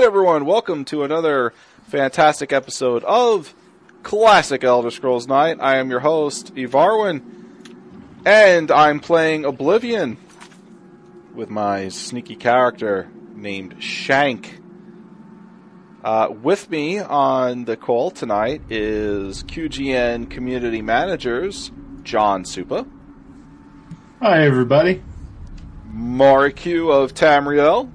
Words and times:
right, 0.00 0.06
everyone, 0.06 0.46
welcome 0.46 0.82
to 0.82 1.04
another 1.04 1.52
fantastic 1.88 2.54
episode 2.54 3.04
of 3.04 3.54
Classic 4.02 4.64
Elder 4.64 4.90
Scrolls 4.90 5.28
Night. 5.28 5.58
I 5.60 5.76
am 5.76 5.90
your 5.90 6.00
host, 6.00 6.54
Evarwin, 6.54 7.20
and 8.24 8.70
I'm 8.70 9.00
playing 9.00 9.44
Oblivion 9.44 10.16
with 11.34 11.50
my 11.50 11.88
sneaky 11.88 12.34
character 12.34 13.10
named 13.34 13.82
Shank. 13.82 14.62
Uh, 16.02 16.28
with 16.30 16.70
me 16.70 16.98
on 16.98 17.66
the 17.66 17.76
call 17.76 18.10
tonight 18.10 18.62
is 18.70 19.42
QGN 19.42 20.30
Community 20.30 20.80
Managers 20.80 21.70
John 22.04 22.44
Supa, 22.44 22.90
Hi, 24.22 24.44
everybody. 24.46 25.02
Moriq 25.94 26.90
of 26.90 27.12
Tamriel, 27.12 27.92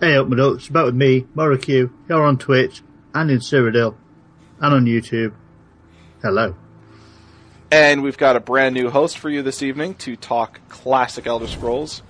Hey 0.00 0.16
up 0.16 0.28
my 0.28 0.36
ducks, 0.36 0.68
back 0.68 0.86
with 0.86 0.94
me, 0.94 1.22
Moragiu. 1.36 1.90
You're 2.08 2.24
on 2.24 2.36
Twitch, 2.38 2.82
and 3.14 3.30
in 3.30 3.38
Cyrodiil, 3.38 3.94
and 4.60 4.74
on 4.74 4.84
YouTube. 4.86 5.32
Hello. 6.22 6.54
and 7.70 8.02
we've 8.02 8.16
got 8.18 8.36
a 8.36 8.40
brand 8.40 8.74
new 8.74 8.88
host 8.90 9.18
for 9.18 9.28
you 9.30 9.42
this 9.42 9.62
evening 9.62 9.94
to 9.96 10.16
talk 10.16 10.60
classic 10.68 11.26
Elder 11.26 11.46
Scrolls. 11.46 12.02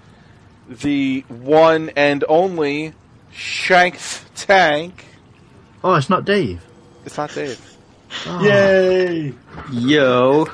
The 0.68 1.20
one 1.28 1.90
and 1.96 2.24
only 2.28 2.94
Shanks 3.32 4.24
Tank. 4.34 5.04
Oh, 5.82 5.94
it's 5.94 6.08
not 6.10 6.24
Dave. 6.24 6.64
It's 7.04 7.16
not 7.18 7.34
Dave. 7.34 7.60
Yay! 8.40 9.34
Yo, 9.72 10.48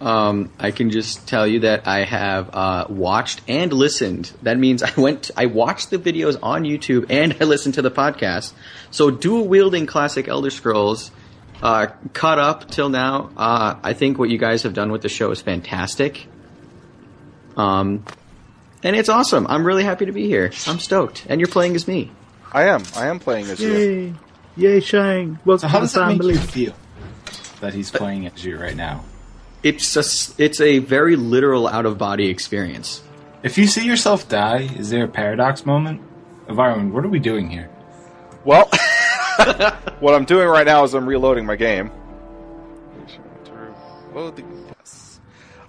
um, 0.00 0.50
I 0.58 0.70
can 0.70 0.90
just 0.90 1.28
tell 1.28 1.46
you 1.46 1.60
that 1.60 1.86
I 1.86 2.04
have 2.04 2.50
uh, 2.54 2.86
watched 2.88 3.42
and 3.46 3.72
listened. 3.72 4.32
That 4.42 4.58
means 4.58 4.82
I 4.82 4.92
went, 4.96 5.30
I 5.36 5.46
watched 5.46 5.90
the 5.90 5.98
videos 5.98 6.38
on 6.42 6.64
YouTube 6.64 7.10
and 7.10 7.36
I 7.40 7.44
listened 7.44 7.74
to 7.74 7.82
the 7.82 7.90
podcast. 7.90 8.52
So 8.90 9.10
dual 9.10 9.46
wielding 9.46 9.86
classic 9.86 10.28
Elder 10.28 10.50
Scrolls, 10.50 11.10
uh, 11.62 11.88
caught 12.14 12.38
up 12.38 12.70
till 12.70 12.88
now. 12.88 13.30
Uh, 13.36 13.76
I 13.82 13.92
think 13.92 14.18
what 14.18 14.30
you 14.30 14.38
guys 14.38 14.62
have 14.62 14.74
done 14.74 14.90
with 14.90 15.02
the 15.02 15.08
show 15.08 15.30
is 15.30 15.42
fantastic. 15.42 16.26
Um, 17.56 18.04
and 18.82 18.96
it's 18.96 19.10
awesome. 19.10 19.46
I'm 19.46 19.66
really 19.66 19.84
happy 19.84 20.06
to 20.06 20.12
be 20.12 20.26
here. 20.26 20.52
I'm 20.66 20.78
stoked, 20.78 21.26
and 21.28 21.38
you're 21.38 21.48
playing 21.48 21.76
as 21.76 21.86
me. 21.86 22.10
I 22.52 22.64
am. 22.68 22.82
I 22.96 23.08
am 23.08 23.18
playing 23.18 23.46
as 23.46 23.60
you. 23.60 23.72
Yay. 23.72 24.14
Yay, 24.56 24.80
Shang. 24.80 25.38
Welcome 25.44 25.58
So 25.58 25.68
how 25.68 25.78
to 25.78 25.84
does 25.84 25.92
the 25.92 26.00
that 26.00 26.16
make 26.16 26.22
you 26.22 26.38
feel 26.38 26.74
that 27.60 27.74
he's 27.74 27.90
playing 27.90 28.26
as 28.26 28.42
you 28.42 28.58
right 28.58 28.74
now? 28.74 29.04
It's 29.62 29.92
just, 29.92 30.38
it's 30.40 30.60
a 30.60 30.78
very 30.78 31.16
literal 31.16 31.68
out 31.68 31.86
of 31.86 31.98
body 31.98 32.28
experience. 32.28 33.02
If 33.42 33.58
you 33.58 33.66
see 33.66 33.86
yourself 33.86 34.28
die, 34.28 34.68
is 34.76 34.90
there 34.90 35.04
a 35.04 35.08
paradox 35.08 35.64
moment? 35.66 36.00
Environment, 36.48 36.94
what 36.94 37.04
are 37.04 37.08
we 37.08 37.18
doing 37.18 37.48
here? 37.48 37.70
Well, 38.44 38.68
what 40.00 40.14
I'm 40.14 40.24
doing 40.24 40.48
right 40.48 40.66
now 40.66 40.84
is 40.84 40.94
I'm 40.94 41.06
reloading 41.06 41.46
my 41.46 41.56
game. 41.56 41.90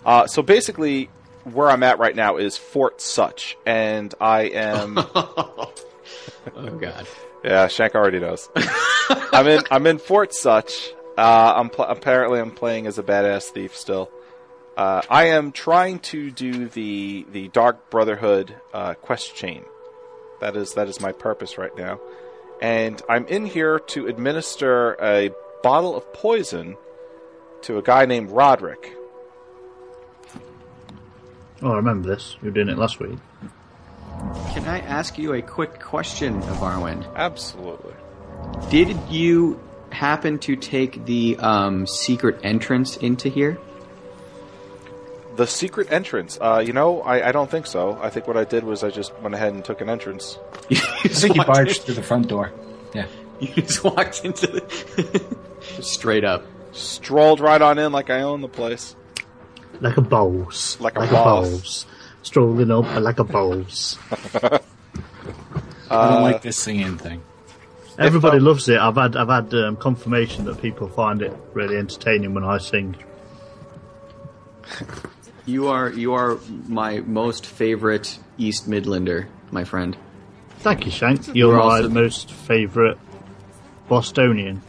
Uh, 0.06 0.28
so 0.28 0.42
basically, 0.42 1.10
where 1.44 1.70
I'm 1.70 1.84
at 1.84 2.00
right 2.00 2.16
now 2.16 2.38
is 2.38 2.58
Fort 2.58 3.02
Sutch, 3.02 3.58
and 3.66 4.14
I 4.20 4.44
am. 4.44 4.98
Oh 6.56 6.70
God. 6.78 7.08
Yeah, 7.44 7.68
Shank 7.68 7.96
already 7.96 8.20
knows. 8.20 8.50
I'm 9.32 9.48
in. 9.48 9.62
I'm 9.70 9.86
in 9.88 10.00
Fort 10.00 10.34
Sutch. 10.34 10.92
Uh, 11.18 11.54
I'm 11.56 11.70
pl- 11.70 11.86
apparently 11.86 12.40
I'm 12.40 12.52
playing 12.52 12.88
as 12.88 12.98
a 12.98 13.04
badass 13.04 13.50
thief 13.50 13.76
still. 13.76 14.10
Uh, 14.78 15.02
I 15.10 15.26
am 15.26 15.52
trying 15.52 16.00
to 16.00 16.32
do 16.32 16.68
the 16.70 17.26
the 17.32 17.50
Dark 17.50 17.90
Brotherhood 17.90 18.56
uh, 18.74 18.94
quest 18.96 19.36
chain. 19.36 19.64
That 20.40 20.56
is 20.56 20.74
that 20.74 20.88
is 20.88 21.02
my 21.02 21.12
purpose 21.12 21.58
right 21.58 21.76
now, 21.78 22.00
and 22.62 23.02
I'm 23.10 23.28
in 23.28 23.46
here 23.46 23.80
to 23.80 24.08
administer 24.08 24.96
a 25.02 25.32
bottle 25.62 25.96
of 25.96 26.12
poison 26.14 26.78
to 27.64 27.78
a 27.78 27.82
guy 27.82 28.06
named 28.06 28.32
Roderick. 28.32 28.96
Oh, 31.62 31.72
I 31.72 31.76
remember 31.76 32.08
this. 32.08 32.38
You 32.42 32.48
were 32.48 32.52
doing 32.52 32.70
it 32.70 32.78
last 32.78 33.00
week. 33.00 33.20
Can 34.54 34.66
I 34.66 34.80
ask 34.80 35.18
you 35.18 35.34
a 35.34 35.42
quick 35.42 35.80
question, 35.80 36.42
Avarwin? 36.44 37.06
Absolutely. 37.16 37.94
Did 38.70 38.98
you 39.10 39.60
happen 39.94 40.40
to 40.40 40.56
take 40.56 41.06
the 41.06 41.38
um, 41.40 41.86
secret 41.88 42.40
entrance 42.44 42.98
into 42.98 43.30
here? 43.30 43.58
The 45.36 45.48
secret 45.48 45.92
entrance. 45.92 46.38
Uh, 46.42 46.64
you 46.66 46.74
know, 46.74 47.02
I, 47.02 47.30
I 47.30 47.32
don't 47.32 47.50
think 47.50 47.66
so. 47.66 47.98
I 48.02 48.10
think 48.10 48.28
what 48.28 48.38
I 48.38 48.44
did 48.44 48.64
was 48.64 48.84
I 48.84 48.90
just 48.90 49.18
went 49.20 49.34
ahead 49.34 49.54
and 49.54 49.64
took 49.64 49.82
an 49.82 49.90
entrance. 49.90 50.38
you 50.70 50.78
I 51.04 51.08
think 51.08 51.36
you 51.36 51.44
barged 51.44 51.84
through 51.84 51.96
the 51.96 52.04
front 52.04 52.28
door. 52.28 52.52
Yeah. 52.94 53.08
You 53.42 53.48
just 53.64 53.84
walked 53.84 54.24
into 54.24 54.46
the 54.46 55.36
straight 55.82 56.24
up. 56.24 56.46
Strolled 56.74 57.40
right 57.40 57.60
on 57.60 57.80
in 57.80 57.92
like 57.92 58.12
I 58.12 58.22
own 58.22 58.42
the 58.42 58.48
place. 58.48 58.96
Like 59.80 59.98
a 59.98 60.02
boss. 60.02 60.80
Like 60.80 60.96
a 60.96 61.08
boss. 61.08 61.50
boss. 61.50 61.86
Strolling 62.22 62.70
up 62.70 62.86
like 63.02 63.18
a 63.18 63.24
boss. 63.24 63.98
I 65.90 66.10
don't 66.10 66.22
like 66.22 66.44
this 66.44 66.58
singing 66.58 67.00
thing. 67.00 67.24
Everybody 67.98 68.38
um, 68.38 68.46
loves 68.46 68.70
it. 68.70 68.80
I've 68.80 68.96
had 68.96 69.16
I've 69.16 69.30
had 69.30 69.54
um, 69.54 69.76
confirmation 69.76 70.46
that 70.46 70.62
people 70.62 70.88
find 70.88 71.22
it 71.22 71.34
really 71.54 71.78
entertaining 71.78 72.34
when 72.34 72.44
I 72.44 72.58
sing. 72.58 72.96
You 75.46 75.68
are 75.68 75.90
you 75.90 76.14
are 76.14 76.40
my 76.68 77.00
most 77.02 77.46
favorite 77.46 78.18
East 78.38 78.70
Midlander, 78.70 79.28
my 79.52 79.64
friend. 79.64 79.98
Thank 80.60 80.86
you, 80.86 80.92
Shank. 80.92 81.36
You're 81.36 81.58
We're 81.58 81.82
my 81.82 81.88
most 81.88 82.32
favourite 82.32 82.98
Bostonian. 83.88 84.62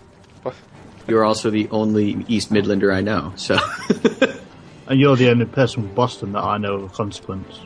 You're 1.06 1.24
also 1.24 1.50
the 1.50 1.68
only 1.70 2.24
East 2.28 2.52
Midlander 2.52 2.94
I 2.94 3.00
know. 3.00 3.32
So 3.36 3.58
And 4.92 5.00
you're 5.00 5.16
the 5.16 5.30
only 5.30 5.46
person 5.46 5.84
from 5.84 5.94
Boston 5.94 6.32
that 6.32 6.42
I 6.44 6.58
know 6.58 6.74
of 6.74 6.92
consequence. 6.92 7.60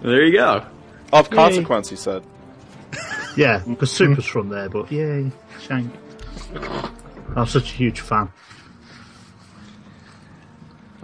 there 0.00 0.24
you 0.24 0.32
go. 0.32 0.64
Of 1.12 1.28
consequence, 1.28 1.90
he 1.90 1.96
said. 1.96 2.22
Yeah, 3.36 3.58
because 3.66 3.90
Super's 3.90 4.26
from 4.26 4.48
there, 4.50 4.68
but 4.68 4.90
yay, 4.92 5.30
Shank. 5.60 5.92
I'm 7.34 7.46
such 7.46 7.70
a 7.72 7.74
huge 7.74 8.00
fan. 8.00 8.30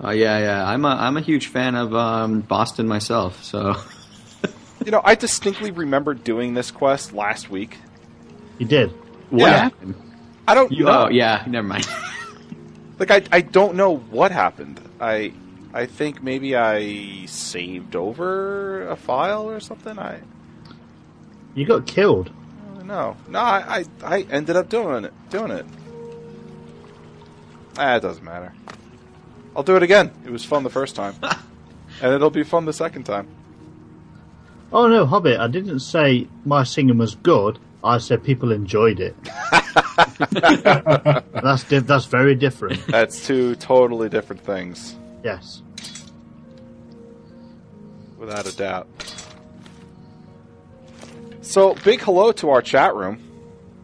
Uh, 0.02 0.10
yeah, 0.10 0.38
yeah. 0.38 0.66
I'm 0.68 0.84
a 0.84 0.88
I'm 0.88 1.16
a 1.16 1.20
huge 1.20 1.46
fan 1.48 1.74
of 1.74 1.94
um, 1.94 2.40
Boston 2.40 2.86
myself. 2.86 3.42
So 3.42 3.74
You 4.84 4.92
know, 4.92 5.00
I 5.04 5.14
distinctly 5.16 5.70
remember 5.70 6.14
doing 6.14 6.54
this 6.54 6.70
quest 6.70 7.12
last 7.12 7.50
week. 7.50 7.76
You 8.58 8.66
did. 8.66 8.90
what 9.30 9.40
Yeah. 9.50 9.56
happened? 9.64 9.94
I 10.46 10.54
don't 10.54 10.70
You, 10.72 10.84
know. 10.84 11.04
oh 11.06 11.08
yeah, 11.08 11.44
never 11.46 11.66
mind. 11.66 11.86
Like 12.98 13.12
I, 13.12 13.22
I 13.30 13.40
don't 13.42 13.76
know 13.76 13.96
what 13.96 14.32
happened. 14.32 14.80
I 15.00 15.32
I 15.72 15.86
think 15.86 16.20
maybe 16.20 16.56
I 16.56 17.26
saved 17.26 17.94
over 17.94 18.88
a 18.88 18.96
file 18.96 19.48
or 19.48 19.60
something. 19.60 19.96
I, 20.00 20.18
You 21.58 21.66
got 21.66 21.86
killed. 21.86 22.30
No. 22.84 23.16
No, 23.28 23.38
I, 23.40 23.80
I 23.80 23.84
I 24.16 24.20
ended 24.30 24.54
up 24.56 24.68
doing 24.68 25.04
it. 25.04 25.12
Doing 25.30 25.50
it. 25.50 25.66
Ah, 27.76 27.96
it 27.96 28.00
doesn't 28.00 28.24
matter. 28.24 28.52
I'll 29.56 29.62
do 29.64 29.74
it 29.76 29.82
again. 29.82 30.12
It 30.24 30.30
was 30.30 30.44
fun 30.44 30.62
the 30.62 30.70
first 30.70 30.94
time, 30.94 31.14
and 32.02 32.14
it'll 32.14 32.30
be 32.30 32.44
fun 32.44 32.64
the 32.64 32.72
second 32.72 33.02
time. 33.04 33.26
Oh 34.72 34.86
no, 34.86 35.04
Hobbit, 35.06 35.40
I 35.40 35.48
didn't 35.48 35.80
say 35.80 36.28
my 36.44 36.62
singing 36.62 36.98
was 36.98 37.14
good. 37.16 37.58
I 37.82 37.98
said 37.98 38.22
people 38.22 38.52
enjoyed 38.52 39.00
it. 39.00 39.16
that's 40.30 41.64
di- 41.64 41.78
that's 41.80 42.04
very 42.06 42.34
different. 42.36 42.86
That's 42.86 43.26
two 43.26 43.54
totally 43.56 44.08
different 44.08 44.42
things, 44.42 44.94
Yes. 45.24 45.62
without 48.16 48.46
a 48.46 48.56
doubt. 48.56 48.86
So, 51.40 51.74
big 51.84 52.00
hello 52.00 52.32
to 52.32 52.50
our 52.50 52.62
chat 52.62 52.94
room. 52.94 53.22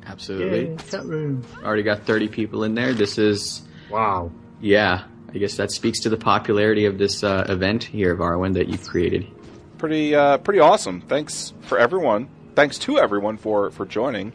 Absolutely. 0.07 0.67
Yay, 0.71 0.77
chat 0.89 1.05
room. 1.05 1.45
Already 1.65 1.83
got 1.83 2.03
30 2.03 2.29
people 2.29 2.65
in 2.65 2.75
there. 2.75 2.93
This 2.93 3.17
is 3.19 3.63
Wow. 3.91 4.31
yeah. 4.61 5.05
I 5.35 5.39
guess 5.39 5.57
that 5.57 5.73
speaks 5.73 5.99
to 6.01 6.09
the 6.09 6.17
popularity 6.17 6.85
of 6.85 6.97
this 6.99 7.25
uh, 7.25 7.45
event 7.49 7.83
here 7.83 8.15
Varwin, 8.17 8.55
that 8.55 8.69
you've 8.69 8.87
created. 8.87 9.27
pretty 9.79 10.15
uh, 10.15 10.39
pretty 10.39 10.61
awesome. 10.61 11.01
Thanks 11.01 11.53
for 11.63 11.77
everyone. 11.77 12.29
Thanks 12.55 12.79
to 12.81 12.99
everyone 12.99 13.37
for 13.37 13.73
for 13.73 13.85
joining. 13.85 14.33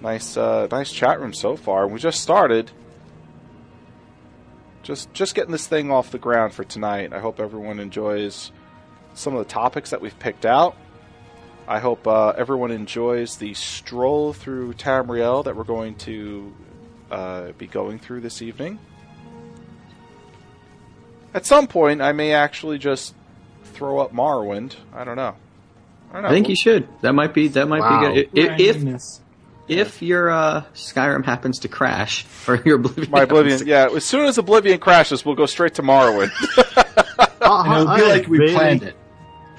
Nice 0.00 0.36
uh, 0.36 0.66
nice 0.72 0.90
chat 0.90 1.20
room 1.20 1.32
so 1.32 1.56
far. 1.56 1.86
We 1.86 2.00
just 2.00 2.20
started. 2.20 2.72
Just 4.82 5.12
just 5.14 5.36
getting 5.36 5.52
this 5.52 5.68
thing 5.68 5.92
off 5.92 6.10
the 6.10 6.18
ground 6.18 6.52
for 6.54 6.64
tonight. 6.64 7.12
I 7.12 7.20
hope 7.20 7.38
everyone 7.38 7.78
enjoys 7.78 8.50
some 9.14 9.32
of 9.36 9.46
the 9.46 9.50
topics 9.52 9.90
that 9.90 10.00
we've 10.00 10.18
picked 10.18 10.44
out. 10.44 10.76
I 11.66 11.78
hope 11.78 12.06
uh, 12.06 12.30
everyone 12.36 12.70
enjoys 12.70 13.36
the 13.36 13.54
stroll 13.54 14.32
through 14.32 14.74
Tamriel 14.74 15.44
that 15.44 15.56
we're 15.56 15.64
going 15.64 15.94
to 15.96 16.52
uh, 17.10 17.52
be 17.52 17.66
going 17.66 17.98
through 17.98 18.20
this 18.20 18.42
evening. 18.42 18.78
At 21.32 21.46
some 21.46 21.66
point, 21.66 22.00
I 22.02 22.12
may 22.12 22.32
actually 22.32 22.78
just 22.78 23.14
throw 23.64 23.98
up 23.98 24.12
Morrowind. 24.12 24.74
I 24.94 25.04
don't 25.04 25.16
know. 25.16 25.34
I, 26.10 26.12
don't 26.12 26.22
know. 26.22 26.28
I 26.28 26.32
think 26.32 26.48
you 26.48 26.54
should. 26.56 26.86
That 27.00 27.12
might 27.14 27.34
be 27.34 27.48
that 27.48 27.66
might 27.66 27.80
Wow. 27.80 28.12
be 28.12 28.22
good. 28.22 28.50
I- 28.50 28.54
If 28.60 28.76
Randomness. 28.76 29.20
if 29.66 30.02
your 30.02 30.30
uh, 30.30 30.62
Skyrim 30.74 31.24
happens 31.24 31.60
to 31.60 31.68
crash 31.68 32.24
or 32.48 32.56
your 32.64 32.76
Oblivion, 32.76 33.10
My 33.10 33.22
Oblivion, 33.22 33.58
to- 33.60 33.66
yeah. 33.66 33.88
As 33.92 34.04
soon 34.04 34.26
as 34.26 34.38
Oblivion 34.38 34.78
crashes, 34.78 35.24
we'll 35.24 35.34
go 35.34 35.46
straight 35.46 35.74
to 35.74 35.82
Morrowind. 35.82 36.30
I, 37.40 37.64
And 37.66 37.72
it'll 37.80 37.88
I 37.88 37.96
be 38.00 38.06
like 38.06 38.28
we 38.28 38.38
really, 38.38 38.54
planned 38.54 38.82
it. 38.84 38.96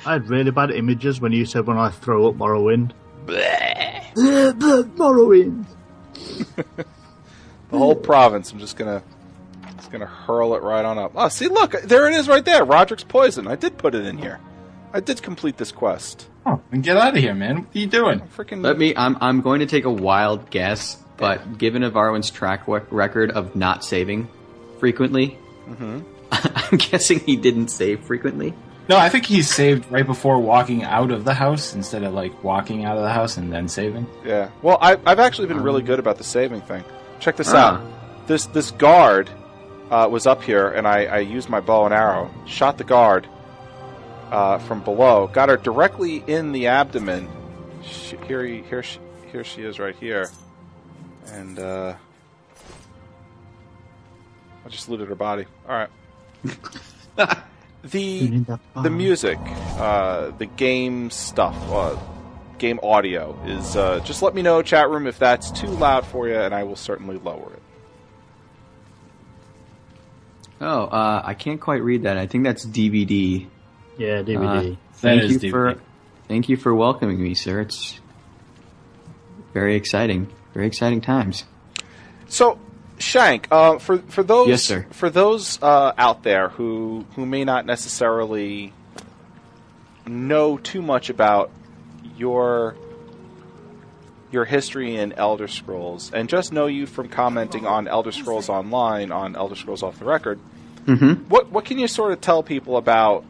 I 0.05 0.13
had 0.13 0.29
really 0.29 0.51
bad 0.51 0.71
images 0.71 1.19
when 1.19 1.31
you 1.31 1.45
said 1.45 1.65
when 1.67 1.77
I 1.77 1.89
throw 1.89 2.27
up 2.27 2.35
Morrowind. 2.35 2.91
Bleh, 3.25 4.13
bleh, 4.13 4.83
Morrowind. 4.95 5.65
the 7.69 7.77
whole 7.77 7.95
province. 7.95 8.51
I'm 8.51 8.59
just 8.59 8.77
gonna, 8.77 9.01
just 9.77 9.91
gonna 9.91 10.05
hurl 10.05 10.55
it 10.55 10.61
right 10.61 10.85
on 10.85 10.97
up. 10.97 11.13
Oh, 11.15 11.27
see, 11.29 11.47
look, 11.47 11.71
there 11.83 12.07
it 12.07 12.13
is, 12.15 12.27
right 12.27 12.45
there. 12.45 12.63
Roderick's 12.63 13.03
poison. 13.03 13.47
I 13.47 13.55
did 13.55 13.77
put 13.77 13.95
it 13.95 14.05
in 14.05 14.17
here. 14.17 14.39
I 14.93 14.99
did 14.99 15.21
complete 15.21 15.57
this 15.57 15.71
quest. 15.71 16.27
Oh, 16.45 16.61
and 16.71 16.83
get 16.83 16.95
out 16.97 17.17
of 17.17 17.21
here, 17.23 17.33
man. 17.33 17.57
What 17.65 17.75
are 17.75 17.79
you 17.79 17.87
doing? 17.87 18.19
Freaking. 18.35 18.63
Let 18.63 18.77
me. 18.77 18.93
I'm 18.95 19.17
I'm 19.19 19.41
going 19.41 19.59
to 19.59 19.65
take 19.65 19.85
a 19.85 19.91
wild 19.91 20.49
guess, 20.51 20.95
but 21.17 21.57
given 21.57 21.81
Avarwin's 21.81 22.29
track 22.29 22.63
record 22.67 23.31
of 23.31 23.55
not 23.55 23.83
saving 23.83 24.27
frequently, 24.79 25.37
Mm-hmm. 25.67 26.01
I'm 26.31 26.77
guessing 26.77 27.19
he 27.21 27.35
didn't 27.37 27.69
save 27.69 28.01
frequently. 28.05 28.53
No, 28.87 28.97
I 28.97 29.09
think 29.09 29.25
he 29.25 29.41
saved 29.41 29.91
right 29.91 30.05
before 30.05 30.39
walking 30.39 30.83
out 30.83 31.09
of 31.11 31.23
the 31.25 31.33
house 31.33 31.73
instead 31.73 32.03
of 32.03 32.13
like 32.13 32.43
walking 32.43 32.85
out 32.85 32.97
of 32.97 33.03
the 33.03 33.09
house 33.09 33.37
and 33.37 33.51
then 33.51 33.67
saving. 33.67 34.05
Yeah. 34.23 34.49
Well, 34.61 34.77
I, 34.79 34.97
I've 35.05 35.19
actually 35.19 35.47
been 35.47 35.61
really 35.63 35.81
good 35.81 35.97
about 35.97 36.17
the 36.17 36.23
saving 36.23 36.61
thing. 36.61 36.83
Check 37.19 37.35
this 37.37 37.51
Ah. 37.53 37.77
out. 37.81 38.27
This 38.27 38.45
this 38.47 38.71
guard 38.71 39.29
uh, 39.89 40.07
was 40.11 40.27
up 40.27 40.43
here, 40.43 40.67
and 40.69 40.87
I, 40.87 41.05
I 41.05 41.17
used 41.19 41.49
my 41.49 41.59
bow 41.61 41.85
and 41.85 41.93
arrow, 41.93 42.31
shot 42.45 42.77
the 42.77 42.83
guard 42.83 43.27
uh, 44.31 44.57
from 44.59 44.83
below, 44.83 45.27
got 45.27 45.49
her 45.49 45.57
directly 45.57 46.23
in 46.27 46.51
the 46.51 46.67
abdomen. 46.67 47.27
She, 47.83 48.17
here, 48.17 48.43
he, 48.43 48.61
here, 48.63 48.81
she, 48.83 48.99
here 49.31 49.43
she 49.43 49.61
is, 49.61 49.77
right 49.79 49.95
here, 49.95 50.29
and 51.27 51.57
uh, 51.59 51.93
I 54.65 54.69
just 54.69 54.89
looted 54.89 55.07
her 55.07 55.15
body. 55.15 55.45
All 55.69 55.75
right. 55.75 55.89
the 57.91 58.43
the 58.81 58.89
music, 58.89 59.37
uh, 59.77 60.31
the 60.37 60.45
game 60.45 61.09
stuff, 61.11 61.55
uh, 61.71 61.95
game 62.57 62.79
audio 62.83 63.37
is. 63.45 63.75
Uh, 63.75 63.99
just 63.99 64.21
let 64.21 64.33
me 64.35 64.41
know, 64.41 64.61
chat 64.61 64.89
room, 64.89 65.07
if 65.07 65.19
that's 65.19 65.51
too 65.51 65.67
loud 65.67 66.05
for 66.05 66.27
you, 66.27 66.35
and 66.35 66.53
I 66.53 66.63
will 66.63 66.75
certainly 66.75 67.17
lower 67.17 67.53
it. 67.53 67.61
Oh, 70.61 70.83
uh, 70.85 71.21
I 71.23 71.33
can't 71.33 71.59
quite 71.59 71.83
read 71.83 72.03
that. 72.03 72.17
I 72.17 72.27
think 72.27 72.43
that's 72.43 72.65
DVD. 72.65 73.47
Yeah, 73.97 74.21
DVD. 74.21 74.43
Uh, 74.43 74.61
That 74.61 74.77
thank 74.93 75.23
is 75.23 75.31
you 75.33 75.39
DVD. 75.39 75.51
for 75.51 75.75
thank 76.27 76.49
you 76.49 76.57
for 76.57 76.73
welcoming 76.73 77.21
me, 77.21 77.33
sir. 77.35 77.61
It's 77.61 77.99
very 79.53 79.75
exciting. 79.75 80.31
Very 80.53 80.67
exciting 80.67 81.01
times. 81.01 81.43
So, 82.27 82.57
Shank, 82.97 83.47
uh, 83.51 83.77
for 83.79 83.97
for 83.99 84.23
those 84.23 84.47
Yes, 84.47 84.63
sir. 84.63 84.85
for 84.91 85.09
those 85.09 85.61
uh, 85.61 85.93
out 85.97 86.23
there 86.23 86.49
who 86.49 87.05
who 87.15 87.25
may 87.25 87.43
not 87.43 87.65
necessarily 87.65 88.73
know 90.07 90.57
too 90.57 90.81
much 90.81 91.09
about 91.09 91.51
your 92.17 92.75
your 94.31 94.45
history 94.45 94.95
in 94.95 95.13
Elder 95.13 95.47
Scrolls, 95.47 96.11
and 96.13 96.27
just 96.29 96.51
know 96.51 96.67
you 96.67 96.85
from 96.85 97.09
commenting 97.09 97.65
on 97.65 97.87
Elder 97.87 98.11
Scrolls 98.11 98.49
Online 98.49 99.11
on 99.11 99.35
Elder 99.35 99.55
Scrolls 99.55 99.83
Off 99.83 99.99
the 99.99 100.05
Record. 100.05 100.39
Mm-hmm. 100.85 101.29
What 101.29 101.51
what 101.51 101.65
can 101.65 101.79
you 101.79 101.87
sort 101.87 102.11
of 102.11 102.21
tell 102.21 102.43
people 102.43 102.77
about 102.77 103.25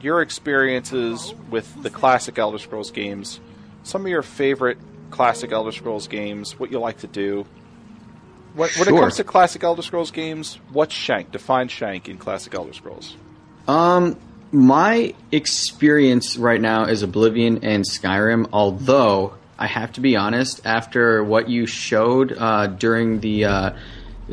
your 0.00 0.22
experiences 0.22 1.34
with 1.50 1.82
the 1.82 1.90
classic 1.90 2.38
Elder 2.38 2.58
Scrolls 2.58 2.90
games? 2.90 3.40
Some 3.84 4.02
of 4.02 4.08
your 4.08 4.22
favorite 4.22 4.78
classic 5.10 5.52
Elder 5.52 5.72
Scrolls 5.72 6.08
games, 6.08 6.58
what 6.58 6.70
you 6.70 6.78
like 6.78 6.98
to 6.98 7.06
do. 7.06 7.46
When, 8.58 8.70
when 8.70 8.88
it 8.88 9.00
comes 9.00 9.16
to 9.16 9.24
classic 9.24 9.62
Elder 9.62 9.82
Scrolls 9.82 10.10
games, 10.10 10.58
what's 10.72 10.92
Shank? 10.92 11.30
Define 11.30 11.68
Shank 11.68 12.08
in 12.08 12.18
classic 12.18 12.52
Elder 12.54 12.72
Scrolls. 12.72 13.14
Um, 13.68 14.18
my 14.50 15.14
experience 15.30 16.36
right 16.36 16.60
now 16.60 16.86
is 16.86 17.04
Oblivion 17.04 17.62
and 17.62 17.84
Skyrim. 17.84 18.48
Although 18.52 19.34
I 19.56 19.68
have 19.68 19.92
to 19.92 20.00
be 20.00 20.16
honest, 20.16 20.66
after 20.66 21.22
what 21.22 21.48
you 21.48 21.66
showed 21.66 22.32
uh, 22.36 22.66
during 22.66 23.20
the, 23.20 23.44
uh, 23.44 23.70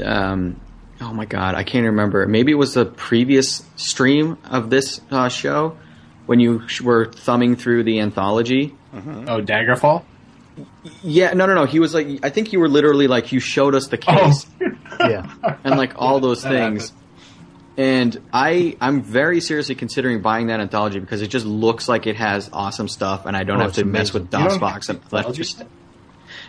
um, 0.04 0.60
oh 1.02 1.14
my 1.14 1.26
god, 1.26 1.54
I 1.54 1.64
can't 1.64 1.86
remember. 1.86 2.26
Maybe 2.26 2.52
it 2.52 2.56
was 2.56 2.74
the 2.74 2.86
previous 2.86 3.64
stream 3.76 4.40
of 4.46 4.72
this 4.72 5.02
uh, 5.12 5.30
show 5.30 5.78
when 6.26 6.40
you 6.40 6.68
sh- 6.68 6.82
were 6.82 7.12
thumbing 7.12 7.58
through 7.58 7.84
the 7.84 8.00
anthology. 8.00 8.74
Oh, 8.92 9.42
Daggerfall. 9.42 10.04
Yeah, 11.04 11.34
no, 11.34 11.46
no, 11.46 11.54
no. 11.56 11.66
He 11.66 11.80
was 11.80 11.94
like, 11.94 12.08
I 12.24 12.30
think 12.30 12.54
you 12.54 12.60
were 12.60 12.70
literally 12.70 13.08
like, 13.08 13.32
you 13.32 13.40
showed 13.40 13.76
us 13.76 13.88
the 13.88 13.98
case 13.98 14.46
yeah. 15.00 15.34
and 15.64 15.78
like 15.78 15.94
all 15.98 16.20
those 16.20 16.42
things. 16.44 16.94
And 17.78 18.22
I, 18.32 18.78
I'm 18.80 19.02
very 19.02 19.42
seriously 19.42 19.76
considering 19.76 20.22
buying 20.22 20.48
that 20.48 20.62
anthology 20.62 21.00
because 21.00 21.22
it 21.22 21.28
just 21.28 21.46
looks 21.46 21.90
like 21.90 22.08
it 22.08 22.16
has 22.16 22.50
awesome 22.54 22.88
stuff, 22.88 23.26
and 23.26 23.36
I 23.36 23.44
don't 23.44 23.60
Oh, 23.60 23.64
have 23.64 23.74
to 23.74 23.84
mess 23.86 24.14
with 24.14 24.32
DOSBox 24.32 24.90
and 24.90 25.36
Just 25.36 25.62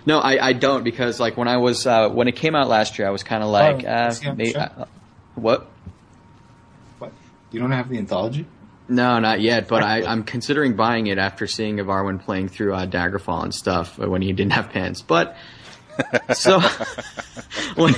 no, 0.07 0.21
I, 0.21 0.49
I 0.49 0.53
don't 0.53 0.85
because 0.85 1.19
like 1.19 1.37
when 1.37 1.49
I 1.49 1.57
was 1.57 1.85
uh, 1.85 2.09
when 2.11 2.29
it 2.29 2.37
came 2.37 2.55
out 2.55 2.69
last 2.69 2.97
year, 2.97 3.09
I 3.09 3.11
was 3.11 3.25
kind 3.25 3.43
of 3.43 3.49
like, 3.49 3.85
Oh, 3.85 3.89
uh, 3.89 4.07
is 4.09 4.21
he 4.21 4.29
on 4.29 4.37
the 4.37 4.45
may- 4.45 4.53
show? 4.53 4.61
uh, 4.61 4.85
what? 5.35 5.67
What? 7.01 7.13
You 7.51 7.59
don't 7.59 7.73
have 7.73 7.89
the 7.89 7.99
anthology? 7.99 8.47
No, 8.89 9.19
not 9.19 9.41
yet. 9.41 9.69
But 9.69 9.83
I, 9.83 10.03
I'm 10.05 10.23
considering 10.23 10.77
buying 10.77 11.07
it 11.09 11.19
after 11.19 11.47
seeing 11.47 11.79
Ivarwin 11.79 12.23
playing 12.25 12.49
through 12.49 12.75
uh, 12.75 12.87
Daggerfall 12.87 13.43
and 13.43 13.55
stuff 13.55 13.99
when 13.99 14.23
he 14.23 14.33
didn't 14.33 14.53
have 14.53 14.71
pants. 14.71 15.03
But 15.03 15.37
so 16.35 16.61
when- 17.75 17.95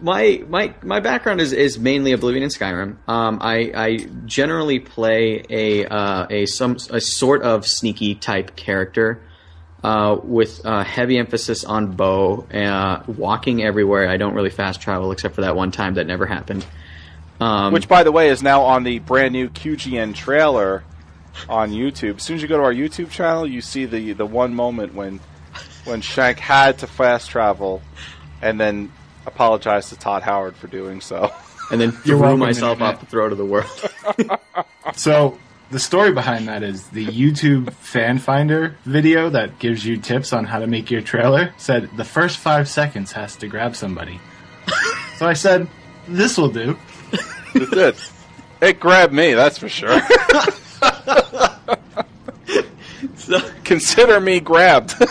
my 0.00 0.42
my 0.48 0.74
my 0.82 1.00
background 1.00 1.40
is, 1.40 1.52
is 1.52 1.78
mainly 1.78 2.12
Oblivion 2.12 2.42
and 2.42 2.52
Skyrim. 2.52 2.96
Um, 3.08 3.38
I, 3.42 3.72
I 3.74 3.96
generally 4.24 4.78
play 4.78 5.44
a 5.50 5.84
uh, 5.86 6.26
a 6.30 6.46
some 6.46 6.76
a 6.90 7.00
sort 7.00 7.42
of 7.42 7.66
sneaky 7.66 8.14
type 8.14 8.56
character. 8.56 9.22
Uh, 9.82 10.20
with 10.22 10.60
uh, 10.66 10.84
heavy 10.84 11.16
emphasis 11.16 11.64
on 11.64 11.92
bow, 11.92 12.46
uh, 12.52 13.02
walking 13.06 13.62
everywhere. 13.62 14.10
I 14.10 14.18
don't 14.18 14.34
really 14.34 14.50
fast 14.50 14.82
travel 14.82 15.10
except 15.10 15.34
for 15.34 15.40
that 15.40 15.56
one 15.56 15.70
time 15.70 15.94
that 15.94 16.06
never 16.06 16.26
happened. 16.26 16.66
Um, 17.40 17.72
Which, 17.72 17.88
by 17.88 18.02
the 18.04 18.12
way, 18.12 18.28
is 18.28 18.42
now 18.42 18.62
on 18.62 18.82
the 18.84 18.98
brand 18.98 19.32
new 19.32 19.48
QGN 19.48 20.14
trailer 20.14 20.84
on 21.48 21.70
YouTube. 21.70 22.16
As 22.16 22.22
soon 22.22 22.36
as 22.36 22.42
you 22.42 22.48
go 22.48 22.58
to 22.58 22.62
our 22.64 22.72
YouTube 22.74 23.10
channel, 23.10 23.46
you 23.46 23.60
see 23.60 23.86
the, 23.86 24.12
the 24.12 24.26
one 24.26 24.54
moment 24.54 24.94
when 24.94 25.20
when 25.84 26.02
Shank 26.02 26.38
had 26.38 26.78
to 26.80 26.86
fast 26.86 27.30
travel 27.30 27.80
and 28.42 28.60
then 28.60 28.92
apologized 29.26 29.88
to 29.88 29.96
Todd 29.96 30.22
Howard 30.22 30.54
for 30.56 30.66
doing 30.66 31.00
so. 31.00 31.32
and 31.70 31.80
then 31.80 31.90
You're 32.04 32.18
threw 32.18 32.20
welcome, 32.20 32.40
myself 32.40 32.72
Internet. 32.74 32.94
off 32.94 33.00
the 33.00 33.06
throat 33.06 33.32
of 33.32 33.38
the 33.38 33.46
world. 33.46 33.90
So 34.96 35.38
the 35.70 35.78
story 35.78 36.12
behind 36.12 36.48
that 36.48 36.62
is 36.62 36.88
the 36.88 37.06
YouTube 37.06 37.72
fan 37.74 38.18
finder 38.18 38.76
video 38.84 39.30
that 39.30 39.58
gives 39.58 39.86
you 39.86 39.98
tips 39.98 40.32
on 40.32 40.44
how 40.44 40.58
to 40.58 40.66
make 40.66 40.90
your 40.90 41.00
trailer 41.00 41.54
said 41.58 41.88
the 41.96 42.04
first 42.04 42.38
five 42.38 42.68
seconds 42.68 43.12
has 43.12 43.36
to 43.36 43.46
grab 43.46 43.76
somebody. 43.76 44.18
so 45.16 45.28
I 45.28 45.34
said, 45.34 45.68
this 46.08 46.36
will 46.36 46.48
do. 46.48 46.76
It. 47.60 48.10
It 48.60 48.80
grabbed 48.80 49.12
me, 49.12 49.34
that's 49.34 49.58
for 49.58 49.68
sure. 49.68 50.00
so, 53.16 53.40
Consider 53.64 54.20
me 54.20 54.40
grabbed. 54.40 54.94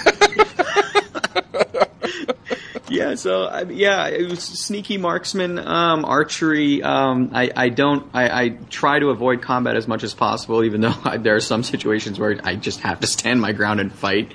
yeah, 2.89 3.15
so 3.15 3.44
I, 3.44 3.63
yeah, 3.63 4.08
it 4.08 4.29
was 4.29 4.44
sneaky 4.44 4.98
marksman, 4.98 5.58
um, 5.60 6.06
archery. 6.06 6.84
Um, 6.84 7.32
I, 7.34 7.51
I 7.56 7.70
don't. 7.70 8.06
I, 8.13 8.44
I 8.44 8.50
try 8.70 9.00
to 9.00 9.10
avoid 9.10 9.41
combat 9.41 9.75
as 9.75 9.88
much 9.88 10.03
as 10.03 10.13
possible, 10.13 10.63
even 10.63 10.82
though 10.82 10.94
I, 11.03 11.18
there 11.18 11.36
are 11.36 11.41
some 11.41 11.63
situations 11.63 12.20
where 12.20 12.39
I 12.44 12.56
just 12.56 12.82
have 12.82 13.00
to 13.00 13.08
stand 13.08 13.41
my 13.41 13.51
ground 13.51 13.79
and 13.79 13.91
fight. 13.91 14.34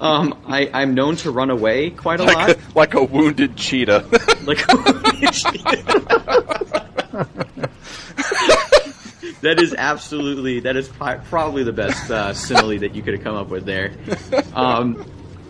Um, 0.00 0.38
I, 0.46 0.70
I'm 0.72 0.94
known 0.94 1.16
to 1.16 1.30
run 1.30 1.50
away 1.50 1.90
quite 1.90 2.20
a 2.20 2.24
lot. 2.24 2.58
like, 2.74 2.94
a, 2.94 3.04
wounded 3.04 3.56
cheetah. 3.56 4.06
like 4.44 4.64
a 4.72 4.76
wounded 4.76 5.32
cheetah. 5.32 6.82
that 9.40 9.60
is 9.60 9.74
absolutely 9.76 10.60
that 10.60 10.76
is 10.76 10.88
probably 10.88 11.62
the 11.62 11.72
best 11.72 12.10
uh, 12.10 12.32
simile 12.34 12.78
that 12.78 12.94
you 12.94 13.02
could 13.02 13.14
have 13.14 13.22
come 13.22 13.36
up 13.36 13.48
with 13.48 13.64
there. 13.64 13.92
Um, 14.54 15.04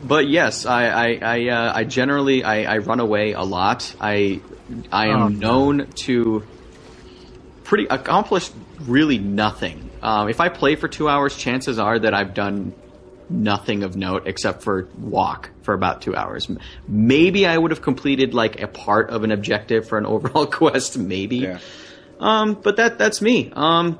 but 0.04 0.28
yes, 0.28 0.66
I 0.66 0.88
I 0.88 1.18
I, 1.22 1.48
uh, 1.48 1.72
I 1.74 1.84
generally 1.84 2.44
I, 2.44 2.74
I 2.74 2.78
run 2.78 3.00
away 3.00 3.32
a 3.32 3.42
lot. 3.42 3.94
I 4.00 4.40
I 4.92 5.08
am 5.08 5.22
Oh, 5.22 5.28
known 5.28 5.86
to 6.04 6.44
pretty 7.64 7.86
accomplish 7.86 8.50
really 8.82 9.18
nothing. 9.18 9.90
Um, 10.02 10.28
if 10.28 10.40
I 10.40 10.48
play 10.48 10.76
for 10.76 10.88
two 10.88 11.08
hours, 11.08 11.36
chances 11.36 11.78
are 11.78 11.98
that 11.98 12.14
I've 12.14 12.34
done 12.34 12.74
nothing 13.28 13.82
of 13.82 13.96
note 13.96 14.26
except 14.26 14.62
for 14.62 14.88
walk 14.98 15.50
for 15.62 15.74
about 15.74 16.02
two 16.02 16.14
hours. 16.14 16.48
Maybe 16.86 17.46
I 17.46 17.56
would 17.58 17.70
have 17.70 17.82
completed 17.82 18.34
like 18.34 18.60
a 18.62 18.68
part 18.68 19.10
of 19.10 19.24
an 19.24 19.32
objective 19.32 19.88
for 19.88 19.98
an 19.98 20.06
overall 20.14 20.46
quest. 20.46 20.96
Maybe. 20.98 21.38
yeah. 21.38 21.58
Um, 22.20 22.54
but 22.54 22.76
that 22.76 22.98
that's 22.98 23.20
me. 23.20 23.50
Um, 23.54 23.98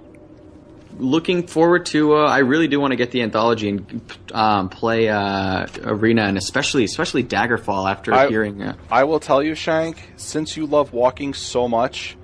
looking 0.99 1.47
forward 1.47 1.87
to. 1.87 2.15
Uh, 2.17 2.25
I 2.27 2.39
really 2.39 2.69
do 2.69 2.81
want 2.81 2.93
to 2.93 2.97
get 2.97 3.11
the 3.11 3.23
anthology 3.23 3.69
and 3.69 4.01
um, 4.33 4.69
play 4.69 5.09
uh, 5.09 5.67
Arena, 5.85 6.23
and 6.23 6.39
especially 6.39 6.85
especially 6.85 7.25
Daggerfall 7.25 7.91
after 7.91 8.15
I- 8.15 8.29
hearing. 8.29 8.63
Uh, 8.63 8.75
I 8.91 9.05
will 9.05 9.21
tell 9.21 9.43
you, 9.43 9.55
Shank, 9.55 10.11
since 10.17 10.57
you 10.57 10.67
love 10.67 10.93
walking 10.93 11.35
so 11.35 11.69
much, 11.69 12.17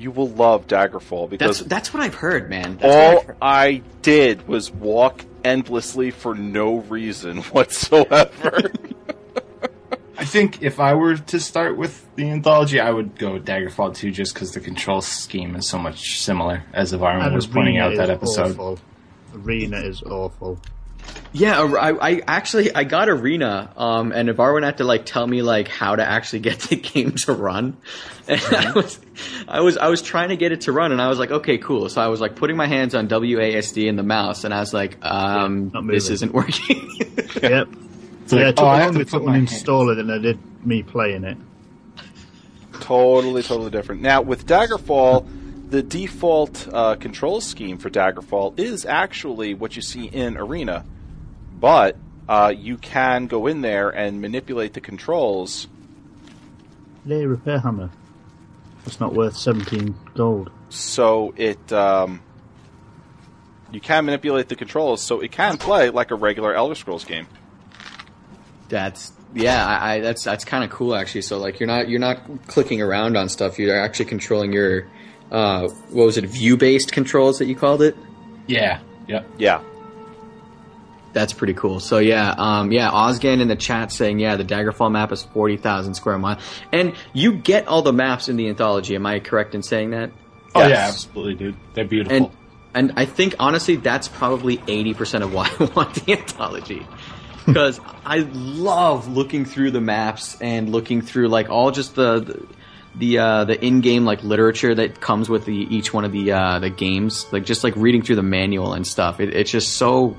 you 0.00 0.10
will 0.10 0.28
love 0.28 0.66
Daggerfall 0.66 1.28
because 1.28 1.60
that's 1.60 1.92
what 1.92 2.02
I've 2.02 2.14
heard, 2.14 2.48
man. 2.48 2.78
That's 2.78 2.94
all 2.94 3.22
heard. 3.22 3.36
I 3.42 3.82
did 4.02 4.48
was 4.48 4.70
walk 4.70 5.24
endlessly 5.44 6.10
for 6.10 6.34
no 6.34 6.78
reason 6.78 7.42
whatsoever. 7.42 8.72
I 10.16 10.24
think 10.24 10.62
if 10.62 10.80
I 10.80 10.94
were 10.94 11.16
to 11.16 11.40
start 11.40 11.76
with 11.76 12.06
the 12.16 12.28
anthology, 12.28 12.78
I 12.78 12.90
would 12.90 13.18
go 13.18 13.38
Daggerfall 13.38 13.94
2 13.94 14.10
just 14.10 14.34
because 14.34 14.52
the 14.52 14.60
control 14.60 15.00
scheme 15.00 15.56
is 15.56 15.66
so 15.68 15.78
much 15.78 16.20
similar, 16.20 16.64
as 16.72 16.92
Ivarman 16.92 17.26
And 17.26 17.34
was 17.34 17.46
pointing 17.46 17.78
out 17.78 17.96
that 17.96 18.10
episode. 18.10 18.50
Awful. 18.52 18.78
Arena 19.34 19.78
is 19.78 20.02
awful. 20.02 20.58
Yeah, 21.32 21.60
I, 21.62 22.10
I 22.10 22.22
actually 22.26 22.74
I 22.74 22.82
got 22.82 23.08
Arena, 23.08 23.72
um, 23.76 24.10
and 24.10 24.28
Ivarwin 24.28 24.64
had 24.64 24.78
to 24.78 24.84
like 24.84 25.06
tell 25.06 25.24
me 25.24 25.42
like 25.42 25.68
how 25.68 25.94
to 25.94 26.04
actually 26.04 26.40
get 26.48 26.58
the 26.60 26.76
game 26.76 27.12
to 27.24 27.32
run. 27.32 27.76
And 28.26 28.40
I 28.42 28.72
was, 28.72 28.98
I 29.48 29.60
was 29.60 29.76
I 29.76 29.88
was 29.88 30.02
trying 30.02 30.30
to 30.30 30.36
get 30.36 30.50
it 30.52 30.62
to 30.62 30.72
run, 30.72 30.92
and 30.92 31.00
I 31.00 31.08
was 31.08 31.18
like, 31.18 31.30
okay, 31.30 31.58
cool. 31.58 31.88
So 31.88 32.00
I 32.00 32.08
was 32.08 32.20
like 32.20 32.34
putting 32.34 32.56
my 32.56 32.66
hands 32.66 32.94
on 32.94 33.08
WASD 33.08 33.88
and 33.88 33.98
the 33.98 34.02
mouse, 34.02 34.44
and 34.44 34.52
I 34.52 34.60
was 34.60 34.74
like, 34.74 35.04
um, 35.04 35.70
not 35.72 35.86
this 35.86 36.10
isn't 36.10 36.32
working. 36.32 36.88
Yep. 37.40 37.68
It's 38.24 38.32
like, 38.32 38.40
yeah, 38.42 38.48
it 38.48 38.56
took 38.56 38.64
oh, 38.64 38.66
longer 38.66 38.98
to 38.98 39.04
to 39.04 39.10
put 39.10 39.24
my 39.24 39.36
hands- 39.36 39.62
it 39.62 39.66
than 39.66 40.10
it 40.10 40.18
did 40.18 40.66
me 40.66 40.82
playing 40.82 41.24
it. 41.24 41.38
totally, 42.80 43.42
totally 43.42 43.70
different. 43.70 44.02
Now 44.02 44.20
with 44.20 44.46
Daggerfall, 44.46 45.26
the 45.70 45.82
default 45.82 46.68
uh, 46.72 46.96
control 46.96 47.40
scheme 47.40 47.78
for 47.78 47.88
Daggerfall 47.88 48.58
is 48.58 48.84
actually 48.84 49.54
what 49.54 49.76
you 49.76 49.82
see 49.82 50.06
in 50.06 50.36
Arena, 50.36 50.84
but 51.60 51.96
uh, 52.28 52.52
you 52.56 52.78
can 52.78 53.26
go 53.26 53.46
in 53.46 53.60
there 53.60 53.90
and 53.90 54.20
manipulate 54.20 54.72
the 54.72 54.80
controls. 54.80 55.68
Lay 57.04 57.26
repair 57.26 57.58
hammer. 57.60 57.90
That's 58.84 58.98
not 58.98 59.14
worth 59.14 59.36
17 59.36 59.94
gold. 60.14 60.50
so 60.70 61.34
it 61.36 61.72
um, 61.72 62.22
you 63.72 63.80
can 63.80 64.06
manipulate 64.06 64.48
the 64.48 64.56
controls 64.56 65.02
so 65.02 65.20
it 65.20 65.32
can 65.32 65.58
play 65.58 65.90
like 65.90 66.10
a 66.10 66.14
regular 66.14 66.54
Elder 66.54 66.74
Scrolls 66.74 67.04
game. 67.04 67.26
That's 68.68 69.12
yeah, 69.34 69.66
I, 69.66 69.94
I 69.94 70.00
that's 70.00 70.24
that's 70.24 70.44
kind 70.44 70.64
of 70.64 70.70
cool 70.70 70.94
actually. 70.94 71.22
So 71.22 71.38
like 71.38 71.60
you're 71.60 71.66
not 71.66 71.88
you're 71.88 72.00
not 72.00 72.46
clicking 72.46 72.80
around 72.80 73.16
on 73.16 73.28
stuff. 73.28 73.58
You're 73.58 73.78
actually 73.78 74.06
controlling 74.06 74.52
your 74.52 74.86
uh, 75.30 75.68
what 75.90 76.06
was 76.06 76.16
it 76.16 76.24
view 76.24 76.56
based 76.56 76.92
controls 76.92 77.38
that 77.38 77.46
you 77.46 77.54
called 77.54 77.82
it. 77.82 77.96
Yeah, 78.46 78.80
yeah. 79.06 79.22
Yeah, 79.38 79.62
That's 81.12 81.32
pretty 81.32 81.54
cool. 81.54 81.80
So 81.80 81.98
yeah, 81.98 82.34
um, 82.38 82.70
yeah, 82.70 82.90
Ozgan 82.90 83.40
in 83.40 83.48
the 83.48 83.56
chat 83.56 83.90
saying 83.90 84.18
yeah, 84.20 84.36
the 84.36 84.44
Daggerfall 84.44 84.92
map 84.92 85.10
is 85.12 85.22
forty 85.22 85.56
thousand 85.56 85.94
square 85.94 86.18
miles, 86.18 86.40
and 86.72 86.94
you 87.12 87.32
get 87.34 87.66
all 87.66 87.82
the 87.82 87.92
maps 87.92 88.28
in 88.28 88.36
the 88.36 88.48
anthology. 88.48 88.94
Am 88.94 89.04
I 89.06 89.18
correct 89.20 89.54
in 89.54 89.62
saying 89.62 89.90
that? 89.90 90.10
Oh, 90.54 90.60
Yes. 90.60 90.70
yeah, 90.70 90.88
absolutely, 90.88 91.34
dude. 91.34 91.56
They're 91.74 91.84
beautiful. 91.84 92.16
And 92.16 92.30
and 92.72 92.92
I 92.96 93.04
think 93.06 93.34
honestly, 93.40 93.76
that's 93.76 94.06
probably 94.08 94.62
eighty 94.68 94.94
percent 94.94 95.24
of 95.24 95.32
why 95.32 95.50
I 95.58 95.64
want 95.76 95.94
the 95.94 96.12
anthology. 96.12 96.86
Because 97.46 97.80
I 98.04 98.18
love 98.32 99.08
looking 99.08 99.44
through 99.44 99.72
the 99.72 99.80
maps 99.80 100.40
and 100.40 100.68
looking 100.68 101.02
through 101.02 101.28
like 101.28 101.48
all 101.50 101.70
just 101.72 101.94
the 101.96 102.20
the 102.20 102.46
the, 102.96 103.18
uh, 103.18 103.44
the 103.44 103.64
in-game 103.64 104.04
like 104.04 104.24
literature 104.24 104.74
that 104.74 105.00
comes 105.00 105.28
with 105.28 105.44
the, 105.44 105.54
each 105.54 105.94
one 105.94 106.04
of 106.04 106.10
the 106.10 106.32
uh, 106.32 106.58
the 106.58 106.70
games, 106.70 107.24
like 107.32 107.44
just 107.44 107.62
like 107.64 107.74
reading 107.76 108.02
through 108.02 108.16
the 108.16 108.22
manual 108.22 108.72
and 108.74 108.84
stuff. 108.86 109.20
It, 109.20 109.34
it's 109.34 109.50
just 109.50 109.74
so 109.74 110.16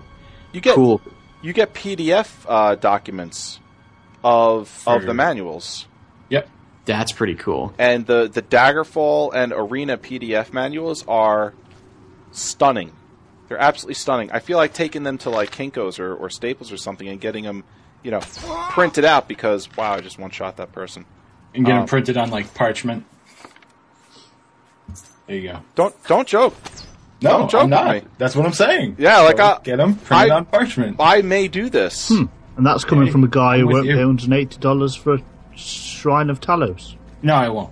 you 0.53 0.62
get 0.62 0.75
cool. 0.75 1.01
you 1.41 1.53
get 1.53 1.74
PDF 1.74 2.46
uh, 2.48 2.75
documents 2.75 3.60
of 4.24 4.84
of 4.88 5.03
the 5.03 5.13
manuals. 5.13 5.88
yep. 6.29 6.48
That's 6.86 7.12
pretty 7.12 7.36
cool. 7.36 7.74
and 7.77 8.05
the 8.08 8.27
the 8.27 8.41
Daggerfall 8.41 9.34
and 9.36 9.53
Arena 9.53 9.98
PDF 9.98 10.51
manuals 10.51 11.05
are 11.08 11.53
stunning. 12.31 12.91
They're 13.48 13.58
absolutely 13.60 13.96
stunning. 13.96 14.31
I 14.31 14.39
feel 14.39 14.58
like 14.58 14.74
taking 14.74 15.03
them 15.03 15.17
to 15.20 15.29
like 15.29 15.51
Kinko's 15.51 16.00
or, 16.00 16.15
or 16.15 16.29
Staples 16.29 16.72
or 16.72 16.77
something 16.77 17.08
and 17.08 17.20
getting 17.22 17.43
them, 17.43 17.63
you 18.01 18.10
know, 18.12 18.22
printed 18.72 19.03
out 19.05 19.27
because 19.27 19.67
wow, 19.77 19.93
I 19.93 20.01
just 20.01 20.17
one 20.17 20.31
shot 20.31 20.58
that 20.58 20.72
person. 20.72 21.05
And 21.53 21.65
get 21.65 21.74
Um, 21.74 21.79
them 21.79 21.88
printed 21.88 22.15
on, 22.17 22.29
like, 22.29 22.53
parchment. 22.53 23.05
There 25.27 25.36
you 25.38 25.50
go. 25.51 25.60
Don't 25.75 25.96
don't 26.08 26.27
joke. 26.27 26.55
No, 27.22 27.30
Don't 27.40 27.51
joke 27.51 27.62
I'm 27.63 27.70
not. 27.70 27.94
with 27.96 28.04
me. 28.06 28.10
That's 28.18 28.36
what 28.36 28.46
I'm 28.46 28.54
saying. 28.54 28.96
Yeah, 28.98 29.20
like, 29.20 29.38
Go 29.38 29.44
I- 29.46 29.60
get 29.63 29.78
them 29.78 29.96
printed 29.96 30.32
I- 30.32 30.36
on 30.36 30.46
parchment. 30.46 30.96
I 31.00 31.22
may 31.22 31.48
do 31.48 31.70
this. 31.70 32.10
And 32.10 32.30
that's 32.58 32.84
coming 32.84 33.04
Okay, 33.04 33.12
from 33.12 33.24
a 33.24 33.28
guy 33.28 33.60
who 33.60 33.68
won't 33.68 33.86
pay 33.88 33.94
$180 33.94 34.98
for 34.98 35.16
a 35.16 35.20
Shrine 35.56 36.30
of 36.30 36.42
Talos. 36.42 36.96
No, 37.22 37.36
I 37.36 37.50
won't. 37.50 37.72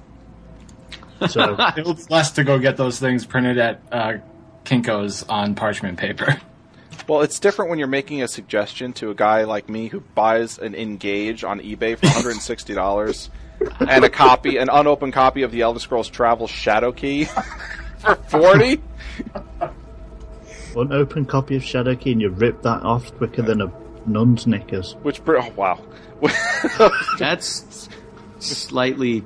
So, 1.27 1.56
It's 1.77 2.10
less 2.10 2.32
to 2.34 2.44
go 2.44 2.60
get 2.60 2.77
those 2.77 3.00
things 3.00 3.25
printed 3.25 3.58
at 3.58 3.82
uh, 3.91 4.13
Kinko's 4.65 5.24
on 5.24 5.56
parchment 5.56 5.98
paper. 5.98 6.38
Well, 7.08 7.22
it's 7.22 7.39
different 7.39 7.70
when 7.72 7.79
you're 7.79 7.88
making 7.88 8.22
a 8.22 8.27
suggestion 8.27 8.94
to 8.94 9.10
a 9.10 9.15
guy 9.15 9.44
like 9.46 9.68
me 9.68 9.88
who 9.88 10.00
buys 10.01 10.60
an 10.60 10.75
N-Gage 10.75 11.44
on 11.44 11.60
eBay 11.60 11.98
for 11.98 12.06
$160 12.06 13.29
and 13.79 14.06
a 14.06 14.10
copy, 14.10 14.58
an 14.58 14.70
unopened 14.72 15.13
copy 15.13 15.41
of 15.41 15.51
the 15.51 15.62
Elder 15.62 15.79
Scrolls 15.79 16.08
Travel 16.08 16.48
Shadowkey 16.48 17.27
for 18.00 18.15
40. 18.15 18.75
one 20.74 20.91
open 20.94 21.25
copy 21.25 21.56
of 21.56 21.62
Shadowkey 21.63 22.12
and 22.13 22.22
you 22.22 22.29
rip 22.29 22.62
that 22.63 22.84
off 22.84 23.13
quicker 23.18 23.41
than 23.41 23.62
a 23.62 23.72
nun's 24.06 24.46
knickers. 24.48 24.96
Which, 25.01 25.24
br- 25.24 25.38
oh, 25.38 25.50
wow. 25.56 25.79
That's 27.20 27.89
slightly. 28.39 29.24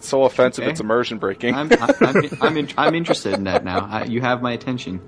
so 0.00 0.24
offensive, 0.24 0.62
Okay. 0.64 0.70
it's 0.72 0.80
immersion 0.80 1.18
breaking. 1.18 1.54
I'm 1.54 1.70
I'm, 1.72 1.90
I'm, 2.00 2.24
I'm, 2.40 2.56
in, 2.56 2.68
I'm 2.76 2.94
interested 2.94 3.34
in 3.34 3.44
that 3.44 3.64
now. 3.64 3.86
I, 3.90 4.04
you 4.04 4.20
have 4.20 4.42
my 4.42 4.52
attention. 4.52 5.00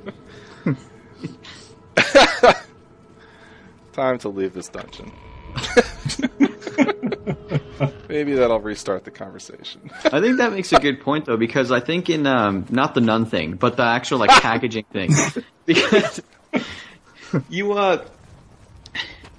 Time 3.93 4.19
to 4.19 4.29
leave 4.31 4.55
this 4.55 4.69
dungeon. 4.69 5.13
Maybe 8.09 8.35
that'll 8.35 8.61
restart 8.61 9.05
the 9.05 9.11
conversation. 9.11 9.91
I 10.05 10.21
think 10.21 10.39
that 10.39 10.53
makes 10.53 10.73
a 10.73 10.79
good 10.79 11.01
point 11.01 11.25
though, 11.27 11.37
because 11.37 11.71
I 11.73 11.81
think 11.81 12.11
in 12.11 12.27
um, 12.27 12.67
not 12.71 12.95
the 12.95 13.01
nun 13.01 13.27
thing, 13.27 13.55
but 13.55 13.77
the 13.77 13.85
actual 13.85 14.19
like 14.19 14.31
packaging 14.31 14.85
thing, 14.93 15.11
because 15.67 16.21
you 17.49 17.73
uh, 17.73 18.05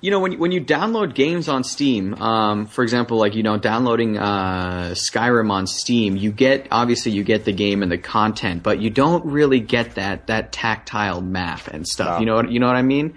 you 0.01 0.11
know 0.11 0.19
when 0.19 0.33
you- 0.33 0.37
when 0.39 0.51
you 0.51 0.59
download 0.61 1.13
games 1.13 1.47
on 1.47 1.63
Steam, 1.63 2.13
um, 2.15 2.65
for 2.65 2.83
example, 2.83 3.17
like 3.17 3.35
you 3.35 3.43
know 3.43 3.57
downloading 3.57 4.17
uh, 4.17 4.89
Skyrim 4.93 5.49
on 5.51 5.67
Steam, 5.67 6.17
you 6.17 6.31
get 6.31 6.67
obviously 6.71 7.11
you 7.11 7.23
get 7.23 7.45
the 7.45 7.53
game 7.53 7.83
and 7.83 7.91
the 7.91 7.97
content, 7.97 8.63
but 8.63 8.79
you 8.81 8.89
don't 8.89 9.25
really 9.25 9.59
get 9.59 9.95
that 9.95 10.27
that 10.27 10.51
tactile 10.51 11.21
map 11.21 11.67
and 11.67 11.87
stuff. 11.87 12.15
No. 12.15 12.19
You 12.19 12.25
know 12.25 12.35
what 12.35 12.51
you 12.51 12.59
know 12.59 12.67
what 12.67 12.75
I 12.75 12.81
mean? 12.81 13.15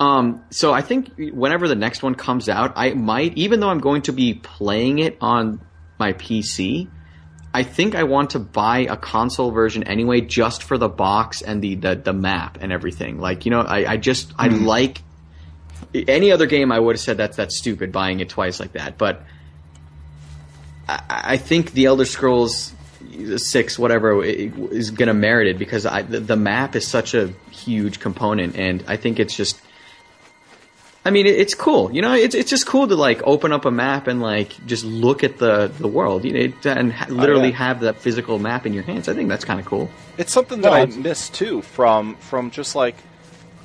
Um, 0.00 0.44
so 0.50 0.72
I 0.72 0.80
think 0.80 1.12
whenever 1.16 1.66
the 1.66 1.74
next 1.74 2.02
one 2.02 2.14
comes 2.14 2.48
out, 2.48 2.74
I 2.76 2.94
might, 2.94 3.36
even 3.36 3.60
though 3.60 3.68
I'm 3.68 3.80
going 3.80 4.02
to 4.02 4.12
be 4.12 4.34
playing 4.34 5.00
it 5.00 5.18
on 5.20 5.60
my 5.98 6.12
PC, 6.12 6.88
I 7.52 7.64
think 7.64 7.94
I 7.94 8.04
want 8.04 8.30
to 8.30 8.38
buy 8.38 8.80
a 8.80 8.96
console 8.96 9.50
version 9.50 9.82
anyway, 9.82 10.20
just 10.20 10.62
for 10.62 10.78
the 10.78 10.88
box 10.88 11.42
and 11.42 11.60
the, 11.60 11.74
the, 11.74 11.96
the 11.96 12.12
map 12.12 12.58
and 12.60 12.72
everything. 12.72 13.18
Like, 13.18 13.44
you 13.44 13.50
know, 13.50 13.60
I, 13.62 13.92
I 13.92 13.96
just, 13.96 14.32
I 14.38 14.48
like, 14.48 15.02
any 15.94 16.30
other 16.30 16.46
game 16.46 16.70
I 16.70 16.78
would 16.78 16.94
have 16.94 17.00
said 17.00 17.16
that's, 17.16 17.36
that's 17.36 17.58
stupid 17.58 17.90
buying 17.90 18.20
it 18.20 18.28
twice 18.28 18.60
like 18.60 18.72
that, 18.72 18.98
but 18.98 19.24
I, 20.88 21.02
I 21.08 21.36
think 21.38 21.72
the 21.72 21.86
Elder 21.86 22.04
Scrolls 22.04 22.72
six, 23.36 23.78
whatever, 23.78 24.22
is 24.22 24.90
going 24.90 25.08
to 25.08 25.14
merit 25.14 25.48
it 25.48 25.58
because 25.58 25.86
I, 25.86 26.02
the, 26.02 26.20
the 26.20 26.36
map 26.36 26.76
is 26.76 26.86
such 26.86 27.14
a 27.14 27.28
huge 27.50 28.00
component, 28.00 28.56
and 28.56 28.84
I 28.86 28.96
think 28.96 29.18
it's 29.18 29.36
just. 29.36 29.60
I 31.04 31.10
mean, 31.10 31.26
it's 31.26 31.54
cool. 31.54 31.90
You 31.92 32.02
know, 32.02 32.12
it's 32.12 32.34
it's 32.34 32.50
just 32.50 32.66
cool 32.66 32.86
to 32.88 32.94
like 32.94 33.22
open 33.22 33.52
up 33.52 33.64
a 33.64 33.70
map 33.70 34.08
and 34.08 34.20
like 34.20 34.54
just 34.66 34.84
look 34.84 35.24
at 35.24 35.38
the 35.38 35.68
the 35.78 35.88
world. 35.88 36.24
You 36.24 36.32
know, 36.32 36.40
it- 36.40 36.66
and 36.66 36.92
ha- 36.92 37.06
oh, 37.08 37.14
literally 37.14 37.48
yeah. 37.50 37.56
have 37.56 37.80
that 37.80 37.96
physical 37.96 38.38
map 38.38 38.66
in 38.66 38.74
your 38.74 38.82
hands. 38.82 39.08
I 39.08 39.14
think 39.14 39.28
that's 39.28 39.44
kind 39.44 39.58
of 39.60 39.64
cool. 39.66 39.88
It's 40.18 40.32
something 40.32 40.60
that 40.60 40.68
No, 40.68 40.74
I 40.74 40.86
miss 40.86 41.30
too 41.30 41.62
from 41.62 42.16
from 42.16 42.50
just 42.50 42.74
like 42.74 42.96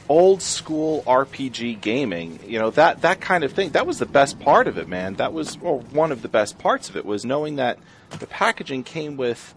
old 0.08 0.42
school 0.42 1.04
RPG 1.06 1.82
gaming. 1.82 2.40
You 2.48 2.60
know 2.60 2.70
that 2.72 3.02
that 3.02 3.20
kind 3.20 3.44
of 3.44 3.52
thing. 3.52 3.72
That 3.72 3.88
was 3.88 4.00
the 4.00 4.06
best 4.06 4.40
part 4.40 4.68
of 4.68 4.78
it, 4.78 4.88
man. 4.88 5.16
That 5.16 5.34
was 5.34 5.60
well, 5.60 5.80
one 5.92 6.12
of 6.12 6.22
the 6.22 6.30
best 6.30 6.60
parts 6.60 6.88
of 6.90 6.96
it 6.96 7.06
was 7.06 7.26
knowing 7.26 7.58
that 7.58 7.78
the 8.20 8.28
packaging 8.28 8.84
came 8.84 9.18
with 9.18 9.54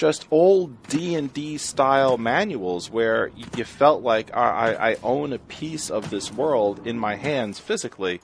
just 0.00 0.26
old 0.30 0.82
D 0.84 1.14
and 1.14 1.30
D 1.30 1.58
style 1.58 2.16
manuals 2.16 2.90
where 2.90 3.30
you 3.54 3.64
felt 3.64 4.02
like 4.02 4.34
I, 4.34 4.72
I 4.74 4.90
I 4.92 4.96
own 5.02 5.34
a 5.34 5.38
piece 5.38 5.90
of 5.90 6.08
this 6.08 6.32
world 6.32 6.86
in 6.86 6.98
my 6.98 7.16
hands 7.16 7.58
physically. 7.58 8.22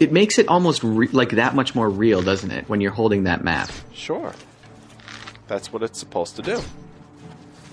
It 0.00 0.10
makes 0.10 0.38
it 0.38 0.48
almost 0.48 0.82
re- 0.82 1.08
like 1.08 1.32
that 1.32 1.54
much 1.54 1.74
more 1.74 1.88
real, 1.88 2.22
doesn't 2.22 2.50
it? 2.50 2.66
When 2.66 2.80
you're 2.80 2.92
holding 2.92 3.24
that 3.24 3.44
map. 3.44 3.70
Sure, 3.92 4.32
that's 5.48 5.70
what 5.70 5.82
it's 5.82 5.98
supposed 5.98 6.36
to 6.36 6.42
do. 6.42 6.62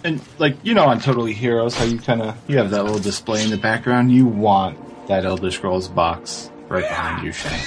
And 0.04 0.20
like 0.38 0.58
you 0.62 0.74
know, 0.74 0.84
on 0.84 1.00
Totally 1.00 1.32
Heroes, 1.34 1.76
how 1.76 1.86
you 1.86 1.98
kind 1.98 2.22
of 2.22 2.38
you 2.50 2.58
have 2.58 2.72
that 2.72 2.84
little 2.84 3.00
display 3.00 3.42
in 3.42 3.52
the 3.52 3.58
background. 3.58 4.12
You 4.12 4.26
want 4.26 5.08
that 5.08 5.24
Elder 5.24 5.50
Scrolls 5.50 5.88
box 5.88 6.52
right 6.68 6.84
behind 6.84 7.26
you, 7.26 7.32
Shane. 7.32 7.58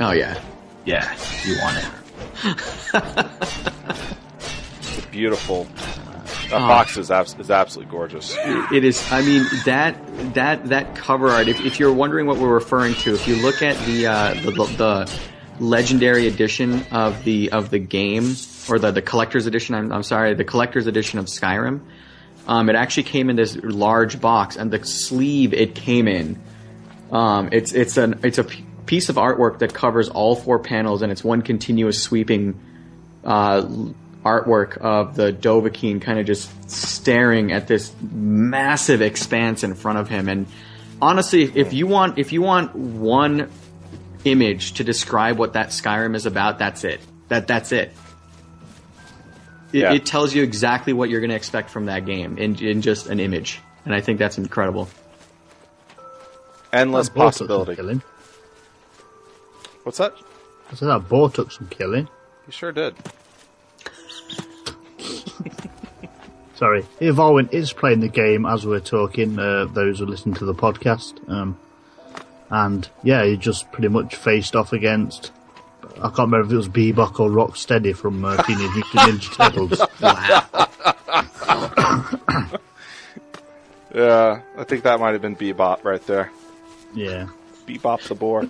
Oh 0.00 0.10
yeah. 0.10 0.36
Yeah, 0.84 1.16
you 1.44 1.56
want 1.62 1.78
it. 1.78 1.99
It's 4.82 5.06
beautiful. 5.06 5.66
That 6.50 6.58
box 6.58 6.96
is, 6.96 7.10
abs- 7.10 7.36
is 7.38 7.50
absolutely 7.50 7.90
gorgeous. 7.92 8.36
It 8.72 8.84
is. 8.84 9.00
I 9.12 9.22
mean 9.22 9.44
that 9.66 9.96
that 10.34 10.68
that 10.68 10.96
cover 10.96 11.28
art. 11.28 11.46
If, 11.46 11.60
if 11.60 11.78
you're 11.78 11.92
wondering 11.92 12.26
what 12.26 12.38
we're 12.38 12.52
referring 12.52 12.94
to, 12.94 13.14
if 13.14 13.28
you 13.28 13.36
look 13.36 13.62
at 13.62 13.76
the 13.86 14.06
uh, 14.06 14.34
the, 14.34 14.50
the, 14.50 14.64
the 14.76 15.20
legendary 15.60 16.26
edition 16.26 16.84
of 16.90 17.22
the 17.24 17.52
of 17.52 17.70
the 17.70 17.78
game 17.78 18.34
or 18.68 18.78
the 18.78 18.90
the 18.90 19.02
collector's 19.02 19.46
edition. 19.46 19.74
I'm, 19.74 19.92
I'm 19.92 20.02
sorry, 20.02 20.34
the 20.34 20.44
collector's 20.44 20.86
edition 20.86 21.18
of 21.18 21.26
Skyrim. 21.26 21.80
Um, 22.46 22.68
it 22.68 22.74
actually 22.74 23.04
came 23.04 23.30
in 23.30 23.36
this 23.36 23.56
large 23.56 24.20
box, 24.20 24.56
and 24.56 24.70
the 24.70 24.84
sleeve 24.84 25.54
it 25.54 25.74
came 25.74 26.08
in. 26.08 26.40
Um, 27.12 27.50
it's 27.52 27.72
it's 27.72 27.96
an 27.96 28.20
it's 28.24 28.38
a 28.38 28.46
piece 28.90 29.08
of 29.08 29.14
artwork 29.14 29.60
that 29.60 29.72
covers 29.72 30.08
all 30.08 30.34
four 30.34 30.58
panels, 30.58 31.02
and 31.02 31.12
it's 31.12 31.22
one 31.22 31.42
continuous 31.42 32.02
sweeping 32.02 32.58
uh, 33.22 33.62
artwork 34.24 34.78
of 34.78 35.14
the 35.14 35.32
Dovahkiin 35.32 36.02
kind 36.02 36.18
of 36.18 36.26
just 36.26 36.68
staring 36.68 37.52
at 37.52 37.68
this 37.68 37.94
massive 38.02 39.00
expanse 39.00 39.62
in 39.62 39.76
front 39.76 39.98
of 39.98 40.08
him. 40.08 40.28
And 40.28 40.48
honestly, 41.00 41.44
if 41.44 41.72
you 41.72 41.86
want 41.86 42.18
if 42.18 42.32
you 42.32 42.42
want 42.42 42.74
one 42.74 43.48
image 44.24 44.72
to 44.72 44.82
describe 44.82 45.38
what 45.38 45.52
that 45.52 45.68
Skyrim 45.68 46.16
is 46.16 46.26
about, 46.26 46.58
that's 46.58 46.82
it. 46.82 47.00
That 47.28 47.46
that's 47.46 47.70
it. 47.70 47.92
It, 49.72 49.82
Yeah. 49.82 49.92
it 49.92 50.04
tells 50.04 50.34
you 50.34 50.42
exactly 50.42 50.92
what 50.92 51.10
you're 51.10 51.20
going 51.20 51.30
to 51.30 51.36
expect 51.36 51.70
from 51.70 51.86
that 51.86 52.06
game 52.06 52.38
in, 52.38 52.56
in 52.56 52.82
just 52.82 53.06
an 53.06 53.20
image, 53.20 53.60
and 53.84 53.94
I 53.94 54.00
think 54.00 54.18
that's 54.18 54.36
incredible. 54.36 54.88
Endless 56.72 57.08
That 57.08 57.14
boar 57.14 57.26
took 57.26 57.34
some 57.34 57.46
possibility. 57.46 58.00
What's 59.82 59.98
that? 59.98 60.14
I 60.70 60.74
said 60.74 60.88
that 60.88 61.08
boar 61.08 61.30
took 61.30 61.50
some 61.50 61.66
killing. 61.68 62.08
You 62.46 62.52
sure 62.52 62.72
did. 62.72 62.94
Sorry, 66.54 66.84
Evolving 67.00 67.48
is 67.52 67.72
playing 67.72 68.00
the 68.00 68.08
game 68.08 68.44
as 68.44 68.66
we're 68.66 68.80
talking. 68.80 69.38
Uh, 69.38 69.64
those 69.64 69.98
who 69.98 70.06
listen 70.06 70.34
to 70.34 70.44
the 70.44 70.54
podcast, 70.54 71.26
um, 71.30 71.58
and 72.50 72.88
yeah, 73.02 73.24
he 73.24 73.36
just 73.38 73.72
pretty 73.72 73.88
much 73.88 74.14
faced 74.14 74.54
off 74.54 74.72
against. 74.72 75.32
I 75.96 76.08
can't 76.08 76.30
remember 76.30 76.46
if 76.46 76.52
it 76.52 76.56
was 76.56 76.68
Bebop 76.68 77.18
or 77.18 77.30
Rocksteady 77.30 77.96
from 77.96 78.24
uh, 78.24 78.42
Teenage 78.44 78.70
Mutant 78.74 79.22
Ninja 79.22 79.36
Turtles. 79.36 79.80
Yeah, 83.92 84.42
I 84.56 84.64
think 84.64 84.84
that 84.84 85.00
might 85.00 85.12
have 85.12 85.22
been 85.22 85.34
Bebop 85.34 85.82
right 85.84 86.04
there. 86.06 86.30
Yeah, 86.94 87.28
Bebop 87.78 88.02
the 88.08 88.14
boar. 88.14 88.48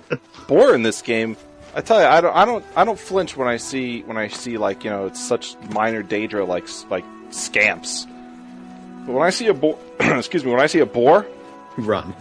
boar 0.48 0.74
in 0.74 0.82
this 0.82 1.02
game. 1.02 1.36
I 1.74 1.80
tell 1.82 2.00
you, 2.00 2.06
I 2.06 2.20
don't, 2.20 2.34
I 2.36 2.44
don't, 2.44 2.64
I 2.76 2.84
don't 2.84 2.98
flinch 2.98 3.36
when 3.36 3.46
I 3.46 3.56
see 3.56 4.02
when 4.02 4.16
I 4.16 4.28
see 4.28 4.58
like 4.58 4.82
you 4.84 4.90
know 4.90 5.06
it's 5.06 5.20
such 5.22 5.56
minor 5.70 6.02
Daedra 6.02 6.46
like 6.46 6.66
like 6.90 7.04
scamps. 7.30 8.06
But 9.06 9.12
when 9.12 9.26
I 9.26 9.30
see 9.30 9.46
a 9.46 9.54
boar, 9.54 9.78
excuse 10.00 10.44
me, 10.44 10.50
when 10.50 10.60
I 10.60 10.66
see 10.66 10.80
a 10.80 10.86
boar, 10.86 11.26
Run. 11.76 12.14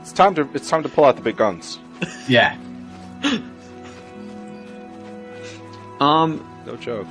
it's 0.00 0.12
time 0.12 0.34
to 0.36 0.48
it's 0.54 0.68
time 0.68 0.82
to 0.84 0.88
pull 0.88 1.04
out 1.04 1.16
the 1.16 1.22
big 1.22 1.36
guns. 1.36 1.78
Yeah, 2.28 2.56
Um, 6.00 6.46
No 6.66 6.76
joke. 6.76 7.06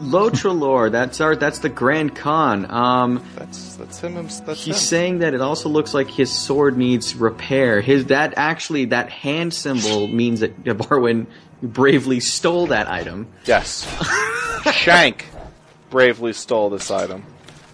Lotralor, 0.00 0.90
that's 0.92 1.20
our 1.20 1.34
that's 1.36 1.60
the 1.60 1.68
Grand 1.68 2.14
Khan. 2.14 2.70
Um, 2.70 3.24
That's 3.36 3.76
that's 3.76 4.00
him. 4.00 4.14
him- 4.16 4.26
That's 4.46 4.64
He's 4.64 4.74
him. 4.76 4.80
saying 4.80 5.18
that 5.20 5.34
it 5.34 5.40
also 5.40 5.68
looks 5.68 5.94
like 5.94 6.08
his 6.08 6.30
sword 6.30 6.76
needs 6.76 7.14
repair. 7.16 7.80
His 7.80 8.06
that 8.06 8.34
actually 8.36 8.86
that 8.86 9.10
hand 9.10 9.54
symbol 9.54 10.06
means 10.06 10.40
that 10.40 10.62
Barwin 10.64 11.26
bravely 11.62 12.20
stole 12.20 12.66
that 12.68 12.88
item. 12.88 13.26
yes. 13.46 13.86
Shank 14.72 15.26
bravely 15.90 16.32
stole 16.32 16.70
this 16.70 16.90
item. 16.90 17.24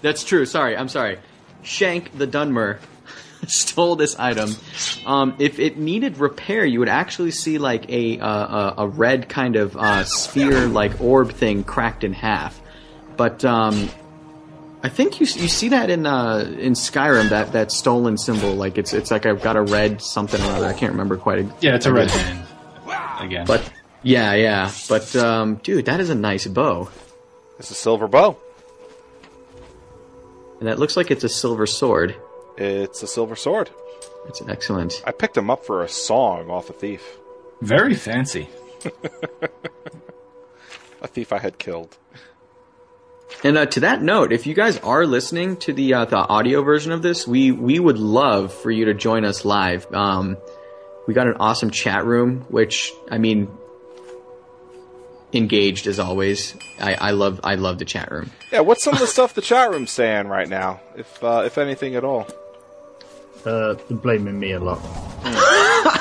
That's 0.03 0.25
true. 0.25 0.45
Sorry, 0.47 0.77
I'm 0.77 0.89
sorry. 0.89 1.19
Shank 1.63 2.17
the 2.17 2.27
Dunmer 2.27 2.79
stole 3.47 3.97
this 3.97 4.19
item. 4.19 4.55
Um, 5.07 5.35
if 5.39 5.59
it 5.59 5.77
needed 5.79 6.19
repair, 6.19 6.65
you 6.65 6.79
would 6.81 6.89
actually 6.89 7.31
see 7.33 7.59
like 7.59 7.91
a 7.91 8.19
uh, 8.21 8.29
a, 8.29 8.75
a 8.79 8.89
red 8.89 9.29
kind 9.29 9.57
of 9.57 9.77
uh, 9.77 10.05
sphere 10.05 10.67
like 10.67 11.01
orb 11.01 11.33
thing 11.33 11.65
cracked 11.65 12.05
in 12.05 12.13
half. 12.13 12.61
But 13.17 13.45
um, 13.45 13.89
I 14.83 14.89
think 14.89 15.21
you 15.21 15.27
you 15.27 15.49
see 15.49 15.69
that 15.71 15.91
in 15.91 16.07
uh, 16.07 16.39
in 16.59 16.73
Skyrim 16.75 17.29
that 17.31 17.53
that 17.53 17.71
stolen 17.73 18.17
symbol 18.19 18.55
like 18.55 18.79
it's 18.79 18.93
it's 18.93 19.11
like 19.11 19.27
I've 19.27 19.43
got 19.43 19.57
a 19.57 19.63
red 19.63 20.01
something 20.01 20.41
or 20.41 20.51
other. 20.53 20.67
I 20.67 20.73
can't 20.73 20.93
remember 20.93 21.17
quite. 21.17 21.47
yeah, 21.61 21.75
it's 21.75 21.87
a 21.87 21.93
red 21.93 22.11
hand 22.11 22.47
again. 23.21 23.47
But 23.47 23.71
yeah, 24.03 24.35
yeah. 24.35 24.71
But 24.89 25.15
um, 25.17 25.57
dude, 25.57 25.85
that 25.87 26.01
is 26.01 26.11
a 26.11 26.15
nice 26.15 26.47
bow, 26.47 26.91
It's 27.59 27.71
a 27.71 27.75
silver 27.75 28.09
bow. 28.09 28.37
and 30.59 30.69
that 30.69 30.79
looks 30.79 30.97
like 30.97 31.11
it's 31.11 31.25
a 31.25 31.29
silver 31.29 31.67
sword. 31.67 32.17
It's 32.57 33.03
a 33.03 33.07
silver 33.07 33.37
sword. 33.37 33.71
It's 34.29 34.43
excellent. 34.49 35.03
I 35.07 35.11
picked 35.13 35.37
him 35.37 35.51
up 35.51 35.65
for 35.65 35.83
a 35.83 35.89
song 35.89 36.51
off 36.51 36.71
a 36.71 36.73
thief. 36.73 37.03
very 37.61 37.95
fancy. 37.95 38.49
A 41.01 41.09
thief 41.09 41.33
I 41.33 41.39
had 41.39 41.59
killed. 41.59 41.97
And 43.43 43.59
uh, 43.59 43.67
to 43.67 43.81
that 43.81 44.03
note, 44.03 44.33
if 44.33 44.47
you 44.47 44.55
guys 44.55 44.79
are 44.79 45.05
listening 45.05 45.57
to 45.59 45.73
the 45.73 45.95
uh, 45.95 46.05
the 46.05 46.17
audio 46.17 46.63
version 46.63 46.93
of 46.93 47.03
this, 47.03 47.27
we 47.27 47.51
we 47.51 47.81
would 47.81 47.99
love 47.99 48.53
for 48.55 48.71
you 48.71 48.85
to 48.85 48.95
join 48.95 49.25
us 49.25 49.45
live. 49.45 49.93
Um, 49.93 50.37
we 51.09 51.15
got 51.15 51.27
an 51.27 51.35
awesome 51.41 51.71
chat 51.71 52.05
room, 52.05 52.43
which 52.51 52.93
I 53.11 53.19
mean, 53.19 53.49
engaged 55.33 55.89
as 55.89 55.99
always. 55.99 56.55
I, 56.81 56.95
I 56.95 57.11
love 57.13 57.41
I 57.43 57.57
love 57.57 57.79
the 57.79 57.85
chat 57.85 58.13
room. 58.13 58.31
Yeah, 58.53 58.61
what's 58.61 58.85
some 58.85 58.95
of 58.95 59.01
the 59.01 59.09
stuff 59.09 59.35
the 59.35 59.43
chat 59.43 59.71
room's 59.71 59.91
saying 59.91 60.29
right 60.29 60.49
now, 60.49 60.81
if 60.95 61.25
uh, 61.25 61.43
if 61.45 61.59
anything 61.59 61.97
at 61.97 62.05
all? 62.05 62.29
Uh, 63.47 63.75
blaming 63.91 64.39
me 64.39 64.53
a 64.53 64.61
lot. 64.61 64.81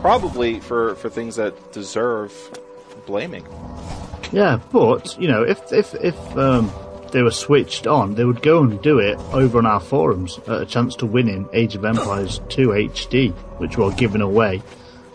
Probably 0.00 0.60
for 0.60 0.94
for 0.96 1.08
things 1.08 1.36
that 1.36 1.72
deserve 1.72 2.32
blaming. 3.06 3.46
Yeah, 4.32 4.60
but 4.72 5.18
you 5.20 5.28
know, 5.28 5.42
if 5.42 5.72
if 5.72 5.94
if 5.94 6.36
um, 6.36 6.70
they 7.12 7.22
were 7.22 7.30
switched 7.30 7.86
on, 7.86 8.16
they 8.16 8.24
would 8.24 8.42
go 8.42 8.62
and 8.62 8.82
do 8.82 8.98
it 8.98 9.16
over 9.32 9.58
on 9.58 9.66
our 9.66 9.80
forums 9.80 10.38
at 10.48 10.62
a 10.62 10.66
chance 10.66 10.96
to 10.96 11.06
win 11.06 11.28
in 11.28 11.48
Age 11.52 11.76
of 11.76 11.84
Empires 11.84 12.40
2 12.48 12.68
HD, 12.70 13.32
which 13.58 13.78
we're 13.78 13.94
giving 13.94 14.20
away 14.20 14.60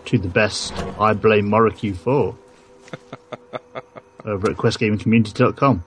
to 0.06 0.16
the 0.16 0.28
best 0.28 0.72
I 0.98 1.12
blame 1.12 1.46
Moricu 1.46 1.94
for 1.94 2.36
over 4.24 4.50
at 4.50 4.56
questgamingcommunity.com. 4.56 5.84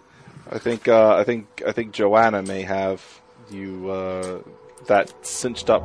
I 0.51 0.59
think 0.59 0.87
uh, 0.87 1.15
I 1.15 1.23
think 1.23 1.63
I 1.65 1.71
think 1.71 1.93
Joanna 1.93 2.43
may 2.43 2.61
have 2.61 3.03
you 3.49 3.89
uh, 3.89 4.39
that 4.87 5.13
cinched 5.25 5.69
up. 5.69 5.83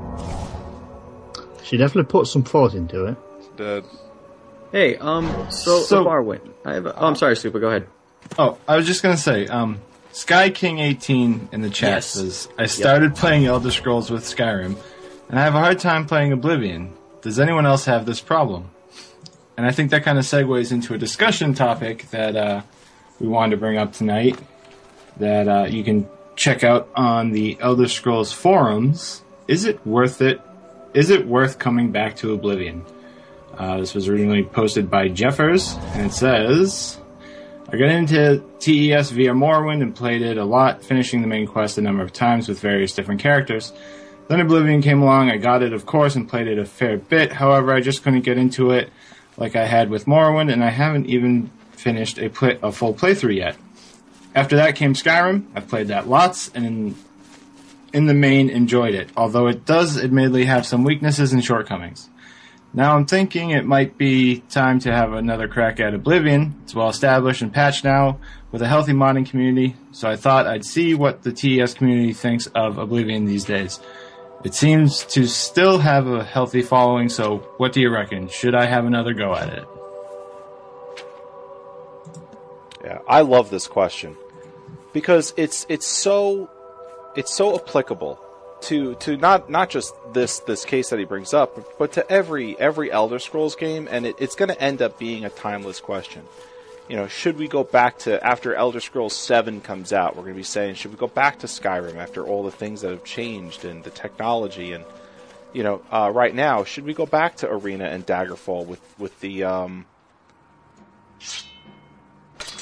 She 1.65 1.77
definitely 1.77 2.09
put 2.11 2.27
some 2.27 2.43
thought 2.43 2.75
into 2.75 3.07
it. 3.07 3.17
Uh, 3.61 3.81
Hey, 4.71 4.97
um, 4.99 5.27
so, 5.51 5.81
so 5.81 5.83
So- 5.85 6.05
Barwin, 6.05 6.41
I 6.67 6.75
have. 6.75 6.85
A, 6.85 6.95
oh, 7.01 7.07
I'm 7.07 7.17
sorry, 7.17 7.35
Super. 7.37 7.59
Go 7.59 7.69
ahead. 7.69 7.87
Oh, 8.39 8.59
I 8.69 8.77
was 8.77 8.87
just 8.87 9.03
gonna 9.03 9.17
say, 9.17 9.47
um, 9.47 9.81
Sky 10.13 10.51
King 10.51 10.79
eighteen 10.79 11.49
in 11.53 11.63
the 11.63 11.71
chat 11.71 11.89
Yes. 11.91 12.07
says 12.09 12.49
I 12.59 12.67
started 12.67 13.15
playing 13.15 13.47
Elder 13.47 13.71
Scrolls 13.71 14.11
with 14.11 14.25
Skyrim, 14.25 14.77
and 15.31 15.39
I 15.39 15.43
have 15.43 15.55
a 15.55 15.59
hard 15.61 15.79
time 15.79 16.05
playing 16.07 16.33
Oblivion. 16.33 16.93
Does 17.23 17.39
anyone 17.41 17.65
else 17.65 17.87
have 17.87 18.05
this 18.05 18.21
problem? 18.21 18.69
And 19.57 19.67
I 19.67 19.71
think 19.73 19.91
that 19.93 20.05
kind 20.05 20.19
of 20.19 20.25
segues 20.27 20.71
into 20.71 20.93
a 20.93 20.99
discussion 20.99 21.55
topic 21.55 22.11
that 22.11 22.37
uh, 22.37 22.61
we 23.21 23.27
wanted 23.27 23.53
to 23.53 23.57
bring 23.57 23.79
up 23.79 23.95
tonight. 23.95 24.39
That 25.17 25.49
uh, 25.49 25.67
you 25.71 25.83
can 25.83 26.07
check 26.39 26.65
out 26.65 26.89
on 26.95 27.33
the 27.33 27.59
Elder 27.61 27.89
Scrolls 27.89 28.33
forums. 28.33 29.23
Is 29.49 29.65
it 29.65 29.85
worth 29.87 30.23
it? 30.23 30.41
Is 30.95 31.11
it 31.11 31.27
worth 31.27 31.59
coming 31.59 31.93
back 31.93 32.17
to 32.17 32.33
Oblivion? 32.33 32.85
Uh, 33.57 33.79
this 33.79 33.95
was 33.95 34.09
originally 34.09 34.45
posted 34.45 34.89
by 34.89 35.09
Jeffers, 35.09 35.75
and 35.95 36.07
it 36.07 36.15
says. 36.15 36.99
I 37.71 37.77
got 37.77 37.91
into 37.91 38.43
TES 38.61 39.11
via 39.11 39.35
Morrowind 39.35 39.83
and 39.83 39.95
played 39.95 40.23
it 40.23 40.39
a 40.39 40.45
lot, 40.45 40.83
finishing 40.83 41.21
the 41.21 41.27
main 41.27 41.47
quest 41.47 41.77
a 41.77 41.83
number 41.83 42.03
of 42.03 42.15
times 42.15 42.49
with 42.49 42.61
various 42.61 42.95
different 42.95 43.21
characters. 43.21 43.75
Then 44.29 44.41
Oblivion 44.41 44.81
came 44.81 45.03
along, 45.03 45.31
I 45.31 45.37
got 45.37 45.63
it 45.63 45.75
of 45.75 45.85
course 45.85 46.17
and 46.17 46.27
played 46.27 46.47
it 46.47 46.59
a 46.59 46.65
fair 46.65 46.97
bit, 46.97 47.31
however 47.31 47.75
I 47.75 47.83
just 47.83 48.03
couldn't 48.03 48.23
get 48.23 48.39
into 48.39 48.71
it 48.71 48.91
like 49.37 49.55
I 49.55 49.67
had 49.67 49.91
with 49.91 50.07
Morrowind 50.07 50.51
and 50.51 50.65
I 50.65 50.71
haven't 50.71 51.07
even 51.07 51.51
finished 51.73 52.19
a, 52.19 52.31
play- 52.31 52.59
a 52.63 52.73
full 52.73 52.95
playthrough 52.95 53.37
yet. 53.37 53.57
After 54.39 54.55
that 54.55 54.77
came 54.77 54.95
Skyrim, 54.95 55.47
I've 55.57 55.67
played 55.67 55.89
that 55.89 56.09
lots 56.09 56.49
and 56.55 56.65
in, 56.65 56.95
in 57.93 58.07
the 58.07 58.15
main 58.15 58.51
enjoyed 58.51 58.95
it, 58.95 59.11
although 59.17 59.49
it 59.49 59.67
does 59.67 59.99
admittedly 59.99 60.45
have 60.45 60.65
some 60.65 60.85
weaknesses 60.85 61.33
and 61.33 61.45
shortcomings. 61.45 62.09
Now 62.73 62.95
I'm 62.95 63.05
thinking 63.05 63.51
it 63.51 63.67
might 63.67 63.99
be 63.99 64.45
time 64.49 64.79
to 64.81 64.93
have 64.93 65.13
another 65.13 65.49
crack 65.49 65.81
at 65.81 65.93
Oblivion. 65.93 66.55
It's 66.63 66.73
well 66.73 66.89
established 66.89 67.43
and 67.43 67.53
patched 67.53 67.83
now, 67.83 68.21
with 68.53 68.63
a 68.63 68.69
healthy 68.69 68.93
modding 68.93 69.29
community, 69.29 69.75
so 69.91 70.09
I 70.09 70.15
thought 70.15 70.47
I'd 70.47 70.65
see 70.65 70.95
what 70.95 71.25
the 71.25 71.33
TES 71.33 71.75
community 71.75 72.13
thinks 72.13 72.47
of 72.55 72.79
Oblivion 72.79 73.25
these 73.25 73.45
days. 73.45 73.81
It 74.45 74.55
seems 74.55 75.03
to 75.07 75.27
still 75.27 75.79
have 75.79 76.07
a 76.07 76.23
healthy 76.23 76.63
following, 76.63 77.09
so 77.09 77.39
what 77.57 77.73
do 77.73 77.81
you 77.81 77.91
reckon? 77.91 78.29
Should 78.29 78.55
I 78.55 78.67
have 78.67 78.85
another 78.85 79.15
go 79.15 79.35
at 79.35 79.49
it? 79.49 79.65
Yeah, 82.85 82.99
I 83.09 83.23
love 83.23 83.51
this 83.51 83.67
question 83.67 84.17
because 84.99 85.33
it's 85.37 85.65
it's 85.69 85.87
so 85.87 86.51
it's 87.15 87.33
so 87.33 87.55
applicable 87.55 88.19
to 88.63 88.97
to 88.97 89.17
not 89.17 89.49
not 89.49 89.71
just 89.71 89.95
this 90.13 90.41
this 90.41 90.65
case 90.65 90.91
that 90.91 90.99
he 90.99 91.05
brings 91.05 91.33
up, 91.33 91.79
but 91.79 91.93
to 91.93 92.11
every 92.11 92.59
every 92.59 92.91
Elder 92.91 93.21
Scrolls 93.21 93.55
game, 93.55 93.87
and 93.89 94.07
it, 94.07 94.17
it's 94.19 94.35
going 94.35 94.49
to 94.49 94.61
end 94.61 94.83
up 94.83 94.99
being 94.99 95.25
a 95.25 95.31
timeless 95.31 95.79
question. 95.79 96.25
You 96.89 96.97
know, 96.97 97.07
should 97.07 97.39
we 97.39 97.47
go 97.47 97.63
back 97.63 97.99
to 98.01 98.27
after 98.27 98.57
Elder 98.57 98.81
Scrolls 98.81 99.15
Seven 99.15 99.61
comes 99.61 99.93
out? 99.93 100.17
We're 100.17 100.23
going 100.23 100.35
to 100.35 100.39
be 100.39 100.43
saying, 100.43 100.75
should 100.75 100.91
we 100.91 100.97
go 100.97 101.07
back 101.07 101.39
to 101.41 101.47
Skyrim 101.47 101.95
after 101.95 102.27
all 102.27 102.43
the 102.43 102.51
things 102.51 102.81
that 102.81 102.91
have 102.91 103.05
changed 103.05 103.65
and 103.65 103.85
the 103.85 103.91
technology 103.91 104.73
and 104.73 104.85
you 105.53 105.63
know, 105.63 105.81
uh, 105.93 106.11
right 106.13 106.35
now, 106.35 106.65
should 106.65 106.85
we 106.85 106.93
go 106.93 107.07
back 107.07 107.37
to 107.37 107.49
Arena 107.49 107.85
and 107.85 108.05
Daggerfall 108.05 108.67
with 108.67 108.83
with 108.99 109.21
the 109.21 109.45
um, 109.45 109.87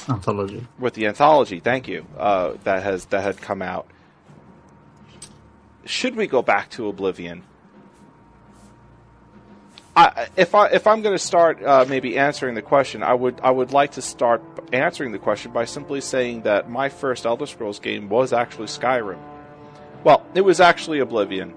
Anthology. 0.09 0.65
with 0.79 0.93
the 0.93 1.07
anthology. 1.07 1.59
Thank 1.59 1.87
you. 1.87 2.05
Uh, 2.17 2.53
that 2.63 2.83
has 2.83 3.05
that 3.05 3.21
had 3.23 3.41
come 3.41 3.61
out. 3.61 3.87
Should 5.85 6.15
we 6.15 6.27
go 6.27 6.41
back 6.41 6.69
to 6.71 6.87
Oblivion? 6.87 7.43
I, 9.95 10.27
if 10.35 10.53
I 10.53 10.67
if 10.67 10.85
I'm 10.85 11.01
going 11.01 11.15
to 11.15 11.23
start 11.23 11.61
uh, 11.63 11.85
maybe 11.89 12.17
answering 12.17 12.53
the 12.53 12.61
question, 12.61 13.01
I 13.01 13.13
would 13.13 13.39
I 13.41 13.49
would 13.49 13.71
like 13.73 13.93
to 13.93 14.01
start 14.01 14.43
answering 14.71 15.11
the 15.11 15.17
question 15.17 15.51
by 15.51 15.65
simply 15.65 16.01
saying 16.01 16.43
that 16.43 16.69
my 16.69 16.89
first 16.89 17.25
Elder 17.25 17.47
Scrolls 17.47 17.79
game 17.79 18.07
was 18.07 18.31
actually 18.31 18.67
Skyrim. 18.67 19.19
Well, 20.03 20.23
it 20.35 20.41
was 20.41 20.61
actually 20.61 20.99
Oblivion. 20.99 21.53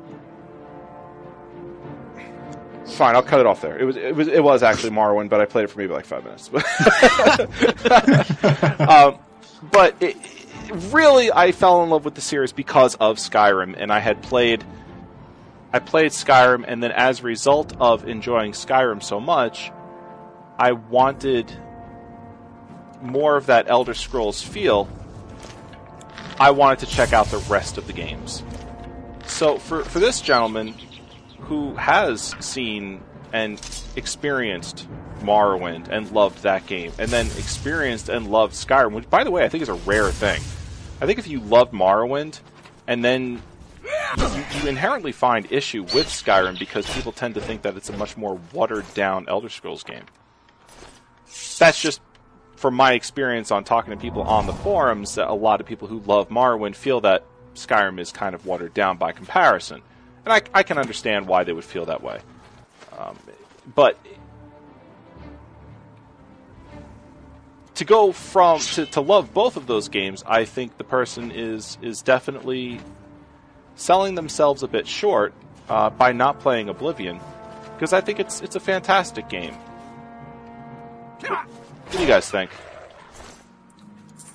Fine, 2.86 3.14
I'll 3.14 3.22
cut 3.22 3.40
it 3.40 3.46
off 3.46 3.60
there. 3.60 3.78
It 3.78 3.84
was 3.84 3.96
it 3.96 4.14
was 4.14 4.28
it 4.28 4.42
was 4.42 4.62
actually 4.62 4.90
Morrowind, 4.90 5.28
but 5.28 5.40
I 5.40 5.44
played 5.44 5.64
it 5.64 5.68
for 5.68 5.78
maybe 5.78 5.92
like 5.92 6.06
five 6.06 6.24
minutes. 6.24 6.48
um, 8.80 9.18
but 9.70 9.96
it, 10.00 10.16
really, 10.92 11.32
I 11.32 11.52
fell 11.52 11.82
in 11.84 11.90
love 11.90 12.04
with 12.04 12.14
the 12.14 12.20
series 12.20 12.52
because 12.52 12.94
of 12.96 13.18
Skyrim, 13.18 13.74
and 13.76 13.92
I 13.92 13.98
had 13.98 14.22
played. 14.22 14.64
I 15.72 15.78
played 15.78 16.10
Skyrim, 16.10 16.64
and 16.66 16.82
then 16.82 16.90
as 16.90 17.20
a 17.20 17.22
result 17.22 17.76
of 17.78 18.08
enjoying 18.08 18.52
Skyrim 18.52 19.02
so 19.02 19.20
much, 19.20 19.70
I 20.58 20.72
wanted 20.72 21.52
more 23.00 23.36
of 23.36 23.46
that 23.46 23.70
Elder 23.70 23.94
Scrolls 23.94 24.42
feel. 24.42 24.88
I 26.40 26.50
wanted 26.50 26.80
to 26.80 26.86
check 26.86 27.12
out 27.12 27.26
the 27.26 27.38
rest 27.38 27.78
of 27.78 27.86
the 27.86 27.92
games. 27.92 28.42
So 29.26 29.58
for 29.58 29.84
for 29.84 30.00
this 30.00 30.20
gentleman 30.20 30.74
who 31.40 31.74
has 31.74 32.34
seen 32.40 33.00
and 33.32 33.60
experienced 33.96 34.88
Morrowind 35.20 35.88
and 35.88 36.10
loved 36.12 36.42
that 36.42 36.66
game, 36.66 36.92
and 36.98 37.10
then 37.10 37.26
experienced 37.26 38.08
and 38.08 38.30
loved 38.30 38.54
Skyrim, 38.54 38.92
which, 38.92 39.08
by 39.10 39.24
the 39.24 39.30
way, 39.30 39.44
I 39.44 39.48
think 39.48 39.62
is 39.62 39.68
a 39.68 39.74
rare 39.74 40.10
thing. 40.10 40.40
I 41.00 41.06
think 41.06 41.18
if 41.18 41.28
you 41.28 41.40
loved 41.40 41.72
Morrowind 41.72 42.40
and 42.86 43.04
then 43.04 43.42
you, 44.18 44.44
you 44.60 44.68
inherently 44.68 45.12
find 45.12 45.50
issue 45.50 45.82
with 45.82 46.06
Skyrim 46.06 46.58
because 46.58 46.88
people 46.92 47.12
tend 47.12 47.34
to 47.34 47.40
think 47.40 47.62
that 47.62 47.76
it's 47.76 47.88
a 47.88 47.96
much 47.96 48.16
more 48.16 48.38
watered 48.52 48.92
down 48.94 49.26
Elder 49.28 49.48
Scrolls 49.48 49.82
game. 49.82 50.04
That's 51.58 51.80
just 51.80 52.00
from 52.56 52.74
my 52.74 52.92
experience 52.92 53.50
on 53.50 53.64
talking 53.64 53.90
to 53.92 53.96
people 53.96 54.22
on 54.22 54.46
the 54.46 54.52
forums 54.52 55.14
that 55.14 55.28
a 55.28 55.34
lot 55.34 55.60
of 55.60 55.66
people 55.66 55.88
who 55.88 56.00
love 56.00 56.28
Morrowind 56.28 56.74
feel 56.74 57.00
that 57.02 57.24
Skyrim 57.54 57.98
is 57.98 58.12
kind 58.12 58.34
of 58.34 58.44
watered 58.44 58.74
down 58.74 58.96
by 58.96 59.12
comparison. 59.12 59.82
And 60.24 60.32
I, 60.32 60.42
I 60.52 60.62
can 60.62 60.78
understand 60.78 61.26
why 61.26 61.44
they 61.44 61.52
would 61.52 61.64
feel 61.64 61.86
that 61.86 62.02
way. 62.02 62.20
Um, 62.98 63.16
but 63.74 63.98
to 67.74 67.84
go 67.84 68.12
from 68.12 68.60
to, 68.60 68.84
to 68.86 69.00
love 69.00 69.32
both 69.32 69.56
of 69.56 69.66
those 69.66 69.88
games, 69.88 70.22
I 70.26 70.44
think 70.44 70.76
the 70.76 70.84
person 70.84 71.30
is 71.30 71.78
is 71.80 72.02
definitely 72.02 72.80
selling 73.76 74.14
themselves 74.14 74.62
a 74.62 74.68
bit 74.68 74.86
short 74.86 75.32
uh, 75.70 75.88
by 75.88 76.12
not 76.12 76.40
playing 76.40 76.68
Oblivion, 76.68 77.18
because 77.74 77.94
I 77.94 78.02
think 78.02 78.20
it's 78.20 78.42
it's 78.42 78.56
a 78.56 78.60
fantastic 78.60 79.30
game. 79.30 79.54
What, 81.20 81.30
what 81.30 81.92
do 81.92 82.00
you 82.00 82.06
guys 82.06 82.30
think? 82.30 82.50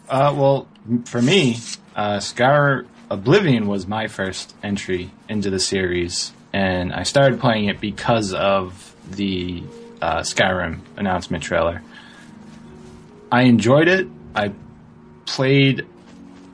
Uh, 0.09 0.33
well, 0.35 0.67
for 1.05 1.21
me, 1.21 1.57
uh, 1.95 2.17
Skyrim 2.17 2.87
Oblivion 3.09 3.67
was 3.67 3.85
my 3.85 4.07
first 4.07 4.55
entry 4.63 5.11
into 5.29 5.49
the 5.49 5.59
series, 5.59 6.33
and 6.51 6.91
I 6.91 7.03
started 7.03 7.39
playing 7.39 7.65
it 7.65 7.79
because 7.79 8.33
of 8.33 8.95
the 9.09 9.63
uh, 10.01 10.19
Skyrim 10.19 10.79
announcement 10.97 11.43
trailer. 11.43 11.81
I 13.31 13.43
enjoyed 13.43 13.87
it. 13.87 14.07
I 14.33 14.53
played 15.25 15.85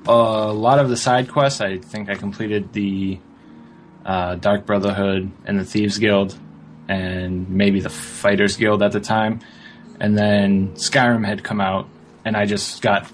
a 0.08 0.52
lot 0.52 0.80
of 0.80 0.90
the 0.90 0.98
side 0.98 1.30
quests. 1.30 1.62
I 1.62 1.78
think 1.78 2.10
I 2.10 2.16
completed 2.16 2.74
the 2.74 3.20
uh, 4.06 4.36
Dark 4.36 4.66
Brotherhood 4.66 5.32
and 5.46 5.60
the 5.60 5.66
Thieves 5.66 6.00
Guild, 6.00 6.38
and 6.90 7.50
maybe 7.50 7.80
the 7.80 7.90
Fighters 7.90 8.58
Guild 8.58 8.84
at 8.84 8.92
the 8.92 9.00
time. 9.00 9.40
And 10.00 10.18
then 10.18 10.74
Skyrim 10.74 11.26
had 11.26 11.44
come 11.44 11.62
out, 11.62 11.88
and 12.26 12.36
I 12.36 12.46
just 12.46 12.82
got 12.82 13.08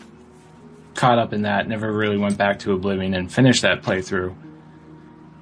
caught 0.97 1.19
up 1.19 1.31
in 1.31 1.43
that. 1.43 1.69
Never 1.69 1.91
really 1.91 2.17
went 2.17 2.37
back 2.37 2.59
to 2.59 2.73
Oblivion 2.73 3.13
and 3.13 3.31
finished 3.31 3.61
that 3.61 3.83
playthrough. 3.83 4.35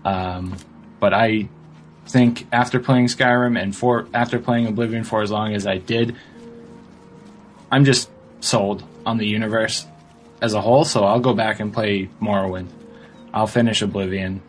Um, 0.04 0.56
but 1.00 1.14
I 1.14 1.50
think 2.08 2.46
after 2.52 2.80
playing 2.80 3.08
Skyrim 3.08 3.60
and 3.60 3.76
for 3.76 4.08
after 4.14 4.38
playing 4.38 4.68
Oblivion 4.68 5.04
for 5.04 5.24
as 5.24 5.32
long 5.32 5.56
as 5.56 5.66
I 5.66 5.78
did, 5.78 6.16
I'm 7.72 7.86
just 7.86 8.12
sold 8.42 8.84
on 9.06 9.18
the 9.18 9.26
universe 9.26 9.88
as 10.42 10.54
a 10.54 10.62
whole. 10.62 10.86
So 10.86 11.04
I'll 11.04 11.20
go 11.20 11.34
back 11.34 11.60
and 11.60 11.74
play 11.74 12.10
Morrowind. 12.22 12.68
I'll 13.34 13.48
finish 13.48 13.82
Oblivion. 13.82 14.42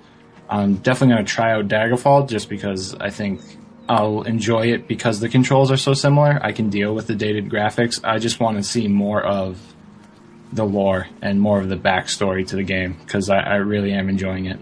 I'm 0.49 0.77
definitely 0.77 1.15
going 1.15 1.27
to 1.27 1.33
try 1.33 1.53
out 1.53 1.69
Daggerfall 1.69 2.29
just 2.29 2.49
because 2.49 2.95
I 2.95 3.11
think 3.11 3.41
I'll 3.89 4.23
enjoy 4.23 4.67
it 4.67 4.87
because 4.87 5.21
the 5.21 5.29
controls 5.29 5.71
are 5.71 5.77
so 5.77 5.95
similar. 5.95 6.39
I 6.43 6.53
can 6.53 6.69
deal 6.69 6.95
with 6.95 7.07
the 7.07 7.15
dated 7.15 7.49
graphics. 7.49 8.01
I 8.05 8.19
just 8.19 8.39
want 8.39 8.59
to 8.59 8.63
see 8.63 8.87
more 8.87 9.23
of 9.23 9.59
the 10.57 10.65
lore 10.65 11.07
and 11.23 11.41
more 11.41 11.61
of 11.61 11.69
the 11.69 11.77
backstory 11.77 12.47
to 12.49 12.57
the 12.57 12.63
game 12.63 12.95
because 13.05 13.31
I, 13.31 13.39
I 13.39 13.55
really 13.57 13.93
am 13.93 14.09
enjoying 14.09 14.47
it. 14.47 14.59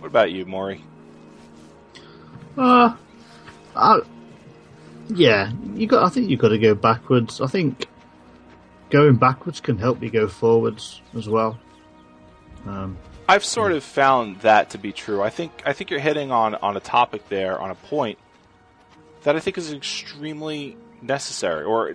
What 0.00 0.08
about 0.08 0.32
you, 0.32 0.44
Maury? 0.44 0.82
Uh, 2.56 2.94
I, 3.76 4.00
yeah, 5.08 5.52
you 5.74 5.86
got. 5.86 6.04
I 6.04 6.08
think 6.08 6.28
you've 6.28 6.40
got 6.40 6.48
to 6.48 6.58
go 6.58 6.74
backwards. 6.74 7.40
I 7.40 7.46
think 7.46 7.86
going 8.90 9.16
backwards 9.16 9.60
can 9.60 9.78
help 9.78 10.02
you 10.02 10.10
go 10.10 10.28
forwards 10.28 11.00
as 11.16 11.28
well. 11.28 11.58
Um, 12.66 12.98
I've 13.28 13.44
sort 13.44 13.72
of 13.72 13.82
found 13.84 14.40
that 14.40 14.70
to 14.70 14.78
be 14.78 14.92
true. 14.92 15.22
I 15.22 15.30
think 15.30 15.62
I 15.64 15.72
think 15.72 15.90
you're 15.90 16.00
hitting 16.00 16.30
on 16.30 16.54
on 16.56 16.76
a 16.76 16.80
topic 16.80 17.28
there, 17.28 17.60
on 17.60 17.70
a 17.70 17.74
point 17.74 18.18
that 19.22 19.36
I 19.36 19.40
think 19.40 19.56
is 19.56 19.72
extremely 19.72 20.76
necessary, 21.02 21.64
or 21.64 21.94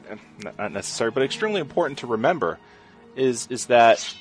not 0.57 0.71
necessary, 0.71 1.11
but 1.11 1.23
extremely 1.23 1.61
important 1.61 1.99
to 1.99 2.07
remember, 2.07 2.59
is 3.15 3.47
is 3.49 3.67
that 3.67 4.15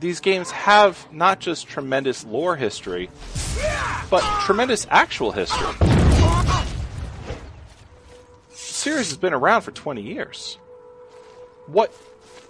these 0.00 0.20
games 0.20 0.50
have 0.50 1.06
not 1.12 1.38
just 1.38 1.68
tremendous 1.68 2.24
lore 2.24 2.56
history, 2.56 3.08
but 4.10 4.22
tremendous 4.40 4.86
actual 4.90 5.30
history. 5.30 5.72
The 8.50 8.56
series 8.56 9.08
has 9.10 9.16
been 9.16 9.32
around 9.32 9.62
for 9.62 9.70
20 9.70 10.02
years. 10.02 10.58
What 11.66 11.94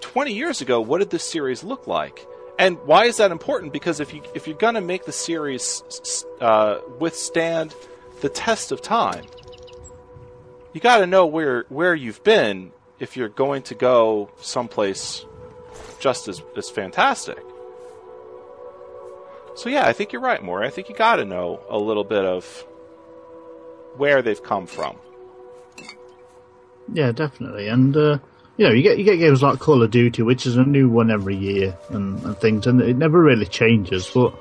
20 0.00 0.32
years 0.32 0.60
ago, 0.60 0.80
what 0.80 0.98
did 0.98 1.10
this 1.10 1.24
series 1.24 1.62
look 1.62 1.86
like? 1.86 2.26
And 2.58 2.78
why 2.86 3.04
is 3.06 3.18
that 3.18 3.30
important? 3.30 3.72
Because 3.72 4.00
if 4.00 4.12
you 4.12 4.22
if 4.34 4.46
you're 4.46 4.56
to 4.56 4.80
make 4.80 5.04
the 5.04 5.12
series 5.12 5.82
uh, 6.40 6.78
withstand 6.98 7.74
the 8.20 8.28
test 8.28 8.72
of 8.72 8.82
time, 8.82 9.24
you 10.72 10.80
got 10.80 10.98
to 10.98 11.06
know 11.06 11.26
where 11.26 11.64
where 11.68 11.94
you've 11.94 12.22
been 12.24 12.72
if 12.98 13.16
you're 13.16 13.28
going 13.28 13.62
to 13.64 13.74
go 13.74 14.30
someplace 14.40 15.24
just 16.00 16.28
as 16.28 16.42
as 16.56 16.70
fantastic. 16.70 17.42
So 19.54 19.68
yeah, 19.68 19.86
I 19.86 19.92
think 19.92 20.12
you're 20.12 20.22
right, 20.22 20.42
Maury. 20.42 20.66
I 20.66 20.70
think 20.70 20.88
you 20.88 20.94
got 20.94 21.16
to 21.16 21.24
know 21.24 21.60
a 21.68 21.78
little 21.78 22.04
bit 22.04 22.24
of 22.24 22.44
where 23.96 24.22
they've 24.22 24.42
come 24.42 24.66
from. 24.66 24.96
Yeah, 26.92 27.12
definitely. 27.12 27.68
And 27.68 27.96
uh, 27.96 28.18
you 28.56 28.66
know, 28.66 28.72
you 28.72 28.82
get 28.82 28.98
you 28.98 29.04
get 29.04 29.16
games 29.16 29.42
like 29.42 29.58
Call 29.58 29.82
of 29.82 29.90
Duty, 29.90 30.22
which 30.22 30.46
is 30.46 30.56
a 30.56 30.64
new 30.64 30.88
one 30.88 31.10
every 31.10 31.36
year, 31.36 31.76
and, 31.90 32.22
and 32.22 32.36
things, 32.38 32.66
and 32.66 32.80
it 32.80 32.96
never 32.96 33.20
really 33.20 33.46
changes. 33.46 34.10
But 34.12 34.34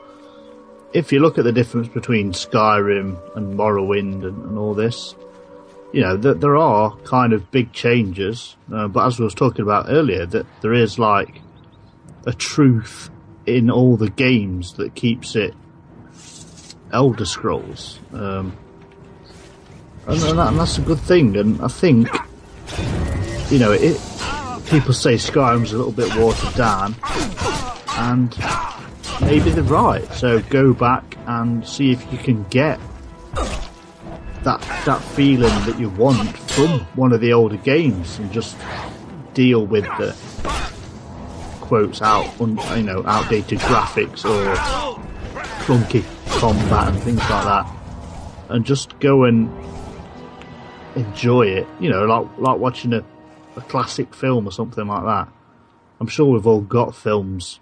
if 0.94 1.12
you 1.12 1.20
look 1.20 1.38
at 1.38 1.44
the 1.44 1.52
difference 1.52 1.88
between 1.88 2.32
Skyrim 2.32 3.18
and 3.36 3.58
Morrowind 3.58 4.26
and, 4.26 4.46
and 4.46 4.58
all 4.58 4.74
this, 4.74 5.16
you 5.92 6.02
know, 6.02 6.16
that 6.18 6.40
there 6.42 6.56
are 6.56 6.96
kind 7.04 7.34
of 7.34 7.52
big 7.52 7.74
changes, 7.74 8.56
uh, 8.74 8.88
but 8.88 9.06
as 9.06 9.20
I 9.20 9.24
was 9.24 9.34
talking 9.34 9.64
about 9.64 9.88
earlier, 9.90 10.26
that 10.26 10.46
there 10.62 10.74
is 10.74 10.98
like 10.98 11.42
a 12.26 12.34
truth 12.34 13.10
in 13.46 13.70
all 13.70 13.98
the 13.98 14.10
games 14.10 14.74
that 14.76 14.96
keeps 14.96 15.36
it 15.36 15.54
Elder 16.94 17.26
Scrolls, 17.26 18.00
um, 18.14 18.58
and, 20.08 20.22
and, 20.24 20.40
that, 20.40 20.48
and 20.50 20.60
that's 20.60 20.78
a 20.78 20.82
good 20.82 21.00
thing. 21.00 21.38
And 21.38 21.62
I 21.62 21.68
think, 21.68 22.08
you 23.52 23.60
know, 23.60 23.72
it. 23.72 24.00
People 24.68 24.94
say 24.94 25.16
Skyrim's 25.16 25.74
a 25.74 25.78
little 25.78 25.92
bit 25.92 26.16
watered 26.16 26.56
down, 26.56 26.96
and 27.98 28.34
maybe 29.20 29.50
they're 29.50 29.64
right. 29.64 30.06
So 30.14 30.40
go 30.44 30.74
back 30.74 31.18
and 31.26 31.68
see 31.68 31.92
if 31.92 32.10
you 32.10 32.18
can 32.18 32.44
get 32.46 32.80
that 34.44 34.62
that 34.86 35.02
feeling 35.02 35.54
that 35.66 35.80
you 35.80 35.90
want 35.90 36.38
from 36.38 36.82
one 36.96 37.14
of 37.14 37.22
the 37.22 37.34
older 37.34 37.58
games, 37.58 38.20
and 38.20 38.32
just 38.32 38.58
deal 39.34 39.66
with 39.66 39.86
the 39.98 40.16
quotes 41.62 42.02
out, 42.02 42.40
un, 42.42 42.60
you 42.76 42.84
know, 42.84 43.04
outdated 43.06 43.60
graphics 43.60 44.26
or 44.26 44.56
clunky 45.64 46.04
combat 46.40 46.90
and 46.90 47.02
things 47.04 47.20
like 47.20 47.46
that, 47.46 47.72
and 48.50 48.66
just 48.66 48.98
go 49.00 49.24
and 49.24 49.50
enjoy 50.96 51.44
it. 51.44 51.68
You 51.80 51.90
know, 51.90 52.06
like 52.06 52.28
like 52.38 52.60
watching 52.60 52.94
a, 52.94 53.04
a 53.56 53.62
classic 53.62 54.14
film 54.14 54.48
or 54.48 54.52
something 54.52 54.88
like 54.88 55.04
that. 55.04 55.28
I'm 56.00 56.08
sure 56.08 56.26
we've 56.26 56.48
all 56.48 56.62
got 56.62 56.96
films 56.96 57.60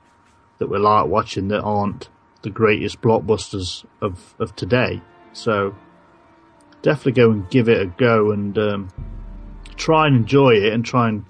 that 0.60 0.68
we 0.68 0.78
like 0.78 1.08
watching 1.08 1.50
that 1.50 1.62
aren't 1.62 2.10
the 2.42 2.50
greatest 2.50 3.02
blockbusters 3.02 3.86
of, 4.02 4.34
of 4.40 4.56
today. 4.56 5.02
So 5.34 5.76
definitely 6.82 7.14
go 7.14 7.32
and 7.32 7.50
give 7.50 7.70
it 7.70 7.82
a 7.82 7.86
go 7.86 8.32
and 8.32 8.58
um, 8.58 8.90
try 9.76 10.08
and 10.08 10.16
enjoy 10.16 10.52
it 10.52 10.74
and 10.74 10.86
try 10.86 11.10
and 11.10 11.26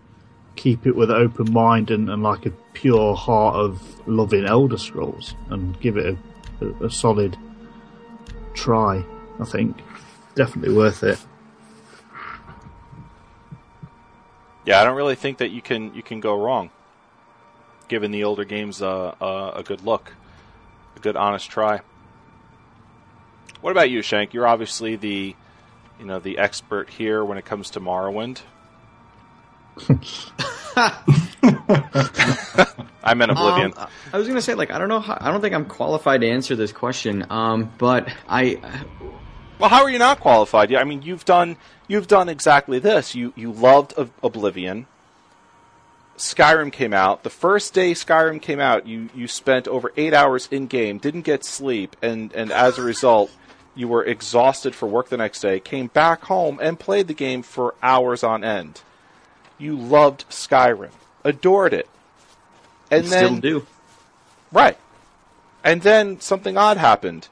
keep 0.56 0.86
it 0.86 0.96
with 0.96 1.10
an 1.10 1.18
open 1.18 1.52
mind 1.54 1.90
and, 1.90 2.10
and 2.10 2.22
like 2.22 2.46
a 2.46 2.52
pure 2.74 3.16
heart 3.16 3.56
of 3.56 4.08
loving 4.08 4.46
Elder 4.46 4.78
Scrolls 4.78 5.36
and 5.50 5.80
give 5.80 5.96
it 5.98 6.18
a, 6.62 6.66
a, 6.66 6.86
a 6.86 6.92
solid 6.92 7.38
try. 8.54 9.04
I 9.40 9.46
think 9.46 9.78
definitely 10.36 10.76
worth 10.76 11.04
it. 11.04 11.20
Yeah, 14.66 14.82
I 14.82 14.84
don't 14.84 14.98
really 14.98 15.16
think 15.16 15.38
that 15.38 15.50
you 15.50 15.62
can 15.62 15.94
you 15.96 16.04
can 16.04 16.20
go 16.20 16.40
wrong. 16.40 16.70
Giving 17.88 18.12
the 18.12 18.24
older 18.24 18.44
games 18.44 18.82
a, 18.82 19.16
a, 19.20 19.52
a 19.56 19.64
good 19.64 19.84
look, 19.84 20.14
a 20.96 21.00
good 21.00 21.16
honest 21.16 21.50
try. 21.50 21.82
What 23.62 23.72
about 23.72 23.90
you, 23.90 24.02
Shank? 24.02 24.34
You're 24.34 24.48
obviously 24.48 24.96
the 24.96 25.36
you 26.00 26.06
know 26.06 26.20
the 26.20 26.38
expert 26.38 26.90
here 26.90 27.24
when 27.24 27.38
it 27.38 27.46
comes 27.46 27.72
to 27.72 27.80
Morrowind. 27.80 28.42
I'm 33.04 33.22
in 33.22 33.30
Oblivion. 33.30 33.74
Um, 33.76 33.88
I 34.14 34.18
was 34.18 34.28
gonna 34.28 34.42
say, 34.42 34.56
like, 34.56 34.72
I 34.72 34.78
don't 34.78 34.90
know. 34.90 35.00
How, 35.00 35.18
I 35.20 35.32
don't 35.32 35.42
think 35.42 35.56
I'm 35.56 35.66
qualified 35.66 36.22
to 36.22 36.30
answer 36.30 36.56
this 36.56 36.72
question. 36.72 37.26
Um, 37.30 37.72
but 37.78 38.12
I, 38.28 38.60
well, 39.58 39.70
how 39.70 39.84
are 39.84 39.90
you 39.90 40.00
not 40.00 40.20
qualified? 40.20 40.72
Yeah, 40.72 40.80
I 40.80 40.84
mean, 40.84 41.02
you've 41.02 41.26
done 41.26 41.58
you've 41.88 42.08
done 42.08 42.30
exactly 42.30 42.80
this. 42.80 43.16
You 43.16 43.34
you 43.36 43.52
loved 43.52 43.94
Oblivion. 44.24 44.88
Skyrim 46.18 46.72
came 46.72 46.94
out. 46.94 47.24
The 47.24 47.30
first 47.30 47.74
day 47.74 47.94
Skyrim 47.94 48.42
came 48.42 48.60
out, 48.60 48.86
you 48.86 49.10
you 49.16 49.28
spent 49.28 49.68
over 49.68 49.92
eight 49.96 50.14
hours 50.14 50.48
in 50.52 50.68
game, 50.68 50.98
didn't 50.98 51.22
get 51.22 51.46
sleep, 51.46 51.96
and 52.02 52.32
and 52.34 52.52
as 52.52 52.78
a 52.78 52.82
result, 52.82 53.32
you 53.80 53.88
were 53.88 54.04
exhausted 54.04 54.76
for 54.76 54.88
work 54.88 55.10
the 55.10 55.18
next 55.18 55.42
day. 55.42 55.60
Came 55.60 55.88
back 55.88 56.24
home 56.26 56.60
and 56.62 56.80
played 56.80 57.08
the 57.08 57.13
game 57.13 57.42
for 57.42 57.76
hours 57.82 58.24
on 58.24 58.44
end. 58.44 58.82
You 59.58 59.76
loved 59.76 60.26
Skyrim, 60.30 60.92
adored 61.24 61.74
it, 61.74 61.89
and 62.92 63.06
I 63.06 63.10
then 63.10 63.26
still 63.26 63.39
do. 63.39 63.68
right, 64.52 64.78
and 65.63 65.82
then 65.82 66.20
something 66.20 66.58
odd 66.58 66.78
happened 66.78 67.30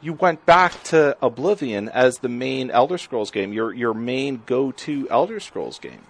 you 0.00 0.12
went 0.14 0.46
back 0.46 0.82
to 0.84 1.16
Oblivion 1.20 1.88
as 1.88 2.18
the 2.18 2.28
main 2.28 2.70
Elder 2.70 2.98
Scrolls 2.98 3.30
game, 3.30 3.52
your 3.52 3.72
your 3.72 3.94
main 3.94 4.42
go-to 4.46 5.08
Elder 5.10 5.40
Scrolls 5.40 5.78
game. 5.78 6.02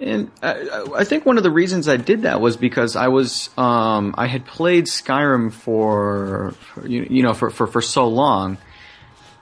And 0.00 0.30
I, 0.42 0.86
I 0.96 1.04
think 1.04 1.24
one 1.24 1.36
of 1.36 1.44
the 1.44 1.50
reasons 1.50 1.88
I 1.88 1.96
did 1.96 2.22
that 2.22 2.40
was 2.40 2.56
because 2.56 2.96
I 2.96 3.08
was 3.08 3.50
um, 3.56 4.14
I 4.18 4.26
had 4.26 4.44
played 4.44 4.86
Skyrim 4.86 5.52
for, 5.52 6.54
for 6.72 6.86
you, 6.86 7.06
you, 7.08 7.22
know 7.22 7.32
for, 7.32 7.50
for, 7.50 7.66
for 7.68 7.80
so 7.80 8.08
long, 8.08 8.58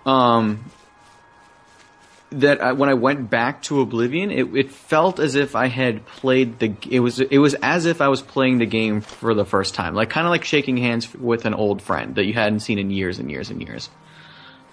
um, 0.05 0.71
that 2.33 2.61
I, 2.61 2.73
when 2.73 2.91
I 2.91 2.95
went 2.95 3.31
back 3.31 3.63
to 3.63 3.81
Oblivion, 3.81 4.31
it, 4.31 4.55
it 4.55 4.71
felt 4.71 5.21
as 5.21 5.37
if 5.37 5.57
I 5.57 5.69
had 5.69 6.05
played 6.05 6.59
the. 6.59 6.75
It 6.91 7.01
was 7.01 7.21
it 7.21 7.39
was 7.39 7.55
as 7.55 7.87
if 7.87 8.03
I 8.03 8.09
was 8.09 8.21
playing 8.21 8.59
the 8.59 8.67
game 8.67 9.01
for 9.01 9.33
the 9.33 9.47
first 9.47 9.75
time, 9.75 9.95
like 9.95 10.11
kind 10.11 10.27
of 10.27 10.31
like 10.31 10.45
shaking 10.45 10.77
hands 10.77 11.13
with 11.15 11.47
an 11.47 11.55
old 11.55 11.81
friend 11.81 12.15
that 12.17 12.25
you 12.25 12.35
hadn't 12.35 12.61
seen 12.61 12.79
in 12.79 12.91
years 12.91 13.19
and 13.19 13.31
years 13.31 13.49
and 13.49 13.63
years. 13.63 13.89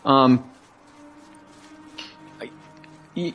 Um, 0.04 0.50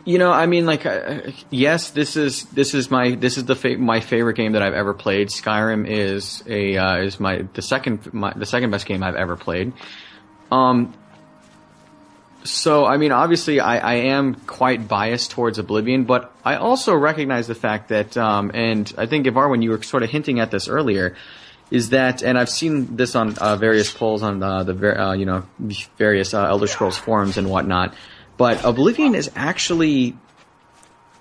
you 0.05 0.19
know, 0.19 0.31
I 0.33 0.47
mean, 0.47 0.67
like, 0.67 0.87
uh, 0.87 1.21
yes, 1.51 1.91
this 1.91 2.17
is 2.17 2.45
this 2.45 2.75
is 2.75 2.91
my 2.91 3.15
this 3.15 3.37
is 3.37 3.45
the 3.45 3.57
fa- 3.57 3.79
my 3.79 4.01
favorite 4.01 4.37
game 4.37 4.53
that 4.53 4.63
I've 4.63 4.75
ever 4.75 4.95
played. 4.95 5.29
Skyrim 5.29 5.87
is 5.87 6.43
a 6.47 6.77
uh, 6.77 6.97
is 6.99 7.21
my 7.21 7.47
the 7.55 7.63
second 7.63 8.13
my, 8.13 8.33
the 8.35 8.47
second 8.47 8.71
best 8.71 8.87
game 8.87 9.03
I've 9.03 9.17
ever 9.17 9.37
played. 9.37 9.73
Um, 10.51 10.95
so, 12.45 12.85
I 12.85 12.99
mean, 12.99 13.11
obviously, 13.11 13.59
I, 13.59 13.79
I, 13.79 13.95
am 13.95 14.35
quite 14.35 14.87
biased 14.87 15.31
towards 15.31 15.59
Oblivion, 15.59 16.05
but 16.05 16.31
I 16.45 16.57
also 16.57 16.95
recognize 16.95 17.47
the 17.47 17.55
fact 17.55 17.89
that, 17.89 18.19
um, 18.19 18.51
and 18.53 18.93
I 18.99 19.07
think, 19.07 19.27
Ivar, 19.27 19.55
you 19.57 19.71
were 19.71 19.83
sort 19.83 20.03
of 20.03 20.11
hinting 20.11 20.41
at 20.41 20.51
this 20.51 20.69
earlier, 20.69 21.17
is 21.71 21.91
that, 21.91 22.23
and 22.23 22.39
I've 22.39 22.51
seen 22.51 22.97
this 22.97 23.15
on 23.15 23.39
uh, 23.39 23.57
various 23.57 23.91
polls 23.91 24.23
on 24.23 24.43
uh, 24.43 24.63
the, 24.63 25.03
uh, 25.03 25.13
you 25.15 25.25
know, 25.25 25.47
various 25.97 26.35
uh, 26.35 26.45
Elder 26.47 26.67
Scrolls 26.67 26.99
forums 26.99 27.39
and 27.39 27.49
whatnot, 27.49 27.95
but 28.37 28.65
Oblivion 28.65 29.15
is 29.15 29.31
actually 29.35 30.17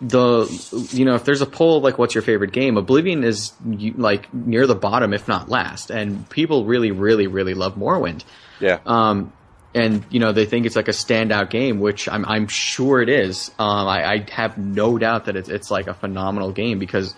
the, 0.02 0.88
you 0.92 1.06
know, 1.06 1.16
if 1.16 1.24
there's 1.24 1.42
a 1.42 1.46
poll 1.46 1.82
like 1.82 1.98
what's 1.98 2.16
your 2.16 2.22
favorite 2.22 2.52
game, 2.52 2.78
Oblivion 2.78 3.24
is 3.24 3.54
like 3.64 4.34
near 4.34 4.68
the 4.68 4.76
bottom, 4.76 5.14
if 5.14 5.28
not 5.28 5.50
last, 5.50 5.92
and 5.92 6.30
people 6.30 6.66
really, 6.66 6.92
really, 6.92 7.28
really 7.28 7.54
love 7.54 7.76
Morrowind. 7.76 8.24
Yeah. 8.60 8.80
Um, 8.86 9.32
and 9.76 10.06
you 10.10 10.20
know 10.20 10.32
they 10.32 10.46
think 10.46 10.66
it's 10.66 10.76
like 10.76 10.88
a 10.88 10.92
standout 10.92 11.50
game, 11.50 11.80
which 11.80 12.08
I'm 12.08 12.26
I'm 12.26 12.48
sure 12.48 13.02
it 13.02 13.10
is. 13.10 13.50
Um, 13.58 13.88
I, 13.88 14.06
I, 14.06 14.26
have 14.32 14.58
no 14.58 14.98
doubt 15.00 15.26
that 15.26 15.36
it's 15.36 15.50
it's 15.50 15.72
like 15.72 15.88
a 15.88 15.94
phenomenal 15.94 16.52
game 16.52 16.78
because 16.78 17.16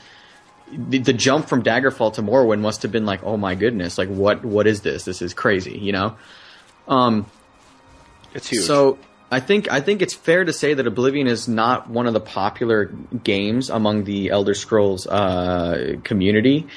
the, 0.71 0.99
the, 0.99 1.13
jump 1.13 1.47
from 1.47 1.63
Daggerfall 1.63 2.13
to 2.13 2.21
Morrowind 2.21 2.61
must 2.61 2.81
have 2.83 2.91
been 2.91 3.05
like, 3.05 3.23
oh 3.23 3.37
my 3.37 3.55
goodness, 3.55 3.97
like 3.97 4.09
what 4.09 4.45
what 4.45 4.67
is 4.67 4.81
this? 4.81 5.03
This 5.03 5.21
is 5.21 5.33
crazy, 5.33 5.77
you 5.77 5.91
know. 5.91 6.15
Um, 6.87 7.25
it's 8.33 8.49
huge. 8.49 8.63
So 8.63 8.97
I 9.35 9.41
think 9.41 9.69
I 9.69 9.81
think 9.81 10.01
it's 10.01 10.13
fair 10.13 10.45
to 10.45 10.53
say 10.53 10.75
that 10.75 10.87
Oblivion 10.87 11.27
is 11.27 11.49
not 11.49 11.89
one 11.89 12.07
of 12.07 12.13
the 12.13 12.21
popular 12.21 12.85
games 12.85 13.69
among 13.69 14.05
the 14.05 14.29
Elder 14.29 14.53
Scrolls 14.53 15.05
uh, 15.07 15.97
community, 16.05 16.67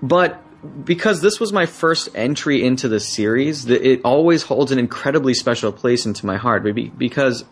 but 0.00 0.40
because 0.84 1.20
this 1.20 1.40
was 1.40 1.52
my 1.52 1.66
first 1.66 2.10
entry 2.14 2.64
into 2.64 2.88
the 2.88 3.00
series, 3.00 3.68
it 3.68 4.02
always 4.04 4.44
holds 4.44 4.70
an 4.70 4.78
incredibly 4.78 5.34
special 5.34 5.72
place 5.72 6.06
into 6.06 6.26
my 6.26 6.36
heart. 6.36 6.62
Because 6.96 7.44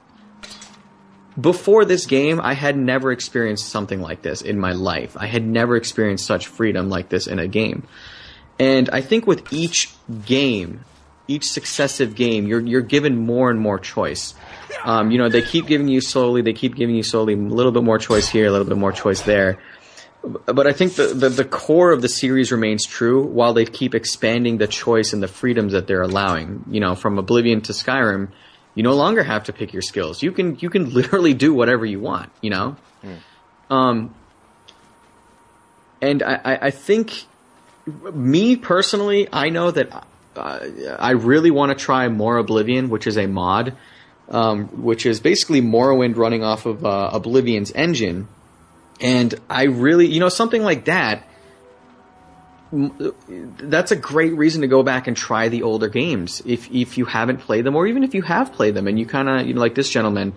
before 1.41 1.85
this 1.85 2.07
game, 2.07 2.41
I 2.41 2.53
had 2.53 2.77
never 2.77 3.11
experienced 3.11 3.71
something 3.71 4.01
like 4.01 4.23
this 4.23 4.41
in 4.41 4.61
my 4.61 4.71
life. 4.71 5.17
I 5.19 5.27
had 5.27 5.45
never 5.45 5.75
experienced 5.75 6.27
such 6.27 6.47
freedom 6.47 6.91
like 6.91 7.09
this 7.09 7.27
in 7.27 7.41
a 7.41 7.49
game. 7.49 7.89
And 8.61 8.89
I 8.91 9.01
think 9.01 9.27
with 9.27 9.53
each 9.53 9.89
game, 10.25 10.85
each 11.31 11.51
successive 11.51 12.15
game, 12.15 12.47
you're 12.47 12.61
you're 12.61 12.81
given 12.81 13.17
more 13.17 13.51
and 13.51 13.61
more 13.61 13.79
choice. 13.79 14.35
Um, 14.85 15.11
you 15.11 15.19
know, 15.19 15.29
they 15.29 15.43
keep 15.43 15.67
giving 15.67 15.89
you 15.89 16.01
slowly, 16.01 16.43
they 16.43 16.53
keep 16.53 16.75
giving 16.75 16.95
you 16.95 17.03
slowly 17.03 17.35
a 17.35 17.37
little 17.37 17.73
bit 17.73 17.83
more 17.83 17.99
choice 17.99 18.29
here, 18.29 18.47
a 18.47 18.51
little 18.51 18.67
bit 18.67 18.79
more 18.79 18.93
choice 18.93 19.23
there 19.23 19.59
but 20.23 20.67
I 20.67 20.73
think 20.73 20.95
the, 20.97 21.09
the, 21.09 21.29
the 21.29 21.45
core 21.45 21.93
of 21.93 22.03
the 22.03 22.09
series 22.09 22.53
remains 22.53 22.85
true 22.85 23.25
while 23.25 23.55
they 23.55 23.65
keep 23.65 23.95
expanding 23.95 24.59
the 24.59 24.67
choice 24.67 25.13
and 25.13 25.23
the 25.23 25.29
freedoms 25.29 25.73
that 25.73 25.87
they're 25.87 26.03
allowing. 26.03 26.65
You 26.69 26.81
know, 26.81 26.95
from 26.95 27.19
Oblivion 27.19 27.63
to 27.63 27.73
Skyrim, 27.73 28.31
you 28.75 28.83
no 28.83 28.95
longer 28.95 29.23
have 29.23 29.45
to 29.45 29.53
pick 29.53 29.73
your 29.73 29.83
skills. 29.83 30.23
You 30.23 30.33
can 30.33 30.59
you 30.59 30.69
can 30.69 30.91
literally 30.95 31.35
do 31.35 31.55
whatever 31.55 31.87
you 31.87 32.01
want. 32.01 32.31
You 32.43 32.51
know, 32.51 32.77
mm. 33.03 33.19
um, 33.71 34.15
and 36.03 36.23
I, 36.23 36.59
I 36.63 36.71
think 36.71 37.25
me 37.87 38.57
personally, 38.57 39.29
I 39.33 39.49
know 39.49 39.71
that 39.71 40.07
I 40.41 41.11
really 41.13 41.51
want 41.51 41.77
to 41.77 41.85
try 41.85 42.09
Morroblivion, 42.09 42.89
which 42.89 43.07
is 43.07 43.17
a 43.17 43.27
mod, 43.27 43.77
um, 44.29 44.83
which 44.83 45.07
is 45.07 45.21
basically 45.21 45.61
Morrowind 45.61 46.17
running 46.17 46.43
off 46.43 46.67
of 46.67 46.85
uh, 46.85 47.11
Oblivion's 47.13 47.73
engine 47.73 48.29
and 49.01 49.35
I 49.49 49.65
really, 49.65 50.07
you 50.07 50.21
know, 50.21 50.29
something 50.29 50.63
like 50.63 50.85
that, 50.85 51.27
that's 52.71 53.91
a 53.91 53.97
great 53.97 54.35
reason 54.35 54.61
to 54.61 54.69
go 54.69 54.83
back 54.83 55.09
and 55.09 55.17
try 55.17 55.49
the 55.49 55.65
older 55.65 55.89
games 55.89 56.41
if 56.47 56.71
if 56.71 56.99
you 56.99 57.05
haven't 57.05 57.39
played 57.39 57.65
them, 57.65 57.75
or 57.75 57.87
even 57.87 58.05
if 58.05 58.15
you 58.15 58.23
have 58.23 58.53
played 58.53 58.75
them 58.75 58.87
and 58.87 58.99
you 58.99 59.07
kind 59.07 59.29
of 59.29 59.47
you 59.47 59.55
know 59.55 59.61
like 59.61 59.75
this 59.75 59.91
gentleman 59.91 60.35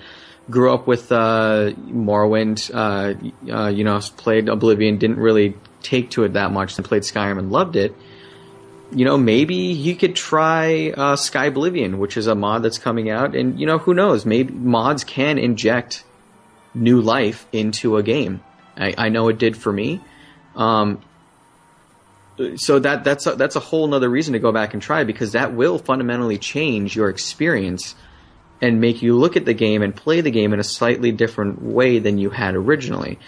grew 0.50 0.74
up 0.74 0.88
with 0.88 1.12
uh, 1.12 1.72
Morrowind, 1.88 2.72
uh, 2.74 3.54
uh, 3.54 3.70
you 3.70 3.84
know, 3.84 4.00
played 4.18 4.50
Oblivion, 4.50 4.98
didn't 4.98 5.20
really 5.20 5.56
take 5.84 6.10
to 6.12 6.24
it 6.24 6.34
that 6.34 6.52
much, 6.52 6.78
and 6.78 6.86
played 6.86 7.04
Skyrim 7.04 7.38
and 7.38 7.52
loved 7.52 7.76
it. 7.76 7.96
You 8.94 9.06
know, 9.06 9.18
maybe 9.18 9.74
he 9.74 9.96
could 9.96 10.16
try 10.16 10.92
uh, 10.92 11.16
Skyblivion, 11.16 11.98
which 11.98 12.18
is 12.18 12.28
a 12.28 12.36
mod 12.36 12.64
that's 12.64 12.78
coming 12.78 13.10
out, 13.10 13.36
and 13.36 13.60
you 13.60 13.66
know, 13.66 13.78
who 13.78 13.94
knows? 13.94 14.26
Maybe 14.26 14.54
mods 14.54 15.04
can 15.04 15.38
inject 15.38 16.04
new 16.74 17.02
life 17.02 17.46
into 17.52 17.98
a 17.98 18.04
game. 18.04 18.42
I, 18.78 18.94
I 18.98 19.10
know 19.10 19.28
it 19.30 19.38
did 19.38 19.58
for 19.58 19.72
me. 19.72 20.02
Um, 20.56 21.02
so 22.56 22.80
that 22.80 23.04
that's 23.04 23.28
a, 23.28 23.36
that's 23.36 23.56
a 23.56 23.60
whole 23.60 23.88
nother 23.88 24.10
reason 24.10 24.34
to 24.34 24.40
go 24.40 24.52
back 24.52 24.74
and 24.74 24.82
try 24.82 25.04
because 25.04 25.34
that 25.34 25.54
will 25.54 25.78
fundamentally 25.78 26.38
change 26.38 26.96
your 26.96 27.10
experience 27.10 27.96
and 28.62 28.80
make 28.80 29.02
you 29.02 29.18
look 29.18 29.36
at 29.36 29.46
the 29.46 29.54
game 29.54 29.82
and 29.82 29.96
play 29.96 30.22
the 30.22 30.32
game 30.32 30.54
in 30.54 30.60
a 30.60 30.64
slightly 30.64 31.12
different 31.12 31.62
way 31.62 32.00
than 32.00 32.18
you 32.18 32.30
had 32.30 32.56
originally. 32.56 33.20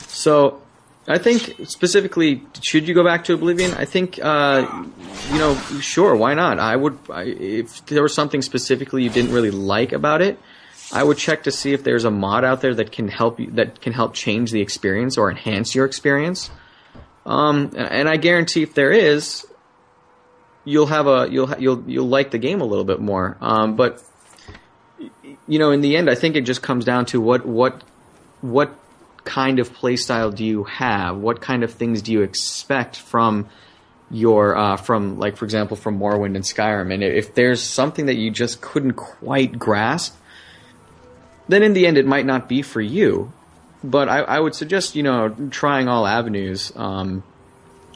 So 0.00 0.62
I 1.06 1.18
think 1.18 1.56
specifically, 1.64 2.42
should 2.62 2.88
you 2.88 2.94
go 2.94 3.04
back 3.04 3.24
to 3.24 3.34
Oblivion? 3.34 3.74
I 3.74 3.84
think, 3.84 4.18
uh, 4.22 4.86
you 5.30 5.38
know, 5.38 5.54
sure, 5.80 6.16
why 6.16 6.32
not? 6.32 6.58
I 6.58 6.74
would, 6.74 6.98
I, 7.10 7.24
if 7.24 7.84
there 7.86 8.02
was 8.02 8.14
something 8.14 8.40
specifically 8.40 9.02
you 9.02 9.10
didn't 9.10 9.32
really 9.32 9.50
like 9.50 9.92
about 9.92 10.22
it, 10.22 10.38
I 10.92 11.02
would 11.02 11.18
check 11.18 11.42
to 11.42 11.50
see 11.50 11.72
if 11.72 11.84
there's 11.84 12.04
a 12.04 12.10
mod 12.10 12.44
out 12.44 12.62
there 12.62 12.74
that 12.74 12.92
can 12.92 13.08
help 13.08 13.38
you, 13.38 13.50
that 13.52 13.80
can 13.82 13.92
help 13.92 14.14
change 14.14 14.50
the 14.50 14.60
experience 14.60 15.18
or 15.18 15.30
enhance 15.30 15.74
your 15.74 15.84
experience. 15.84 16.50
Um, 17.26 17.72
and 17.76 18.08
I 18.08 18.16
guarantee 18.16 18.62
if 18.62 18.74
there 18.74 18.90
is, 18.90 19.46
you'll 20.64 20.86
have 20.86 21.06
a 21.06 21.28
you'll 21.30 21.54
you'll 21.58 21.82
you'll 21.86 22.08
like 22.08 22.30
the 22.30 22.38
game 22.38 22.60
a 22.60 22.64
little 22.64 22.84
bit 22.84 23.00
more. 23.00 23.36
Um, 23.40 23.76
but 23.76 24.02
you 25.46 25.58
know, 25.58 25.70
in 25.70 25.80
the 25.80 25.96
end, 25.96 26.10
I 26.10 26.14
think 26.14 26.36
it 26.36 26.42
just 26.42 26.62
comes 26.62 26.84
down 26.84 27.06
to 27.06 27.20
what 27.20 27.46
what 27.46 27.82
what 28.40 28.74
kind 29.24 29.58
of 29.58 29.72
playstyle 29.72 30.34
do 30.34 30.44
you 30.44 30.64
have? 30.64 31.16
What 31.16 31.40
kind 31.40 31.62
of 31.62 31.72
things 31.72 32.02
do 32.02 32.12
you 32.12 32.22
expect 32.22 32.96
from 32.96 33.48
your 34.10 34.56
uh, 34.56 34.76
from 34.76 35.18
like 35.18 35.36
for 35.36 35.44
example 35.44 35.76
from 35.76 35.98
Morrowind 35.98 36.36
and 36.36 36.44
Skyrim? 36.44 36.92
And 36.92 37.02
if 37.02 37.34
there's 37.34 37.62
something 37.62 38.06
that 38.06 38.16
you 38.16 38.30
just 38.30 38.60
couldn't 38.60 38.94
quite 38.94 39.58
grasp, 39.58 40.16
then 41.48 41.62
in 41.62 41.72
the 41.72 41.86
end 41.86 41.98
it 41.98 42.06
might 42.06 42.26
not 42.26 42.48
be 42.48 42.62
for 42.62 42.80
you 42.80 43.32
but 43.84 44.08
I, 44.08 44.20
I, 44.20 44.40
would 44.40 44.54
suggest 44.54 44.96
you 44.96 45.02
know 45.02 45.28
trying 45.50 45.88
all 45.88 46.06
avenues 46.06 46.72
um, 46.74 47.22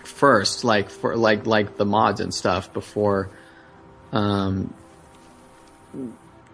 first, 0.09 0.65
like 0.65 0.91
for 0.91 1.17
like 1.17 1.47
like 1.47 1.77
the 1.77 1.85
mods 1.85 2.21
and 2.21 2.33
stuff 2.35 2.73
before, 2.73 3.31
um, 4.13 4.75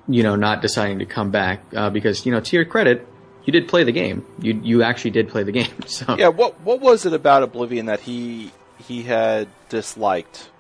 you 0.07 0.23
know, 0.23 0.37
not 0.37 0.63
deciding 0.63 0.99
to 0.99 1.07
come 1.07 1.31
back 1.31 1.63
uh, 1.75 1.91
because 1.91 2.27
you 2.27 2.33
know 2.33 2.41
to 2.41 2.57
your 2.57 2.65
credit, 2.65 3.07
you 3.45 3.53
did 3.53 3.69
play 3.69 3.85
the 3.85 3.93
game. 3.93 4.25
You 4.39 4.61
you 4.63 4.83
actually 4.83 5.11
did 5.11 5.29
play 5.29 5.43
the 5.43 5.53
game. 5.53 5.73
So 5.87 6.17
yeah, 6.17 6.29
what 6.29 6.61
what 6.61 6.81
was 6.81 7.07
it 7.07 7.13
about 7.13 7.43
Oblivion 7.43 7.87
that 7.87 8.01
he 8.01 8.53
he 8.87 9.03
had 9.03 9.49
disliked? 9.69 10.51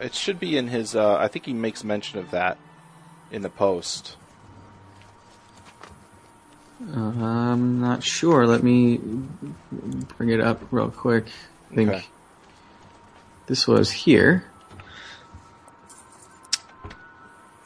It 0.00 0.14
should 0.14 0.38
be 0.38 0.56
in 0.56 0.68
his. 0.68 0.94
Uh, 0.94 1.16
I 1.16 1.28
think 1.28 1.46
he 1.46 1.52
makes 1.52 1.84
mention 1.84 2.18
of 2.18 2.30
that 2.30 2.58
in 3.30 3.42
the 3.42 3.50
post. 3.50 4.16
Uh, 6.82 7.00
I'm 7.00 7.80
not 7.80 8.02
sure. 8.02 8.46
Let 8.46 8.62
me 8.62 8.98
bring 8.98 10.28
it 10.28 10.40
up 10.40 10.60
real 10.70 10.90
quick. 10.90 11.26
I 11.70 11.74
think 11.74 11.90
okay. 11.90 12.04
this 13.46 13.66
was 13.66 13.90
here. 13.90 14.44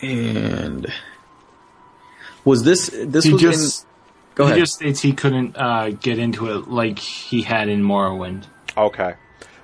And 0.00 0.86
was 2.44 2.62
this 2.64 2.90
this 2.92 3.24
he 3.24 3.32
was 3.32 3.42
just, 3.42 3.82
in 3.82 3.88
Go 4.34 4.46
he 4.46 4.52
ahead. 4.52 4.62
just 4.62 4.74
states 4.74 5.00
he 5.00 5.12
couldn't 5.12 5.56
uh, 5.56 5.90
get 5.90 6.18
into 6.18 6.50
it 6.50 6.68
like 6.68 6.98
he 6.98 7.42
had 7.42 7.68
in 7.68 7.82
Morrowind. 7.82 8.44
Okay. 8.76 9.14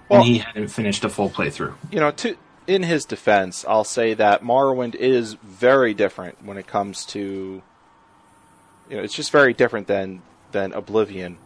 Well, 0.09 0.21
and 0.21 0.29
he 0.29 0.39
hadn't 0.39 0.69
finished 0.69 1.05
a 1.05 1.09
full 1.09 1.31
playthrough. 1.31 1.75
You 1.91 2.01
know, 2.01 2.11
to 2.11 2.37
in 2.67 2.83
his 2.83 3.05
defense, 3.05 3.65
I'll 3.67 3.85
say 3.85 4.15
that 4.15 4.43
Morrowind 4.43 4.95
is 4.95 5.35
very 5.35 5.95
different 5.95 6.45
when 6.45 6.59
it 6.59 6.67
comes 6.67 7.05
to 7.07 7.62
you 8.89 8.97
know, 8.97 9.03
it's 9.03 9.15
just 9.15 9.31
very 9.31 9.53
different 9.53 9.87
than 9.87 10.23
than 10.53 10.73
Oblivion. 10.73 11.39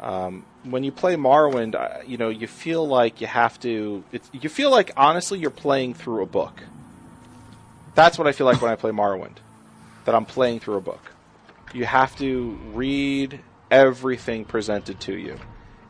Um, 0.00 0.44
when 0.64 0.84
you 0.84 0.90
play 0.92 1.16
Morrowind, 1.16 1.74
uh, 1.74 2.02
you 2.06 2.16
know, 2.16 2.28
you 2.28 2.46
feel 2.46 2.86
like 2.86 3.20
you 3.20 3.26
have 3.26 3.58
to. 3.60 4.04
you 4.32 4.48
feel 4.48 4.70
like 4.70 4.90
honestly, 4.96 5.38
you're 5.38 5.50
playing 5.50 5.94
through 5.94 6.22
a 6.22 6.26
book. 6.26 6.62
That's 7.94 8.18
what 8.18 8.26
I 8.26 8.32
feel 8.32 8.46
like 8.46 8.60
when 8.62 8.70
I 8.70 8.76
play 8.76 8.90
Morrowind. 8.90 9.36
That 10.04 10.14
I'm 10.14 10.24
playing 10.24 10.60
through 10.60 10.76
a 10.76 10.80
book. 10.80 11.12
You 11.72 11.84
have 11.84 12.16
to 12.16 12.58
read 12.72 13.40
everything 13.70 14.44
presented 14.44 15.00
to 15.00 15.16
you, 15.16 15.38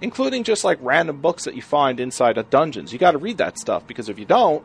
including 0.00 0.44
just 0.44 0.64
like 0.64 0.78
random 0.80 1.20
books 1.20 1.44
that 1.44 1.54
you 1.54 1.62
find 1.62 1.98
inside 1.98 2.38
of 2.38 2.50
dungeons. 2.50 2.92
You 2.92 2.98
got 2.98 3.12
to 3.12 3.18
read 3.18 3.38
that 3.38 3.58
stuff 3.58 3.86
because 3.86 4.08
if 4.08 4.18
you 4.18 4.24
don't, 4.24 4.64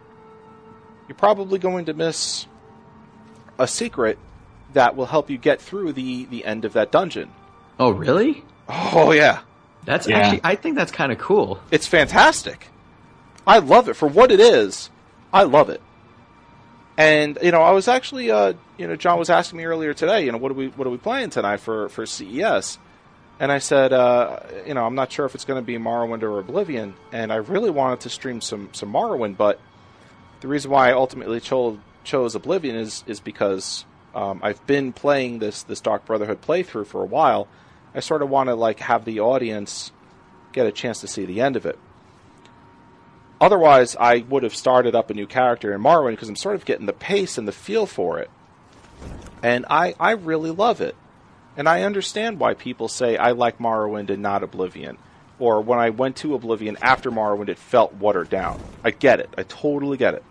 you're 1.08 1.16
probably 1.16 1.60
going 1.60 1.86
to 1.86 1.94
miss 1.94 2.46
a 3.58 3.68
secret 3.68 4.20
that 4.74 4.96
will 4.96 5.06
help 5.06 5.30
you 5.30 5.38
get 5.38 5.62
through 5.62 5.94
the 5.94 6.26
the 6.26 6.46
end 6.46 6.66
of 6.66 6.74
that 6.74 6.92
dungeon. 6.92 7.32
Oh, 7.80 7.92
really? 7.92 8.44
Oh 8.70 9.12
yeah. 9.12 9.42
That's 9.86 10.08
yeah. 10.08 10.18
actually 10.18 10.42
I 10.44 10.56
think 10.56 10.76
that's 10.76 10.92
kind 10.92 11.12
of 11.12 11.18
cool. 11.18 11.60
It's 11.72 11.88
fantastic. 11.88 12.68
I 13.46 13.60
love 13.60 13.88
it 13.88 13.96
for 13.96 14.08
what 14.08 14.32
it 14.32 14.40
is. 14.40 14.90
I 15.34 15.44
love 15.44 15.70
it. 15.70 15.82
And 16.98 17.38
you 17.44 17.52
know, 17.52 17.62
I 17.62 17.72
was 17.72 17.88
actually 17.88 18.32
uh, 18.32 18.54
you 18.78 18.88
know, 18.88 18.96
John 18.96 19.20
was 19.20 19.30
asking 19.30 19.58
me 19.58 19.66
earlier 19.66 19.94
today, 19.94 20.26
you 20.26 20.32
know, 20.32 20.40
what 20.40 20.52
are 20.52 20.56
we 20.56 20.68
what 20.70 20.88
are 20.88 20.92
we 20.92 20.98
playing 20.98 21.30
tonight 21.30 21.58
for 21.58 21.90
for 21.90 22.06
CES? 22.06 22.80
And 23.40 23.52
I 23.52 23.60
said, 23.60 23.94
uh, 23.94 24.40
you 24.66 24.74
know, 24.74 24.84
I'm 24.84 24.96
not 24.96 25.12
sure 25.12 25.26
if 25.28 25.36
it's 25.36 25.46
going 25.46 25.62
to 25.62 25.66
be 25.66 25.78
Morrowind 25.78 26.24
or 26.24 26.40
Oblivion, 26.40 26.96
and 27.12 27.32
I 27.32 27.36
really 27.36 27.70
wanted 27.70 28.00
to 28.02 28.10
stream 28.10 28.42
some 28.42 28.70
some 28.74 28.92
Morrowind, 28.92 29.38
but 29.38 29.60
the 30.42 30.48
reason 30.48 30.72
why 30.72 30.90
I 30.90 30.94
ultimately 30.94 31.40
chose 31.40 31.78
chose 32.04 32.34
Oblivion 32.34 32.76
is 32.76 33.04
is 33.06 33.20
because 33.20 33.86
um, 34.16 34.40
I've 34.42 34.66
been 34.66 34.92
playing 34.92 35.40
this 35.40 35.64
this 35.64 35.82
Dark 35.82 36.06
Brotherhood 36.06 36.42
playthrough 36.42 36.88
for 36.88 37.04
a 37.04 37.06
while. 37.06 37.48
I 37.94 38.00
sort 38.00 38.24
of 38.24 38.30
want 38.30 38.50
to 38.50 38.56
like 38.56 38.80
have 38.80 39.06
the 39.06 39.20
audience 39.20 39.92
get 40.52 40.66
a 40.66 40.72
chance 40.72 41.02
to 41.02 41.08
see 41.08 41.26
the 41.26 41.42
end 41.42 41.56
of 41.56 41.66
it. 41.66 41.78
Otherwise, 43.40 43.96
I 44.00 44.26
would 44.30 44.44
have 44.44 44.56
started 44.56 44.96
up 44.96 45.10
a 45.10 45.14
new 45.14 45.28
character 45.28 45.74
in 45.74 45.82
Morrowind 45.82 46.12
because 46.12 46.30
I'm 46.30 46.36
sort 46.36 46.56
of 46.56 46.66
getting 46.66 46.88
the 46.88 46.94
pace 46.94 47.38
and 47.38 47.48
the 47.48 47.52
feel 47.52 47.86
for 47.86 48.20
it, 48.20 48.30
and 49.44 49.66
I 49.70 49.94
I 50.00 50.12
really 50.12 50.52
love 50.52 50.82
it, 50.82 50.96
and 51.56 51.70
I 51.70 51.84
understand 51.84 52.40
why 52.40 52.56
people 52.56 52.88
say 52.88 53.16
I 53.18 53.32
like 53.32 53.60
Morrowind 53.60 54.10
and 54.10 54.24
not 54.24 54.44
Oblivion, 54.44 54.98
or 55.38 55.62
when 55.62 55.78
I 55.78 55.92
went 55.92 56.16
to 56.18 56.34
Oblivion 56.34 56.78
after 56.82 57.12
Morrowind, 57.12 57.50
it 57.50 57.60
felt 57.60 57.94
watered 57.94 58.30
down. 58.30 58.60
I 58.84 58.92
get 58.92 59.20
it. 59.20 59.30
I 59.38 59.44
totally 59.44 59.98
get 59.98 60.16
it. 60.16 60.24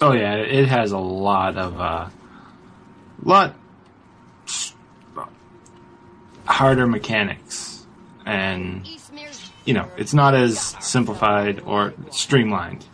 Oh 0.00 0.12
yeah, 0.12 0.34
it 0.34 0.66
has 0.68 0.92
a 0.92 0.98
lot 0.98 1.56
of 1.56 1.80
uh, 1.80 2.08
lot 3.22 3.54
harder 6.46 6.86
mechanics 6.86 7.86
and 8.24 8.86
you 9.66 9.74
know 9.74 9.90
it's 9.98 10.14
not 10.14 10.34
as 10.34 10.58
simplified 10.80 11.60
or 11.60 11.92
streamlined. 12.10 12.84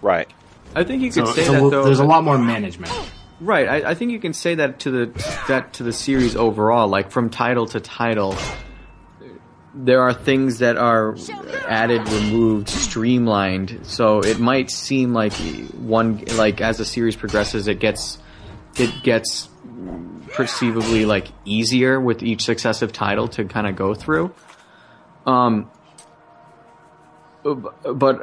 Right. 0.00 0.28
I 0.74 0.84
think 0.84 1.02
you 1.02 1.10
could 1.10 1.26
so 1.26 1.32
say 1.34 1.44
that 1.44 1.62
a, 1.62 1.70
though 1.70 1.84
there's 1.84 2.00
a 2.00 2.04
lot 2.04 2.24
more 2.24 2.38
management. 2.38 2.92
Right. 3.40 3.68
I, 3.68 3.90
I, 3.90 3.94
think 3.94 4.12
you 4.12 4.20
can 4.20 4.32
say 4.32 4.54
that 4.56 4.80
to 4.80 4.90
the 4.90 5.44
that 5.48 5.74
to 5.74 5.82
the 5.82 5.92
series 5.92 6.36
overall. 6.36 6.88
Like 6.88 7.10
from 7.10 7.30
title 7.30 7.66
to 7.68 7.80
title 7.80 8.34
there 9.74 10.02
are 10.02 10.14
things 10.14 10.60
that 10.60 10.76
are 10.76 11.16
added 11.66 12.08
removed 12.08 12.68
streamlined. 12.68 13.80
So 13.82 14.20
it 14.20 14.38
might 14.38 14.70
seem 14.70 15.12
like 15.12 15.32
one 15.72 16.24
like 16.36 16.60
as 16.60 16.78
the 16.78 16.84
series 16.84 17.16
progresses 17.16 17.66
it 17.66 17.80
gets 17.80 18.18
it 18.76 19.02
gets 19.02 19.48
perceivably 20.32 21.06
like 21.06 21.28
easier 21.44 22.00
with 22.00 22.22
each 22.22 22.44
successive 22.44 22.92
title 22.92 23.28
to 23.28 23.44
kind 23.44 23.66
of 23.66 23.76
go 23.76 23.94
through. 23.94 24.32
Um, 25.26 25.70
but 27.44 28.22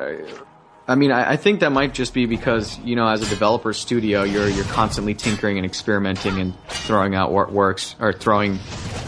I 0.88 0.95
mean, 0.95 1.11
I, 1.11 1.32
I, 1.32 1.38
think 1.38 1.59
that 1.59 1.72
might 1.72 1.93
just 1.93 2.13
be 2.13 2.26
because 2.26 2.78
you 2.80 2.95
know, 2.95 3.07
as 3.07 3.22
a 3.22 3.30
developer 3.30 3.72
studio, 3.72 4.24
you're 4.24 4.49
you're 4.49 4.65
constantly 4.65 5.13
tinkering 5.13 5.57
and 5.57 5.65
experimenting 5.65 6.39
and 6.39 6.53
throwing 6.67 7.15
out 7.15 7.32
what 7.32 7.51
works 7.51 7.95
or 7.99 8.13
throwing 8.13 8.59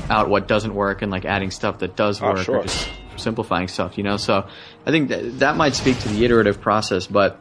out 0.10 0.30
what 0.30 0.48
doesn't 0.48 0.76
work 0.76 1.02
and 1.02 1.12
like 1.12 1.26
adding 1.26 1.52
stuff 1.52 1.80
that 1.80 1.96
does 1.96 2.22
oh, 2.22 2.34
work 2.34 2.46
sure. 2.46 2.58
or 2.60 2.64
just 2.64 2.90
simplifying 3.18 3.68
stuff. 3.68 3.98
You 3.98 4.04
know, 4.04 4.18
so 4.18 4.48
I 4.86 4.92
think 4.92 5.10
that, 5.10 5.40
that 5.40 5.58
might 5.58 5.74
speak 5.74 6.00
to 6.00 6.10
the 6.10 6.24
iterative 6.24 6.62
process, 6.62 7.08
but. 7.08 7.40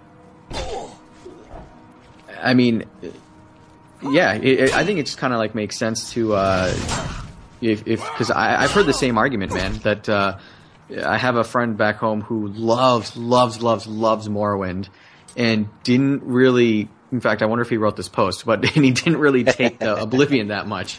I 2.44 2.54
mean, 2.54 2.86
yeah, 4.02 4.34
it, 4.34 4.44
it, 4.44 4.74
I 4.74 4.84
think 4.84 4.98
it 4.98 5.06
just 5.06 5.18
kind 5.18 5.32
of 5.32 5.38
like 5.38 5.54
makes 5.54 5.76
sense 5.78 6.12
to 6.14 6.34
uh, 6.34 6.74
if 7.60 7.84
because 7.84 8.32
I've 8.32 8.72
heard 8.72 8.86
the 8.86 8.92
same 8.92 9.16
argument, 9.16 9.54
man, 9.54 9.74
that 9.78 10.08
uh, 10.08 10.38
I 10.99 11.18
have 11.18 11.36
a 11.36 11.45
friend 11.45 11.76
back 11.76 11.97
home 11.97 12.20
who 12.20 12.49
loves, 12.49 13.16
loves, 13.16 13.62
loves, 13.62 13.86
loves 13.86 14.28
Morrowind, 14.28 14.88
and 15.36 15.68
didn't 15.82 16.22
really. 16.24 16.88
In 17.11 17.20
fact, 17.20 17.43
I 17.43 17.47
wonder 17.47 17.62
if 17.62 17.68
he 17.68 17.76
wrote 17.76 17.97
this 17.97 18.09
post, 18.09 18.47
but 18.47 18.64
he 18.68 18.90
didn't 18.90 19.18
really 19.18 19.45
take 19.45 19.78
the 19.78 19.97
Oblivion 20.03 20.49
that 20.49 20.66
much. 20.66 20.99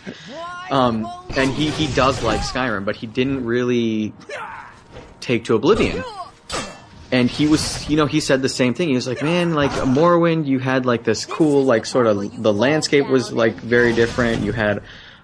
Um, 0.70 1.08
and 1.36 1.52
he 1.52 1.70
he 1.72 1.94
does 1.94 2.22
like 2.24 2.42
Skyrim, 2.42 2.86
but 2.86 2.96
he 2.96 3.08
didn't 3.08 3.46
really 3.46 4.14
take 5.20 5.46
to 5.46 5.56
Oblivion. 5.56 6.04
And 7.12 7.30
he 7.30 7.46
was, 7.46 7.88
you 7.88 7.96
know, 7.96 8.08
he 8.08 8.20
said 8.20 8.42
the 8.42 8.50
same 8.50 8.74
thing. 8.74 8.90
He 8.90 8.96
was 8.96 9.08
like, 9.08 9.22
man, 9.22 9.54
like 9.54 9.70
Morrowind, 9.70 10.48
you 10.48 10.58
had 10.58 10.88
like 10.88 11.04
this 11.04 11.26
cool, 11.28 11.64
like 11.64 11.86
sort 11.86 12.08
of 12.08 12.42
the 12.42 12.52
landscape 12.52 13.08
was 13.08 13.32
like 13.32 13.54
very 13.56 13.94
different. 13.94 14.44
You 14.44 14.52
had 14.52 14.82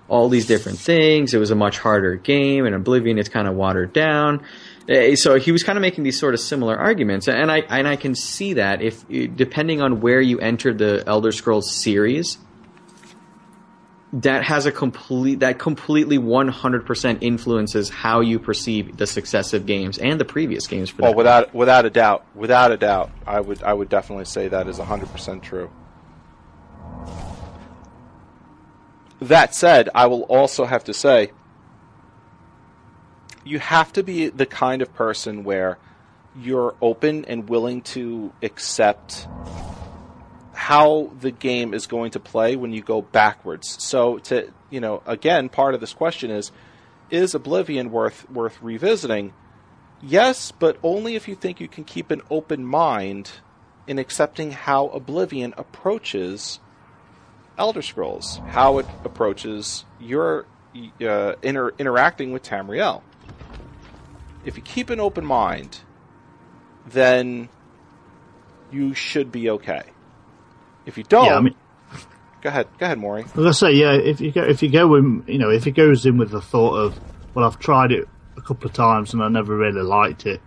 all 0.09 0.27
these 0.29 0.45
different 0.47 0.79
things. 0.79 1.33
It 1.33 1.37
was 1.39 1.51
a 1.51 1.55
much 1.55 1.77
harder 1.79 2.15
game, 2.15 2.65
and 2.65 2.75
Oblivion 2.75 3.17
it's 3.17 3.29
kind 3.29 3.47
of 3.47 3.55
watered 3.55 3.93
down. 3.93 4.41
Eh, 4.87 5.15
So 5.15 5.37
he 5.39 5.51
was 5.51 5.63
kind 5.63 5.77
of 5.77 5.81
making 5.81 6.03
these 6.03 6.19
sort 6.19 6.33
of 6.33 6.39
similar 6.39 6.75
arguments, 6.77 7.27
and 7.27 7.51
I 7.51 7.59
and 7.69 7.87
I 7.87 7.95
can 7.95 8.15
see 8.15 8.53
that 8.53 8.81
if 8.81 9.07
depending 9.35 9.81
on 9.81 10.01
where 10.01 10.19
you 10.21 10.39
entered 10.39 10.77
the 10.79 11.03
Elder 11.07 11.31
Scrolls 11.31 11.71
series, 11.71 12.37
that 14.11 14.43
has 14.43 14.65
a 14.65 14.71
complete 14.71 15.41
that 15.41 15.59
completely 15.59 16.17
100% 16.17 17.17
influences 17.21 17.89
how 17.89 18.21
you 18.21 18.39
perceive 18.39 18.97
the 18.97 19.05
successive 19.05 19.67
games 19.67 19.99
and 19.99 20.19
the 20.19 20.25
previous 20.25 20.65
games 20.65 20.89
for 20.89 21.03
Well, 21.03 21.11
that. 21.11 21.17
without 21.17 21.53
without 21.53 21.85
a 21.85 21.89
doubt, 21.91 22.25
without 22.33 22.71
a 22.71 22.77
doubt, 22.77 23.11
I 23.27 23.39
would 23.39 23.61
I 23.61 23.71
would 23.73 23.89
definitely 23.89 24.25
say 24.25 24.47
that 24.47 24.67
is 24.67 24.79
hundred 24.79 25.11
percent 25.11 25.43
true. 25.43 25.69
That 29.21 29.53
said, 29.53 29.89
I 29.93 30.07
will 30.07 30.23
also 30.23 30.65
have 30.65 30.85
to 30.85 30.93
say, 30.93 31.31
you 33.43 33.59
have 33.59 33.91
to 33.93 34.03
be 34.03 34.29
the 34.29 34.45
kind 34.45 34.81
of 34.81 34.93
person 34.93 35.43
where 35.43 35.77
you're 36.35 36.75
open 36.81 37.25
and 37.25 37.49
willing 37.49 37.81
to 37.81 38.31
accept 38.41 39.27
how 40.53 41.11
the 41.19 41.31
game 41.31 41.73
is 41.73 41.87
going 41.87 42.11
to 42.11 42.19
play 42.19 42.55
when 42.55 42.71
you 42.71 42.81
go 42.81 43.01
backwards. 43.01 43.81
So 43.83 44.19
to 44.19 44.51
you 44.69 44.79
know, 44.79 45.01
again, 45.05 45.49
part 45.49 45.73
of 45.73 45.81
this 45.81 45.93
question 45.93 46.31
is 46.31 46.51
is 47.09 47.33
Oblivion 47.33 47.91
worth 47.91 48.29
worth 48.29 48.61
revisiting? 48.61 49.33
Yes, 50.01 50.51
but 50.51 50.77
only 50.83 51.15
if 51.15 51.27
you 51.27 51.35
think 51.35 51.59
you 51.59 51.67
can 51.67 51.83
keep 51.83 52.11
an 52.11 52.21
open 52.29 52.63
mind 52.63 53.31
in 53.87 53.97
accepting 53.97 54.51
how 54.51 54.87
Oblivion 54.89 55.53
approaches 55.57 56.59
Elder 57.59 57.81
Scrolls, 57.81 58.39
how 58.47 58.79
it 58.79 58.85
approaches 59.03 59.83
your 59.99 60.45
uh, 61.01 61.33
inter- 61.43 61.73
interacting 61.77 62.31
with 62.31 62.41
Tamriel. 62.41 63.01
If 64.45 64.55
you 64.55 64.63
keep 64.63 64.89
an 64.89 64.99
open 65.01 65.25
mind, 65.25 65.79
then 66.87 67.49
you 68.71 68.93
should 68.93 69.31
be 69.31 69.49
okay. 69.49 69.83
If 70.85 70.97
you 70.97 71.03
don't, 71.03 71.25
Yeah, 71.25 71.35
I 71.35 71.41
mean, 71.41 71.55
go 72.41 72.49
ahead, 72.49 72.67
go 72.77 72.85
ahead, 72.85 72.97
Maury. 72.97 73.23
I 73.23 73.25
was 73.25 73.33
gonna 73.33 73.53
say, 73.53 73.73
yeah, 73.73 73.93
if 73.93 74.21
you 74.21 74.31
go, 74.31 74.43
if 74.43 74.63
you 74.63 74.69
go 74.69 74.95
in, 74.95 75.23
you 75.27 75.37
know, 75.37 75.49
if 75.49 75.67
it 75.67 75.71
goes 75.71 76.05
in 76.05 76.17
with 76.17 76.31
the 76.31 76.41
thought 76.41 76.75
of, 76.75 76.99
well, 77.33 77.45
I've 77.45 77.59
tried 77.59 77.91
it 77.91 78.07
a 78.37 78.41
couple 78.41 78.67
of 78.67 78.73
times 78.73 79.13
and 79.13 79.21
I 79.21 79.27
never 79.27 79.55
really 79.55 79.81
liked 79.81 80.25
it, 80.25 80.41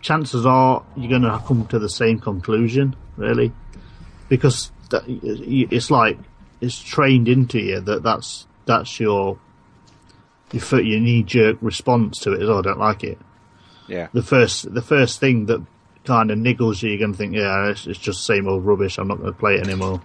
chances 0.00 0.46
are 0.46 0.84
you're 0.96 1.10
gonna 1.10 1.42
come 1.44 1.66
to 1.66 1.80
the 1.80 1.88
same 1.88 2.20
conclusion, 2.20 2.94
really, 3.16 3.52
because 4.28 4.70
that, 4.90 5.04
it's 5.06 5.90
like 5.90 6.18
it's 6.60 6.80
trained 6.80 7.28
into 7.28 7.58
you 7.58 7.80
that 7.80 8.02
that's 8.02 8.46
that's 8.64 8.98
your 9.00 9.38
your, 10.52 10.80
your 10.80 11.00
knee 11.00 11.22
jerk 11.22 11.58
response 11.60 12.20
to 12.20 12.32
it. 12.32 12.42
Is 12.42 12.48
oh, 12.48 12.58
I 12.58 12.62
don't 12.62 12.78
like 12.78 13.04
it. 13.04 13.18
Yeah, 13.88 14.08
The 14.12 14.22
first 14.22 14.72
the 14.74 14.82
first 14.82 15.20
thing 15.20 15.46
that 15.46 15.64
kind 16.04 16.30
of 16.30 16.38
niggles 16.38 16.82
you, 16.82 16.90
you're 16.90 16.98
gonna 16.98 17.16
think, 17.16 17.34
yeah, 17.34 17.68
it's, 17.68 17.86
it's 17.86 17.98
just 17.98 18.26
same 18.26 18.48
old 18.48 18.64
rubbish. 18.64 18.98
I'm 18.98 19.08
not 19.08 19.18
gonna 19.18 19.32
play 19.32 19.56
it 19.56 19.66
anymore 19.66 20.02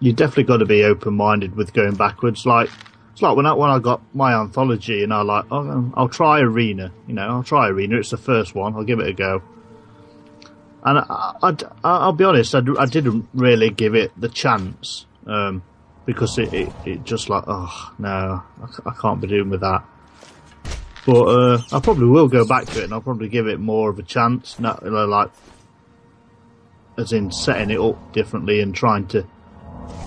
you 0.00 0.12
definitely 0.12 0.44
got 0.44 0.58
to 0.58 0.66
be 0.66 0.84
open 0.84 1.14
minded 1.14 1.56
with 1.56 1.72
going 1.72 1.94
backwards. 1.94 2.46
Like 2.46 2.70
it's 3.12 3.22
like 3.22 3.36
when 3.36 3.46
I 3.46 3.52
when 3.54 3.70
I 3.70 3.78
got 3.78 4.00
my 4.14 4.34
anthology 4.34 5.02
and 5.02 5.12
I 5.12 5.22
like 5.22 5.46
oh, 5.50 5.92
I'll 5.94 6.08
try 6.08 6.40
Arena. 6.40 6.92
You 7.06 7.14
know, 7.14 7.28
I'll 7.28 7.42
try 7.42 7.68
Arena. 7.68 7.96
It's 7.96 8.10
the 8.10 8.16
first 8.16 8.54
one. 8.54 8.74
I'll 8.74 8.84
give 8.84 9.00
it 9.00 9.08
a 9.08 9.12
go. 9.12 9.42
And 10.88 11.00
I, 11.00 11.34
I, 11.42 11.56
I, 11.84 12.06
will 12.06 12.12
be 12.14 12.24
honest, 12.24 12.54
I 12.54 12.60
didn't 12.86 13.28
really 13.34 13.68
give 13.68 13.94
it 13.94 14.10
the 14.18 14.30
chance 14.30 15.04
um, 15.26 15.62
because 16.06 16.38
it, 16.38 16.54
it, 16.54 16.72
it 16.86 17.04
just 17.04 17.28
like 17.28 17.44
oh 17.46 17.92
no, 17.98 18.42
I 18.86 18.92
can't 18.98 19.20
be 19.20 19.26
doing 19.26 19.50
with 19.50 19.60
that. 19.60 19.84
But 21.04 21.24
uh, 21.24 21.62
I 21.72 21.80
probably 21.80 22.06
will 22.06 22.28
go 22.28 22.46
back 22.46 22.64
to 22.66 22.80
it 22.80 22.84
and 22.84 22.94
I'll 22.94 23.02
probably 23.02 23.28
give 23.28 23.48
it 23.48 23.60
more 23.60 23.90
of 23.90 23.98
a 23.98 24.02
chance. 24.02 24.58
Not 24.58 24.82
you 24.82 24.90
know, 24.90 25.04
like 25.04 25.30
as 26.96 27.12
in 27.12 27.32
setting 27.32 27.70
it 27.70 27.78
up 27.78 28.14
differently 28.14 28.60
and 28.60 28.74
trying 28.74 29.08
to 29.08 29.26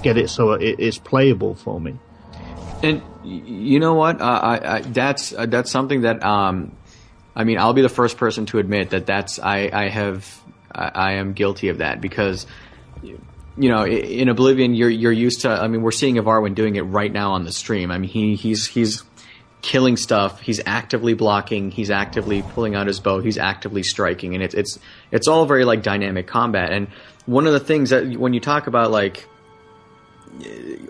get 0.02 0.18
it 0.18 0.32
so 0.32 0.54
it 0.54 0.80
is 0.80 0.98
playable 0.98 1.54
for 1.54 1.80
me. 1.80 2.00
And 2.82 3.04
you 3.24 3.80
know 3.80 3.94
what? 3.94 4.20
Uh, 4.20 4.26
I, 4.26 4.78
I, 4.78 4.82
that's 4.82 5.32
uh, 5.32 5.46
that's 5.46 5.70
something 5.70 6.02
that 6.02 6.24
um, 6.24 6.76
I 7.36 7.44
mean, 7.44 7.60
I'll 7.60 7.74
be 7.74 7.84
the 7.84 7.90
first 7.90 8.18
person 8.18 8.48
to 8.48 8.58
admit 8.58 8.90
that 8.90 9.06
that's 9.06 9.38
I, 9.38 9.70
I 9.72 9.90
have 9.90 10.42
I, 10.74 10.92
I 10.94 11.12
am 11.14 11.34
guilty 11.34 11.70
of 11.70 11.80
that 11.80 12.02
because 12.02 12.46
you 13.02 13.20
know 13.58 13.86
in 13.86 14.30
Oblivion 14.30 14.74
you're 14.74 14.90
you're 14.90 15.12
used 15.12 15.42
to. 15.42 15.50
I 15.50 15.68
mean, 15.68 15.82
we're 15.82 15.92
seeing 15.92 16.16
Ivarwin 16.16 16.56
doing 16.56 16.76
it 16.76 16.82
right 16.82 17.12
now 17.12 17.34
on 17.34 17.44
the 17.44 17.52
stream. 17.52 17.92
I 17.92 17.98
mean, 17.98 18.10
he 18.10 18.36
he's 18.36 18.68
he's 18.68 19.04
killing 19.62 19.98
stuff. 19.98 20.42
He's 20.42 20.62
actively 20.66 21.14
blocking. 21.14 21.72
He's 21.72 21.92
actively 21.92 22.42
pulling 22.42 22.76
out 22.76 22.88
his 22.88 23.00
bow. 23.00 23.22
He's 23.22 23.38
actively 23.38 23.84
striking, 23.84 24.34
and 24.34 24.44
it's 24.44 24.56
it's 24.56 24.80
it's 25.12 25.28
all 25.28 25.46
very 25.46 25.66
like 25.66 25.84
dynamic 25.84 26.28
combat. 26.28 26.72
And 26.72 26.88
one 27.26 27.48
of 27.48 27.54
the 27.54 27.60
things 27.60 27.92
that 27.92 28.18
when 28.18 28.34
you 28.34 28.40
talk 28.40 28.68
about 28.68 28.92
like 28.92 29.28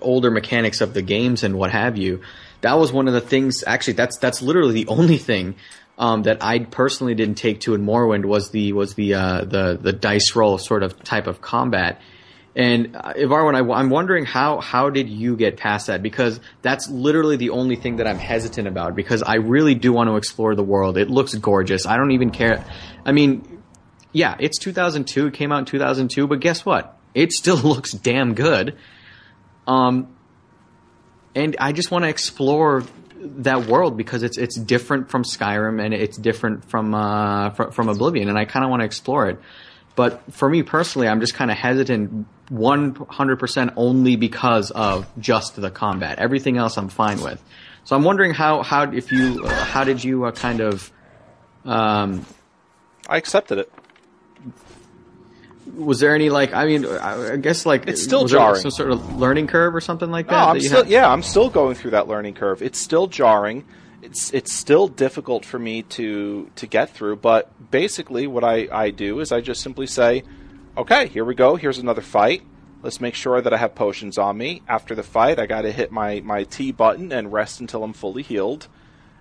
older 0.02 0.32
mechanics 0.32 0.82
of 0.82 0.94
the 0.94 1.02
games 1.02 1.44
and 1.44 1.56
what 1.56 1.72
have 1.72 1.98
you. 1.98 2.22
That 2.62 2.78
was 2.78 2.92
one 2.92 3.08
of 3.08 3.14
the 3.14 3.22
things. 3.22 3.64
Actually, 3.66 3.94
that's 3.94 4.18
that's 4.18 4.42
literally 4.42 4.74
the 4.74 4.88
only 4.88 5.18
thing 5.18 5.56
um, 6.02 6.24
that 6.24 6.44
I 6.44 6.60
personally 6.60 7.14
didn't 7.14 7.36
take 7.36 7.62
to 7.62 7.76
in 7.76 7.86
Morrowind 7.86 8.26
was 8.26 8.50
the 8.50 8.74
was 8.74 8.96
the 8.96 9.14
uh, 9.14 9.46
the 9.46 9.78
the 9.80 9.94
dice 9.94 10.36
roll 10.36 10.58
sort 10.58 10.82
of 10.82 11.02
type 11.04 11.28
of 11.28 11.42
combat. 11.42 12.02
And 12.54 12.98
uh, 12.98 13.14
Ivarwin, 13.14 13.56
I, 13.56 13.80
I'm 13.80 13.92
wondering 13.92 14.26
how 14.26 14.60
how 14.60 14.90
did 14.90 15.10
you 15.10 15.38
get 15.38 15.58
past 15.58 15.88
that? 15.88 16.02
Because 16.02 16.40
that's 16.64 16.90
literally 16.90 17.38
the 17.38 17.52
only 17.52 17.76
thing 17.76 17.98
that 17.98 18.08
I'm 18.08 18.18
hesitant 18.18 18.68
about. 18.68 18.96
Because 18.96 19.22
I 19.22 19.36
really 19.36 19.76
do 19.76 19.94
want 19.94 20.10
to 20.10 20.16
explore 20.16 20.56
the 20.56 20.64
world. 20.64 20.98
It 20.98 21.12
looks 21.12 21.36
gorgeous. 21.36 21.86
I 21.86 21.98
don't 21.98 22.12
even 22.12 22.32
care. 22.32 22.66
I 23.06 23.12
mean, 23.12 23.62
yeah, 24.12 24.36
it's 24.40 24.58
2002. 24.58 25.28
It 25.28 25.34
came 25.36 25.52
out 25.52 25.60
in 25.60 25.66
2002, 25.66 26.26
but 26.26 26.40
guess 26.40 26.66
what? 26.66 26.98
It 27.14 27.32
still 27.32 27.58
looks 27.64 27.92
damn 27.92 28.34
good. 28.34 28.76
Um, 29.68 30.16
and 31.36 31.56
I 31.60 31.74
just 31.74 31.92
want 31.92 32.06
to 32.06 32.10
explore 32.10 32.84
that 33.22 33.68
world 33.68 33.98
because 33.98 34.24
it's 34.24 34.38
it's 34.38 34.58
different 34.60 35.10
from 35.10 35.24
Skyrim 35.24 35.84
and 35.84 35.94
it's 35.94 36.18
different 36.18 36.66
from 36.70 36.94
uh, 36.94 37.52
fr- 37.52 37.72
from 37.72 37.90
Oblivion, 37.90 38.30
and 38.30 38.38
I 38.38 38.46
kind 38.46 38.64
of 38.66 38.70
want 38.70 38.82
to 38.82 38.86
explore 38.86 39.30
it. 39.30 39.40
But 39.96 40.34
for 40.34 40.50
me 40.50 40.64
personally, 40.64 41.08
I'm 41.08 41.20
just 41.20 41.34
kind 41.34 41.52
of 41.52 41.58
hesitant 41.58 42.26
100% 42.52 43.74
only 43.76 44.16
because 44.16 44.72
of 44.72 45.06
just 45.20 45.56
the 45.56 45.70
combat. 45.70 46.20
Everything 46.20 46.58
else 46.58 46.78
I'm 46.78 46.90
fine 46.90 47.22
with. 47.22 47.44
So 47.84 47.96
I'm 47.96 48.04
wondering 48.04 48.34
how 48.34 48.64
how 48.64 48.92
if 48.92 49.12
you 49.12 49.44
uh, 49.44 49.66
how 49.66 49.84
did 49.84 50.04
you 50.04 50.26
uh, 50.26 50.32
kind 50.32 50.62
of 50.62 50.92
um, 51.66 52.26
I 53.08 53.18
accepted 53.18 53.58
it. 53.58 53.72
Was 55.76 56.00
there 56.00 56.16
any 56.16 56.30
like 56.30 56.54
I 56.54 56.66
mean 56.66 56.86
I 56.86 57.38
guess 57.38 57.66
like 57.66 57.88
It's 57.88 58.02
still 58.02 58.28
jarring. 58.28 58.62
some 58.62 58.72
sort 58.72 58.92
of 58.92 59.18
learning 59.18 59.48
curve 59.48 59.76
or 59.76 59.82
something 59.82 60.10
like 60.12 60.28
No, 60.28 60.34
that. 60.34 60.48
I'm 60.50 60.58
that 60.58 60.64
still 60.64 60.88
yeah, 60.88 61.08
I'm 61.10 61.24
still 61.24 61.50
going 61.50 61.76
through 61.76 61.92
that 61.92 62.08
learning 62.08 62.34
curve. 62.34 62.62
It's 62.62 62.80
still 62.80 63.08
jarring. 63.08 63.66
It's 64.02 64.34
it's 64.34 64.52
still 64.52 64.88
difficult 64.88 65.46
for 65.46 65.60
me 65.60 65.84
to 65.84 66.50
to 66.56 66.68
get 66.68 66.90
through. 66.90 67.18
But 67.18 67.52
basically, 67.72 68.26
what 68.28 68.44
I 68.44 68.68
I 68.72 68.90
do 68.90 69.20
is 69.20 69.32
I 69.32 69.42
just 69.42 69.62
simply 69.62 69.86
say, 69.88 70.24
okay, 70.78 71.08
here 71.08 71.24
we 71.24 71.36
go. 71.36 71.56
Here's 71.56 71.78
another 71.78 72.02
fight. 72.02 72.42
Let's 72.82 73.00
make 73.00 73.14
sure 73.14 73.40
that 73.42 73.54
I 73.54 73.58
have 73.58 73.76
potions 73.76 74.18
on 74.18 74.38
me. 74.38 74.64
After 74.68 74.96
the 74.96 75.04
fight, 75.04 75.38
I 75.38 75.46
got 75.46 75.62
to 75.62 75.72
hit 75.72 75.92
my 75.92 76.20
my 76.22 76.46
T 76.46 76.72
button 76.72 77.12
and 77.12 77.32
rest 77.32 77.60
until 77.62 77.84
I'm 77.84 77.94
fully 77.94 78.24
healed. 78.24 78.68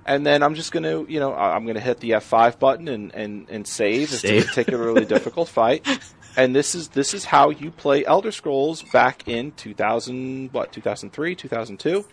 And 0.06 0.24
then 0.26 0.42
I'm 0.42 0.54
just 0.54 0.72
gonna, 0.72 1.04
you 1.04 1.20
know, 1.20 1.34
I'm 1.34 1.66
gonna 1.66 1.78
hit 1.78 2.00
the 2.00 2.12
F5 2.12 2.58
button 2.58 2.88
and, 2.88 3.14
and, 3.14 3.46
and 3.50 3.66
save. 3.66 4.10
It's 4.14 4.24
a 4.24 4.42
particularly 4.42 5.04
difficult 5.04 5.48
fight. 5.50 5.86
And 6.36 6.54
this 6.54 6.74
is 6.74 6.88
this 6.88 7.14
is 7.14 7.24
how 7.24 7.50
you 7.50 7.70
play 7.70 8.04
Elder 8.04 8.32
Scrolls 8.32 8.82
back 8.82 9.26
in 9.28 9.52
2000, 9.52 10.52
what 10.52 10.72
2003, 10.72 11.34
2002. 11.34 12.04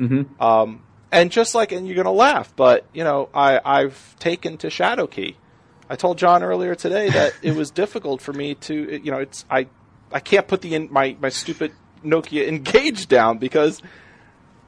Mm-hmm. 0.00 0.42
Um, 0.42 0.82
and 1.12 1.30
just 1.30 1.54
like, 1.54 1.72
and 1.72 1.86
you're 1.86 1.96
gonna 1.96 2.10
laugh, 2.10 2.54
but 2.56 2.84
you 2.92 3.04
know, 3.04 3.28
I 3.34 3.60
I've 3.64 4.16
taken 4.18 4.58
to 4.58 4.68
Shadowkey 4.68 5.36
I 5.90 5.96
told 5.96 6.18
John 6.18 6.44
earlier 6.44 6.76
today 6.76 7.10
that 7.10 7.34
it 7.42 7.56
was 7.56 7.72
difficult 7.72 8.22
for 8.22 8.32
me 8.32 8.54
to, 8.54 9.00
you 9.02 9.10
know, 9.10 9.18
it's 9.18 9.44
I 9.50 9.66
I 10.12 10.20
can't 10.20 10.46
put 10.46 10.62
the 10.62 10.74
in, 10.76 10.88
my 10.90 11.16
my 11.20 11.28
stupid 11.28 11.72
Nokia 12.04 12.46
N-Gage 12.46 13.08
down 13.08 13.38
because 13.38 13.82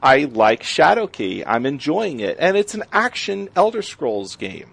I 0.03 0.25
like 0.25 0.65
Shadowkey 0.65 1.45
I'm 1.47 1.65
enjoying 1.65 2.19
it, 2.19 2.37
and 2.41 2.57
it's 2.57 2.75
an 2.75 2.83
action 2.93 3.49
Elder 3.55 3.83
Scrolls 3.83 4.35
game. 4.35 4.71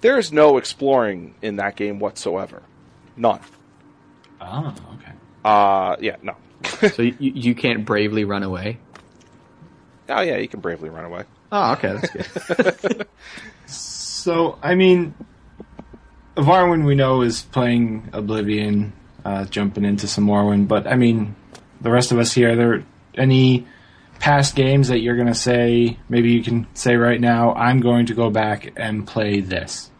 There 0.00 0.18
is 0.18 0.32
no 0.32 0.58
exploring 0.58 1.36
in 1.40 1.56
that 1.56 1.76
game 1.76 2.00
whatsoever, 2.00 2.62
none. 3.16 3.40
Oh, 4.40 4.74
okay. 4.94 5.12
Uh, 5.44 5.96
yeah, 6.00 6.16
no. 6.22 6.36
So 6.94 7.02
you, 7.02 7.14
you 7.18 7.54
can't 7.54 7.84
bravely 7.84 8.24
run 8.24 8.42
away. 8.42 8.78
oh 10.08 10.20
yeah, 10.22 10.38
you 10.38 10.48
can 10.48 10.60
bravely 10.60 10.88
run 10.88 11.04
away. 11.04 11.24
Oh, 11.52 11.72
okay, 11.72 11.96
that's 11.96 12.80
good. 12.84 13.06
So, 14.24 14.58
I 14.62 14.74
mean, 14.74 15.14
Varwin 16.34 16.86
we 16.86 16.94
know 16.94 17.20
is 17.20 17.42
playing 17.42 18.08
Oblivion, 18.14 18.94
uh, 19.22 19.44
jumping 19.44 19.84
into 19.84 20.08
some 20.08 20.26
Morrowind, 20.26 20.66
but 20.66 20.86
I 20.86 20.96
mean, 20.96 21.36
the 21.82 21.90
rest 21.90 22.10
of 22.10 22.18
us 22.18 22.32
here, 22.32 22.52
are 22.52 22.56
there 22.56 22.84
any 23.14 23.66
past 24.20 24.56
games 24.56 24.88
that 24.88 25.00
you're 25.00 25.16
going 25.16 25.28
to 25.28 25.34
say, 25.34 25.98
maybe 26.08 26.30
you 26.32 26.42
can 26.42 26.66
say 26.72 26.96
right 26.96 27.20
now, 27.20 27.52
I'm 27.52 27.80
going 27.80 28.06
to 28.06 28.14
go 28.14 28.30
back 28.30 28.72
and 28.76 29.06
play 29.06 29.40
this? 29.40 29.90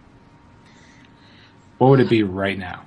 What 1.77 1.91
would 1.91 2.01
it 2.01 2.09
be 2.09 2.23
right 2.23 2.59
now? 2.59 2.85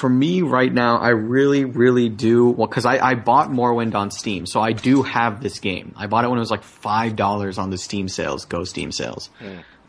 For 0.00 0.08
me 0.08 0.40
right 0.40 0.72
now, 0.72 0.96
I 0.96 1.10
really, 1.10 1.66
really 1.66 2.08
do. 2.08 2.48
Well, 2.48 2.66
because 2.66 2.86
I, 2.86 3.06
I 3.06 3.14
bought 3.16 3.50
Morrowind 3.50 3.94
on 3.94 4.10
Steam, 4.10 4.46
so 4.46 4.58
I 4.58 4.72
do 4.72 5.02
have 5.02 5.42
this 5.42 5.60
game. 5.60 5.92
I 5.94 6.06
bought 6.06 6.24
it 6.24 6.28
when 6.28 6.38
it 6.38 6.40
was 6.40 6.50
like 6.50 6.62
five 6.62 7.16
dollars 7.16 7.58
on 7.58 7.68
the 7.68 7.76
Steam 7.76 8.08
sales, 8.08 8.46
Go 8.46 8.64
Steam 8.64 8.92
sales. 8.92 9.28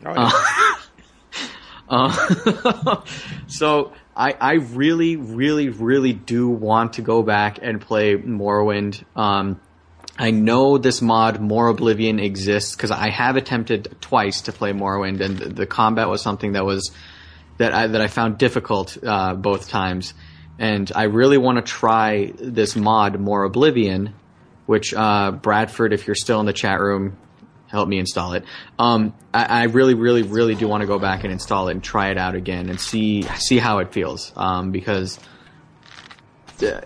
Oh, 0.04 0.12
yeah. 0.12 0.30
Uh, 1.88 3.02
so 3.48 3.92
I, 4.16 4.32
I 4.40 4.52
really, 4.54 5.16
really, 5.16 5.68
really 5.68 6.12
do 6.14 6.48
want 6.48 6.94
to 6.94 7.02
go 7.02 7.22
back 7.22 7.58
and 7.60 7.80
play 7.80 8.16
Morrowind. 8.16 9.04
Um, 9.14 9.60
I 10.18 10.30
know 10.30 10.78
this 10.78 11.02
mod, 11.02 11.38
Morroblivion, 11.38 12.22
exists 12.22 12.74
because 12.76 12.90
I 12.90 13.10
have 13.10 13.36
attempted 13.36 13.96
twice 14.00 14.42
to 14.42 14.52
play 14.52 14.72
Morrowind, 14.72 15.20
and 15.20 15.38
the, 15.38 15.48
the 15.50 15.66
combat 15.66 16.08
was 16.08 16.22
something 16.22 16.52
that 16.52 16.64
was 16.64 16.92
that 17.58 17.72
I 17.72 17.86
that 17.88 18.00
I 18.00 18.08
found 18.08 18.38
difficult 18.38 18.96
uh, 19.02 19.34
both 19.34 19.68
times. 19.68 20.14
And 20.58 20.90
I 20.94 21.04
really 21.04 21.38
want 21.38 21.56
to 21.56 21.62
try 21.62 22.32
this 22.38 22.76
mod, 22.76 23.14
Morroblivion, 23.14 24.12
which 24.66 24.94
uh, 24.94 25.32
Bradford, 25.32 25.92
if 25.92 26.06
you're 26.06 26.14
still 26.14 26.40
in 26.40 26.46
the 26.46 26.52
chat 26.52 26.80
room, 26.80 27.16
help 27.72 27.88
me 27.88 27.98
install 27.98 28.34
it. 28.34 28.44
Um, 28.78 29.14
I, 29.32 29.44
I 29.44 29.62
really, 29.64 29.94
really, 29.94 30.22
really 30.22 30.54
do 30.54 30.68
want 30.68 30.82
to 30.82 30.86
go 30.86 30.98
back 30.98 31.24
and 31.24 31.32
install 31.32 31.68
it 31.68 31.72
and 31.72 31.82
try 31.82 32.10
it 32.10 32.18
out 32.18 32.34
again 32.34 32.68
and 32.68 32.78
see 32.78 33.22
see 33.22 33.58
how 33.58 33.78
it 33.78 33.92
feels. 33.92 34.32
Um, 34.36 34.70
because 34.70 35.18
uh, 36.62 36.80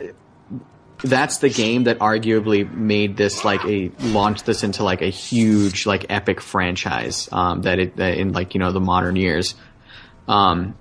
that's 1.02 1.38
the 1.38 1.50
game 1.50 1.84
that 1.84 1.98
arguably 1.98 2.70
made 2.72 3.16
this 3.16 3.44
like 3.44 3.64
a 3.64 3.90
launched 4.00 4.46
this 4.46 4.62
into 4.62 4.84
like 4.84 5.02
a 5.02 5.10
huge 5.10 5.86
like 5.86 6.06
epic 6.08 6.40
franchise. 6.40 7.28
Um, 7.32 7.62
that 7.62 7.78
it 7.78 7.96
that 7.96 8.16
in 8.16 8.32
like 8.32 8.54
you 8.54 8.60
know 8.60 8.72
the 8.72 8.80
modern 8.80 9.16
years. 9.16 9.54
Um, 10.28 10.76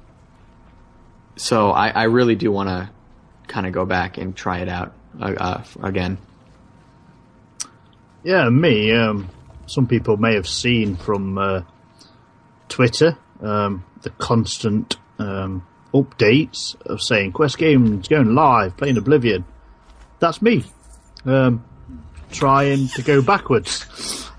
so 1.35 1.71
I, 1.71 1.89
I 1.89 2.03
really 2.03 2.35
do 2.35 2.51
want 2.51 2.69
to 2.69 2.89
kind 3.47 3.67
of 3.67 3.73
go 3.73 3.85
back 3.85 4.17
and 4.17 4.35
try 4.35 4.59
it 4.59 4.69
out 4.69 4.93
uh, 5.19 5.33
uh, 5.37 5.63
again. 5.83 6.17
Yeah, 8.23 8.49
me. 8.49 8.91
Um, 8.91 9.29
some 9.67 9.87
people 9.87 10.17
may 10.17 10.35
have 10.35 10.47
seen 10.47 10.95
from 10.95 11.37
uh, 11.37 11.61
Twitter 12.69 13.17
um, 13.41 13.85
the 14.01 14.09
constant 14.11 14.97
um, 15.19 15.65
updates 15.93 16.75
of 16.85 17.01
saying 17.01 17.31
Quest 17.31 17.57
Games 17.57 18.07
going 18.07 18.33
live, 18.33 18.77
playing 18.77 18.97
Oblivion. 18.97 19.45
That's 20.19 20.41
me. 20.41 20.63
Um, 21.25 21.63
trying 22.31 22.87
to 22.89 23.01
go 23.01 23.21
backwards. 23.21 24.29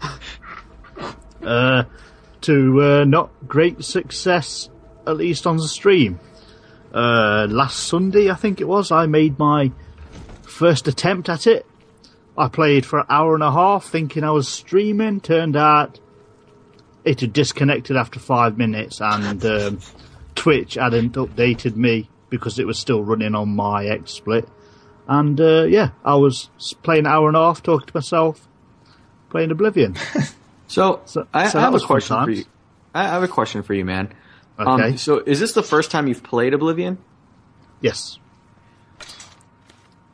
uh, 1.42 1.84
to 2.42 2.82
uh, 2.82 3.04
not 3.04 3.30
great 3.48 3.84
success, 3.84 4.68
at 5.06 5.16
least 5.16 5.46
on 5.46 5.56
the 5.56 5.68
stream. 5.68 6.18
Uh, 6.92 7.46
last 7.50 7.80
Sunday, 7.84 8.30
I 8.30 8.34
think 8.34 8.60
it 8.60 8.68
was, 8.68 8.90
I 8.90 9.06
made 9.06 9.38
my 9.38 9.70
first 10.42 10.88
attempt 10.88 11.28
at 11.28 11.46
it. 11.46 11.66
I 12.38 12.48
played 12.48 12.84
for 12.86 13.00
an 13.00 13.06
hour 13.08 13.34
and 13.34 13.42
a 13.42 13.50
half 13.52 13.84
thinking 13.86 14.24
I 14.24 14.30
was 14.30 14.48
streaming. 14.48 15.20
Turned 15.20 15.56
out 15.56 16.00
it 17.04 17.20
had 17.20 17.32
disconnected 17.32 17.96
after 17.96 18.18
five 18.18 18.58
minutes 18.58 19.00
and 19.00 19.44
um, 19.44 19.80
Twitch 20.34 20.74
hadn't 20.74 21.14
updated 21.14 21.76
me 21.76 22.08
because 22.30 22.58
it 22.58 22.66
was 22.66 22.78
still 22.78 23.02
running 23.02 23.34
on 23.34 23.48
my 23.54 23.84
XSplit. 23.84 24.48
And 25.08 25.40
uh, 25.40 25.64
yeah, 25.64 25.90
I 26.04 26.16
was 26.16 26.50
playing 26.82 27.06
an 27.06 27.12
hour 27.12 27.28
and 27.28 27.36
a 27.36 27.40
half, 27.40 27.62
talking 27.62 27.86
to 27.86 27.96
myself, 27.96 28.48
playing 29.30 29.50
Oblivion. 29.50 29.96
So, 30.68 31.00
So- 31.04 31.28
I, 31.32 31.46
so 31.48 31.60
I 31.60 31.62
have 31.62 31.74
a 31.76 31.78
question 31.78 32.24
for 32.24 32.30
you. 32.32 32.44
I 32.92 33.04
have 33.04 33.22
a 33.22 33.28
question 33.28 33.62
for 33.62 33.72
you, 33.72 33.84
man. 33.84 34.12
Okay. 34.58 34.90
Um, 34.90 34.96
so, 34.96 35.18
is 35.18 35.40
this 35.40 35.52
the 35.52 35.62
first 35.62 35.90
time 35.90 36.08
you've 36.08 36.22
played 36.22 36.54
Oblivion? 36.54 36.98
yes. 37.80 38.18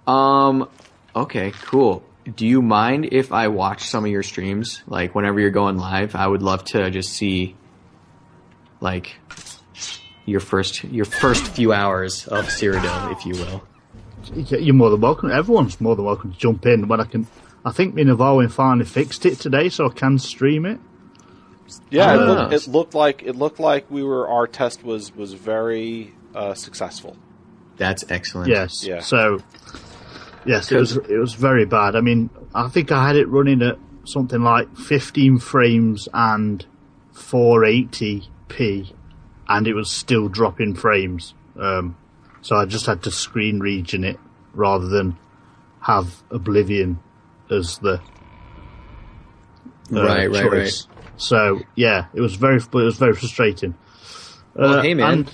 Um. 0.07 0.69
Okay. 1.15 1.53
Cool. 1.53 2.03
Do 2.37 2.47
you 2.47 2.63
mind 2.63 3.09
if 3.13 3.33
I 3.33 3.49
watch 3.49 3.89
some 3.89 4.05
of 4.05 4.11
your 4.11 4.23
streams? 4.23 4.83
Like 4.87 5.15
whenever 5.15 5.41
you're 5.41 5.51
going 5.51 5.77
live, 5.77 6.15
I 6.15 6.27
would 6.27 6.43
love 6.43 6.65
to 6.67 6.91
just 6.91 7.13
see, 7.13 7.57
like, 8.81 9.17
your 10.25 10.41
first 10.41 10.85
your 10.85 11.05
first 11.05 11.49
few 11.49 11.73
hours 11.73 12.27
of 12.29 12.47
Cyrodiil, 12.47 13.13
if 13.13 13.27
you 13.27 13.35
will. 13.35 13.63
You're 14.61 14.75
more 14.75 14.91
than 14.91 15.01
welcome. 15.01 15.31
Everyone's 15.31 15.81
more 15.81 15.97
than 15.97 16.05
welcome 16.05 16.33
to 16.33 16.39
jump 16.39 16.67
in 16.67 16.89
when 16.89 17.01
I 17.01 17.05
can. 17.05 17.27
I 17.65 17.71
think 17.71 17.95
me 17.95 18.03
and 18.03 18.53
finally 18.53 18.85
fixed 18.85 19.25
it 19.27 19.39
today, 19.39 19.69
so 19.69 19.87
I 19.87 19.93
can 19.93 20.19
stream 20.19 20.67
it. 20.67 20.81
Yeah, 21.91 22.15
it, 22.15 22.19
Ah. 22.21 22.25
looked, 22.25 22.53
it 22.55 22.69
looked 22.69 22.95
like 22.95 23.23
it 23.23 23.37
looked 23.37 23.61
like 23.61 23.91
we 23.91 24.03
were 24.03 24.29
our 24.29 24.47
test 24.47 24.85
was 24.85 25.15
was 25.15 25.33
very 25.35 26.13
uh, 26.35 26.55
successful. 26.55 27.17
That's 27.77 28.05
excellent. 28.11 28.49
Yes. 28.49 28.85
Yeah. 28.85 29.01
So, 29.01 29.41
yes, 30.45 30.71
it 30.71 30.77
was 30.77 30.97
it 30.97 31.19
was 31.19 31.35
very 31.35 31.65
bad. 31.65 31.97
I 31.97 32.01
mean, 32.01 32.31
I 32.55 32.69
think 32.69 32.93
I 32.93 33.07
had 33.07 33.17
it 33.17 33.29
running 33.29 33.63
at 33.63 33.79
something 34.05 34.43
like 34.43 34.77
15 34.77 35.39
frames 35.39 36.09
and 36.13 36.65
480p, 37.15 38.93
and 39.49 39.67
it 39.67 39.75
was 39.75 39.91
still 39.91 40.29
dropping 40.29 40.75
frames. 40.75 41.35
Um, 41.59 41.97
so 42.41 42.57
I 42.57 42.65
just 42.67 42.87
had 42.87 43.03
to 43.05 43.11
screen 43.11 43.61
region 43.61 44.05
it 44.05 44.19
rather 44.55 44.87
than 44.89 45.17
have 45.81 46.23
Oblivion 46.31 46.99
as 47.51 47.79
the 47.79 47.95
uh, 49.95 50.03
Right. 50.05 50.31
Right. 50.31 50.51
Right. 50.51 50.87
Choice. 51.23 51.29
So 51.29 51.61
yeah, 51.75 52.07
it 52.15 52.21
was 52.21 52.35
very, 52.37 52.57
it 52.57 52.73
was 52.75 52.97
very 52.99 53.15
frustrating. 53.15 53.75
Well, 54.55 54.79
Uh, 54.79 54.83
hey, 54.83 54.95
man. 54.95 55.13
and- 55.13 55.33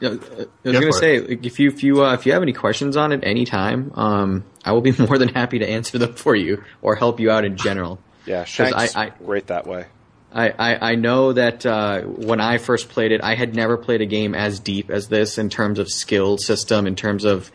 Yeah, 0.00 0.08
uh, 0.10 0.12
I 0.12 0.18
was 0.18 0.72
Go 0.74 0.80
gonna 0.80 0.92
say, 0.92 1.18
like, 1.20 1.44
if 1.44 1.58
you 1.58 1.68
if 1.68 1.82
you 1.82 2.04
uh, 2.04 2.14
if 2.14 2.24
you 2.24 2.32
have 2.32 2.42
any 2.42 2.52
questions 2.52 2.96
on 2.96 3.10
it 3.12 3.20
any 3.24 3.44
time, 3.44 3.90
um, 3.96 4.44
I 4.64 4.70
will 4.72 4.80
be 4.80 4.92
more 4.98 5.18
than 5.18 5.28
happy 5.30 5.58
to 5.58 5.68
answer 5.68 5.98
them 5.98 6.12
for 6.14 6.36
you 6.36 6.62
or 6.82 6.94
help 6.94 7.18
you 7.18 7.30
out 7.30 7.44
in 7.44 7.56
general. 7.56 7.98
Yeah, 8.26 8.44
Shank's 8.44 8.94
I- 8.94 9.04
I- 9.06 9.12
great 9.24 9.46
that 9.46 9.66
way. 9.66 9.86
I, 10.30 10.50
I, 10.50 10.90
I 10.90 10.94
know 10.96 11.32
that 11.32 11.64
uh, 11.64 12.02
when 12.02 12.38
I 12.42 12.58
first 12.58 12.90
played 12.90 13.10
it, 13.10 13.22
I 13.24 13.34
had 13.34 13.54
never 13.56 13.78
played 13.78 14.02
a 14.02 14.06
game 14.06 14.34
as 14.34 14.60
deep 14.60 14.90
as 14.90 15.08
this 15.08 15.38
in 15.38 15.48
terms 15.48 15.78
of 15.78 15.88
skill 15.88 16.36
system, 16.36 16.86
in 16.86 16.94
terms 16.94 17.24
of 17.24 17.50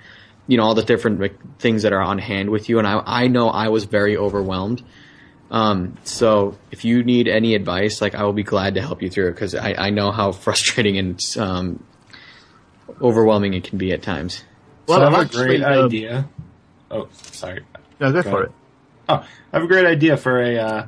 you 0.48 0.58
know 0.58 0.64
all 0.64 0.74
the 0.74 0.82
different 0.82 1.60
things 1.60 1.84
that 1.84 1.94
are 1.94 2.02
on 2.02 2.18
hand 2.18 2.50
with 2.50 2.68
you, 2.70 2.80
and 2.80 2.88
I 2.88 3.04
I 3.06 3.28
know 3.28 3.50
I 3.50 3.68
was 3.70 3.84
very 3.84 4.18
overwhelmed. 4.18 4.82
Um, 5.54 5.96
so 6.04 6.58
if 6.72 6.84
you 6.84 7.04
need 7.04 7.28
any 7.28 7.54
advice, 7.54 8.02
like 8.02 8.16
I 8.16 8.24
will 8.24 8.34
be 8.34 8.44
glad 8.44 8.74
to 8.74 8.82
help 8.82 9.02
you 9.04 9.10
through 9.10 9.30
it 9.30 9.32
because 9.34 9.54
I, 9.56 9.74
I 9.78 9.90
know 9.92 10.12
how 10.12 10.32
frustrating 10.46 10.98
and 10.98 11.20
um, 11.38 11.84
overwhelming 13.00 13.54
it 13.54 13.64
can 13.64 13.78
be 13.78 13.92
at 13.94 14.02
times. 14.02 14.44
Well, 14.88 14.98
so 14.98 15.04
I 15.04 15.08
I've 15.08 15.14
have 15.14 15.30
a 15.30 15.46
great 15.46 15.64
um, 15.64 15.86
idea. 15.86 16.28
Oh, 16.92 17.08
sorry. 17.14 17.64
no, 18.00 18.12
go 18.12 18.22
Go 18.22 18.30
for 18.30 18.44
ahead. 18.44 18.46
it. 18.50 18.52
Oh, 19.10 19.16
I 19.16 19.56
have 19.58 19.64
a 19.64 19.68
great 19.68 19.86
idea 19.86 20.18
for 20.18 20.42
a, 20.42 20.58
uh, 20.58 20.86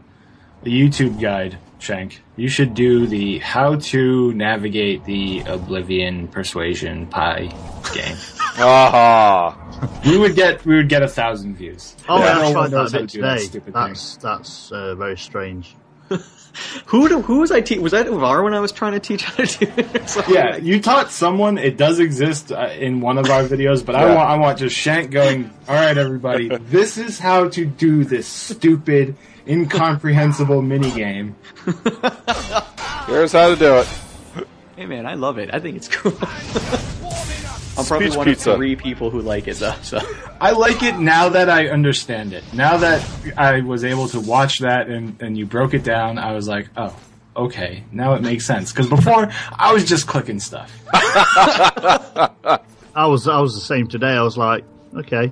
a 0.64 0.66
YouTube 0.66 1.22
guide, 1.22 1.58
Shank. 1.80 2.22
You 2.36 2.48
should 2.48 2.74
do 2.74 3.06
the 3.08 3.38
how 3.40 3.76
to 3.76 4.34
navigate 4.34 5.06
the 5.06 5.42
Oblivion 5.46 6.28
Persuasion 6.28 7.08
Pie 7.08 7.54
game. 7.94 8.18
Aha! 8.58 10.02
we 10.06 10.18
would 10.18 10.36
get 10.36 10.66
we 10.66 10.76
would 10.76 10.90
get 10.90 11.04
a 11.04 11.08
thousand 11.08 11.56
views. 11.56 11.96
Oh, 12.08 12.20
Yeah. 12.20 12.38
I 12.38 12.42
No 12.42 12.52
one 12.52 12.72
that 12.72 12.78
knows 12.78 12.94
a 12.94 12.98
how 12.98 13.02
bit 13.02 13.10
to 13.12 13.18
do 13.18 13.22
that 13.24 13.34
today. 13.36 13.46
stupid 13.46 13.74
That's 13.74 14.18
that's 14.18 14.72
uh, 14.72 14.96
very 14.96 15.18
strange. 15.18 15.76
Who 16.86 17.10
do, 17.10 17.22
who 17.22 17.40
was 17.40 17.52
I 17.52 17.60
teach? 17.60 17.80
Was 17.80 17.92
that 17.92 18.06
Varwin 18.08 18.54
I 18.54 18.62
was 18.62 18.72
trying 18.72 18.94
to 18.94 19.00
teach 19.02 19.24
how 19.24 19.44
to 19.44 19.66
do 19.66 19.72
it? 19.76 20.18
Yeah, 20.30 20.56
you 20.56 20.80
taught 20.80 21.12
someone. 21.12 21.58
It 21.58 21.76
does 21.76 22.00
exist 22.00 22.50
uh, 22.54 22.70
in 22.80 23.02
one 23.02 23.18
of 23.18 23.30
our 23.30 23.44
videos, 23.44 23.86
but 23.86 23.96
I 23.96 24.06
want 24.06 24.20
I 24.30 24.38
want 24.38 24.60
just 24.60 24.74
Shank 24.74 25.12
going. 25.12 25.52
All 25.68 25.76
right, 25.76 25.98
everybody, 25.98 26.48
this 26.48 26.98
is 26.98 27.20
how 27.20 27.50
to 27.50 27.66
do 27.66 28.06
this 28.06 28.26
stupid, 28.26 29.18
incomprehensible 29.46 30.62
mini 30.62 30.92
game. 30.92 31.36
Here's 33.08 33.34
how 33.34 33.50
to 33.50 33.56
do 33.58 33.76
it. 33.80 33.88
Hey 34.78 34.86
man, 34.86 35.06
I 35.06 35.16
love 35.16 35.38
it. 35.40 35.54
I 35.54 35.60
think 35.60 35.76
it's 35.76 35.90
cool. 35.90 36.14
I'm 37.78 37.86
probably 37.86 38.08
Speech 38.08 38.18
one 38.18 38.26
pizza. 38.26 38.52
of 38.52 38.58
three 38.58 38.76
people 38.76 39.10
who 39.10 39.22
like 39.22 39.48
it 39.48 39.58
though. 39.58 39.76
So 39.82 40.00
I 40.40 40.52
like 40.52 40.84
it 40.84 40.98
now 40.98 41.30
that 41.30 41.50
I 41.50 41.68
understand 41.68 42.34
it. 42.34 42.44
Now 42.54 42.78
that 42.78 43.06
I 43.38 43.62
was 43.62 43.84
able 43.84 44.08
to 44.10 44.20
watch 44.20 44.60
that 44.60 44.88
and, 44.88 45.22
and 45.22 45.38
you 45.38 45.46
broke 45.46 45.74
it 45.74 45.84
down, 45.84 46.18
I 46.18 46.34
was 46.34 46.48
like, 46.48 46.70
oh, 46.78 46.96
okay, 47.36 47.84
now 47.92 48.14
it 48.14 48.22
makes 48.22 48.46
sense. 48.46 48.72
Because 48.72 48.90
before, 48.90 49.32
I 49.58 49.74
was 49.74 49.86
just 49.86 50.08
clicking 50.08 50.40
stuff. 50.40 50.72
I 50.94 52.60
was 53.08 53.28
I 53.28 53.40
was 53.42 53.56
the 53.56 53.62
same 53.62 53.88
today. 53.88 54.12
I 54.12 54.22
was 54.22 54.38
like, 54.38 54.64
okay, 54.96 55.32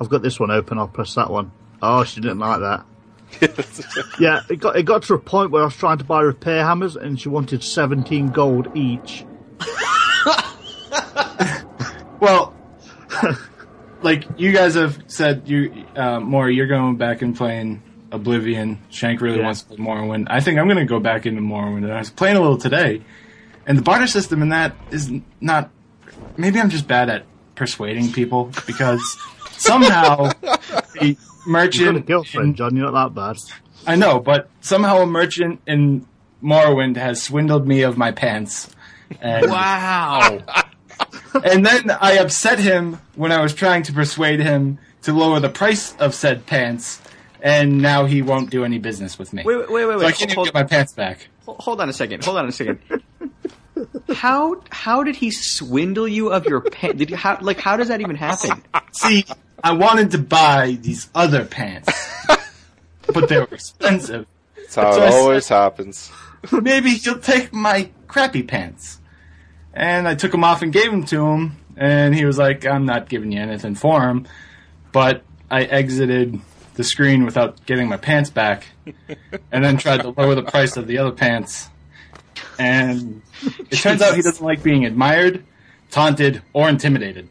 I've 0.00 0.08
got 0.08 0.22
this 0.22 0.40
one 0.40 0.50
open. 0.50 0.78
I'll 0.78 0.88
press 0.88 1.14
that 1.14 1.30
one. 1.30 1.52
Oh, 1.80 2.02
she 2.04 2.20
didn't 2.20 2.40
like 2.40 2.60
that. 2.60 2.84
yeah, 4.18 4.40
it 4.48 4.56
got 4.56 4.76
it 4.76 4.84
got 4.84 5.02
to 5.04 5.14
a 5.14 5.18
point 5.18 5.50
where 5.50 5.62
I 5.62 5.66
was 5.66 5.76
trying 5.76 5.98
to 5.98 6.04
buy 6.04 6.22
repair 6.22 6.64
hammers, 6.64 6.96
and 6.96 7.20
she 7.20 7.28
wanted 7.28 7.62
seventeen 7.62 8.28
gold 8.28 8.74
each. 8.76 9.24
Well, 12.20 12.54
like 14.02 14.24
you 14.36 14.52
guys 14.52 14.74
have 14.74 14.98
said, 15.06 15.48
you 15.48 15.84
uh, 15.96 16.20
more. 16.20 16.50
You're 16.50 16.66
going 16.66 16.96
back 16.96 17.22
and 17.22 17.36
playing 17.36 17.82
Oblivion. 18.12 18.78
Shank 18.90 19.20
really 19.20 19.38
Yeah. 19.38 19.44
wants 19.44 19.62
to 19.62 19.68
play 19.68 19.76
Morrowind. 19.78 20.26
I 20.30 20.40
think 20.40 20.58
I'm 20.58 20.66
going 20.66 20.78
to 20.78 20.84
go 20.84 21.00
back 21.00 21.26
into 21.26 21.40
Morrowind. 21.42 21.84
And 21.84 21.92
I 21.92 21.98
was 21.98 22.10
playing 22.10 22.36
a 22.36 22.40
little 22.40 22.58
today, 22.58 23.02
and 23.66 23.76
the 23.78 23.82
barter 23.82 24.06
system 24.06 24.42
in 24.42 24.48
that 24.50 24.74
is 24.90 25.10
not. 25.40 25.70
Maybe 26.36 26.58
I'm 26.60 26.70
just 26.70 26.88
bad 26.88 27.08
at 27.10 27.24
persuading 27.54 28.12
people 28.12 28.50
because 28.66 29.00
somehow 29.52 30.30
the 30.40 30.56
You've 31.00 31.16
got 31.16 31.46
a 31.46 31.48
merchant. 31.50 32.06
girlfriend, 32.06 32.48
in- 32.50 32.54
John. 32.54 32.76
You're 32.76 32.90
not 32.90 33.14
that 33.14 33.20
bad. 33.20 33.36
I 33.86 33.94
know, 33.96 34.18
but 34.20 34.50
somehow 34.60 34.98
a 35.02 35.06
merchant 35.06 35.60
in 35.66 36.06
Morrowind 36.42 36.96
has 36.96 37.22
swindled 37.22 37.66
me 37.66 37.82
of 37.82 37.96
my 37.96 38.10
pants. 38.12 38.68
And 39.20 39.50
wow, 39.50 40.40
and 41.34 41.64
then 41.64 41.90
I 41.90 42.12
upset 42.18 42.58
him 42.58 42.98
when 43.14 43.32
I 43.32 43.40
was 43.42 43.54
trying 43.54 43.82
to 43.84 43.92
persuade 43.92 44.40
him 44.40 44.78
to 45.02 45.12
lower 45.12 45.40
the 45.40 45.48
price 45.48 45.94
of 45.96 46.14
said 46.14 46.46
pants, 46.46 47.00
and 47.42 47.80
now 47.80 48.04
he 48.06 48.22
won't 48.22 48.50
do 48.50 48.64
any 48.64 48.78
business 48.78 49.18
with 49.18 49.32
me. 49.32 49.42
wait, 49.44 49.70
wait, 49.70 49.86
wait, 49.86 49.86
wait. 49.86 50.00
so 50.00 50.06
I 50.06 50.12
can't 50.12 50.30
even 50.32 50.44
get 50.44 50.54
my 50.54 50.64
pants 50.64 50.92
back. 50.92 51.28
hold 51.46 51.80
on 51.80 51.88
a 51.88 51.92
second. 51.92 52.24
Hold 52.24 52.38
on 52.38 52.48
a 52.48 52.52
second. 52.52 52.80
How 54.12 54.60
how 54.70 55.04
did 55.04 55.14
he 55.16 55.30
swindle 55.30 56.08
you 56.08 56.32
of 56.32 56.46
your 56.46 56.60
pants? 56.62 56.98
Did 56.98 57.10
you, 57.10 57.16
how 57.16 57.38
like 57.40 57.60
how 57.60 57.76
does 57.76 57.88
that 57.88 58.00
even 58.00 58.16
happen? 58.16 58.62
See, 58.92 59.24
I 59.62 59.72
wanted 59.72 60.10
to 60.12 60.18
buy 60.18 60.78
these 60.80 61.08
other 61.14 61.44
pants, 61.44 61.88
but 63.12 63.28
they 63.28 63.38
were 63.38 63.48
expensive. 63.52 64.26
That's 64.56 64.74
how 64.74 64.92
So 64.92 64.98
it 65.02 65.06
I 65.06 65.10
said- 65.10 65.18
always 65.20 65.48
happens. 65.48 66.10
Maybe 66.52 66.90
he'll 66.90 67.18
take 67.20 67.52
my 67.52 67.90
crappy 68.08 68.42
pants. 68.42 68.97
And 69.78 70.08
I 70.08 70.16
took 70.16 70.32
them 70.32 70.42
off 70.42 70.62
and 70.62 70.72
gave 70.72 70.90
them 70.90 71.04
to 71.04 71.24
him, 71.24 71.56
and 71.76 72.12
he 72.12 72.24
was 72.24 72.36
like, 72.36 72.66
I'm 72.66 72.84
not 72.84 73.08
giving 73.08 73.30
you 73.30 73.40
anything 73.40 73.76
for 73.76 74.00
them. 74.00 74.26
But 74.90 75.22
I 75.48 75.62
exited 75.62 76.40
the 76.74 76.82
screen 76.82 77.24
without 77.24 77.64
getting 77.64 77.88
my 77.88 77.96
pants 77.96 78.28
back, 78.28 78.66
and 79.52 79.64
then 79.64 79.76
tried 79.76 80.00
to 80.02 80.08
lower 80.10 80.34
the 80.34 80.42
price 80.42 80.76
of 80.76 80.88
the 80.88 80.98
other 80.98 81.12
pants. 81.12 81.68
And 82.58 83.22
it 83.70 83.76
turns 83.76 84.02
out 84.02 84.16
he 84.16 84.22
doesn't 84.22 84.44
like 84.44 84.64
being 84.64 84.84
admired, 84.84 85.44
taunted, 85.92 86.42
or 86.52 86.68
intimidated. 86.68 87.28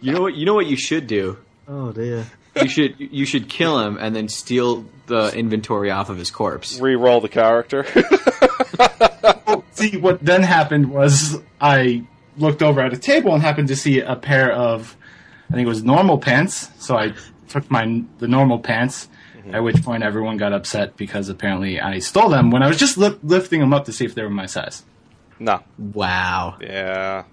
You 0.00 0.12
know 0.12 0.20
what? 0.20 0.34
You 0.34 0.46
know 0.46 0.54
what 0.54 0.66
you 0.66 0.76
should 0.76 1.08
do. 1.08 1.38
Oh 1.66 1.90
dear. 1.90 2.24
You 2.54 2.68
should 2.68 2.94
you 2.98 3.26
should 3.26 3.48
kill 3.48 3.80
him 3.80 3.96
and 3.96 4.14
then 4.14 4.28
steal 4.28 4.84
the 5.06 5.36
inventory 5.36 5.90
off 5.90 6.08
of 6.08 6.18
his 6.18 6.30
corpse. 6.30 6.78
Re-roll 6.78 7.20
the 7.20 7.28
character. 7.28 7.84
Oh, 9.46 9.63
see, 9.74 9.96
what 9.96 10.24
then 10.24 10.42
happened 10.42 10.90
was 10.90 11.40
I 11.60 12.04
looked 12.36 12.62
over 12.62 12.80
at 12.80 12.92
a 12.92 12.98
table 12.98 13.32
and 13.34 13.42
happened 13.42 13.68
to 13.68 13.76
see 13.76 14.00
a 14.00 14.16
pair 14.16 14.50
of, 14.52 14.96
I 15.50 15.54
think 15.54 15.66
it 15.66 15.68
was 15.68 15.84
normal 15.84 16.18
pants. 16.18 16.70
So 16.78 16.96
I 16.96 17.12
took 17.48 17.70
my 17.70 18.02
the 18.18 18.28
normal 18.28 18.58
pants. 18.58 19.08
At 19.52 19.62
which 19.62 19.82
point 19.82 20.02
everyone 20.02 20.38
got 20.38 20.54
upset 20.54 20.96
because 20.96 21.28
apparently 21.28 21.78
I 21.78 21.98
stole 21.98 22.30
them 22.30 22.50
when 22.50 22.62
I 22.62 22.66
was 22.66 22.78
just 22.78 22.96
li- 22.96 23.18
lifting 23.22 23.60
them 23.60 23.74
up 23.74 23.84
to 23.84 23.92
see 23.92 24.06
if 24.06 24.14
they 24.14 24.22
were 24.22 24.30
my 24.30 24.46
size. 24.46 24.84
no. 25.38 25.62
Wow. 25.78 26.56
Yeah. 26.62 27.24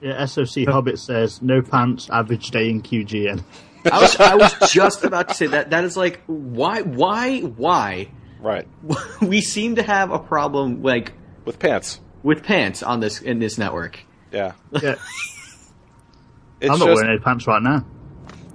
Yeah, 0.00 0.24
SOC 0.26 0.66
Hobbit 0.68 1.00
says 1.00 1.42
no 1.42 1.60
pants, 1.60 2.08
average 2.10 2.52
day 2.52 2.70
in 2.70 2.80
QGN. 2.80 3.42
I 3.90 4.00
was 4.00 4.20
I 4.20 4.36
was 4.36 4.54
just 4.72 5.02
about 5.02 5.30
to 5.30 5.34
say 5.34 5.48
that. 5.48 5.70
That 5.70 5.82
is 5.82 5.96
like 5.96 6.20
why 6.26 6.82
why 6.82 7.40
why 7.40 8.08
Right. 8.40 8.68
we 9.20 9.40
seem 9.40 9.74
to 9.74 9.82
have 9.82 10.12
a 10.12 10.20
problem 10.20 10.82
like 10.84 11.12
With 11.48 11.58
pants. 11.58 11.98
with 12.22 12.42
pants 12.42 12.82
on 12.82 13.00
this 13.00 13.22
in 13.22 13.38
this 13.38 13.56
network. 13.56 14.00
Yeah. 14.30 14.52
Yeah, 14.70 14.96
It's 16.60 16.70
I'm 16.70 16.78
not 16.78 16.86
just 16.86 16.96
wearing 16.96 17.10
any 17.10 17.18
pants 17.20 17.46
right 17.46 17.62
now. 17.62 17.86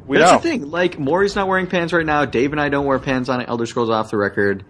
we 0.06 0.20
That's 0.20 0.32
know. 0.32 0.38
the 0.38 0.44
thing. 0.44 0.70
Like 0.70 1.00
Maury's 1.00 1.36
not 1.36 1.48
wearing 1.48 1.66
pants 1.66 1.92
right 1.92 2.06
now. 2.06 2.26
Dave 2.26 2.52
and 2.52 2.62
I 2.62 2.70
don't 2.70 2.86
wear 2.86 3.00
pants 3.00 3.30
on 3.30 3.42
Elder 3.42 3.66
Scrolls 3.66 3.90
Off 3.90 4.12
the 4.12 4.18
Record. 4.18 4.64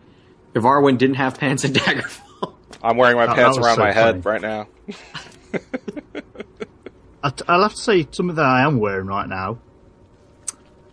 Ivarwin 0.53 0.97
didn't 0.97 1.15
have 1.17 1.37
pants 1.37 1.63
in 1.65 1.73
Daggerfall. 1.73 2.53
I'm 2.81 2.95
wearing 2.95 3.17
my 3.17 3.25
That- 3.25 3.35
pants 3.35 3.57
that 3.57 3.63
around 3.65 3.75
so 3.75 3.81
my 3.81 3.91
head 3.91 4.25
right 4.25 4.41
now. 4.41 4.67
I 7.23 7.29
t- 7.29 7.43
I'll 7.47 7.61
have 7.63 7.71
to 7.73 7.77
say 7.77 8.07
something 8.11 8.35
that 8.35 8.45
I 8.45 8.63
am 8.65 8.79
wearing 8.79 9.07
right 9.07 9.27
now, 9.27 9.59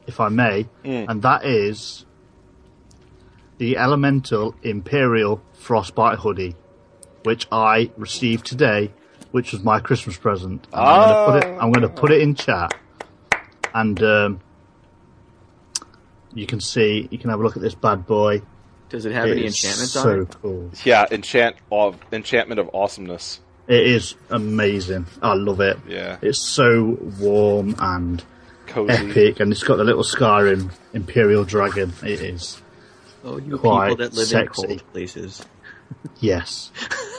if 0.06 0.18
I 0.20 0.28
may, 0.28 0.66
mm. 0.84 1.06
and 1.08 1.22
that 1.22 1.44
is 1.44 2.06
the 3.58 3.76
Elemental 3.76 4.54
Imperial 4.62 5.42
Frostbite 5.54 6.18
hoodie, 6.18 6.54
which 7.24 7.46
I 7.52 7.90
received 7.96 8.46
today, 8.46 8.90
which 9.30 9.52
was 9.52 9.62
my 9.62 9.80
Christmas 9.80 10.16
present. 10.16 10.66
And 10.72 10.80
I'm 10.80 11.00
going 11.08 11.10
to 11.10 11.24
put 11.40 11.50
it. 11.50 11.58
I'm 11.62 11.72
going 11.72 11.82
to 11.82 12.00
put 12.00 12.10
it 12.12 12.20
in 12.22 12.34
chat, 12.34 12.72
and 13.74 14.02
um, 14.02 14.40
you 16.34 16.46
can 16.46 16.60
see. 16.60 17.08
You 17.10 17.18
can 17.18 17.30
have 17.30 17.40
a 17.40 17.42
look 17.42 17.56
at 17.56 17.62
this 17.62 17.74
bad 17.74 18.06
boy. 18.06 18.42
Does 18.88 19.04
it 19.06 19.12
have 19.12 19.28
It 19.28 19.32
any 19.32 19.46
enchantments 19.46 19.92
so 19.92 20.10
on 20.10 20.20
it? 20.22 20.36
cool. 20.42 20.70
Yeah, 20.84 21.06
enchant 21.10 21.56
of 21.70 21.98
enchantment 22.12 22.58
of 22.58 22.70
awesomeness. 22.74 23.40
It 23.68 23.86
is 23.86 24.16
amazing. 24.30 25.06
I 25.22 25.34
love 25.34 25.60
it. 25.60 25.78
Yeah. 25.86 26.18
It's 26.22 26.40
so 26.44 26.98
warm 27.20 27.76
and 27.78 28.24
Cozy. 28.66 28.92
epic, 28.92 29.38
and 29.38 29.52
it's 29.52 29.62
got 29.62 29.76
the 29.76 29.84
little 29.84 30.02
Skyrim 30.02 30.72
Imperial 30.92 31.44
Dragon. 31.44 31.92
It 32.02 32.20
is. 32.20 32.60
Oh, 33.22 33.38
you 33.38 33.58
Quite 33.58 33.90
people 33.90 34.04
that 34.06 34.14
live 34.14 34.26
sexy. 34.26 34.62
in 34.62 34.68
cold 34.70 34.92
places. 34.92 35.44
Yes. 36.20 36.70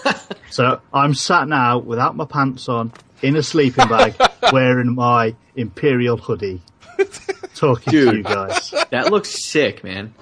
so 0.49 0.81
I'm 0.93 1.13
sat 1.13 1.47
now 1.47 1.79
without 1.79 2.15
my 2.15 2.25
pants 2.25 2.69
on, 2.69 2.93
in 3.21 3.35
a 3.35 3.43
sleeping 3.43 3.87
bag, 3.87 4.15
wearing 4.51 4.95
my 4.95 5.35
Imperial 5.55 6.17
hoodie, 6.17 6.61
talking 7.55 7.91
to 7.91 8.15
you 8.17 8.23
guys. 8.23 8.73
That 8.89 9.11
looks 9.11 9.43
sick, 9.43 9.83
man. 9.83 10.13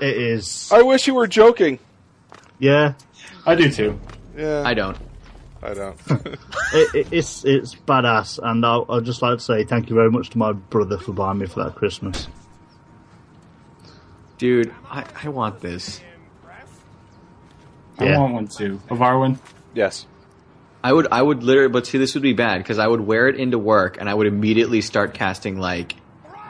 It 0.00 0.16
is. 0.16 0.70
I 0.72 0.82
wish 0.82 1.06
you 1.06 1.14
were 1.14 1.26
joking. 1.26 1.78
Yeah. 2.58 2.94
I 3.46 3.54
do 3.54 3.70
too. 3.70 3.98
Yeah, 4.36 4.62
I 4.64 4.74
don't. 4.74 4.96
I 5.62 5.74
don't. 5.74 5.98
It, 6.74 6.94
it, 6.94 7.08
it's 7.10 7.44
it's 7.44 7.74
badass, 7.74 8.38
and 8.42 8.64
I'll, 8.64 8.84
I'll 8.88 9.00
just 9.00 9.22
like 9.22 9.38
to 9.38 9.44
say 9.44 9.64
thank 9.64 9.88
you 9.88 9.96
very 9.96 10.10
much 10.10 10.30
to 10.30 10.38
my 10.38 10.52
brother 10.52 10.98
for 10.98 11.12
buying 11.12 11.38
me 11.38 11.46
for 11.46 11.64
that 11.64 11.74
Christmas. 11.74 12.28
Dude, 14.38 14.72
I, 14.90 15.04
I 15.24 15.28
want 15.28 15.60
this. 15.60 16.00
Yeah. 18.00 18.16
I 18.16 18.18
want 18.18 18.34
one 18.34 18.48
too. 18.48 18.80
Ivarwin. 18.88 19.38
yes. 19.74 20.06
I 20.84 20.92
would 20.92 21.08
I 21.10 21.20
would 21.20 21.42
literally 21.42 21.68
but 21.70 21.86
see 21.86 21.98
this 21.98 22.14
would 22.14 22.22
be 22.22 22.32
bad 22.34 22.58
because 22.58 22.78
I 22.78 22.86
would 22.86 23.00
wear 23.00 23.26
it 23.28 23.36
into 23.36 23.58
work 23.58 23.96
and 23.98 24.08
I 24.08 24.14
would 24.14 24.26
immediately 24.28 24.80
start 24.82 25.14
casting 25.14 25.58
like 25.58 25.94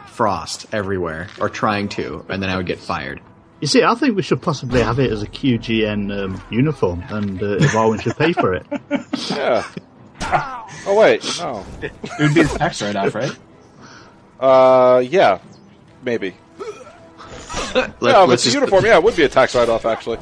frost 0.08 0.66
everywhere 0.72 1.28
or 1.40 1.48
trying 1.48 1.88
to 1.90 2.24
and 2.28 2.42
then 2.42 2.50
I 2.50 2.56
would 2.56 2.66
get 2.66 2.78
fired. 2.78 3.20
You 3.60 3.66
see, 3.66 3.82
I 3.82 3.94
think 3.94 4.14
we 4.16 4.22
should 4.22 4.42
possibly 4.42 4.82
have 4.82 4.98
it 4.98 5.10
as 5.10 5.22
a 5.22 5.26
QGN 5.26 6.24
um, 6.24 6.42
uniform, 6.50 7.02
and 7.08 7.42
uh, 7.42 7.56
Evolving 7.56 8.00
should 8.00 8.16
pay 8.18 8.34
for 8.34 8.52
it. 8.52 8.66
Yeah. 9.30 9.64
Oh 10.86 10.94
wait, 10.98 11.24
no. 11.38 11.64
It 11.80 11.92
would 12.18 12.34
be 12.34 12.40
a 12.42 12.44
tax 12.48 12.82
write 12.82 12.96
off, 12.96 13.14
right? 13.14 13.34
Uh, 14.38 15.00
yeah, 15.00 15.38
maybe. 16.02 16.34
Let, 17.74 17.94
yeah, 18.00 18.22
if 18.22 18.28
let's 18.28 18.44
it's 18.46 18.54
a 18.54 18.58
uniform, 18.58 18.84
yeah, 18.84 18.96
it 18.96 19.02
would 19.02 19.16
be 19.16 19.22
a 19.24 19.28
tax 19.28 19.54
write-off 19.54 19.84
actually. 19.86 20.18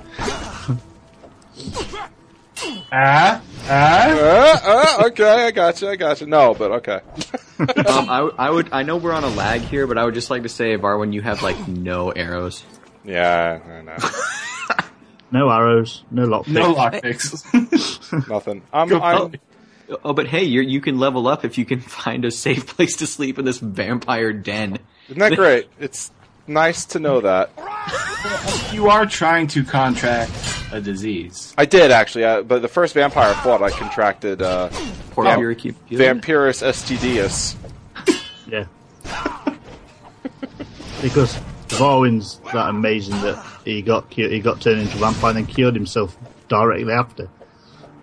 Ah, 2.96 3.42
ah. 3.68 4.08
Uh, 4.08 4.60
uh, 5.02 5.06
okay, 5.08 5.46
I 5.46 5.50
got 5.50 5.82
you, 5.82 5.88
I 5.88 5.96
got 5.96 6.20
you. 6.20 6.28
No, 6.28 6.54
but 6.54 6.70
okay. 6.72 7.00
um, 7.58 8.08
I, 8.08 8.30
I 8.38 8.50
would 8.50 8.72
I 8.72 8.84
know 8.84 8.98
we're 8.98 9.12
on 9.12 9.24
a 9.24 9.30
lag 9.30 9.62
here, 9.62 9.88
but 9.88 9.98
I 9.98 10.04
would 10.04 10.14
just 10.14 10.30
like 10.30 10.44
to 10.44 10.48
say, 10.48 10.76
Varwin, 10.76 11.12
you 11.12 11.20
have 11.20 11.42
like 11.42 11.66
no 11.66 12.10
arrows. 12.10 12.62
Yeah, 13.04 13.60
I 13.66 13.82
know. 13.82 13.96
No 15.34 15.50
arrows, 15.50 16.04
no 16.12 16.26
lockpicks. 16.26 16.52
No 16.52 16.74
lockpicks. 16.74 18.28
Nothing. 18.28 18.62
I'm, 18.72 18.88
Go 18.88 19.00
I'm, 19.00 19.32
Oh, 20.04 20.12
but 20.12 20.28
hey, 20.28 20.44
you 20.44 20.60
you 20.60 20.80
can 20.80 21.00
level 21.00 21.26
up 21.26 21.44
if 21.44 21.58
you 21.58 21.64
can 21.64 21.80
find 21.80 22.24
a 22.24 22.30
safe 22.30 22.68
place 22.68 22.96
to 22.98 23.06
sleep 23.08 23.36
in 23.40 23.44
this 23.44 23.58
vampire 23.58 24.32
den. 24.32 24.78
isn't 25.08 25.18
that 25.18 25.34
great? 25.34 25.68
It's 25.80 26.12
nice 26.46 26.84
to 26.86 26.98
know 26.98 27.20
that. 27.20 27.50
you 28.72 28.88
are 28.88 29.06
trying 29.06 29.46
to 29.48 29.64
contract 29.64 30.32
a 30.72 30.80
disease. 30.80 31.54
I 31.58 31.64
did 31.66 31.90
actually, 31.90 32.24
uh, 32.24 32.42
but 32.42 32.62
the 32.62 32.68
first 32.68 32.94
vampire 32.94 33.30
I 33.30 33.34
fought, 33.42 33.62
I 33.62 33.70
contracted 33.70 34.42
uh, 34.42 34.68
Porphyry 35.10 35.54
cube. 35.56 35.76
Vampirus 35.90 36.62
STDus. 36.62 37.56
Yeah. 38.48 38.64
because 41.02 41.36
Varwin's 41.68 42.38
that 42.52 42.68
amazing 42.68 43.14
that 43.22 43.44
he 43.64 43.82
got 43.82 44.10
cu- 44.10 44.28
he 44.28 44.40
got 44.40 44.60
turned 44.60 44.80
into 44.80 44.96
a 44.96 45.00
vampire 45.00 45.30
and 45.30 45.38
then 45.38 45.46
cured 45.46 45.74
himself 45.74 46.16
directly 46.48 46.92
after. 46.92 47.28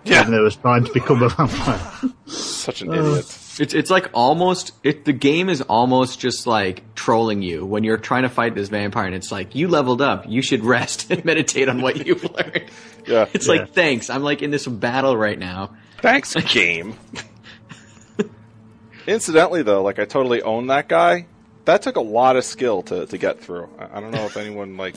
Yeah. 0.04 0.22
Even 0.22 0.32
though 0.32 0.38
he 0.40 0.44
was 0.46 0.56
trying 0.56 0.84
to 0.86 0.94
become 0.94 1.22
a 1.24 1.30
vampire. 1.30 1.80
Such 2.26 2.82
an 2.82 2.90
Uh, 2.90 2.94
idiot. 2.94 3.38
It's 3.60 3.74
it's 3.74 3.90
like 3.90 4.10
almost 4.14 4.72
it. 4.84 5.04
The 5.06 5.14
game 5.14 5.50
is 5.50 5.62
almost 5.62 6.20
just 6.20 6.48
like 6.48 6.96
trolling 6.96 7.42
you 7.42 7.66
when 7.66 7.84
you're 7.84 7.98
trying 7.98 8.24
to 8.24 8.30
fight 8.30 8.56
this 8.56 8.70
vampire, 8.70 9.06
and 9.06 9.16
it's 9.16 9.32
like 9.32 9.56
you 9.56 9.68
leveled 9.68 10.02
up. 10.02 10.26
You 10.28 10.42
should 10.42 10.64
rest 10.64 11.08
and 11.12 11.26
meditate 11.26 11.68
on 11.68 11.82
what 11.82 12.06
you've 12.06 12.24
learned. 12.24 12.66
Yeah. 13.06 13.28
It's 13.34 13.48
Yeah. 13.48 13.54
like 13.54 13.74
thanks. 13.74 14.10
I'm 14.10 14.24
like 14.24 14.42
in 14.42 14.52
this 14.52 14.66
battle 14.68 15.18
right 15.18 15.38
now. 15.38 15.76
Thanks, 16.02 16.34
game. 16.54 16.96
Incidentally, 19.08 19.64
though, 19.64 19.82
like 19.82 20.00
I 20.00 20.06
totally 20.06 20.42
own 20.42 20.68
that 20.68 20.88
guy. 20.88 21.26
That 21.66 21.82
took 21.82 21.96
a 21.96 22.02
lot 22.02 22.36
of 22.36 22.44
skill 22.46 22.84
to, 22.84 23.06
to 23.08 23.18
get 23.18 23.40
through. 23.40 23.70
I, 23.80 23.98
I 23.98 24.02
don't 24.02 24.12
know 24.12 24.26
if 24.26 24.38
anyone 24.38 24.78
like 24.78 24.96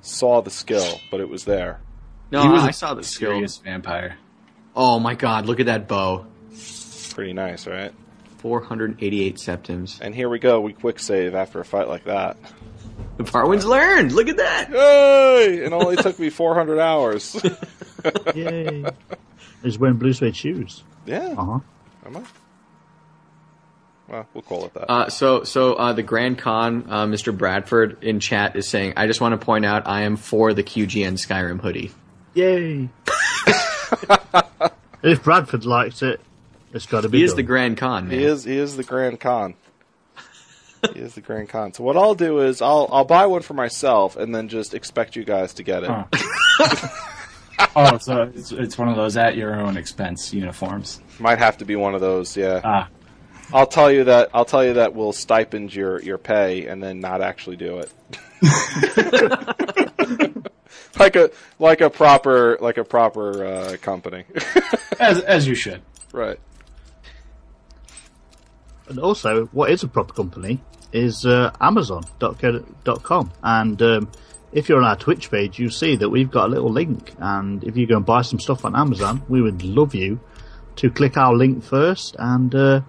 saw 0.00 0.40
the 0.40 0.50
skill, 0.50 1.00
but 1.10 1.20
it 1.20 1.28
was 1.28 1.44
there. 1.44 1.80
No, 2.30 2.42
he 2.42 2.48
was 2.48 2.62
I 2.62 2.70
a 2.70 2.72
saw 2.72 2.94
the 2.94 3.02
skill. 3.04 3.46
vampire. 3.62 4.16
Oh 4.74 4.98
my 4.98 5.14
god! 5.14 5.44
Look 5.46 5.60
at 5.60 5.66
that 5.66 5.86
bow. 5.86 6.26
Pretty 7.14 7.32
nice, 7.32 7.66
right? 7.66 7.92
488 8.38 9.38
septims. 9.38 9.98
And 10.00 10.14
here 10.14 10.28
we 10.28 10.38
go. 10.38 10.60
We 10.60 10.72
quick 10.72 10.98
save 10.98 11.34
after 11.34 11.60
a 11.60 11.64
fight 11.64 11.88
like 11.88 12.04
that. 12.04 12.36
The 13.16 13.24
Farwin's 13.24 13.64
learned. 13.64 14.12
Look 14.12 14.28
at 14.28 14.38
that. 14.38 14.70
Yay! 14.70 15.64
It 15.64 15.72
only 15.72 15.96
took 15.96 16.18
me 16.18 16.30
400 16.30 16.78
hours. 16.80 17.40
Yay. 18.34 18.84
He's 19.62 19.78
wearing 19.78 19.96
blue 19.98 20.12
suede 20.12 20.34
shoes. 20.36 20.82
yeah. 21.06 21.34
Uh 21.38 21.44
huh. 21.44 21.58
Am 22.06 22.16
I? 22.16 22.22
Well, 24.08 24.26
we'll 24.34 24.42
call 24.42 24.64
it 24.66 24.74
that. 24.74 24.90
Uh, 24.90 25.08
so, 25.08 25.44
so 25.44 25.74
uh, 25.74 25.92
the 25.92 26.02
Grand 26.02 26.38
Con, 26.38 26.86
uh, 26.88 27.06
Mr. 27.06 27.36
Bradford 27.36 28.02
in 28.02 28.18
chat 28.20 28.56
is 28.56 28.68
saying, 28.68 28.94
"I 28.96 29.06
just 29.06 29.20
want 29.20 29.38
to 29.38 29.44
point 29.44 29.64
out, 29.64 29.86
I 29.86 30.02
am 30.02 30.16
for 30.16 30.52
the 30.52 30.62
QGN 30.64 31.14
Skyrim 31.14 31.60
hoodie." 31.60 31.92
Yay. 32.34 32.88
if 35.02 35.22
Bradford 35.22 35.64
likes 35.64 36.02
it, 36.02 36.20
it's 36.72 36.86
got 36.86 37.02
to 37.02 37.08
be 37.08 37.18
He 37.18 37.24
is 37.24 37.30
done. 37.32 37.36
the 37.36 37.42
Grand 37.44 37.76
Con, 37.76 38.08
man. 38.08 38.18
He 38.18 38.24
is 38.24 38.44
he 38.44 38.56
is 38.56 38.76
the 38.76 38.84
Grand 38.84 39.20
Con. 39.20 39.54
he 40.94 41.00
is 41.00 41.14
the 41.14 41.20
Grand 41.20 41.48
Con. 41.48 41.72
So 41.72 41.82
what 41.84 41.96
I'll 41.96 42.14
do 42.14 42.40
is 42.40 42.60
I'll 42.62 42.88
I'll 42.92 43.04
buy 43.04 43.26
one 43.26 43.42
for 43.42 43.54
myself 43.54 44.16
and 44.16 44.34
then 44.34 44.48
just 44.48 44.74
expect 44.74 45.16
you 45.16 45.24
guys 45.24 45.54
to 45.54 45.62
get 45.62 45.84
it. 45.84 45.90
Huh. 45.90 46.88
oh, 47.76 47.98
so 47.98 48.22
it's, 48.34 48.52
it's 48.52 48.78
one 48.78 48.88
of 48.88 48.96
those 48.96 49.16
at 49.16 49.36
your 49.36 49.54
own 49.54 49.76
expense 49.76 50.32
uniforms. 50.34 51.00
Might 51.18 51.38
have 51.38 51.58
to 51.58 51.64
be 51.64 51.76
one 51.76 51.94
of 51.94 52.00
those, 52.00 52.36
yeah. 52.36 52.60
Ah, 52.64 52.88
I'll 53.52 53.66
tell 53.66 53.90
you 53.92 54.04
that 54.04 54.30
I'll 54.34 54.44
tell 54.44 54.64
you 54.64 54.74
that 54.74 54.94
we'll 54.94 55.12
stipend 55.12 55.74
your 55.74 56.00
your 56.02 56.18
pay 56.18 56.66
and 56.66 56.82
then 56.82 57.00
not 57.00 57.20
actually 57.22 57.56
do 57.56 57.78
it. 57.78 57.90
like 60.98 61.16
a 61.16 61.30
like 61.58 61.80
a 61.80 61.90
proper 61.90 62.58
like 62.60 62.76
a 62.78 62.84
proper 62.84 63.44
uh, 63.44 63.76
company. 63.80 64.24
as 64.98 65.20
as 65.20 65.46
you 65.46 65.54
should. 65.54 65.82
right. 66.12 66.38
And 68.92 69.00
also, 69.00 69.46
what 69.52 69.70
is 69.70 69.82
a 69.82 69.88
proper 69.88 70.12
company 70.12 70.60
is 70.92 71.24
uh, 71.24 71.50
Amazon.co.com. 71.62 73.32
And 73.42 73.80
um, 73.80 74.12
if 74.52 74.68
you're 74.68 74.76
on 74.76 74.84
our 74.84 74.96
Twitch 74.96 75.30
page, 75.30 75.58
you 75.58 75.70
see 75.70 75.96
that 75.96 76.10
we've 76.10 76.30
got 76.30 76.48
a 76.48 76.48
little 76.48 76.70
link. 76.70 77.14
And 77.16 77.64
if 77.64 77.74
you 77.74 77.86
go 77.86 77.96
and 77.96 78.04
buy 78.04 78.20
some 78.20 78.38
stuff 78.38 78.66
on 78.66 78.76
Amazon, 78.76 79.22
we 79.30 79.40
would 79.40 79.62
love 79.62 79.94
you 79.94 80.20
to 80.76 80.90
click 80.90 81.16
our 81.16 81.34
link 81.34 81.64
first 81.64 82.16
and, 82.18 82.54
uh, 82.54 82.82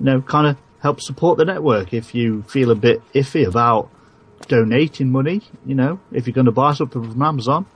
you 0.00 0.06
know, 0.06 0.20
kind 0.20 0.48
of 0.48 0.56
help 0.80 1.00
support 1.00 1.38
the 1.38 1.44
network. 1.44 1.94
If 1.94 2.12
you 2.12 2.42
feel 2.42 2.72
a 2.72 2.74
bit 2.74 3.00
iffy 3.12 3.46
about 3.46 3.88
donating 4.48 5.12
money, 5.12 5.42
you 5.64 5.76
know, 5.76 6.00
if 6.10 6.26
you're 6.26 6.34
going 6.34 6.46
to 6.46 6.50
buy 6.50 6.74
something 6.74 7.08
from 7.08 7.22
Amazon, 7.22 7.66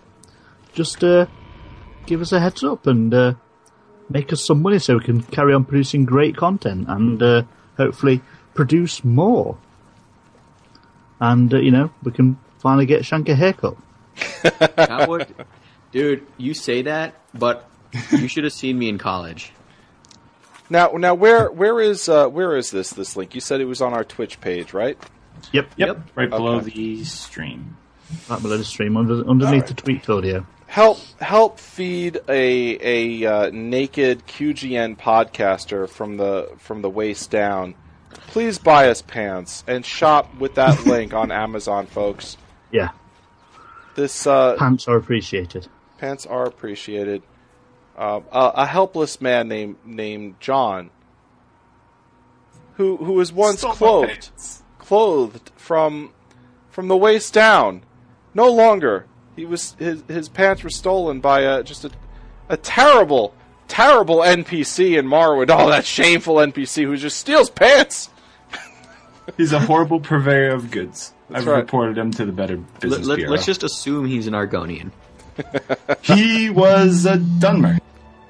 just 0.73 1.05
uh, 1.05 1.27
give 2.07 2.21
us 2.21 2.33
a 2.33 2.41
heads 2.41 2.65
up 2.65 2.89
and 2.89 3.15
uh, 3.15 3.35
make 4.11 4.33
us 4.33 4.45
some 4.45 4.63
money 4.63 4.79
so 4.79 4.97
we 4.99 5.05
can 5.05 5.23
carry 5.23 5.55
on 5.55 5.65
producing 5.65 6.05
great 6.05 6.37
content 6.37 6.87
and 6.89 7.23
uh, 7.23 7.43
hopefully 7.77 8.21
produce 8.55 9.05
more. 9.05 9.57
And 11.21 11.53
uh, 11.53 11.59
you 11.59 11.71
know, 11.71 11.91
we 12.03 12.13
can 12.13 12.39
finally 12.59 12.87
get 12.87 13.05
Shank 13.05 13.29
a 13.29 13.35
haircut. 13.35 13.77
That 14.77 15.09
would, 15.09 15.35
dude. 15.93 16.27
You 16.37 16.55
say 16.55 16.83
that, 16.83 17.15
but 17.35 17.69
you 18.13 18.29
should 18.29 18.45
have 18.45 18.53
seen 18.53 18.79
me 18.79 18.89
in 18.89 18.99
college. 18.99 19.53
Now 20.71 20.89
now 20.97 21.15
where 21.15 21.51
where 21.51 21.81
is 21.81 22.09
uh, 22.09 22.29
where 22.29 22.57
is 22.57 22.71
this 22.71 22.91
this 22.91 23.17
link? 23.17 23.35
You 23.35 23.41
said 23.41 23.61
it 23.61 23.65
was 23.67 23.81
on 23.81 23.93
our 23.95 24.05
Twitch 24.05 24.41
page, 24.41 24.73
right? 24.73 24.97
Yep, 25.53 25.71
Yep, 25.77 25.89
Yep. 25.89 26.09
right 26.15 26.31
below 26.31 26.57
Okay. 26.57 26.71
the 26.71 27.05
stream. 27.05 27.77
Right 28.31 28.41
below 28.41 28.57
the 28.57 28.65
stream, 28.65 28.97
under, 28.97 29.29
underneath 29.29 29.63
Alright. 29.63 29.67
the 29.67 29.75
tweaked 29.75 30.09
audio. 30.09 30.47
Help 30.67 30.99
help 31.21 31.59
feed 31.59 32.21
a 32.29 33.23
a 33.23 33.27
uh, 33.27 33.51
naked 33.53 34.27
QGN 34.27 34.97
podcaster 34.99 35.89
from 35.89 36.17
the 36.17 36.51
from 36.59 36.83
the 36.83 36.91
waist 36.91 37.31
down. 37.31 37.75
Please 38.29 38.59
buy 38.59 38.89
us 38.89 39.03
pants 39.03 39.63
and 39.67 39.85
shop 39.85 40.35
with 40.39 40.55
that 40.55 40.87
link 40.87 41.13
on 41.15 41.31
Amazon, 41.31 41.87
folks. 41.87 42.37
Yeah, 42.71 42.91
This 43.95 44.27
uh, 44.27 44.57
pants 44.59 44.89
are 44.89 44.97
appreciated. 44.97 45.69
pants 45.99 46.27
are 46.27 46.45
appreciated. 46.45 47.23
Uh, 47.97 48.21
a, 48.33 48.53
a 48.57 48.67
helpless 48.67 49.21
man 49.21 49.47
named 49.49 49.77
named 49.85 50.41
John, 50.41 50.91
who 52.75 52.97
who 52.97 53.13
was 53.13 53.33
once 53.33 53.59
Stole 53.61 53.71
my 53.73 53.77
clothed 53.77 54.31
clothed 54.79 55.51
from 55.57 56.13
from 56.71 56.89
the 56.89 56.97
waist 56.97 57.33
down. 57.33 57.83
No 58.35 58.51
longer. 58.51 59.07
He 59.37 59.45
was 59.45 59.75
his 59.79 60.03
his 60.09 60.29
pants 60.29 60.63
were 60.63 60.71
stolen 60.71 61.21
by 61.21 61.41
a 61.41 61.63
just 61.63 61.85
a 61.85 61.91
a 62.49 62.57
terrible 62.57 63.35
terrible 63.69 64.19
NPC 64.19 64.99
in 64.99 65.07
Morrowind. 65.07 65.51
Oh, 65.51 65.69
that 65.69 65.85
shameful 65.85 66.37
NPC 66.37 66.85
who 66.85 66.97
just 66.97 67.19
steals 67.19 67.51
pants. 67.51 68.11
He's 69.37 69.53
a 69.53 69.61
horrible 69.61 70.01
purveyor 70.01 70.55
of 70.55 70.71
goods. 70.71 71.13
I've 71.33 71.47
right. 71.47 71.59
reported 71.59 71.97
him 71.97 72.11
to 72.13 72.27
the 72.27 72.33
Better 72.33 72.57
Let, 72.57 72.81
Business 72.81 73.07
let, 73.07 73.17
Bureau. 73.17 73.33
let's 73.33 73.47
just 73.47 73.63
assume 73.63 74.07
he's 74.07 74.27
an 74.27 74.35
Argonian. 74.35 74.93
he 76.03 76.51
was 76.51 77.07
a 77.07 77.17
Dunmer. 77.17 77.81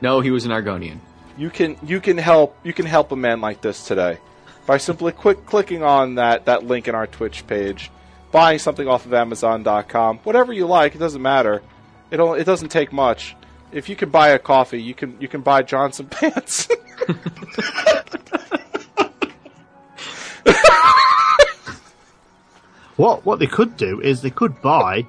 No, 0.00 0.20
he 0.20 0.30
was 0.30 0.44
an 0.44 0.52
Argonian. 0.52 0.98
You 1.36 1.50
can 1.50 1.76
you 1.82 2.00
can 2.00 2.16
help 2.16 2.56
you 2.62 2.72
can 2.72 2.86
help 2.86 3.10
a 3.10 3.16
man 3.16 3.40
like 3.40 3.60
this 3.60 3.86
today 3.86 4.18
by 4.66 4.78
simply 4.78 5.12
quick 5.12 5.44
clicking 5.44 5.82
on 5.82 6.14
that 6.14 6.46
that 6.46 6.64
link 6.64 6.86
in 6.88 6.94
our 6.94 7.06
Twitch 7.06 7.46
page, 7.46 7.90
buying 8.34 8.58
something 8.58 8.88
off 8.88 9.06
of 9.06 9.14
Amazon.com, 9.14 10.18
whatever 10.24 10.52
you 10.52 10.66
like. 10.66 10.96
It 10.96 10.98
doesn't 10.98 11.22
matter. 11.22 11.62
It 12.10 12.18
only, 12.18 12.40
it 12.40 12.44
doesn't 12.44 12.68
take 12.68 12.92
much. 12.92 13.36
If 13.70 13.88
you 13.88 13.94
can 13.94 14.10
buy 14.10 14.30
a 14.30 14.40
coffee, 14.40 14.82
you 14.82 14.92
can 14.92 15.16
you 15.20 15.28
can 15.28 15.40
buy 15.40 15.62
Johnson 15.62 16.06
pants. 16.10 16.68
What 22.96 23.24
what 23.24 23.38
they 23.38 23.46
could 23.46 23.76
do 23.76 24.00
is 24.00 24.20
they 24.20 24.30
could 24.30 24.60
buy 24.60 25.06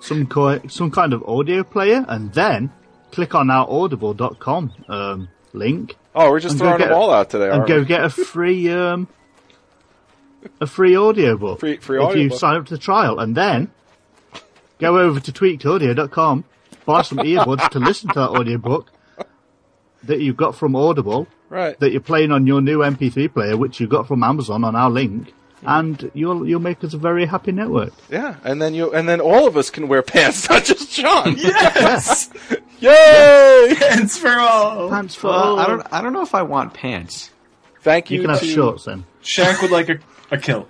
some 0.00 0.26
co- 0.26 0.60
some 0.68 0.90
kind 0.90 1.12
of 1.12 1.22
audio 1.24 1.62
player 1.64 2.04
and 2.08 2.32
then 2.32 2.72
click 3.12 3.34
on 3.34 3.50
our 3.50 3.68
Audible.com 3.68 4.72
um, 4.88 5.28
link 5.52 5.96
oh, 6.14 6.30
we're 6.30 6.40
just 6.40 6.58
throwing 6.58 6.80
them 6.80 6.92
all 6.92 7.12
out 7.12 7.30
today. 7.30 7.50
and 7.50 7.66
go 7.66 7.80
we? 7.80 7.84
get 7.84 8.02
a 8.02 8.10
free 8.10 8.68
um 8.70 9.06
a 10.60 10.66
free 10.66 10.96
audiobook. 10.96 11.60
Free- 11.60 11.76
free 11.78 12.02
if 12.02 12.16
you 12.16 12.30
sign 12.30 12.56
up 12.56 12.66
to 12.66 12.74
the 12.74 12.80
trial 12.80 13.18
and 13.18 13.36
then 13.36 13.70
go 14.78 14.98
over 14.98 15.20
to 15.20 15.32
tweakedaudio.com, 15.32 16.44
buy 16.84 17.02
some 17.02 17.18
earbuds 17.18 17.68
to 17.70 17.78
listen 17.78 18.08
to 18.10 18.20
that 18.20 18.30
audiobook 18.30 18.90
that 20.04 20.20
you 20.20 20.32
got 20.32 20.54
from 20.54 20.74
Audible 20.74 21.26
right. 21.48 21.78
that 21.80 21.92
you're 21.92 22.00
playing 22.00 22.30
on 22.32 22.46
your 22.46 22.60
new 22.60 22.78
MP3 22.78 23.32
player 23.32 23.56
which 23.56 23.80
you 23.80 23.86
got 23.86 24.08
from 24.08 24.22
Amazon 24.22 24.64
on 24.64 24.74
our 24.74 24.90
link 24.90 25.34
and 25.62 26.10
you'll 26.14 26.46
you'll 26.48 26.60
make 26.60 26.82
us 26.84 26.94
a 26.94 26.98
very 26.98 27.26
happy 27.26 27.52
network. 27.52 27.92
Yeah, 28.10 28.36
and 28.44 28.60
then 28.60 28.74
you 28.74 28.92
and 28.92 29.08
then 29.08 29.20
all 29.20 29.46
of 29.46 29.56
us 29.56 29.70
can 29.70 29.88
wear 29.88 30.02
pants, 30.02 30.48
not 30.50 30.64
just 30.64 30.92
John. 30.92 31.36
Yes! 31.36 32.30
Yay! 32.80 33.74
Pants 33.78 34.16
for 34.16 34.30
all! 34.30 34.88
Pants 34.88 35.14
for 35.14 35.26
Well, 35.26 35.36
all. 35.38 35.58
I 35.58 35.66
don't. 35.66 35.86
I 35.92 36.00
don't 36.00 36.14
know 36.14 36.22
if 36.22 36.34
I 36.34 36.42
want 36.42 36.72
pants. 36.72 37.30
Thank 37.82 38.10
you. 38.10 38.16
you 38.16 38.22
can 38.22 38.30
have 38.34 38.42
shorts 38.42 38.84
then. 38.84 39.04
Shank 39.20 39.60
would 39.60 39.70
like 39.70 39.90
a, 39.90 39.98
a 40.30 40.38
kilt. 40.38 40.68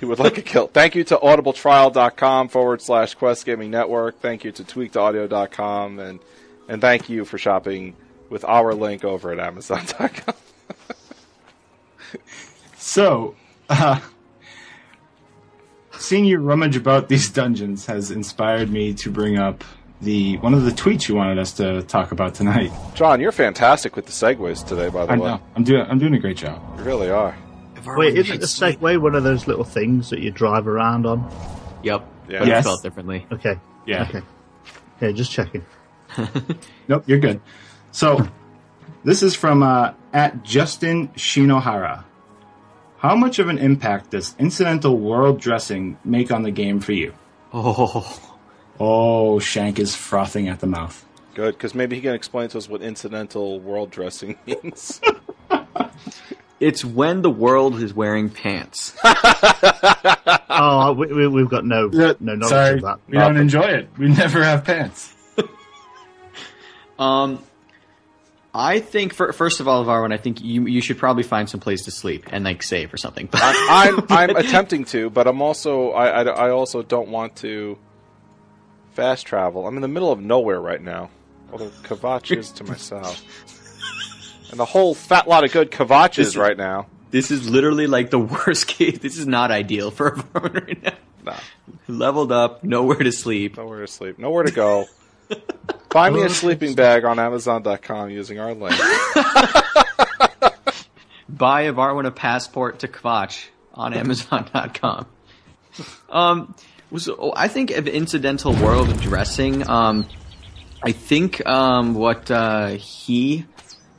He 0.00 0.06
would 0.06 0.18
like 0.18 0.38
a 0.38 0.42
kill. 0.42 0.66
Thank 0.68 0.94
you 0.94 1.04
to 1.04 1.16
audibletrial.com 1.18 2.48
forward 2.48 2.80
slash 2.80 3.14
Quest 3.14 3.44
Gaming 3.44 3.70
Network. 3.70 4.18
Thank 4.20 4.42
you 4.44 4.50
to 4.52 4.64
tweakedaudio.com 4.64 5.98
and 5.98 6.20
and 6.68 6.80
thank 6.80 7.08
you 7.08 7.24
for 7.24 7.38
shopping 7.38 7.94
with 8.30 8.44
our 8.44 8.74
link 8.74 9.04
over 9.04 9.30
at 9.32 9.38
amazon.com. 9.40 10.34
So, 12.76 13.34
uh, 13.68 14.00
seeing 15.92 16.24
you 16.24 16.38
rummage 16.38 16.76
about 16.76 17.08
these 17.08 17.28
dungeons 17.28 17.84
has 17.86 18.10
inspired 18.10 18.70
me 18.70 18.94
to 18.94 19.10
bring 19.10 19.36
up 19.36 19.62
the 20.00 20.38
one 20.38 20.54
of 20.54 20.64
the 20.64 20.70
tweets 20.70 21.08
you 21.08 21.14
wanted 21.16 21.38
us 21.38 21.52
to 21.54 21.82
talk 21.82 22.12
about 22.12 22.34
tonight. 22.34 22.70
John, 22.94 23.20
you're 23.20 23.32
fantastic 23.32 23.94
with 23.96 24.06
the 24.06 24.12
segues 24.12 24.66
today, 24.66 24.88
by 24.88 25.04
the 25.06 25.12
I 25.12 25.16
way. 25.16 25.26
know 25.28 25.40
I'm 25.56 25.64
doing 25.64 25.84
I'm 25.88 25.98
doing 25.98 26.14
a 26.14 26.18
great 26.18 26.36
job. 26.38 26.62
You 26.78 26.84
really 26.84 27.10
are. 27.10 27.36
Wait, 27.86 28.16
isn't 28.16 28.36
a 28.42 28.46
Segway 28.46 29.00
one 29.00 29.14
of 29.14 29.24
those 29.24 29.46
little 29.46 29.64
things 29.64 30.10
that 30.10 30.20
you 30.20 30.30
drive 30.30 30.66
around 30.68 31.06
on? 31.06 31.30
Yep. 31.82 32.06
Yeah. 32.28 32.38
But 32.40 32.48
Yes. 32.48 32.58
it's 32.58 32.66
spelled 32.66 32.82
differently. 32.82 33.26
Okay. 33.32 33.58
Yeah. 33.86 34.02
Okay. 34.08 34.22
Yeah, 35.00 35.12
just 35.12 35.30
checking. 35.30 35.64
Nope, 36.88 37.04
you're 37.06 37.18
good. 37.18 37.40
So, 37.92 38.26
this 39.04 39.22
is 39.22 39.34
from 39.34 39.62
uh, 39.62 39.92
at 40.12 40.42
Justin 40.42 41.08
Shinohara. 41.08 42.04
How 42.98 43.14
much 43.14 43.38
of 43.38 43.48
an 43.48 43.58
impact 43.58 44.10
does 44.10 44.34
incidental 44.38 44.98
world 44.98 45.40
dressing 45.40 45.98
make 46.04 46.32
on 46.32 46.42
the 46.42 46.50
game 46.50 46.80
for 46.80 46.92
you? 46.92 47.12
Oh. 47.52 48.20
Oh, 48.80 49.38
Shank 49.38 49.78
is 49.78 49.94
frothing 49.94 50.48
at 50.48 50.60
the 50.60 50.66
mouth. 50.66 51.04
Good, 51.34 51.54
because 51.54 51.74
maybe 51.74 51.96
he 51.96 52.02
can 52.02 52.14
explain 52.14 52.48
to 52.50 52.58
us 52.58 52.68
what 52.68 52.82
incidental 52.82 53.60
world 53.60 53.90
dressing 53.90 54.36
means. 54.46 55.00
It's 56.60 56.84
when 56.84 57.22
the 57.22 57.30
world 57.30 57.80
is 57.82 57.94
wearing 57.94 58.30
pants. 58.30 58.94
Oh, 60.60 60.92
we, 60.92 61.06
we, 61.06 61.28
we've 61.28 61.48
got 61.48 61.64
no 61.64 61.86
no 61.86 62.16
knowledge 62.18 62.48
Sorry, 62.48 62.74
of 62.78 62.82
that. 62.82 62.98
we 63.06 63.16
don't 63.16 63.36
enjoy 63.36 63.62
it. 63.62 63.88
We 63.96 64.08
never 64.08 64.42
have 64.42 64.64
pants. 64.64 65.14
Um, 66.98 67.44
I 68.52 68.80
think 68.80 69.14
for, 69.14 69.32
first 69.32 69.60
of 69.60 69.68
all, 69.68 69.84
Varwin, 69.84 70.12
I 70.12 70.16
think 70.16 70.40
you 70.42 70.66
you 70.66 70.80
should 70.80 70.98
probably 70.98 71.22
find 71.22 71.48
some 71.48 71.60
place 71.60 71.84
to 71.84 71.92
sleep 71.92 72.24
and 72.32 72.44
like 72.44 72.64
save 72.64 72.92
or 72.92 72.96
something. 72.96 73.28
I'm 73.32 74.04
I'm 74.08 74.34
attempting 74.34 74.84
to, 74.86 75.08
but 75.10 75.28
I'm 75.28 75.40
also 75.40 75.90
I, 75.90 76.08
I, 76.08 76.22
I 76.24 76.50
also 76.50 76.82
don't 76.82 77.08
want 77.08 77.36
to 77.36 77.78
fast 78.94 79.26
travel. 79.26 79.68
I'm 79.68 79.76
in 79.76 79.82
the 79.82 79.86
middle 79.86 80.10
of 80.10 80.18
nowhere 80.20 80.60
right 80.60 80.82
now. 80.82 81.10
Although 81.52 81.70
Kvatch 81.84 82.36
is 82.36 82.50
to 82.52 82.64
my 82.64 82.74
south. 82.74 83.22
And 84.50 84.60
a 84.60 84.64
whole 84.64 84.94
fat 84.94 85.28
lot 85.28 85.44
of 85.44 85.52
good 85.52 85.70
Kvatch's 85.70 86.36
right 86.36 86.56
now. 86.56 86.86
this 87.10 87.30
is 87.30 87.48
literally 87.48 87.86
like 87.86 88.10
the 88.10 88.18
worst 88.46 88.66
case. 88.66 88.98
This 88.98 89.18
is 89.18 89.26
not 89.26 89.50
ideal 89.50 89.90
for 89.90 90.08
a 90.08 90.12
Varwin 90.16 90.66
right 90.66 90.82
now. 90.82 90.92
Nah, 91.24 91.36
Leveled 91.86 92.32
up, 92.32 92.64
nowhere 92.64 92.96
to 92.98 93.12
sleep. 93.12 93.56
nowhere 93.56 93.80
to 93.80 93.86
sleep, 93.86 94.18
nowhere 94.18 94.44
to 94.44 94.50
go. 94.52 94.86
Find 95.90 96.14
me 96.14 96.22
a 96.22 96.28
sleeping 96.30 96.74
bag 96.74 97.04
on 97.04 97.18
Amazon.com 97.18 98.10
using 98.10 98.38
our 98.38 98.54
link. 98.54 98.78
buy 101.28 101.62
a 101.62 101.72
Varwin 101.72 102.06
a 102.06 102.10
passport 102.10 102.80
to 102.80 102.88
Kvatch 102.88 103.46
on 103.74 103.92
Amazon.com. 103.94 105.06
Um, 106.10 106.54
so 106.96 107.32
I 107.36 107.48
think 107.48 107.70
of 107.72 107.86
incidental 107.86 108.52
world 108.54 108.98
dressing. 109.00 109.68
Um, 109.68 110.06
I 110.82 110.92
think 110.92 111.44
um, 111.46 111.94
what 111.94 112.30
uh, 112.30 112.68
he 112.68 113.44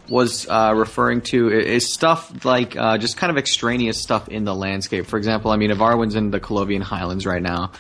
was 0.10 0.48
uh, 0.50 0.74
referring 0.76 1.22
to 1.22 1.50
is 1.50 1.92
stuff 1.92 2.46
like 2.46 2.76
uh, 2.76 2.98
just 2.98 3.18
kind 3.18 3.32
of 3.32 3.38
extraneous 3.38 4.02
stuff 4.02 4.28
in 4.28 4.44
the 4.44 4.56
landscape. 4.56 5.06
For 5.06 5.18
example, 5.18 5.52
I 5.52 5.58
mean, 5.58 5.72
Ivarwin's 5.72 6.16
in 6.16 6.32
the 6.32 6.40
Colovian 6.40 6.82
Highlands 6.82 7.26
right 7.26 7.42
now, 7.42 7.72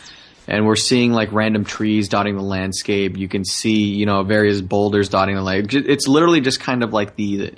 and 0.47 0.65
we're 0.65 0.75
seeing 0.75 1.11
like 1.11 1.31
random 1.31 1.65
trees 1.65 2.09
dotting 2.09 2.35
the 2.35 2.43
landscape. 2.43 3.17
You 3.17 3.27
can 3.27 3.43
see, 3.43 3.85
you 3.85 4.05
know, 4.05 4.23
various 4.23 4.61
boulders 4.61 5.09
dotting 5.09 5.35
the 5.35 5.41
landscape. 5.41 5.85
It's 5.87 6.07
literally 6.07 6.41
just 6.41 6.59
kind 6.59 6.83
of 6.83 6.93
like 6.93 7.15
the 7.15 7.53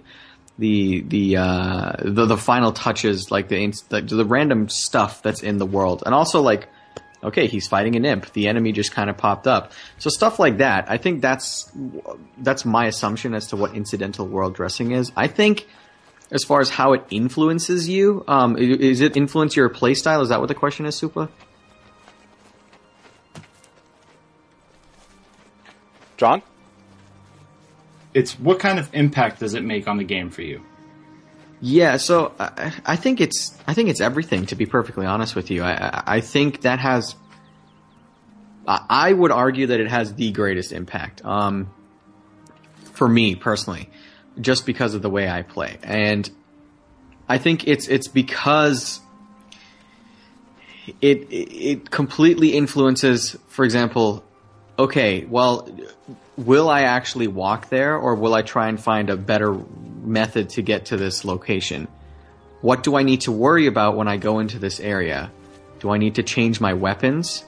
the 0.57 1.01
the 1.01 1.37
uh, 1.37 1.93
the, 2.03 2.25
the 2.25 2.37
final 2.37 2.71
touches, 2.71 3.31
like 3.31 3.47
the, 3.47 3.73
the 3.89 4.01
the 4.01 4.25
random 4.25 4.69
stuff 4.69 5.21
that's 5.21 5.43
in 5.43 5.57
the 5.57 5.65
world, 5.65 6.03
and 6.05 6.15
also 6.15 6.41
like, 6.41 6.67
okay, 7.23 7.47
he's 7.47 7.67
fighting 7.67 7.95
an 7.95 8.05
imp. 8.05 8.31
The 8.33 8.47
enemy 8.47 8.71
just 8.71 8.91
kind 8.91 9.09
of 9.09 9.17
popped 9.17 9.47
up. 9.47 9.71
So 9.97 10.09
stuff 10.09 10.39
like 10.39 10.57
that. 10.57 10.89
I 10.89 10.97
think 10.97 11.21
that's 11.21 11.71
that's 12.37 12.65
my 12.65 12.85
assumption 12.85 13.33
as 13.33 13.47
to 13.47 13.55
what 13.55 13.75
incidental 13.75 14.27
world 14.27 14.55
dressing 14.55 14.91
is. 14.91 15.11
I 15.15 15.27
think. 15.27 15.67
As 16.33 16.45
far 16.45 16.61
as 16.61 16.69
how 16.69 16.93
it 16.93 17.03
influences 17.09 17.89
you, 17.89 18.23
um, 18.25 18.55
is 18.57 19.01
it 19.01 19.17
influence 19.17 19.57
your 19.57 19.69
playstyle? 19.69 20.23
Is 20.23 20.29
that 20.29 20.39
what 20.39 20.47
the 20.47 20.55
question 20.55 20.85
is, 20.85 20.95
Supa? 20.95 21.27
John? 26.15 26.41
It's 28.13 28.39
what 28.39 28.59
kind 28.59 28.79
of 28.79 28.89
impact 28.93 29.41
does 29.41 29.55
it 29.55 29.63
make 29.65 29.89
on 29.89 29.97
the 29.97 30.05
game 30.05 30.29
for 30.29 30.41
you? 30.41 30.61
Yeah, 31.61 31.97
so 31.97 32.33
I, 32.39 32.73
I 32.85 32.95
think 32.95 33.21
it's 33.21 33.55
I 33.67 33.75
think 33.75 33.89
it's 33.89 34.01
everything. 34.01 34.47
To 34.47 34.55
be 34.55 34.65
perfectly 34.65 35.05
honest 35.05 35.35
with 35.35 35.51
you, 35.51 35.61
I 35.63 36.01
I- 36.07 36.21
think 36.21 36.61
that 36.61 36.79
has. 36.79 37.15
I 38.67 38.83
I 38.89 39.13
would 39.13 39.31
argue 39.31 39.67
that 39.67 39.79
it 39.79 39.89
has 39.89 40.15
the 40.15 40.31
greatest 40.31 40.71
impact. 40.71 41.23
Um, 41.23 41.69
for 42.93 43.07
me 43.07 43.35
personally, 43.35 43.89
just 44.39 44.65
because 44.65 44.95
of 44.95 45.03
the 45.03 45.09
way 45.09 45.29
I 45.29 45.43
play, 45.43 45.77
and 45.83 46.29
I 47.29 47.37
think 47.37 47.67
it's 47.67 47.87
it's 47.87 48.07
because 48.07 48.99
it 50.99 51.27
it 51.29 51.91
completely 51.91 52.53
influences. 52.53 53.37
For 53.49 53.63
example, 53.65 54.23
okay, 54.79 55.25
well, 55.25 55.69
will 56.37 56.69
I 56.69 56.81
actually 56.81 57.27
walk 57.27 57.69
there 57.69 57.95
or 57.95 58.15
will 58.15 58.33
I 58.33 58.41
try 58.41 58.67
and 58.67 58.79
find 58.79 59.11
a 59.11 59.15
better 59.17 59.53
method 60.01 60.49
to 60.49 60.61
get 60.61 60.85
to 60.85 60.97
this 60.97 61.23
location? 61.23 61.87
What 62.61 62.83
do 62.83 62.95
I 62.95 63.03
need 63.03 63.21
to 63.21 63.31
worry 63.31 63.67
about 63.67 63.95
when 63.95 64.07
I 64.07 64.17
go 64.17 64.39
into 64.39 64.59
this 64.59 64.79
area? 64.79 65.31
Do 65.79 65.89
I 65.89 65.97
need 65.97 66.15
to 66.15 66.23
change 66.23 66.61
my 66.61 66.73
weapons? 66.73 67.43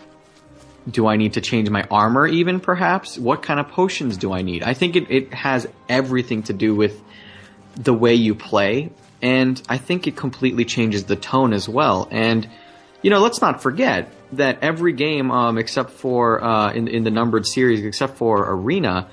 Do 0.89 1.07
I 1.07 1.17
need 1.17 1.33
to 1.33 1.41
change 1.41 1.69
my 1.69 1.83
armor 1.89 2.27
even 2.27 2.59
perhaps? 2.59 3.17
What 3.17 3.43
kind 3.43 3.59
of 3.59 3.69
potions 3.69 4.17
do 4.17 4.33
I 4.33 4.41
need? 4.41 4.63
I 4.63 4.73
think 4.73 4.95
it, 4.95 5.09
it 5.09 5.33
has 5.33 5.67
everything 5.87 6.43
to 6.43 6.53
do 6.53 6.75
with 6.75 6.99
the 7.75 7.93
way 7.93 8.15
you 8.15 8.35
play 8.35 8.91
and 9.23 9.59
I 9.69 9.77
think 9.77 10.05
it 10.05 10.17
completely 10.17 10.65
changes 10.65 11.05
the 11.05 11.15
tone 11.15 11.53
as 11.53 11.67
well. 11.67 12.09
And 12.11 12.47
you 13.01 13.09
know, 13.09 13.19
let's 13.19 13.41
not 13.41 13.61
forget 13.61 14.11
that 14.33 14.59
every 14.61 14.93
game, 14.93 15.31
um, 15.31 15.57
except 15.57 15.91
for 15.91 16.43
uh, 16.43 16.73
in 16.73 16.87
in 16.87 17.03
the 17.03 17.11
numbered 17.11 17.47
series, 17.47 17.83
except 17.83 18.17
for 18.17 18.45
Arena, 18.53 19.09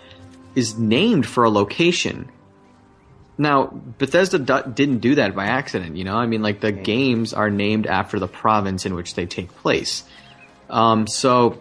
is 0.55 0.77
named 0.77 1.27
for 1.27 1.45
a 1.45 1.51
location. 1.51 2.29
Now, 3.41 3.69
Bethesda 3.69 4.39
d- 4.39 4.71
didn't 4.75 4.99
do 4.99 5.15
that 5.15 5.35
by 5.35 5.47
accident. 5.47 5.97
You 5.97 6.05
know, 6.05 6.15
I 6.15 6.27
mean, 6.27 6.43
like 6.43 6.61
the 6.61 6.73
games 6.73 7.33
are 7.33 7.49
named 7.49 7.87
after 7.87 8.19
the 8.19 8.29
province 8.29 8.85
in 8.85 8.95
which 8.95 9.15
they 9.15 9.25
take 9.25 9.49
place. 9.57 10.05
Um, 10.69 11.07
so, 11.07 11.59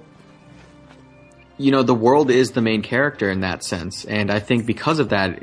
you 1.58 1.72
know, 1.72 1.82
the 1.82 1.96
world 1.96 2.32
is 2.32 2.52
the 2.52 2.62
main 2.62 2.82
character 2.82 3.30
in 3.32 3.40
that 3.42 3.64
sense, 3.64 4.04
and 4.04 4.30
I 4.30 4.40
think 4.40 4.66
because 4.66 5.00
of 5.00 5.10
that, 5.10 5.42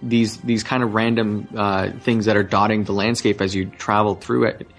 these 0.00 0.36
these 0.42 0.62
kind 0.62 0.84
of 0.84 0.94
random 0.94 1.48
uh, 1.56 1.90
things 2.02 2.26
that 2.26 2.36
are 2.36 2.44
dotting 2.44 2.84
the 2.84 2.92
landscape 2.92 3.40
as 3.40 3.52
you 3.52 3.66
travel 3.66 4.14
through 4.14 4.44
it 4.44 4.70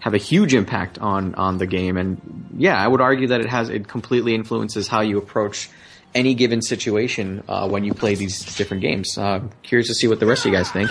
have 0.00 0.12
a 0.12 0.18
huge 0.18 0.52
impact 0.52 0.98
on 0.98 1.34
on 1.36 1.56
the 1.56 1.66
game. 1.66 1.96
And 1.96 2.50
yeah, 2.58 2.76
I 2.76 2.86
would 2.86 3.00
argue 3.00 3.28
that 3.28 3.40
it 3.40 3.48
has 3.48 3.70
it 3.70 3.88
completely 3.88 4.34
influences 4.34 4.86
how 4.86 5.00
you 5.00 5.16
approach 5.16 5.70
any 6.14 6.34
given 6.34 6.62
situation 6.62 7.42
uh, 7.48 7.68
when 7.68 7.84
you 7.84 7.94
play 7.94 8.14
these 8.14 8.56
different 8.56 8.82
games. 8.82 9.18
Uh, 9.18 9.40
curious 9.62 9.88
to 9.88 9.94
see 9.94 10.06
what 10.06 10.20
the 10.20 10.26
rest 10.26 10.44
of 10.44 10.52
you 10.52 10.56
guys 10.56 10.70
think. 10.70 10.90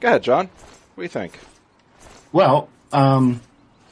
Go 0.00 0.08
ahead, 0.08 0.22
John. 0.22 0.46
What 0.94 0.96
do 0.96 1.02
you 1.02 1.08
think? 1.08 1.38
Well, 2.32 2.68
um, 2.92 3.40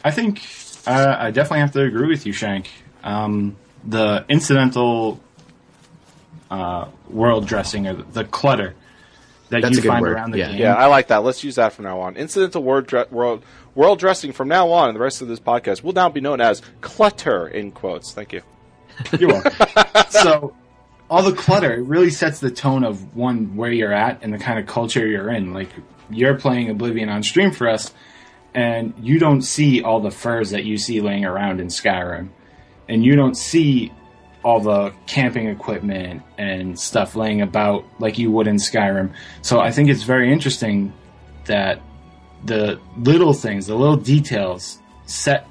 I 0.05 0.11
think 0.11 0.43
uh, 0.87 1.17
I 1.19 1.31
definitely 1.31 1.61
have 1.61 1.73
to 1.73 1.83
agree 1.83 2.09
with 2.09 2.27
you, 2.27 2.33
Shank. 2.33 2.71
Um, 3.03 3.57
the 3.85 4.25
incidental 4.29 5.21
uh, 6.51 6.89
world 7.09 7.47
dressing 7.47 7.87
or 7.87 7.95
the 7.95 8.25
clutter 8.25 8.75
that 9.51 9.63
That's 9.63 9.75
you 9.75 9.81
a 9.81 9.83
good 9.83 9.89
find 9.89 10.03
word, 10.03 10.13
around 10.13 10.31
the 10.33 10.39
yeah. 10.39 10.51
game. 10.51 10.61
Yeah, 10.61 10.75
I 10.75 10.87
like 10.87 11.09
that. 11.09 11.23
Let's 11.23 11.45
use 11.45 11.57
that 11.57 11.73
from 11.73 11.85
now 11.85 12.01
on. 12.01 12.17
Incidental 12.17 12.63
word 12.63 12.87
dre- 12.87 13.07
world 13.11 13.45
world 13.75 13.99
dressing 13.99 14.33
from 14.33 14.49
now 14.49 14.71
on, 14.71 14.89
and 14.89 14.97
the 14.97 15.01
rest 15.01 15.23
of 15.23 15.29
this 15.29 15.41
podcast 15.41 15.83
will 15.83 15.93
now 15.93 16.09
be 16.09 16.21
known 16.21 16.41
as 16.41 16.63
clutter 16.81 17.47
in 17.47 17.71
quotes. 17.71 18.13
Thank 18.13 18.33
you. 18.33 18.43
You're 19.19 19.43
so, 20.11 20.55
all 21.11 21.23
the 21.23 21.35
clutter 21.35 21.83
really 21.83 22.11
sets 22.11 22.41
the 22.41 22.51
tone 22.51 22.85
of 22.85 23.15
one 23.15 23.57
where 23.57 23.71
you're 23.71 23.93
at 23.93 24.23
and 24.23 24.33
the 24.33 24.39
kind 24.39 24.59
of 24.59 24.67
culture 24.67 25.07
you're 25.07 25.31
in. 25.31 25.53
Like 25.53 25.69
you're 26.11 26.37
playing 26.37 26.71
Oblivion 26.71 27.09
on 27.09 27.23
stream 27.23 27.51
for 27.51 27.69
us, 27.69 27.93
and 28.55 28.95
you 28.99 29.19
don't 29.19 29.43
see 29.43 29.83
all 29.83 30.01
the 30.01 30.11
furs 30.11 30.51
that 30.51 30.65
you 30.65 30.79
see 30.79 31.01
laying 31.01 31.25
around 31.25 31.61
in 31.61 31.69
Skyrim, 31.69 32.29
and 32.89 33.05
you 33.05 33.17
don't 33.17 33.37
see 33.37 33.93
all 34.43 34.61
the 34.61 34.93
camping 35.07 35.49
equipment 35.49 36.23
and 36.37 36.79
stuff 36.79 37.17
laying 37.17 37.41
about 37.41 37.85
like 37.99 38.19
you 38.19 38.31
would 38.31 38.47
in 38.47 38.57
Skyrim. 38.57 39.13
So 39.43 39.61
I 39.61 39.73
think 39.73 39.89
it's 39.89 40.03
very 40.03 40.33
interesting 40.33 40.93
that 41.47 41.81
the 42.45 42.79
little 42.99 43.33
things, 43.33 43.67
the 43.67 43.75
little 43.75 43.97
details 43.97 44.79
set 45.07 45.49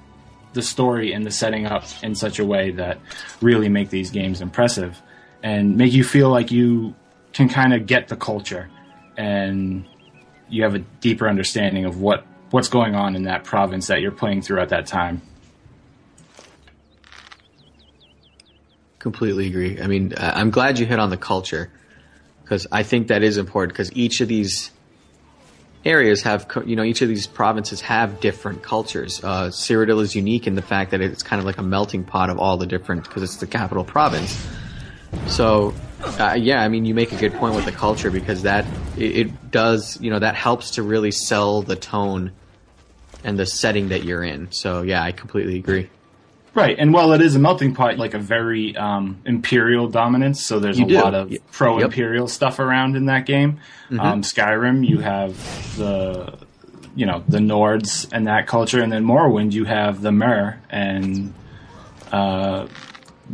the 0.53 0.61
story 0.61 1.13
and 1.13 1.25
the 1.25 1.31
setting 1.31 1.65
up 1.65 1.83
in 2.01 2.15
such 2.15 2.39
a 2.39 2.45
way 2.45 2.71
that 2.71 2.99
really 3.41 3.69
make 3.69 3.89
these 3.89 4.11
games 4.11 4.41
impressive 4.41 5.01
and 5.41 5.77
make 5.77 5.93
you 5.93 6.03
feel 6.03 6.29
like 6.29 6.51
you 6.51 6.95
can 7.33 7.49
kind 7.49 7.73
of 7.73 7.85
get 7.85 8.07
the 8.07 8.15
culture 8.15 8.69
and 9.17 9.85
you 10.49 10.63
have 10.63 10.75
a 10.75 10.79
deeper 10.79 11.27
understanding 11.27 11.85
of 11.85 11.99
what 11.99 12.25
what's 12.51 12.69
going 12.69 12.93
on 12.93 13.15
in 13.15 13.23
that 13.23 13.43
province 13.43 13.87
that 13.87 14.01
you're 14.01 14.11
playing 14.11 14.41
through 14.41 14.61
at 14.61 14.69
that 14.69 14.85
time. 14.85 15.21
completely 19.03 19.47
agree. 19.47 19.81
I 19.81 19.87
mean, 19.87 20.13
I'm 20.17 20.49
glad 20.49 20.79
you 20.79 20.85
hit 20.85 20.97
on 20.97 21.09
the 21.09 21.17
culture 21.17 21.69
because 22.41 22.67
I 22.71 22.83
think 22.83 23.09
that 23.09 23.21
is 23.21 23.37
important 23.37 23.73
because 23.73 23.91
each 23.91 24.21
of 24.21 24.29
these 24.29 24.71
areas 25.85 26.21
have, 26.23 26.47
you 26.65 26.75
know, 26.75 26.83
each 26.83 27.01
of 27.01 27.09
these 27.09 27.27
provinces 27.27 27.81
have 27.81 28.19
different 28.19 28.63
cultures. 28.63 29.23
Uh, 29.23 29.47
Cyrodiil 29.47 30.01
is 30.01 30.15
unique 30.15 30.47
in 30.47 30.55
the 30.55 30.61
fact 30.61 30.91
that 30.91 31.01
it's 31.01 31.23
kind 31.23 31.39
of 31.39 31.45
like 31.45 31.57
a 31.57 31.63
melting 31.63 32.03
pot 32.03 32.29
of 32.29 32.39
all 32.39 32.57
the 32.57 32.65
different 32.65 33.03
because 33.03 33.23
it's 33.23 33.37
the 33.37 33.47
capital 33.47 33.83
province. 33.83 34.45
So, 35.27 35.73
uh, 36.01 36.35
yeah, 36.39 36.61
I 36.61 36.69
mean, 36.69 36.85
you 36.85 36.93
make 36.93 37.11
a 37.11 37.17
good 37.17 37.33
point 37.33 37.55
with 37.55 37.65
the 37.65 37.71
culture 37.71 38.11
because 38.11 38.43
that 38.43 38.65
it, 38.97 39.17
it 39.17 39.51
does, 39.51 39.99
you 40.01 40.09
know, 40.09 40.19
that 40.19 40.35
helps 40.35 40.71
to 40.71 40.83
really 40.83 41.11
sell 41.11 41.61
the 41.61 41.75
tone 41.75 42.31
and 43.23 43.37
the 43.37 43.45
setting 43.45 43.89
that 43.89 44.03
you're 44.03 44.23
in. 44.23 44.51
So, 44.51 44.81
yeah, 44.81 45.03
I 45.03 45.11
completely 45.11 45.57
agree. 45.57 45.89
Right, 46.55 46.77
and 46.77 46.93
while 46.93 47.13
it 47.13 47.21
is 47.21 47.35
a 47.35 47.39
melting 47.39 47.73
pot, 47.73 47.97
like 47.97 48.13
a 48.13 48.19
very 48.19 48.77
um, 48.77 49.19
imperial 49.25 49.87
dominance, 49.87 50.39
so 50.43 50.59
there's 50.59 50.77
You 50.77 50.85
a 50.85 50.87
do. 50.89 50.95
lot 51.01 51.15
of 51.15 51.31
Y- 51.31 51.39
pro-imperial 51.51 52.27
stuff 52.27 52.59
around 52.59 52.95
in 52.95 53.07
that 53.07 53.25
game. 53.25 53.59
Um, 53.91 54.21
Skyrim, 54.21 54.87
you 54.87 54.99
have 54.99 55.35
the, 55.77 56.37
you 56.95 57.07
know, 57.07 57.23
the 57.27 57.39
Nords 57.39 58.07
and 58.11 58.27
that 58.27 58.45
culture, 58.45 58.81
and 58.83 58.91
then 58.91 59.03
Morrowind, 59.03 59.53
you 59.53 59.65
have 59.65 60.01
the 60.03 60.11
Mer 60.11 60.61
and 60.69 61.33
uh, 62.11 62.67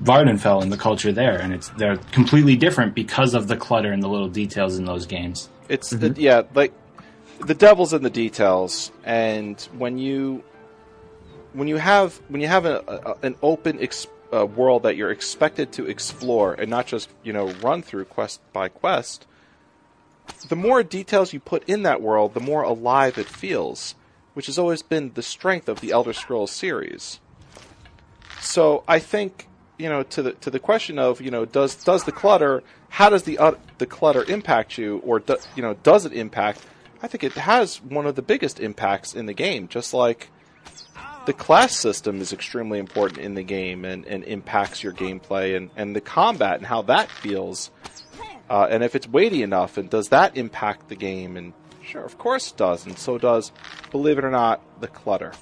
Vvardenfell 0.02 0.62
and 0.62 0.72
the 0.72 0.78
culture 0.78 1.12
there, 1.12 1.38
and 1.40 1.54
it's 1.54 1.68
they're 1.70 1.98
completely 2.14 2.56
different 2.56 2.96
because 2.96 3.34
of 3.34 3.48
the 3.50 3.58
clutter 3.58 3.92
and 3.92 4.02
the 4.02 4.08
little 4.08 4.30
details 4.30 4.78
in 4.78 4.86
those 4.86 5.06
games. 5.06 5.50
It's 5.68 5.90
the, 5.90 6.14
yeah, 6.18 6.44
like 6.54 6.72
the 7.46 7.54
devil's 7.54 7.92
in 7.94 8.02
the 8.02 8.10
details, 8.10 8.92
and 9.04 9.60
when 9.78 9.98
you 9.98 10.44
when 11.54 11.68
you 11.68 11.78
have 11.78 12.20
when 12.28 12.42
you 12.42 12.48
have 12.48 12.66
a, 12.66 12.84
a, 12.88 13.26
an 13.26 13.36
open 13.42 13.80
uh, 14.32 14.46
world 14.46 14.84
that 14.84 14.96
you're 14.96 15.12
expected 15.12 15.72
to 15.74 15.86
explore 15.86 16.54
and 16.54 16.70
not 16.70 16.88
just 16.88 17.10
you 17.24 17.34
know 17.34 17.52
run 17.62 17.82
through 17.82 18.06
quest 18.06 18.42
by 18.54 18.70
quest, 18.70 19.26
the 20.48 20.56
more 20.56 20.84
details 20.84 21.34
you 21.34 21.40
put 21.40 21.68
in 21.68 21.84
that 21.84 22.02
world, 22.02 22.34
the 22.34 22.40
more 22.40 22.62
alive 22.64 23.18
it 23.18 23.28
feels, 23.28 23.96
which 24.34 24.46
has 24.46 24.60
always 24.60 24.82
been 24.82 25.12
the 25.14 25.22
strength 25.22 25.68
of 25.68 25.82
the 25.82 25.92
Elder 25.92 26.14
Scrolls 26.14 26.52
series. 26.52 27.20
So 28.40 28.84
I 28.88 29.00
think 29.00 29.48
you 29.78 29.90
know 29.90 30.04
to 30.04 30.22
the 30.22 30.32
to 30.34 30.50
the 30.50 30.60
question 30.60 31.00
of 31.00 31.22
you 31.22 31.32
know 31.32 31.46
does 31.46 31.76
does 31.76 32.04
the 32.04 32.12
clutter 32.12 32.64
how 32.90 33.10
does 33.10 33.24
the 33.24 33.38
uh, 33.38 33.54
the 33.78 33.86
clutter 33.86 34.24
impact 34.26 34.78
you 34.78 34.98
or 35.06 35.20
do, 35.20 35.38
you 35.56 35.62
know 35.62 35.74
does 35.76 36.06
it 36.06 36.14
impact? 36.14 36.62
I 37.02 37.08
think 37.08 37.24
it 37.24 37.34
has 37.34 37.82
one 37.82 38.06
of 38.06 38.16
the 38.16 38.22
biggest 38.22 38.60
impacts 38.60 39.16
in 39.16 39.26
the 39.26 39.34
game. 39.34 39.70
Just 39.70 39.94
like 39.94 40.30
the 41.26 41.34
class 41.34 41.76
system 41.76 42.22
is 42.22 42.34
extremely 42.34 42.80
important 42.80 43.20
in 43.20 43.36
the 43.36 43.44
game 43.44 43.86
and, 43.86 44.06
and 44.06 44.24
impacts 44.24 44.84
your 44.84 44.94
gameplay 44.94 45.56
and, 45.56 45.70
and 45.76 45.96
the 45.96 46.02
combat 46.02 46.58
and 46.58 46.66
how 46.66 46.82
that 46.84 47.10
feels. 47.10 47.72
Uh, 48.50 48.68
and 48.70 48.84
if 48.84 48.96
it's 48.96 49.08
weighty 49.08 49.44
enough, 49.44 49.78
and 49.78 49.90
does 49.90 50.10
that 50.10 50.36
impact 50.38 50.90
the 50.90 50.96
game? 50.96 51.38
And 51.38 51.54
sure, 51.84 52.04
of 52.04 52.18
course 52.18 52.52
it 52.52 52.58
does, 52.58 52.86
and 52.86 52.98
so 52.98 53.18
does, 53.18 53.52
believe 53.92 54.18
it 54.18 54.24
or 54.24 54.32
not, 54.32 54.62
the 54.82 54.88
clutter. 54.88 55.34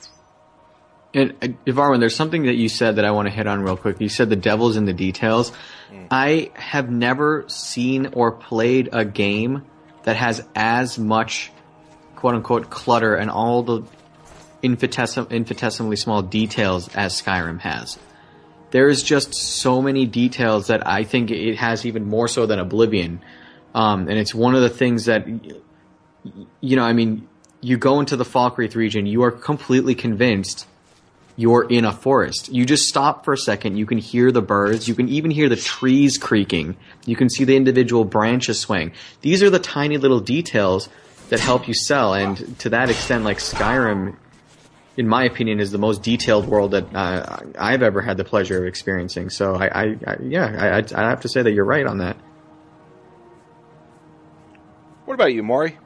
And 1.13 1.31
uh, 1.41 1.47
Ivarwin, 1.65 1.99
there's 1.99 2.15
something 2.15 2.43
that 2.43 2.55
you 2.55 2.67
said 2.67 2.97
that 2.97 3.05
I 3.05 3.11
want 3.11 3.27
to 3.27 3.33
hit 3.33 3.47
on 3.47 3.61
real 3.61 3.77
quick. 3.77 4.01
You 4.01 4.09
said 4.09 4.29
the 4.29 4.35
devil's 4.35 4.75
in 4.75 4.85
the 4.85 4.93
details. 4.93 5.51
I 6.11 6.51
have 6.53 6.89
never 6.89 7.45
seen 7.47 8.07
or 8.07 8.31
played 8.31 8.89
a 8.91 9.05
game 9.05 9.65
that 10.03 10.15
has 10.15 10.45
as 10.55 10.99
much 10.99 11.51
quote 12.15 12.35
unquote 12.35 12.69
clutter 12.69 13.15
and 13.15 13.29
all 13.29 13.63
the 13.63 13.81
infinitesim- 14.63 15.31
infinitesimally 15.31 15.95
small 15.95 16.21
details 16.21 16.87
as 16.95 17.21
Skyrim 17.21 17.59
has. 17.59 17.97
There's 18.71 19.01
just 19.01 19.33
so 19.33 19.81
many 19.81 20.05
details 20.05 20.67
that 20.67 20.85
I 20.85 21.03
think 21.03 21.31
it 21.31 21.55
has 21.55 21.85
even 21.85 22.05
more 22.05 22.27
so 22.27 22.45
than 22.45 22.59
Oblivion. 22.59 23.21
Um, 23.73 24.09
and 24.09 24.17
it's 24.17 24.35
one 24.35 24.55
of 24.55 24.61
the 24.61 24.69
things 24.69 25.05
that 25.05 25.25
you 26.59 26.75
know, 26.75 26.83
I 26.83 26.93
mean, 26.93 27.27
you 27.61 27.77
go 27.77 27.99
into 27.99 28.15
the 28.15 28.25
Falkreath 28.25 28.75
region, 28.75 29.05
you 29.05 29.23
are 29.23 29.31
completely 29.31 29.95
convinced 29.95 30.67
you're 31.35 31.69
in 31.69 31.85
a 31.85 31.91
forest. 31.91 32.49
You 32.51 32.65
just 32.65 32.87
stop 32.87 33.23
for 33.23 33.33
a 33.33 33.37
second, 33.37 33.77
you 33.77 33.85
can 33.85 33.99
hear 33.99 34.31
the 34.31 34.41
birds, 34.41 34.87
you 34.87 34.95
can 34.95 35.07
even 35.07 35.29
hear 35.31 35.49
the 35.49 35.55
trees 35.55 36.17
creaking, 36.17 36.75
you 37.05 37.15
can 37.15 37.29
see 37.29 37.43
the 37.43 37.55
individual 37.55 38.03
branches 38.03 38.59
swaying. 38.59 38.93
These 39.21 39.43
are 39.43 39.49
the 39.49 39.59
tiny 39.59 39.97
little 39.97 40.19
details 40.19 40.89
that 41.29 41.39
help 41.39 41.67
you 41.67 41.73
sell, 41.73 42.13
and 42.13 42.57
to 42.59 42.69
that 42.69 42.89
extent, 42.89 43.23
like 43.23 43.37
Skyrim, 43.37 44.15
in 44.97 45.07
my 45.07 45.23
opinion, 45.23 45.59
is 45.59 45.71
the 45.71 45.77
most 45.77 46.01
detailed 46.03 46.47
world 46.47 46.71
that 46.71 46.93
uh, 46.93 47.39
I've 47.57 47.83
ever 47.83 48.01
had 48.01 48.17
the 48.17 48.25
pleasure 48.25 48.57
of 48.57 48.65
experiencing. 48.67 49.29
So, 49.29 49.55
I, 49.55 49.67
I, 49.67 49.83
I 50.05 50.17
yeah, 50.21 50.45
I, 50.57 50.67
I 50.79 51.05
I 51.05 51.09
have 51.09 51.21
to 51.21 51.29
say 51.29 51.41
that 51.43 51.51
you're 51.51 51.65
right 51.65 51.85
on 51.85 51.99
that. 51.99 52.17
What 55.05 55.13
about 55.13 55.33
you, 55.33 55.43
Maury? 55.43 55.77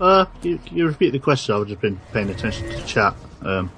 Uh, 0.00 0.24
you, 0.42 0.58
you 0.70 0.86
repeat 0.86 1.10
the 1.10 1.18
question. 1.18 1.54
I've 1.54 1.66
just 1.66 1.80
been 1.80 2.00
paying 2.12 2.30
attention 2.30 2.70
to 2.70 2.76
the 2.76 2.86
chat. 2.86 3.14
Um, 3.42 3.70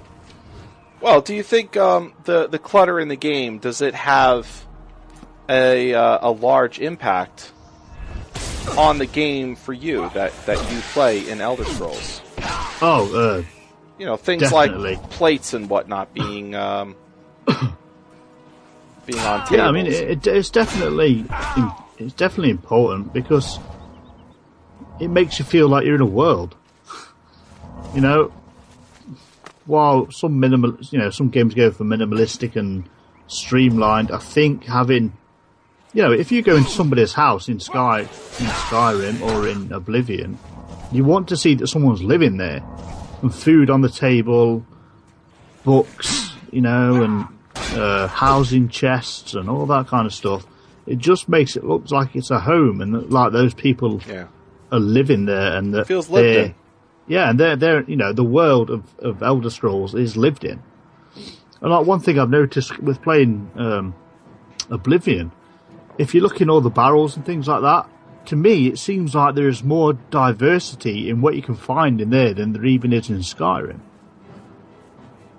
Well, 1.00 1.20
do 1.20 1.34
you 1.34 1.42
think 1.42 1.76
um, 1.76 2.14
the 2.24 2.46
the 2.46 2.60
clutter 2.60 3.00
in 3.00 3.08
the 3.08 3.16
game 3.16 3.58
does 3.58 3.80
it 3.82 3.94
have 3.94 4.64
a 5.48 5.92
uh, 5.94 6.18
a 6.22 6.30
large 6.30 6.78
impact 6.78 7.52
on 8.78 8.98
the 8.98 9.06
game 9.06 9.56
for 9.56 9.72
you 9.72 10.08
that 10.14 10.32
that 10.46 10.72
you 10.72 10.80
play 10.92 11.28
in 11.28 11.40
Elder 11.40 11.64
Scrolls? 11.64 12.22
oh, 12.80 13.10
uh, 13.14 13.42
You 14.02 14.06
know, 14.06 14.16
things 14.16 14.42
Definitely. 14.42 14.96
like 14.96 15.10
plates 15.10 15.54
and 15.54 15.70
whatnot 15.70 16.12
being 16.12 16.56
um, 16.56 16.96
being 17.46 19.20
on 19.20 19.46
tables. 19.46 19.50
yeah. 19.52 19.68
I 19.68 19.70
mean, 19.70 19.86
it, 19.86 20.26
it's 20.26 20.50
definitely 20.50 21.24
it's 21.98 22.12
definitely 22.14 22.50
important 22.50 23.12
because 23.12 23.60
it 24.98 25.06
makes 25.06 25.38
you 25.38 25.44
feel 25.44 25.68
like 25.68 25.86
you're 25.86 25.94
in 25.94 26.00
a 26.00 26.04
world. 26.04 26.56
You 27.94 28.00
know, 28.00 28.32
while 29.66 30.10
some 30.10 30.40
minimal, 30.40 30.76
you 30.90 30.98
know, 30.98 31.10
some 31.10 31.28
games 31.28 31.54
go 31.54 31.70
for 31.70 31.84
minimalistic 31.84 32.56
and 32.56 32.82
streamlined. 33.28 34.10
I 34.10 34.18
think 34.18 34.64
having, 34.64 35.16
you 35.92 36.02
know, 36.02 36.10
if 36.10 36.32
you 36.32 36.42
go 36.42 36.56
into 36.56 36.70
somebody's 36.70 37.12
house 37.12 37.48
in 37.48 37.60
Sky, 37.60 38.00
in 38.00 38.06
Skyrim 38.66 39.20
or 39.20 39.46
in 39.46 39.72
Oblivion, 39.72 40.40
you 40.90 41.04
want 41.04 41.28
to 41.28 41.36
see 41.36 41.54
that 41.54 41.68
someone's 41.68 42.02
living 42.02 42.38
there, 42.38 42.64
and 43.22 43.34
food 43.34 43.70
on 43.70 43.80
the 43.80 43.88
table, 43.88 44.64
books, 45.64 46.32
you 46.50 46.60
know, 46.60 47.02
and 47.02 47.26
uh, 47.78 48.08
housing 48.08 48.68
chests 48.68 49.34
and 49.34 49.48
all 49.48 49.66
that 49.66 49.86
kind 49.86 50.06
of 50.06 50.12
stuff. 50.12 50.46
It 50.86 50.98
just 50.98 51.28
makes 51.28 51.56
it 51.56 51.64
look 51.64 51.90
like 51.90 52.16
it's 52.16 52.30
a 52.30 52.40
home 52.40 52.80
and 52.80 52.94
that, 52.94 53.10
like 53.10 53.32
those 53.32 53.54
people 53.54 54.00
yeah. 54.08 54.26
are 54.70 54.80
living 54.80 55.26
there 55.26 55.56
and 55.56 55.72
that 55.74 55.86
Feels 55.86 56.10
lived 56.10 56.36
in. 56.36 56.54
Yeah, 57.06 57.30
and 57.30 57.38
they're 57.38 57.56
they're 57.56 57.82
you 57.84 57.96
know 57.96 58.12
the 58.12 58.24
world 58.24 58.70
of, 58.70 58.84
of 58.98 59.22
Elder 59.22 59.50
Scrolls 59.50 59.94
is 59.94 60.16
lived 60.16 60.44
in. 60.44 60.62
And 61.60 61.70
like 61.70 61.86
one 61.86 62.00
thing 62.00 62.18
I've 62.18 62.30
noticed 62.30 62.78
with 62.80 63.00
playing 63.02 63.50
um, 63.54 63.94
Oblivion, 64.70 65.30
if 65.98 66.14
you 66.14 66.20
look 66.20 66.40
in 66.40 66.50
all 66.50 66.60
the 66.60 66.70
barrels 66.70 67.16
and 67.16 67.24
things 67.24 67.46
like 67.46 67.62
that, 67.62 67.88
to 68.26 68.36
me 68.36 68.68
it 68.68 68.78
seems 68.78 69.14
like 69.14 69.34
there 69.34 69.48
is 69.48 69.62
more 69.62 69.94
diversity 70.10 71.08
in 71.08 71.20
what 71.20 71.34
you 71.34 71.42
can 71.42 71.56
find 71.56 72.00
in 72.00 72.10
there 72.10 72.34
than 72.34 72.52
there 72.52 72.64
even 72.64 72.92
is 72.92 73.10
in 73.10 73.18
Skyrim. 73.18 73.80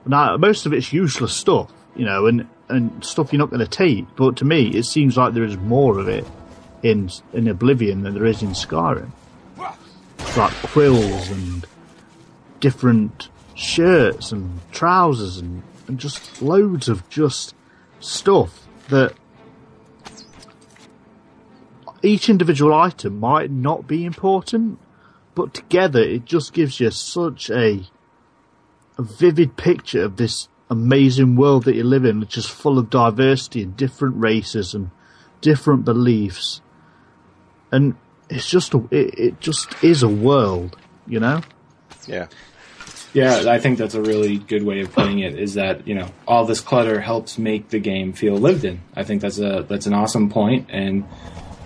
Now 0.06 0.38
most 0.38 0.66
of 0.66 0.74
it's 0.74 0.92
useless 0.92 1.34
stuff, 1.34 1.72
you 1.96 2.06
know, 2.06 2.26
and 2.28 2.48
and 2.70 3.04
stuff 3.04 3.32
you're 3.32 3.40
not 3.40 3.50
going 3.50 3.60
to 3.60 3.68
take. 3.68 4.06
But 4.16 4.38
to 4.38 4.46
me, 4.46 4.70
it 4.70 4.84
seems 4.84 5.18
like 5.18 5.34
there 5.34 5.44
is 5.44 5.58
more 5.58 6.00
of 6.00 6.08
it 6.08 6.26
in 6.82 7.10
in 7.34 7.48
Oblivion 7.48 8.04
than 8.04 8.14
there 8.14 8.26
is 8.26 8.42
in 8.42 8.50
Skyrim 8.50 9.12
like 10.38 10.54
quills 10.64 11.30
and 11.30 11.66
different 12.60 13.30
shirts 13.56 14.32
and 14.32 14.60
trousers 14.72 15.38
and, 15.38 15.62
and 15.88 16.00
just 16.00 16.42
loads 16.42 16.90
of 16.90 17.08
just 17.10 17.54
stuff 18.00 18.68
that 18.90 19.14
each 22.04 22.30
individual 22.30 22.74
item 22.74 23.20
might 23.20 23.50
not 23.50 23.88
be 23.88 24.06
important, 24.06 24.78
but 25.36 25.54
together 25.54 26.02
it 26.02 26.26
just 26.26 26.54
gives 26.54 26.80
you 26.80 26.92
such 26.92 27.50
a, 27.50 27.84
a 28.98 29.02
vivid 29.02 29.58
picture 29.58 30.04
of 30.04 30.18
this 30.18 30.50
amazing 30.70 31.36
world 31.36 31.64
that 31.64 31.76
you 31.76 31.84
live 31.84 32.06
in, 32.06 32.20
which 32.20 32.38
is 32.38 32.46
full 32.46 32.78
of 32.78 32.90
diversity 32.90 33.64
and 33.64 33.78
different 33.78 34.16
races 34.18 34.74
and 34.74 34.92
different 35.42 35.86
beliefs. 35.86 36.62
And 37.72 37.96
it's 38.30 38.50
just 38.50 38.74
a, 38.74 38.86
it, 38.92 39.20
it 39.20 39.40
just 39.40 39.84
is 39.84 40.04
a 40.04 40.10
world, 40.10 40.78
you 41.08 41.20
know. 41.20 41.42
Yeah. 42.06 42.28
Yeah, 43.14 43.44
I 43.48 43.60
think 43.60 43.78
that's 43.78 43.94
a 43.94 44.02
really 44.02 44.40
good 44.40 44.64
way 44.64 44.82
of 44.82 44.92
putting 44.92 45.20
it. 45.20 45.38
Is 45.38 45.54
that 45.54 45.88
you 45.88 45.94
know 45.94 46.10
all 46.28 46.46
this 46.46 46.62
clutter 46.62 47.00
helps 47.00 47.38
make 47.38 47.70
the 47.70 47.78
game 47.78 48.12
feel 48.12 48.34
lived 48.36 48.66
in. 48.66 48.82
I 48.96 49.04
think 49.04 49.22
that's 49.22 49.38
a 49.38 49.64
that's 49.70 49.86
an 49.86 49.94
awesome 49.94 50.32
point, 50.32 50.70
and 50.72 51.04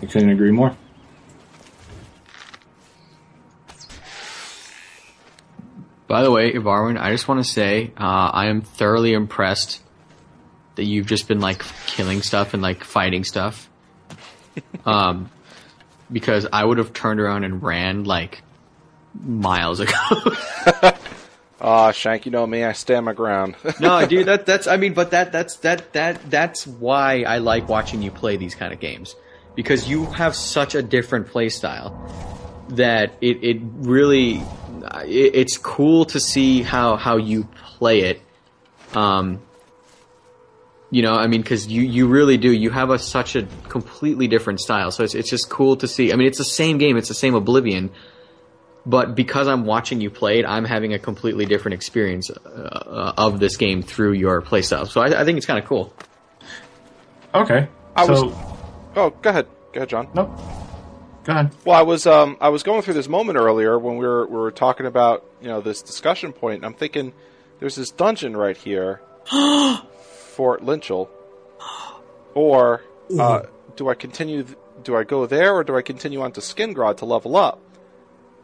I 0.01 0.05
couldn't 0.05 0.29
agree 0.29 0.51
more. 0.51 0.75
By 6.07 6.23
the 6.23 6.31
way, 6.31 6.53
Ivarwin, 6.53 6.99
I 6.99 7.11
just 7.11 7.27
want 7.27 7.43
to 7.43 7.49
say 7.49 7.91
uh, 7.97 8.31
I 8.33 8.47
am 8.47 8.61
thoroughly 8.61 9.13
impressed 9.13 9.81
that 10.75 10.85
you've 10.85 11.07
just 11.07 11.27
been 11.27 11.41
like 11.41 11.63
killing 11.87 12.21
stuff 12.21 12.53
and 12.53 12.63
like 12.63 12.83
fighting 12.83 13.23
stuff. 13.23 13.69
um, 14.85 15.29
because 16.09 16.47
I 16.51 16.63
would 16.63 16.77
have 16.77 16.93
turned 16.93 17.19
around 17.19 17.43
and 17.43 17.61
ran 17.61 18.05
like 18.05 18.41
miles 19.21 19.79
ago. 19.79 19.93
Ah, 21.59 21.91
Shank, 21.91 22.27
you 22.27 22.31
know 22.31 22.45
me, 22.45 22.63
I 22.63 22.73
stand 22.73 23.03
my 23.03 23.13
ground. 23.13 23.55
no, 23.79 24.05
dude, 24.05 24.27
that 24.27 24.45
that's 24.45 24.67
I 24.67 24.77
mean, 24.77 24.93
but 24.93 25.09
that 25.09 25.31
that's 25.31 25.55
that 25.57 25.91
that 25.93 26.29
that's 26.29 26.67
why 26.67 27.23
I 27.23 27.39
like 27.39 27.67
watching 27.67 28.03
you 28.03 28.11
play 28.11 28.37
these 28.37 28.53
kind 28.53 28.71
of 28.71 28.79
games 28.79 29.15
because 29.57 29.89
you 29.89 30.05
have 30.05 30.35
such 30.35 30.75
a 30.75 30.83
different 30.83 31.27
playstyle 31.27 31.91
that 32.69 33.13
it 33.21 33.43
it 33.43 33.57
really 33.61 34.35
it, 35.03 35.31
it's 35.33 35.57
cool 35.57 36.05
to 36.05 36.19
see 36.19 36.61
how 36.61 36.95
how 36.95 37.17
you 37.17 37.43
play 37.77 38.01
it. 38.01 38.21
Um, 38.93 39.41
you 40.91 41.01
know, 41.01 41.15
I 41.15 41.25
mean, 41.27 41.41
because 41.41 41.67
you 41.67 41.81
you 41.81 42.07
really 42.07 42.37
do. 42.37 42.51
You 42.51 42.69
have 42.69 42.91
a 42.91 42.99
such 42.99 43.35
a 43.35 43.47
completely 43.67 44.27
different 44.27 44.61
style, 44.61 44.91
so 44.91 45.03
it's 45.03 45.15
it's 45.15 45.29
just 45.29 45.49
cool 45.49 45.75
to 45.77 45.87
see. 45.87 46.13
I 46.13 46.15
mean, 46.15 46.27
it's 46.27 46.37
the 46.37 46.45
same 46.45 46.77
game, 46.77 46.95
it's 46.95 47.09
the 47.09 47.15
same 47.15 47.33
Oblivion, 47.33 47.89
but 48.85 49.15
because 49.15 49.47
I'm 49.47 49.65
watching 49.65 49.99
you 49.99 50.11
play 50.11 50.39
it, 50.39 50.45
I'm 50.45 50.65
having 50.65 50.93
a 50.93 50.99
completely 50.99 51.47
different 51.47 51.73
experience 51.73 52.29
uh, 52.29 53.13
of 53.17 53.39
this 53.39 53.57
game 53.57 53.81
through 53.81 54.13
your 54.13 54.41
playstyle. 54.41 54.87
So 54.87 55.01
I, 55.01 55.21
I 55.21 55.25
think 55.25 55.37
it's 55.37 55.47
kind 55.47 55.59
of 55.59 55.65
cool. 55.65 55.93
Okay. 57.33 57.67
I 57.95 58.05
so, 58.05 58.25
was- 58.27 58.56
oh, 58.97 59.09
go 59.21 59.29
ahead. 59.29 59.47
Go 59.73 59.79
ahead, 59.79 59.89
John. 59.89 60.09
Nope. 60.13 60.37
Go 61.23 61.33
ahead. 61.33 61.51
Well, 61.65 61.77
I 61.77 61.83
was 61.83 62.07
um, 62.07 62.37
I 62.41 62.49
was 62.49 62.63
going 62.63 62.81
through 62.81 62.95
this 62.95 63.07
moment 63.07 63.37
earlier 63.37 63.77
when 63.77 63.97
we 63.97 64.05
were 64.05 64.25
we 64.27 64.37
were 64.37 64.51
talking 64.51 64.85
about 64.85 65.25
you 65.41 65.47
know 65.47 65.61
this 65.61 65.81
discussion 65.81 66.33
point, 66.33 66.57
and 66.57 66.65
I'm 66.65 66.73
thinking 66.73 67.13
there's 67.59 67.75
this 67.75 67.91
dungeon 67.91 68.35
right 68.35 68.57
here, 68.57 69.01
Fort 69.29 70.63
Linchal, 70.63 71.09
or 72.33 72.83
uh, 73.19 73.43
do 73.75 73.89
I 73.89 73.93
continue? 73.93 74.45
Do 74.83 74.95
I 74.95 75.03
go 75.03 75.25
there, 75.25 75.53
or 75.53 75.63
do 75.63 75.75
I 75.75 75.81
continue 75.81 76.21
on 76.21 76.31
to 76.33 76.41
Skingrad 76.41 76.97
to 76.97 77.05
level 77.05 77.35
up? 77.35 77.61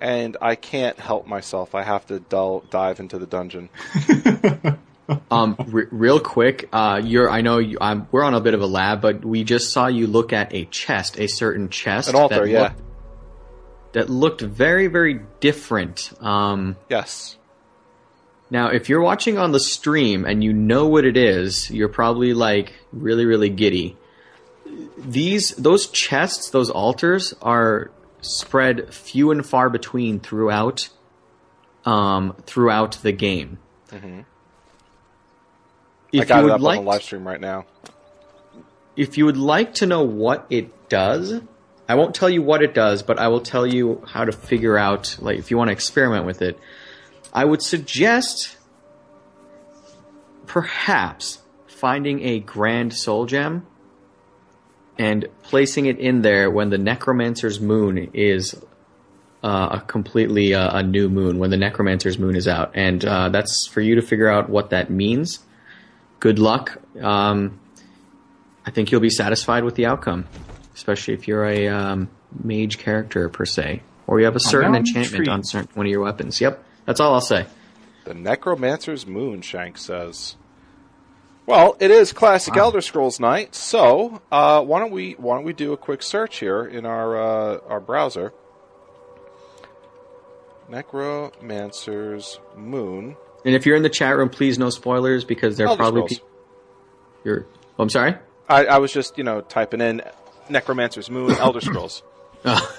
And 0.01 0.35
I 0.41 0.55
can't 0.55 0.99
help 0.99 1.25
myself. 1.25 1.75
I 1.75 1.83
have 1.83 2.05
to 2.07 2.19
dull, 2.19 2.65
dive 2.69 2.99
into 2.99 3.17
the 3.17 3.27
dungeon. 3.27 3.69
Um, 5.29 5.57
re- 5.67 5.87
real 5.91 6.19
quick, 6.19 6.69
uh, 6.71 7.01
you're 7.03 7.29
I 7.29 7.41
know 7.41 7.57
you, 7.57 7.77
I'm, 7.81 8.07
we're 8.11 8.23
on 8.23 8.33
a 8.33 8.39
bit 8.39 8.53
of 8.53 8.61
a 8.61 8.65
lab, 8.65 9.01
but 9.01 9.25
we 9.25 9.43
just 9.43 9.73
saw 9.73 9.87
you 9.87 10.07
look 10.07 10.31
at 10.31 10.53
a 10.53 10.65
chest, 10.65 11.19
a 11.19 11.27
certain 11.27 11.69
chest 11.69 12.09
An 12.09 12.15
altar, 12.15 12.45
that 12.45 12.49
yeah. 12.49 12.61
looked, 12.61 12.81
that 13.93 14.09
looked 14.09 14.41
very 14.41 14.87
very 14.87 15.19
different. 15.39 16.13
Um, 16.21 16.77
Yes. 16.89 17.37
Now, 18.49 18.67
if 18.67 18.87
you're 18.87 19.01
watching 19.01 19.39
on 19.39 19.51
the 19.51 19.59
stream 19.59 20.25
and 20.25 20.43
you 20.43 20.53
know 20.53 20.87
what 20.87 21.05
it 21.05 21.17
is, 21.17 21.71
you're 21.71 21.89
probably 21.89 22.35
like 22.35 22.73
really, 22.91 23.25
really 23.25 23.49
giddy. 23.49 23.97
These, 24.97 25.55
those 25.55 25.87
chests, 25.87 26.51
those 26.51 26.69
altars 26.69 27.33
are 27.41 27.89
spread 28.21 28.93
few 28.93 29.31
and 29.31 29.43
far 29.43 29.71
between 29.71 30.19
throughout, 30.19 30.89
um, 31.83 32.35
throughout 32.45 32.99
the 33.01 33.11
game. 33.11 33.57
If 36.13 36.21
I 36.21 36.25
got 36.25 36.35
you 36.35 36.41
it 36.41 36.43
would 36.43 36.51
up 36.53 36.61
like, 36.61 36.79
on 36.79 36.85
the 36.85 36.91
live 36.91 37.03
stream 37.03 37.27
right 37.27 37.41
now. 37.41 37.65
if 38.95 39.17
you 39.17 39.25
would 39.25 39.37
like 39.37 39.73
to 39.75 39.85
know 39.85 40.03
what 40.03 40.45
it 40.49 40.87
does, 40.87 41.41
I 41.89 41.95
won't 41.95 42.15
tell 42.15 42.29
you 42.29 42.41
what 42.41 42.61
it 42.61 42.73
does, 42.73 43.03
but 43.03 43.19
I 43.19 43.27
will 43.27 43.41
tell 43.41 43.65
you 43.65 44.03
how 44.07 44.23
to 44.23 44.31
figure 44.31 44.77
out, 44.77 45.17
like, 45.19 45.39
if 45.39 45.51
you 45.51 45.57
want 45.57 45.69
to 45.69 45.73
experiment 45.73 46.25
with 46.25 46.41
it. 46.41 46.57
I 47.33 47.43
would 47.43 47.63
suggest 47.63 48.57
perhaps 50.45 51.39
finding 51.65 52.23
a 52.23 52.39
grand 52.39 52.93
soul 52.93 53.25
gem 53.25 53.65
and 54.97 55.27
placing 55.41 55.87
it 55.87 55.97
in 55.97 56.21
there 56.21 56.51
when 56.51 56.69
the 56.69 56.77
necromancer's 56.77 57.59
moon 57.59 58.11
is 58.13 58.55
uh, 59.43 59.69
a 59.73 59.81
completely 59.81 60.53
uh, 60.53 60.77
a 60.77 60.83
new 60.83 61.09
moon 61.09 61.39
when 61.39 61.49
the 61.49 61.57
necromancer's 61.57 62.17
moon 62.17 62.35
is 62.35 62.47
out 62.47 62.71
and 62.75 63.03
uh, 63.03 63.27
that's 63.29 63.67
for 63.67 63.81
you 63.81 63.95
to 63.95 64.01
figure 64.01 64.29
out 64.29 64.49
what 64.49 64.69
that 64.69 64.89
means 64.89 65.39
good 66.23 66.39
luck 66.39 66.79
um, 67.01 67.59
I 68.65 68.71
think 68.71 68.91
you'll 68.91 69.01
be 69.01 69.09
satisfied 69.09 69.65
with 69.65 69.75
the 69.75 69.85
outcome, 69.85 70.25
especially 70.73 71.13
if 71.15 71.27
you're 71.27 71.45
a 71.45 71.67
um, 71.67 72.09
mage 72.43 72.77
character 72.77 73.27
per 73.27 73.45
se, 73.45 73.81
or 74.07 74.19
you 74.19 74.25
have 74.25 74.37
a 74.37 74.39
certain 74.39 74.73
enchantment 74.73 75.07
intrigued. 75.07 75.29
on 75.29 75.43
certain 75.43 75.69
one 75.73 75.85
of 75.85 75.91
your 75.91 76.01
weapons. 76.01 76.39
Yep, 76.39 76.63
that's 76.85 77.01
all 77.01 77.13
I'll 77.13 77.21
say. 77.21 77.45
The 78.05 78.13
Necromancer's 78.13 79.05
Moon, 79.05 79.41
Shank 79.41 79.77
says. 79.77 80.37
Well, 81.45 81.75
it 81.81 81.91
is 81.91 82.13
classic 82.13 82.55
Elder 82.55 82.79
Scrolls 82.79 83.19
night, 83.19 83.53
so 83.53 84.21
uh, 84.31 84.63
why 84.63 84.79
don't 84.79 84.91
we 84.91 85.13
why 85.13 85.35
don't 85.35 85.43
we 85.43 85.51
do 85.51 85.73
a 85.73 85.77
quick 85.77 86.01
search 86.01 86.39
here 86.39 86.63
in 86.63 86.85
our 86.85 87.17
uh, 87.17 87.57
our 87.67 87.81
browser? 87.81 88.31
Necromancer's 90.69 92.39
Moon. 92.55 93.17
And 93.45 93.55
if 93.55 93.65
you're 93.65 93.75
in 93.75 93.83
the 93.83 93.89
chat 93.89 94.15
room, 94.15 94.29
please 94.29 94.57
no 94.57 94.69
spoilers 94.69 95.25
because 95.25 95.57
they're 95.57 95.67
Elder 95.67 95.77
probably 95.77 96.15
Scrolls. 96.15 96.31
you're. 97.23 97.45
Oh, 97.77 97.83
I'm 97.83 97.89
sorry. 97.89 98.15
I, 98.47 98.65
I 98.65 98.77
was 98.77 98.91
just 98.91 99.17
you 99.17 99.23
know 99.23 99.41
typing 99.41 99.81
in 99.81 100.01
Necromancer's 100.49 101.09
Moon 101.09 101.31
Elder 101.39 101.61
Scrolls. 101.61 102.03
Oh. 102.45 102.77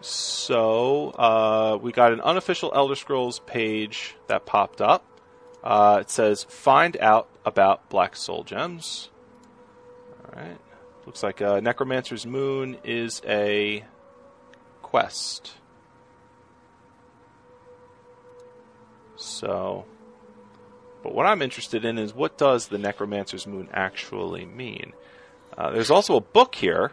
So 0.00 1.10
uh, 1.10 1.78
we 1.80 1.92
got 1.92 2.12
an 2.12 2.20
unofficial 2.20 2.72
Elder 2.74 2.94
Scrolls 2.94 3.40
page 3.40 4.16
that 4.28 4.46
popped 4.46 4.80
up. 4.80 5.04
Uh, 5.62 5.98
it 6.00 6.10
says 6.10 6.44
"Find 6.44 6.96
out 6.98 7.28
about 7.44 7.88
Black 7.90 8.16
Soul 8.16 8.44
Gems." 8.44 9.10
All 10.24 10.40
right. 10.40 10.58
Looks 11.04 11.22
like 11.22 11.42
uh, 11.42 11.60
Necromancer's 11.60 12.26
Moon 12.26 12.76
is 12.84 13.22
a 13.26 13.84
quest. 14.82 15.52
So, 19.18 19.84
but 21.02 21.12
what 21.14 21.26
I'm 21.26 21.42
interested 21.42 21.84
in 21.84 21.98
is 21.98 22.14
what 22.14 22.38
does 22.38 22.68
the 22.68 22.78
Necromancer's 22.78 23.46
Moon 23.46 23.68
actually 23.72 24.46
mean? 24.46 24.92
Uh, 25.56 25.70
there's 25.72 25.90
also 25.90 26.16
a 26.16 26.20
book 26.20 26.54
here 26.54 26.92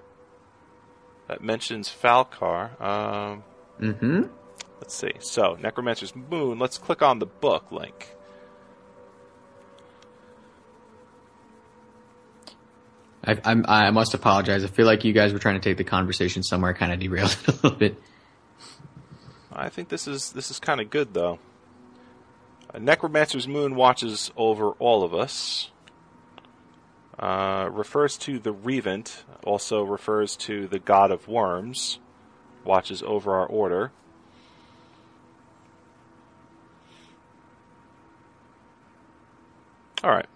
that 1.28 1.42
mentions 1.42 1.88
Falcar. 1.90 2.80
Um, 2.82 3.44
Mm-hmm. 3.80 4.24
let's 4.80 4.96
see. 4.96 5.12
So, 5.20 5.58
Necromancer's 5.62 6.16
Moon. 6.16 6.58
Let's 6.60 6.78
click 6.78 7.02
on 7.02 7.20
the 7.20 7.26
book 7.26 7.72
link. 7.72 8.10
I, 13.28 13.38
I'm, 13.44 13.66
I 13.68 13.92
must 13.92 14.14
apologize. 14.14 14.64
I 14.64 14.68
feel 14.68 14.86
like 14.86 15.04
you 15.04 15.14
guys 15.14 15.34
were 15.34 15.40
trying 15.40 15.56
to 15.60 15.62
take 15.70 15.78
the 15.78 15.84
conversation 15.84 16.44
somewhere, 16.44 16.74
kind 16.74 16.94
of 16.94 17.00
derailed 17.00 17.32
it 17.32 17.48
a 17.48 17.52
little 17.52 17.72
bit. 17.72 18.02
I 19.52 19.70
think 19.70 19.90
this 19.90 20.08
is 20.08 20.32
this 20.34 20.52
is 20.52 20.60
kind 20.60 20.82
of 20.82 20.90
good 20.90 21.14
though. 21.14 21.40
A 22.74 22.80
Necromancer's 22.80 23.48
Moon 23.48 23.76
watches 23.76 24.32
over 24.36 24.72
all 24.72 25.04
of 25.04 25.14
us. 25.14 25.72
Uh, 27.18 27.70
refers 27.72 28.18
to 28.18 28.40
the 28.40 28.52
Revent, 28.52 29.24
also 29.46 29.84
refers 29.84 30.36
to 30.36 30.68
the 30.68 30.80
God 30.80 31.12
of 31.12 31.30
Worms, 31.30 32.00
watches 32.66 33.02
over 33.04 33.36
our 33.36 33.46
order. 33.46 33.92
All 40.04 40.12
right. 40.12 40.28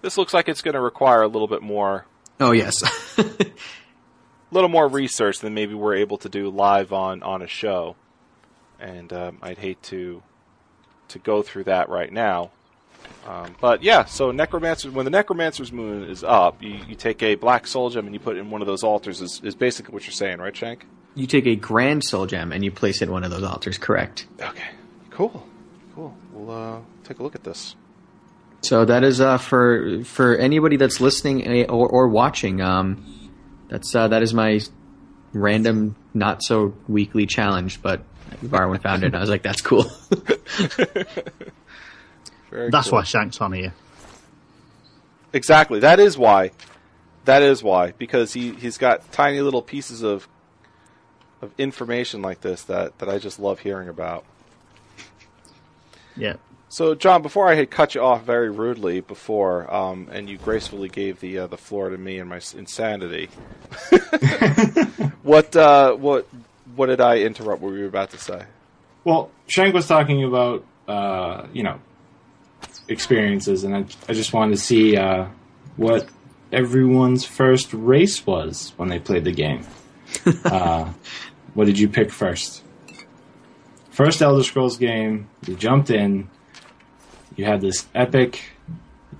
This 0.00 0.16
looks 0.16 0.32
like 0.32 0.48
it's 0.48 0.62
going 0.62 0.74
to 0.74 0.80
require 0.80 1.22
a 1.22 1.28
little 1.28 1.48
bit 1.48 1.62
more 1.62 2.06
Oh 2.40 2.50
yes. 2.50 2.82
A 3.16 3.24
little 4.50 4.68
more 4.68 4.88
research 4.88 5.38
than 5.38 5.54
maybe 5.54 5.74
we're 5.74 5.94
able 5.94 6.18
to 6.18 6.28
do 6.28 6.50
live 6.50 6.92
on 6.92 7.22
on 7.22 7.42
a 7.42 7.46
show, 7.46 7.96
and 8.80 9.12
um, 9.12 9.38
I'd 9.40 9.58
hate 9.58 9.82
to 9.84 10.22
to 11.08 11.18
go 11.18 11.42
through 11.42 11.64
that 11.64 11.88
right 11.88 12.12
now. 12.12 12.50
Um, 13.26 13.54
but 13.60 13.82
yeah, 13.82 14.04
so 14.04 14.30
necromancer 14.30 14.90
when 14.90 15.04
the 15.04 15.10
necromancer's 15.10 15.72
moon 15.72 16.04
is 16.04 16.24
up, 16.24 16.62
you, 16.62 16.78
you 16.88 16.94
take 16.94 17.22
a 17.22 17.34
black 17.34 17.66
soul 17.66 17.90
gem 17.90 18.06
and 18.06 18.14
you 18.14 18.20
put 18.20 18.36
it 18.36 18.40
in 18.40 18.50
one 18.50 18.60
of 18.60 18.66
those 18.66 18.82
altars. 18.82 19.20
Is, 19.20 19.40
is 19.42 19.54
basically 19.54 19.92
what 19.92 20.04
you're 20.04 20.12
saying, 20.12 20.38
right, 20.38 20.56
Shank? 20.56 20.86
you 21.14 21.26
take 21.26 21.46
a 21.46 21.56
grand 21.56 22.04
soul 22.04 22.26
gem 22.26 22.52
and 22.52 22.64
you 22.64 22.70
place 22.70 23.00
it 23.00 23.06
in 23.06 23.12
one 23.12 23.24
of 23.24 23.30
those 23.30 23.42
altars. 23.42 23.78
Correct. 23.78 24.26
Okay, 24.40 24.68
cool, 25.10 25.46
cool. 25.94 26.14
We'll 26.32 26.50
uh, 26.50 26.80
take 27.04 27.18
a 27.18 27.22
look 27.22 27.34
at 27.34 27.44
this. 27.44 27.76
So 28.62 28.84
that 28.84 29.04
is 29.04 29.20
uh, 29.20 29.38
for 29.38 30.02
for 30.04 30.36
anybody 30.36 30.76
that's 30.76 31.00
listening 31.00 31.46
eh, 31.46 31.64
or, 31.64 31.88
or 31.88 32.08
watching. 32.08 32.60
Um, 32.60 33.30
that's 33.68 33.94
uh, 33.94 34.08
that 34.08 34.22
is 34.22 34.34
my 34.34 34.60
random, 35.32 35.96
not 36.14 36.42
so 36.42 36.74
weekly 36.88 37.26
challenge. 37.26 37.82
But 37.82 38.04
Varwin 38.42 38.80
found 38.82 39.02
it, 39.02 39.06
and 39.06 39.16
I 39.16 39.20
was 39.20 39.30
like, 39.30 39.42
"That's 39.42 39.60
cool." 39.60 39.84
Very 42.50 42.70
That's 42.70 42.88
cool. 42.88 42.98
why 42.98 43.04
Shank's 43.04 43.40
on 43.40 43.52
here. 43.52 43.74
Exactly. 45.32 45.80
That 45.80 45.98
is 45.98 46.16
why. 46.16 46.52
That 47.24 47.42
is 47.42 47.62
why 47.62 47.92
because 47.92 48.32
he 48.32 48.52
he's 48.52 48.78
got 48.78 49.10
tiny 49.12 49.40
little 49.40 49.62
pieces 49.62 50.02
of 50.02 50.28
of 51.42 51.52
information 51.58 52.22
like 52.22 52.40
this 52.42 52.62
that 52.64 52.98
that 52.98 53.08
I 53.08 53.18
just 53.18 53.40
love 53.40 53.58
hearing 53.58 53.88
about. 53.88 54.24
Yeah. 56.16 56.34
So, 56.68 56.94
John, 56.94 57.22
before 57.22 57.48
I 57.48 57.54
had 57.54 57.70
cut 57.70 57.94
you 57.94 58.00
off 58.00 58.24
very 58.24 58.50
rudely 58.50 59.00
before, 59.00 59.72
um, 59.72 60.08
and 60.10 60.28
you 60.28 60.38
gracefully 60.38 60.88
gave 60.88 61.20
the 61.20 61.38
uh, 61.38 61.46
the 61.46 61.56
floor 61.56 61.88
to 61.90 61.98
me 61.98 62.18
and 62.18 62.28
my 62.28 62.40
insanity, 62.56 63.26
what 65.22 65.54
uh, 65.54 65.94
what 65.94 66.26
what 66.76 66.86
did 66.86 67.00
I 67.00 67.18
interrupt? 67.18 67.62
What 67.62 67.72
we 67.72 67.80
were 67.80 67.86
about 67.86 68.10
to 68.10 68.18
say? 68.18 68.44
Well, 69.04 69.30
Shank 69.46 69.74
was 69.74 69.86
talking 69.86 70.24
about, 70.24 70.64
uh, 70.88 71.46
you 71.52 71.62
know, 71.62 71.78
experiences, 72.88 73.64
and 73.64 73.74
I, 73.74 73.84
I 74.08 74.12
just 74.12 74.32
wanted 74.32 74.56
to 74.56 74.60
see 74.60 74.96
uh, 74.96 75.26
what 75.76 76.08
everyone's 76.52 77.24
first 77.24 77.72
race 77.72 78.26
was 78.26 78.72
when 78.76 78.88
they 78.88 78.98
played 78.98 79.24
the 79.24 79.32
game. 79.32 79.66
uh, 80.44 80.90
what 81.54 81.66
did 81.66 81.78
you 81.78 81.88
pick 81.88 82.10
first? 82.10 82.62
First 83.90 84.22
Elder 84.22 84.42
Scrolls 84.42 84.76
game, 84.76 85.28
you 85.46 85.54
jumped 85.54 85.90
in, 85.90 86.28
you 87.36 87.44
had 87.44 87.60
this 87.60 87.86
epic 87.94 88.42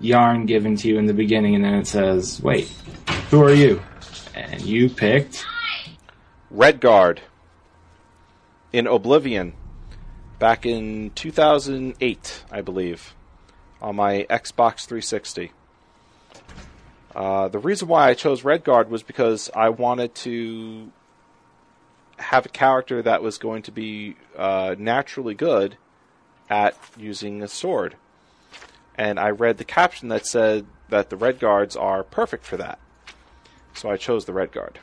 yarn 0.01 0.47
given 0.47 0.77
to 0.77 0.89
you 0.89 0.99
in 0.99 1.07
the 1.07 1.15
beginning, 1.15 1.55
and 1.55 1.65
then 1.65 1.75
it 1.75 1.87
says, 1.87 2.41
wait, 2.43 2.69
who 3.31 3.43
are 3.43 3.53
you? 3.53 3.83
And 4.35 4.61
you 4.63 4.89
picked. 4.89 5.45
Redguard 6.53 7.19
in 8.75 8.89
Oblivion 8.89 9.53
back 10.41 10.67
in 10.67 11.11
2008, 11.11 12.45
I 12.51 12.61
believe, 12.61 13.15
on 13.81 13.95
my 13.95 14.27
Xbox 14.29 14.85
360. 14.85 15.53
Uh, 17.15 17.47
the 17.47 17.61
reason 17.61 17.87
why 17.87 18.09
I 18.09 18.15
chose 18.15 18.43
Redguard 18.43 18.89
was 18.89 19.05
because 19.05 19.49
I 19.55 19.69
wanted 19.69 20.17
to 20.17 20.91
have 22.19 22.47
a 22.47 22.49
character 22.49 23.01
that 23.01 23.23
was 23.23 23.39
going 23.39 23.63
to 23.63 23.71
be 23.71 24.17
uh, 24.37 24.75
naturally 24.77 25.35
good 25.35 25.77
at 26.51 26.77
using 26.97 27.45
a 27.45 27.49
sword. 27.49 27.95
And 28.97 29.21
I 29.21 29.31
read 29.31 29.59
the 29.59 29.65
caption 29.65 30.09
that 30.09 30.27
said 30.27 30.67
that 30.89 31.11
the 31.11 31.17
Red 31.17 31.39
Guards 31.39 31.77
are 31.77 32.03
perfect 32.03 32.45
for 32.45 32.57
that. 32.57 32.81
So 33.73 33.89
I 33.89 33.99
chose 33.99 34.25
the 34.25 34.33
Red 34.33 34.51
Guard. 34.51 34.81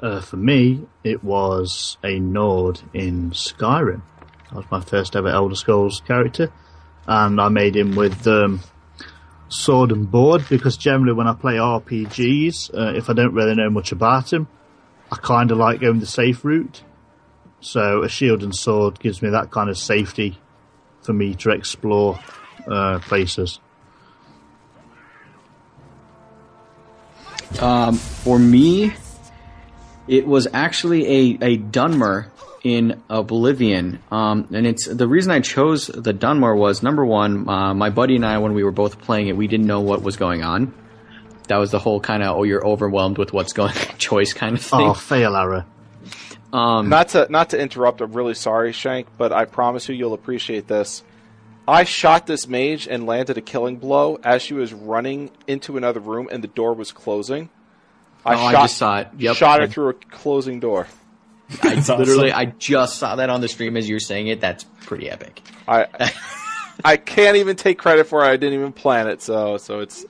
Uh, 0.00 0.20
for 0.20 0.36
me, 0.36 0.86
it 1.02 1.24
was 1.24 1.96
a 2.04 2.20
Nord 2.20 2.80
in 2.94 3.30
Skyrim. 3.32 4.02
That 4.50 4.54
was 4.54 4.64
my 4.70 4.80
first 4.80 5.16
ever 5.16 5.28
Elder 5.28 5.56
Scrolls 5.56 6.00
character, 6.06 6.52
and 7.06 7.40
I 7.40 7.48
made 7.48 7.76
him 7.76 7.96
with 7.96 8.26
um, 8.26 8.60
sword 9.48 9.90
and 9.90 10.10
board 10.10 10.44
because 10.48 10.76
generally 10.76 11.12
when 11.12 11.26
I 11.26 11.34
play 11.34 11.54
RPGs, 11.54 12.74
uh, 12.74 12.96
if 12.96 13.10
I 13.10 13.12
don't 13.12 13.34
really 13.34 13.54
know 13.56 13.70
much 13.70 13.90
about 13.90 14.32
him, 14.32 14.46
I 15.10 15.16
kind 15.16 15.50
of 15.50 15.58
like 15.58 15.80
going 15.80 16.00
the 16.00 16.06
safe 16.06 16.44
route. 16.44 16.82
So 17.60 18.02
a 18.04 18.08
shield 18.08 18.44
and 18.44 18.54
sword 18.54 19.00
gives 19.00 19.20
me 19.20 19.30
that 19.30 19.50
kind 19.50 19.68
of 19.68 19.76
safety 19.76 20.38
for 21.02 21.12
me 21.12 21.34
to 21.36 21.50
explore 21.50 22.20
uh, 22.68 23.00
places. 23.00 23.58
Um, 27.60 27.94
for 27.94 28.38
me, 28.38 28.92
it 30.08 30.26
was 30.26 30.48
actually 30.52 31.06
a, 31.06 31.38
a 31.42 31.58
Dunmer 31.58 32.26
in 32.64 33.00
Oblivion. 33.08 34.00
Um, 34.10 34.48
and 34.52 34.66
it's 34.66 34.86
the 34.86 35.06
reason 35.06 35.30
I 35.30 35.40
chose 35.40 35.86
the 35.86 36.12
Dunmer 36.14 36.56
was 36.56 36.82
number 36.82 37.04
one, 37.04 37.48
uh, 37.48 37.74
my 37.74 37.90
buddy 37.90 38.16
and 38.16 38.26
I, 38.26 38.38
when 38.38 38.54
we 38.54 38.64
were 38.64 38.72
both 38.72 39.00
playing 39.00 39.28
it, 39.28 39.36
we 39.36 39.46
didn't 39.46 39.66
know 39.66 39.80
what 39.80 40.02
was 40.02 40.16
going 40.16 40.42
on. 40.42 40.74
That 41.48 41.56
was 41.56 41.70
the 41.70 41.78
whole 41.78 42.00
kind 42.00 42.22
of 42.22 42.36
oh 42.36 42.42
you're 42.42 42.66
overwhelmed 42.66 43.16
with 43.16 43.32
what's 43.32 43.52
going 43.52 43.72
on 43.76 43.84
choice 43.98 44.32
kind 44.32 44.54
of 44.56 44.62
thing. 44.62 44.80
Oh, 44.80 44.94
fail 44.94 45.34
arrow. 45.34 45.64
Um, 46.52 46.88
Not 46.88 47.08
to 47.10 47.26
not 47.30 47.50
to 47.50 47.60
interrupt, 47.60 48.00
I'm 48.00 48.12
really 48.12 48.34
sorry, 48.34 48.72
Shank, 48.72 49.06
but 49.18 49.32
I 49.32 49.44
promise 49.44 49.88
you 49.88 49.94
you'll 49.94 50.14
appreciate 50.14 50.66
this. 50.66 51.02
I 51.66 51.84
shot 51.84 52.26
this 52.26 52.48
mage 52.48 52.88
and 52.88 53.04
landed 53.04 53.36
a 53.36 53.42
killing 53.42 53.76
blow 53.76 54.18
as 54.24 54.40
she 54.40 54.54
was 54.54 54.72
running 54.72 55.30
into 55.46 55.76
another 55.76 56.00
room 56.00 56.28
and 56.32 56.42
the 56.42 56.48
door 56.48 56.72
was 56.72 56.92
closing. 56.92 57.50
I 58.24 58.34
Oh, 58.34 58.46
I 58.46 58.52
just 58.52 58.76
saw 58.76 58.98
it. 59.00 59.08
Yep. 59.18 59.36
shot 59.36 59.62
it 59.62 59.70
through 59.72 59.90
a 59.90 59.94
closing 59.94 60.60
door. 60.60 60.86
I 61.62 61.74
That's 61.74 61.88
awesome. 61.88 61.98
literally 62.00 62.32
I 62.32 62.46
just 62.46 62.96
saw 62.98 63.16
that 63.16 63.30
on 63.30 63.40
the 63.40 63.48
stream 63.48 63.76
as 63.76 63.88
you're 63.88 64.00
saying 64.00 64.26
it. 64.28 64.40
That's 64.40 64.64
pretty 64.82 65.10
epic. 65.10 65.40
I 65.66 65.86
I 66.84 66.96
can't 66.96 67.36
even 67.38 67.56
take 67.56 67.78
credit 67.78 68.06
for 68.06 68.22
it. 68.24 68.28
I 68.28 68.36
didn't 68.36 68.58
even 68.58 68.72
plan 68.72 69.08
it, 69.08 69.22
so 69.22 69.56
so 69.56 69.80
it's 69.80 70.04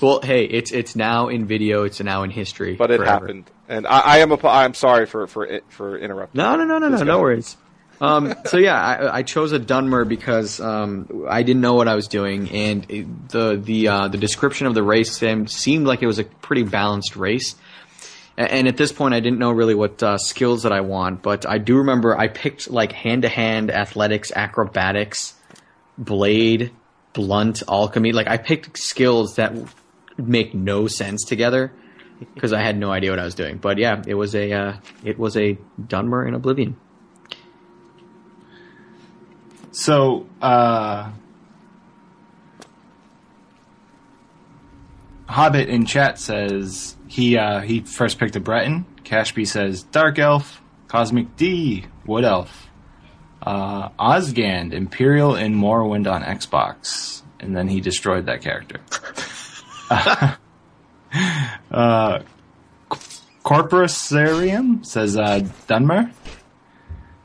Well, 0.00 0.20
hey, 0.22 0.44
it's 0.44 0.72
it's 0.72 0.96
now 0.96 1.28
in 1.28 1.46
video. 1.46 1.84
It's 1.84 2.00
now 2.00 2.22
in 2.22 2.30
history. 2.30 2.74
but 2.74 2.90
it 2.90 2.96
forever. 2.98 3.10
happened, 3.26 3.50
and 3.68 3.86
I, 3.86 3.98
I 4.00 4.18
am 4.18 4.32
a, 4.32 4.48
I'm 4.48 4.74
sorry 4.74 5.06
for 5.06 5.26
for 5.26 5.46
it- 5.46 5.64
for 5.68 5.96
interrupting. 5.98 6.38
No, 6.38 6.56
no, 6.56 6.64
no, 6.64 6.78
no, 6.78 6.88
no, 6.88 6.96
This 6.96 7.06
no 7.06 7.20
worries. 7.20 7.56
Um, 8.02 8.34
so 8.46 8.56
yeah, 8.58 8.74
I, 8.74 9.18
I 9.18 9.22
chose 9.22 9.52
a 9.52 9.60
Dunmer 9.60 10.06
because 10.06 10.58
um, 10.58 11.24
I 11.28 11.44
didn't 11.44 11.62
know 11.62 11.74
what 11.74 11.86
I 11.86 11.94
was 11.94 12.08
doing, 12.08 12.50
and 12.50 12.84
it, 12.90 13.28
the 13.28 13.56
the 13.62 13.86
uh, 13.88 14.08
the 14.08 14.18
description 14.18 14.66
of 14.66 14.74
the 14.74 14.82
race 14.82 15.16
seemed, 15.46 15.86
like 15.86 16.02
it 16.02 16.08
was 16.08 16.18
a 16.18 16.24
pretty 16.24 16.64
balanced 16.64 17.14
race. 17.14 17.54
A- 18.36 18.52
And 18.52 18.66
at 18.66 18.76
this 18.76 18.90
point, 18.92 19.14
I 19.14 19.20
didn't 19.20 19.38
know 19.38 19.52
really 19.52 19.76
what 19.76 20.02
uh, 20.02 20.18
skills 20.18 20.64
that 20.64 20.72
I 20.72 20.80
want, 20.80 21.22
but 21.22 21.48
I 21.48 21.58
do 21.58 21.76
remember 21.78 22.18
I 22.18 22.26
picked 22.26 22.68
like 22.68 22.90
hand 22.90 23.22
to 23.22 23.28
hand 23.28 23.70
athletics, 23.70 24.32
acrobatics, 24.34 25.34
blade, 25.96 26.72
blunt, 27.12 27.62
alchemy. 27.68 28.10
Like 28.12 28.26
I 28.26 28.36
picked 28.36 28.78
skills 28.78 29.36
that 29.36 29.52
make 30.18 30.54
no 30.54 30.88
sense 30.88 31.24
together 31.24 31.70
because 32.34 32.52
I 32.52 32.62
had 32.62 32.76
no 32.76 32.90
idea 32.90 33.10
what 33.10 33.20
I 33.20 33.24
was 33.24 33.36
doing. 33.36 33.58
But 33.58 33.78
yeah, 33.78 34.02
it 34.08 34.14
was 34.14 34.34
a 34.34 34.52
uh, 34.52 34.72
it 35.04 35.20
was 35.20 35.36
a 35.36 35.56
Dunmer 35.80 36.26
in 36.26 36.34
Oblivion. 36.34 36.76
So, 39.72 40.26
uh, 40.42 41.10
Hobbit 45.28 45.70
in 45.70 45.86
chat 45.86 46.18
says 46.18 46.94
he 47.08 47.38
uh, 47.38 47.60
he 47.60 47.80
first 47.80 48.18
picked 48.18 48.36
a 48.36 48.40
Breton. 48.40 48.84
Cashby 49.02 49.46
says 49.46 49.82
Dark 49.84 50.18
Elf, 50.18 50.60
Cosmic 50.88 51.36
D, 51.36 51.86
Wood 52.04 52.24
Elf, 52.24 52.68
uh, 53.40 53.88
Osgand, 53.98 54.74
Imperial 54.74 55.34
in 55.34 55.54
Morrowind 55.54 56.06
on 56.06 56.22
Xbox, 56.22 57.22
and 57.40 57.56
then 57.56 57.68
he 57.68 57.80
destroyed 57.80 58.26
that 58.26 58.42
character. 58.42 58.80
uh, 61.70 62.20
Corporosarium 63.42 64.84
says 64.84 65.16
uh, 65.16 65.40
Dunmer. 65.66 66.12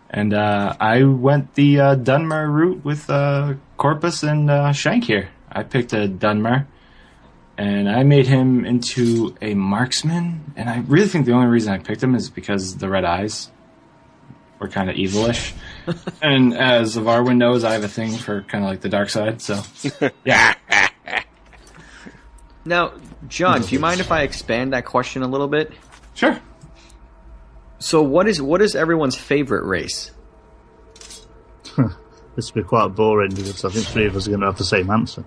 And 0.09 0.33
uh, 0.33 0.75
I 0.79 1.03
went 1.03 1.55
the 1.55 1.79
uh, 1.79 1.95
Dunmer 1.95 2.49
route 2.49 2.83
with 2.85 3.09
uh, 3.09 3.55
Corpus 3.77 4.23
and 4.23 4.49
uh, 4.49 4.71
Shank 4.71 5.03
here. 5.03 5.29
I 5.51 5.63
picked 5.63 5.93
a 5.93 6.07
Dunmer, 6.07 6.65
and 7.57 7.89
I 7.89 8.03
made 8.03 8.27
him 8.27 8.65
into 8.65 9.35
a 9.41 9.53
marksman. 9.53 10.53
And 10.55 10.69
I 10.69 10.79
really 10.79 11.07
think 11.07 11.25
the 11.25 11.33
only 11.33 11.47
reason 11.47 11.73
I 11.73 11.79
picked 11.79 12.01
him 12.01 12.15
is 12.15 12.29
because 12.29 12.77
the 12.77 12.89
red 12.89 13.03
eyes 13.05 13.51
were 14.59 14.67
kind 14.69 14.89
of 14.89 14.95
evilish. 14.95 15.53
and 16.21 16.53
as 16.55 16.95
Varwin 16.95 17.37
knows, 17.37 17.63
I 17.63 17.73
have 17.73 17.83
a 17.83 17.89
thing 17.89 18.15
for 18.15 18.43
kind 18.43 18.63
of 18.63 18.69
like 18.69 18.81
the 18.81 18.89
dark 18.89 19.09
side. 19.09 19.41
So 19.41 19.61
yeah, 20.23 20.55
Now, 22.67 22.91
John, 23.29 23.61
do 23.61 23.69
you 23.73 23.79
mind 23.79 24.01
if 24.01 24.11
I 24.11 24.23
expand 24.23 24.73
that 24.73 24.83
question 24.83 25.23
a 25.23 25.27
little 25.27 25.47
bit? 25.47 25.71
sure. 26.15 26.39
So, 27.87 28.01
what 28.01 28.27
is 28.27 28.41
what 28.41 28.61
is 28.61 28.75
everyone's 28.75 29.15
favorite 29.15 29.63
race? 29.65 30.11
This 32.35 32.53
will 32.53 32.61
be 32.61 32.67
quite 32.67 32.89
boring 32.89 33.29
because 33.31 33.65
I 33.65 33.69
think 33.69 33.87
three 33.87 34.05
of 34.05 34.15
us 34.15 34.27
are 34.27 34.29
going 34.29 34.41
to 34.41 34.45
have 34.45 34.57
the 34.59 34.63
same 34.63 34.91
answer. 34.91 35.23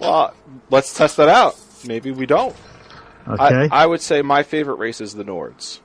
Well, 0.00 0.34
let's 0.68 0.92
test 0.92 1.16
that 1.18 1.28
out. 1.28 1.56
Maybe 1.86 2.10
we 2.10 2.26
don't. 2.26 2.56
Okay. 3.28 3.68
I, 3.70 3.82
I 3.82 3.86
would 3.86 4.00
say 4.00 4.20
my 4.22 4.42
favorite 4.42 4.78
race 4.80 5.00
is 5.00 5.14
the 5.14 5.22
Nords. 5.24 5.78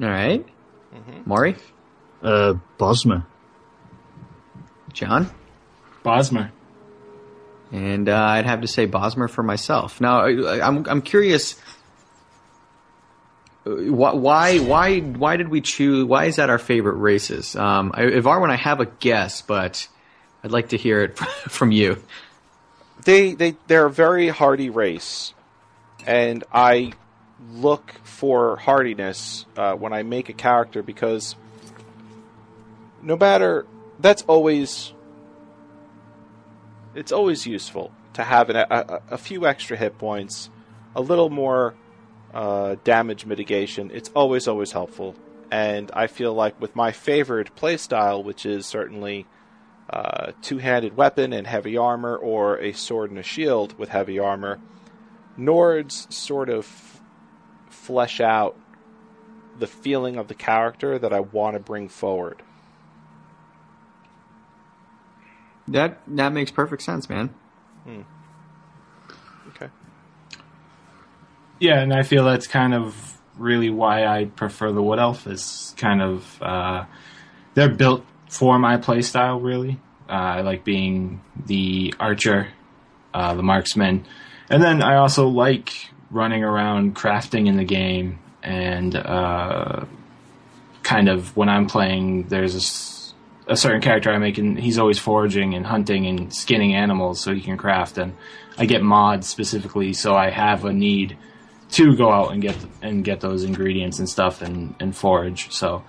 All 0.00 0.08
right, 0.08 0.46
Maury, 1.24 1.56
uh, 2.22 2.54
Bosmer. 2.78 3.26
John, 4.92 5.28
Bosmer. 6.04 6.50
and 7.72 8.08
uh, 8.08 8.14
I'd 8.16 8.44
have 8.46 8.60
to 8.60 8.68
say 8.68 8.86
Bosmer 8.86 9.28
for 9.28 9.42
myself. 9.42 10.00
Now, 10.02 10.20
I- 10.26 10.64
I'm 10.64 10.86
I'm 10.86 11.00
curious. 11.02 11.58
Uh, 13.66 13.70
Why 13.70 14.58
why 14.58 15.00
why 15.00 15.36
did 15.36 15.48
we 15.48 15.60
choose? 15.60 16.04
Why 16.04 16.26
is 16.26 16.36
that 16.36 16.50
our 16.50 16.58
favorite 16.58 16.96
races? 16.96 17.54
Um, 17.56 17.92
I, 17.94 18.04
I 18.04 18.56
have 18.56 18.80
a 18.80 18.86
guess, 18.86 19.42
but 19.42 19.86
I'd 20.42 20.50
like 20.50 20.70
to 20.70 20.76
hear 20.76 21.02
it 21.02 21.18
from 21.48 21.72
you. 21.72 22.02
They 23.04 23.34
they 23.34 23.56
they're 23.66 23.86
a 23.86 23.90
very 23.90 24.28
hardy 24.28 24.70
race, 24.70 25.34
and 26.06 26.44
I 26.52 26.92
look 27.50 27.92
for 28.04 28.56
hardiness 28.56 29.46
uh, 29.56 29.74
when 29.74 29.92
I 29.92 30.02
make 30.02 30.28
a 30.28 30.32
character 30.32 30.82
because 30.82 31.34
no 33.02 33.16
matter 33.16 33.66
that's 33.98 34.22
always 34.22 34.92
it's 36.94 37.12
always 37.12 37.46
useful 37.46 37.92
to 38.14 38.22
have 38.22 38.50
an, 38.50 38.56
a, 38.56 39.00
a 39.12 39.18
few 39.18 39.46
extra 39.46 39.76
hit 39.76 39.98
points, 39.98 40.50
a 40.94 41.00
little 41.00 41.30
more 41.30 41.74
uh, 42.32 42.76
damage 42.84 43.26
mitigation. 43.26 43.90
It's 43.92 44.10
always 44.14 44.48
always 44.48 44.72
helpful, 44.72 45.14
and 45.50 45.90
I 45.92 46.06
feel 46.06 46.34
like 46.34 46.60
with 46.60 46.74
my 46.74 46.92
favorite 46.92 47.54
playstyle, 47.56 48.24
which 48.24 48.46
is 48.46 48.66
certainly 48.66 49.26
uh, 49.90 50.32
two-handed 50.40 50.96
weapon 50.96 51.32
and 51.32 51.46
heavy 51.46 51.76
armor, 51.76 52.16
or 52.16 52.58
a 52.58 52.72
sword 52.72 53.10
and 53.10 53.18
a 53.18 53.22
shield 53.22 53.78
with 53.78 53.90
heavy 53.90 54.18
armor, 54.18 54.60
Nords 55.38 56.10
sort 56.12 56.48
of 56.48 57.00
flesh 57.68 58.20
out 58.20 58.56
the 59.58 59.66
feeling 59.66 60.16
of 60.16 60.28
the 60.28 60.34
character 60.34 60.98
that 60.98 61.12
I 61.12 61.20
want 61.20 61.54
to 61.54 61.60
bring 61.60 61.88
forward. 61.88 62.42
That 65.68 66.00
that 66.06 66.32
makes 66.32 66.50
perfect 66.50 66.82
sense, 66.82 67.08
man. 67.08 67.34
Okay. 67.86 68.04
Yeah, 71.62 71.80
and 71.80 71.92
I 71.92 72.02
feel 72.02 72.24
that's 72.24 72.48
kind 72.48 72.74
of 72.74 73.20
really 73.38 73.70
why 73.70 74.04
I 74.04 74.24
prefer 74.24 74.72
the 74.72 74.82
Wood 74.82 74.98
Elf. 74.98 75.28
Is 75.28 75.74
kind 75.76 76.02
of 76.02 76.42
uh, 76.42 76.86
they're 77.54 77.72
built 77.72 78.04
for 78.28 78.58
my 78.58 78.78
playstyle. 78.78 79.40
Really, 79.40 79.78
uh, 80.08 80.12
I 80.12 80.40
like 80.40 80.64
being 80.64 81.20
the 81.46 81.94
archer, 82.00 82.48
uh, 83.14 83.34
the 83.34 83.44
marksman, 83.44 84.06
and 84.50 84.60
then 84.60 84.82
I 84.82 84.96
also 84.96 85.28
like 85.28 85.72
running 86.10 86.42
around 86.42 86.96
crafting 86.96 87.46
in 87.46 87.56
the 87.56 87.64
game 87.64 88.18
and 88.42 88.96
uh, 88.96 89.84
kind 90.82 91.08
of 91.08 91.36
when 91.36 91.48
I'm 91.48 91.68
playing, 91.68 92.24
there's 92.24 93.04
a 93.46 93.56
certain 93.56 93.80
character 93.80 94.10
I 94.10 94.18
make, 94.18 94.36
and 94.36 94.58
he's 94.58 94.78
always 94.78 94.98
foraging 94.98 95.54
and 95.54 95.64
hunting 95.64 96.06
and 96.06 96.34
skinning 96.34 96.74
animals 96.74 97.20
so 97.20 97.32
he 97.32 97.40
can 97.40 97.56
craft. 97.56 97.98
And 97.98 98.14
I 98.58 98.66
get 98.66 98.82
mods 98.82 99.28
specifically, 99.28 99.92
so 99.92 100.16
I 100.16 100.30
have 100.30 100.64
a 100.64 100.72
need 100.72 101.16
to 101.72 101.96
go 101.96 102.10
out 102.10 102.32
and 102.32 102.42
get 102.42 102.56
and 102.82 103.04
get 103.04 103.20
those 103.20 103.44
ingredients 103.44 103.98
and 103.98 104.08
stuff 104.08 104.42
and, 104.42 104.74
and 104.80 104.96
forage. 104.96 105.50
So 105.50 105.82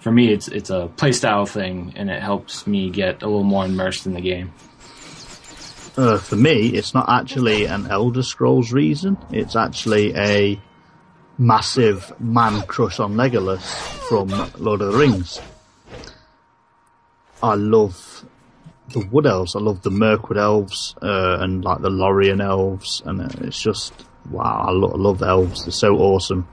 for 0.00 0.10
me, 0.10 0.32
it's 0.32 0.48
it's 0.48 0.70
a 0.70 0.90
playstyle 0.96 1.48
thing, 1.48 1.92
and 1.96 2.10
it 2.10 2.22
helps 2.22 2.66
me 2.66 2.90
get 2.90 3.22
a 3.22 3.26
little 3.26 3.44
more 3.44 3.64
immersed 3.64 4.06
in 4.06 4.14
the 4.14 4.20
game. 4.20 4.52
Uh, 5.96 6.18
for 6.18 6.36
me, 6.36 6.68
it's 6.68 6.94
not 6.94 7.08
actually 7.08 7.64
an 7.64 7.88
Elder 7.88 8.22
Scrolls 8.22 8.72
reason. 8.72 9.18
It's 9.32 9.56
actually 9.56 10.14
a 10.14 10.60
massive 11.38 12.12
man 12.20 12.62
crush 12.62 13.00
on 13.00 13.14
Legolas 13.14 13.62
from 14.08 14.28
Lord 14.62 14.80
of 14.80 14.92
the 14.92 14.98
Rings. 14.98 15.40
I 17.42 17.54
love 17.54 18.24
the 18.92 19.00
Wood 19.00 19.26
Elves. 19.26 19.54
I 19.56 19.60
love 19.60 19.82
the 19.82 19.90
Mirkwood 19.90 20.38
Elves 20.38 20.94
uh, 21.02 21.38
and 21.40 21.64
like 21.64 21.80
the 21.80 21.90
Lorien 21.90 22.40
Elves, 22.40 23.02
and 23.04 23.20
it's 23.42 23.60
just 23.60 23.92
wow. 24.30 24.66
I, 24.68 24.70
lo- 24.70 24.96
love 24.96 25.22
elves. 25.22 25.64
They're 25.64 25.72
so 25.72 25.96
awesome. 25.96 26.48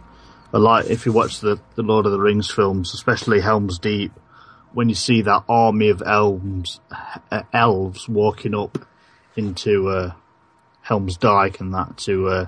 I 0.53 0.57
like 0.57 0.85
if 0.85 1.05
you 1.05 1.11
watch 1.11 1.39
the 1.41 1.59
the 1.75 1.81
Lord 1.81 2.05
of 2.05 2.11
the 2.11 2.19
Rings 2.19 2.49
films, 2.49 2.93
especially 2.93 3.41
Helm's 3.41 3.77
Deep, 3.77 4.11
when 4.73 4.89
you 4.89 4.95
see 4.95 5.21
that 5.21 5.43
army 5.49 5.89
of 5.89 6.01
elves, 6.05 6.79
uh, 7.31 7.43
elves 7.51 8.07
walking 8.07 8.55
up 8.55 8.77
into 9.35 9.89
uh, 9.89 10.13
Helm's 10.81 11.17
Dyke 11.17 11.59
and 11.59 11.73
that 11.73 11.97
to 11.99 12.27
uh, 12.27 12.47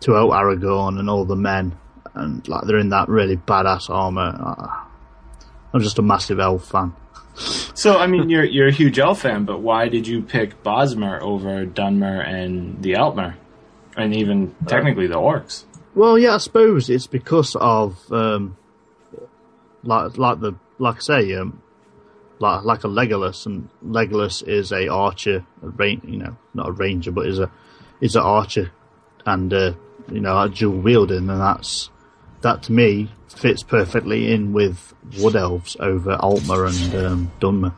to 0.00 0.12
help 0.12 0.32
Aragorn 0.32 0.98
and 0.98 1.10
all 1.10 1.24
the 1.24 1.36
men, 1.36 1.76
and 2.14 2.46
like 2.48 2.64
they're 2.66 2.78
in 2.78 2.90
that 2.90 3.08
really 3.08 3.36
badass 3.36 3.90
armor. 3.90 4.36
Uh, 4.38 4.86
I'm 5.72 5.80
just 5.80 5.98
a 5.98 6.02
massive 6.02 6.40
elf 6.40 6.68
fan. 6.68 6.94
So 7.34 7.98
I 7.98 8.06
mean, 8.06 8.28
you're 8.28 8.44
you're 8.44 8.68
a 8.68 8.72
huge 8.72 8.98
elf 8.98 9.22
fan, 9.22 9.44
but 9.44 9.60
why 9.60 9.88
did 9.88 10.06
you 10.06 10.22
pick 10.22 10.62
Bosmer 10.62 11.20
over 11.20 11.64
Dunmer 11.66 12.26
and 12.26 12.82
the 12.82 12.92
Altmer, 12.92 13.34
and 13.96 14.14
even 14.14 14.54
technically 14.66 15.06
the 15.06 15.14
orcs? 15.14 15.64
Well, 15.94 16.18
yeah, 16.18 16.34
I 16.34 16.38
suppose 16.38 16.88
it's 16.88 17.06
because 17.06 17.56
of 17.56 18.12
um, 18.12 18.56
like 19.82 20.16
like 20.16 20.40
the 20.40 20.54
like 20.78 20.96
I 20.96 21.00
say, 21.00 21.34
um, 21.34 21.62
like 22.38 22.64
like 22.64 22.84
a 22.84 22.88
Legolas, 22.88 23.46
and 23.46 23.68
Legolas 23.84 24.46
is 24.46 24.72
a 24.72 24.88
archer, 24.88 25.44
a 25.62 25.68
ran- 25.68 26.02
you 26.04 26.18
know, 26.18 26.36
not 26.54 26.68
a 26.68 26.72
ranger, 26.72 27.10
but 27.10 27.26
is 27.26 27.38
a 27.38 27.50
is 28.00 28.16
an 28.16 28.22
archer, 28.22 28.70
and 29.26 29.52
uh, 29.52 29.72
you 30.10 30.20
know, 30.20 30.40
a 30.40 30.48
dual 30.48 30.78
wielding, 30.78 31.28
and 31.28 31.40
that's 31.40 31.90
that 32.42 32.62
to 32.64 32.72
me 32.72 33.10
fits 33.28 33.62
perfectly 33.62 34.32
in 34.32 34.52
with 34.52 34.94
Wood 35.18 35.36
Elves 35.36 35.76
over 35.78 36.16
Altmer 36.16 36.68
and 36.68 37.06
um, 37.06 37.32
Dunmer. 37.40 37.74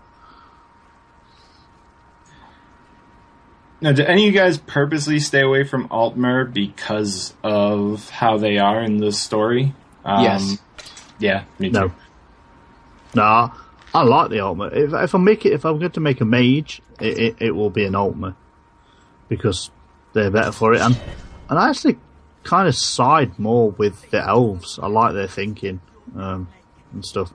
Now, 3.83 3.91
do 3.91 4.05
any 4.05 4.29
of 4.29 4.33
you 4.33 4.41
guys 4.41 4.59
purposely 4.59 5.19
stay 5.19 5.41
away 5.41 5.65
from 5.65 5.89
Altmer 5.89 6.51
because 6.51 7.35
of 7.43 8.09
how 8.11 8.39
they 8.39 8.59
are 8.59 8.81
in 8.81 8.99
the 8.99 9.11
story? 9.11 9.75
Um, 10.05 10.23
Yes. 10.23 10.59
Yeah, 11.19 11.45
me 11.59 11.71
too. 11.71 11.73
No. 11.81 11.93
Nah, 13.15 13.51
I 13.93 14.03
like 14.05 14.31
the 14.31 14.37
Altmer. 14.37 14.73
If, 14.73 14.93
if 14.93 15.15
I 15.15 15.19
make 15.19 15.45
it, 15.45 15.53
if 15.53 15.65
I'm 15.65 15.81
going 15.81 15.91
to 15.91 16.01
make 16.01 16.21
a 16.21 16.25
mage, 16.25 16.81
it, 17.01 17.19
it, 17.19 17.37
it 17.41 17.51
will 17.51 17.71
be 17.71 17.85
an 17.85 17.95
Altmer 17.95 18.37
because 19.29 19.71
they're 20.13 20.31
better 20.31 20.53
for 20.53 20.75
it. 20.75 20.81
And 20.81 20.99
and 21.51 21.59
I 21.59 21.69
actually 21.69 21.99
kind 22.45 22.69
of 22.69 22.77
side 22.77 23.37
more 23.39 23.71
with 23.71 24.11
the 24.11 24.25
elves. 24.25 24.79
I 24.81 24.87
like 24.87 25.15
their 25.15 25.29
thinking 25.29 25.81
um, 26.17 26.49
and 26.93 27.05
stuff. 27.05 27.33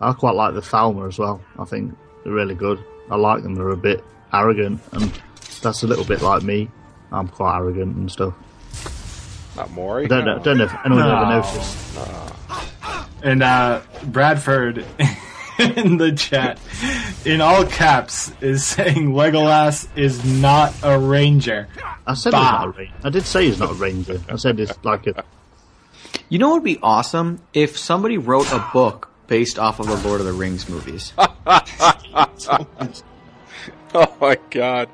I 0.00 0.12
quite 0.12 0.34
like 0.34 0.54
the 0.54 0.60
Thalmor 0.60 1.08
as 1.08 1.18
well. 1.18 1.40
I 1.58 1.64
think 1.64 1.96
they're 2.24 2.32
really 2.32 2.54
good. 2.54 2.84
I 3.10 3.16
like 3.16 3.42
them. 3.42 3.54
They're 3.54 3.70
a 3.70 3.76
bit 3.76 4.04
arrogant, 4.32 4.80
and 4.92 5.12
that's 5.60 5.82
a 5.82 5.86
little 5.86 6.04
bit 6.04 6.22
like 6.22 6.42
me. 6.42 6.70
I'm 7.12 7.28
quite 7.28 7.56
arrogant 7.58 7.96
and 7.96 8.10
stuff. 8.10 8.34
Not 9.56 9.70
Maury. 9.72 10.04
I 10.04 10.08
don't 10.08 10.24
know, 10.24 10.38
don't 10.38 10.58
know 10.58 10.64
if 10.64 10.74
anyone 10.84 11.04
No. 11.04 11.16
ever 11.16 11.26
noticed. 11.36 11.76
And 13.22 13.42
uh, 13.42 13.80
Bradford 14.04 14.84
in 15.58 15.96
the 15.96 16.12
chat, 16.12 16.60
in 17.24 17.40
all 17.40 17.64
caps, 17.66 18.30
is 18.40 18.64
saying 18.64 19.10
Legolas 19.12 19.88
is 19.96 20.24
not 20.24 20.72
a 20.84 20.96
ranger. 20.98 21.66
I 22.06 22.14
said 22.14 22.32
he's 22.34 22.42
not 22.42 22.66
a 22.66 22.70
ranger. 22.70 22.94
I 23.02 23.10
did 23.10 23.24
say 23.24 23.46
he's 23.46 23.58
not 23.58 23.70
a 23.70 23.74
ranger. 23.74 24.20
I 24.28 24.36
said 24.36 24.60
it's 24.60 24.78
like 24.84 25.06
a 25.08 25.24
You 26.28 26.38
know 26.38 26.48
what 26.50 26.54
would 26.56 26.64
be 26.64 26.78
awesome 26.80 27.40
if 27.52 27.76
somebody 27.76 28.18
wrote 28.18 28.52
a 28.52 28.64
book 28.72 29.10
based 29.26 29.58
off 29.58 29.80
of 29.80 29.88
the 29.88 29.96
Lord 30.08 30.20
of 30.20 30.26
the 30.26 30.32
Rings 30.32 30.68
movies. 30.68 31.12
Oh 33.94 34.14
my 34.20 34.38
god. 34.50 34.90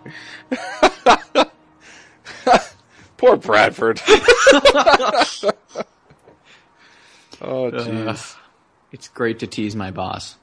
Poor 3.16 3.36
Bradford. 3.36 4.00
oh 7.40 7.70
jeez. 7.72 8.36
It's 8.92 9.08
great 9.08 9.40
to 9.40 9.48
tease 9.48 9.74
my 9.74 9.90
boss. 9.90 10.36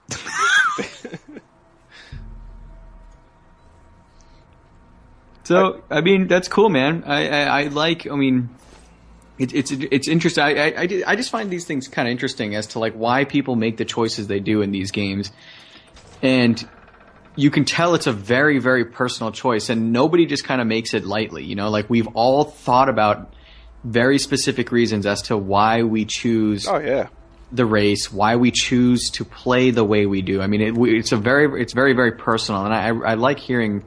so, 5.44 5.82
I 5.90 6.02
mean, 6.02 6.28
that's 6.28 6.50
cool, 6.50 6.68
man. 6.68 7.04
I, 7.06 7.30
I, 7.30 7.62
I 7.62 7.64
like. 7.68 8.06
I 8.06 8.16
mean, 8.18 8.50
it, 9.38 9.54
it's 9.54 9.72
it's 9.72 10.10
interesting. 10.10 10.44
I, 10.44 10.50
I 10.50 10.74
I 10.82 11.04
I 11.08 11.16
just 11.16 11.30
find 11.30 11.50
these 11.50 11.64
things 11.64 11.88
kind 11.88 12.10
of 12.10 12.12
interesting 12.12 12.56
as 12.56 12.68
to 12.68 12.80
like 12.80 12.94
why 12.94 13.24
people 13.24 13.56
make 13.56 13.78
the 13.78 13.86
choices 13.86 14.28
they 14.28 14.42
do 14.42 14.62
in 14.62 14.72
these 14.72 14.92
games, 14.92 15.32
and 16.22 16.68
you 17.36 17.50
can 17.52 17.66
tell 17.66 17.96
it's 17.96 18.08
a 18.08 18.12
very 18.14 18.60
very 18.60 18.86
personal 18.86 19.32
choice, 19.32 19.70
and 19.70 19.92
nobody 19.94 20.26
just 20.26 20.44
kind 20.44 20.62
of 20.62 20.68
makes 20.68 20.94
it 20.94 21.06
lightly. 21.06 21.44
You 21.44 21.56
know, 21.56 21.70
like 21.70 21.90
we've 21.90 22.08
all 22.14 22.44
thought 22.44 22.90
about 22.90 23.34
very 23.84 24.18
specific 24.20 24.72
reasons 24.72 25.06
as 25.06 25.24
to 25.24 25.38
why 25.38 25.84
we 25.84 26.06
choose 26.06 26.68
Oh 26.68 26.78
yeah. 26.78 27.08
the 27.52 27.66
race, 27.66 28.12
why 28.12 28.36
we 28.36 28.52
choose 28.52 29.10
to 29.12 29.26
play 29.26 29.72
the 29.72 29.84
way 29.84 30.06
we 30.06 30.22
do. 30.22 30.42
I 30.42 30.48
mean, 30.48 30.62
it, 30.62 30.76
it's 30.78 31.12
a 31.12 31.18
very, 31.18 31.62
it's 31.62 31.74
very, 31.74 31.94
very 31.94 32.12
personal, 32.12 32.64
and 32.66 32.74
I, 32.74 32.90
I 32.90 33.14
like 33.16 33.40
hearing 33.40 33.84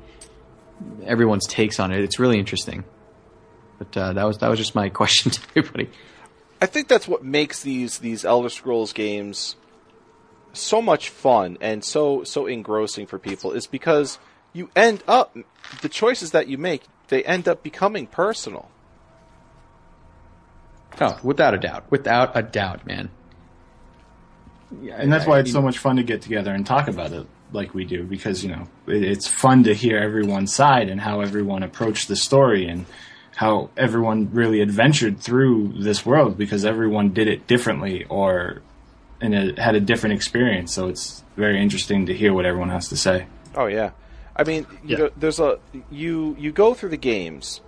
everyone's 1.04 1.46
takes 1.46 1.78
on 1.78 1.92
it. 1.92 2.02
It's 2.02 2.18
really 2.18 2.38
interesting. 2.38 2.84
But 3.78 3.96
uh, 3.96 4.12
that 4.14 4.24
was 4.24 4.38
that 4.38 4.48
was 4.48 4.58
just 4.58 4.74
my 4.74 4.88
question 5.00 5.30
to 5.32 5.40
everybody. 5.56 5.90
I 6.60 6.66
think 6.66 6.88
that's 6.88 7.06
what 7.06 7.22
makes 7.24 7.62
these 7.62 7.98
these 7.98 8.24
Elder 8.24 8.48
Scrolls 8.48 8.92
games 8.92 9.56
so 10.54 10.80
much 10.80 11.08
fun 11.10 11.58
and 11.60 11.84
so 11.84 12.24
so 12.24 12.46
engrossing 12.46 13.06
for 13.06 13.18
people 13.18 13.52
is 13.52 13.66
because 13.66 14.18
you 14.52 14.70
end 14.76 15.02
up 15.08 15.36
the 15.82 15.88
choices 15.88 16.30
that 16.30 16.48
you 16.48 16.56
make 16.58 16.82
they 17.08 17.22
end 17.24 17.46
up 17.46 17.62
becoming 17.62 18.06
personal. 18.06 18.70
Oh, 21.00 21.18
without 21.22 21.54
a 21.54 21.58
doubt, 21.58 21.84
without 21.90 22.36
a 22.36 22.42
doubt, 22.42 22.86
man. 22.86 23.10
Yeah, 24.80 24.94
And 24.98 25.12
that's 25.12 25.24
I- 25.26 25.28
why 25.28 25.36
I 25.36 25.40
it's 25.40 25.52
so 25.52 25.60
much 25.62 25.78
fun 25.78 25.96
to 25.96 26.02
get 26.02 26.22
together 26.22 26.52
and 26.52 26.64
talk 26.66 26.88
about 26.88 27.12
it 27.12 27.26
like 27.52 27.74
we 27.74 27.84
do 27.84 28.04
because, 28.04 28.42
you 28.44 28.50
know, 28.50 28.66
it, 28.86 29.02
it's 29.02 29.26
fun 29.26 29.64
to 29.64 29.74
hear 29.74 29.98
everyone's 29.98 30.52
side 30.52 30.88
and 30.88 31.00
how 31.00 31.20
everyone 31.20 31.62
approached 31.62 32.08
the 32.08 32.16
story 32.16 32.66
and 32.68 32.86
how 33.36 33.70
everyone 33.76 34.30
really 34.32 34.60
adventured 34.60 35.18
through 35.20 35.72
this 35.76 36.06
world 36.06 36.38
because 36.38 36.64
everyone 36.64 37.10
did 37.10 37.26
it 37.28 37.46
differently 37.46 38.04
or 38.08 38.62
and 39.24 39.34
it 39.34 39.58
had 39.58 39.74
a 39.74 39.80
different 39.80 40.14
experience. 40.14 40.72
So 40.72 40.88
it's 40.88 41.24
very 41.36 41.60
interesting 41.60 42.06
to 42.06 42.14
hear 42.14 42.32
what 42.32 42.44
everyone 42.44 42.70
has 42.70 42.88
to 42.90 42.96
say. 42.96 43.26
Oh 43.54 43.66
yeah, 43.66 43.90
I 44.36 44.44
mean, 44.44 44.66
you 44.84 44.96
Yeah. 44.96 44.98
know, 45.04 45.10
there's 45.16 45.40
a 45.40 45.58
you 45.90 46.36
you 46.38 46.52
go 46.52 46.74
through 46.74 46.90
the 46.90 46.96
games, 46.96 47.60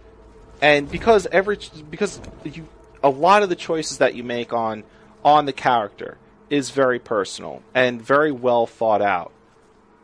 and 0.60 0.90
because 0.90 1.26
every 1.32 1.58
because 1.90 2.20
you 2.44 2.66
a 3.02 3.08
lot 3.10 3.42
of 3.42 3.48
the 3.48 3.56
choices 3.56 3.98
that 3.98 4.14
you 4.14 4.22
make 4.24 4.52
on 4.52 4.84
on 5.24 5.46
the 5.46 5.52
character 5.52 6.18
is 6.50 6.70
very 6.70 6.98
personal 6.98 7.62
and 7.74 8.00
very 8.00 8.30
well 8.30 8.66
thought 8.66 9.02
out. 9.02 9.32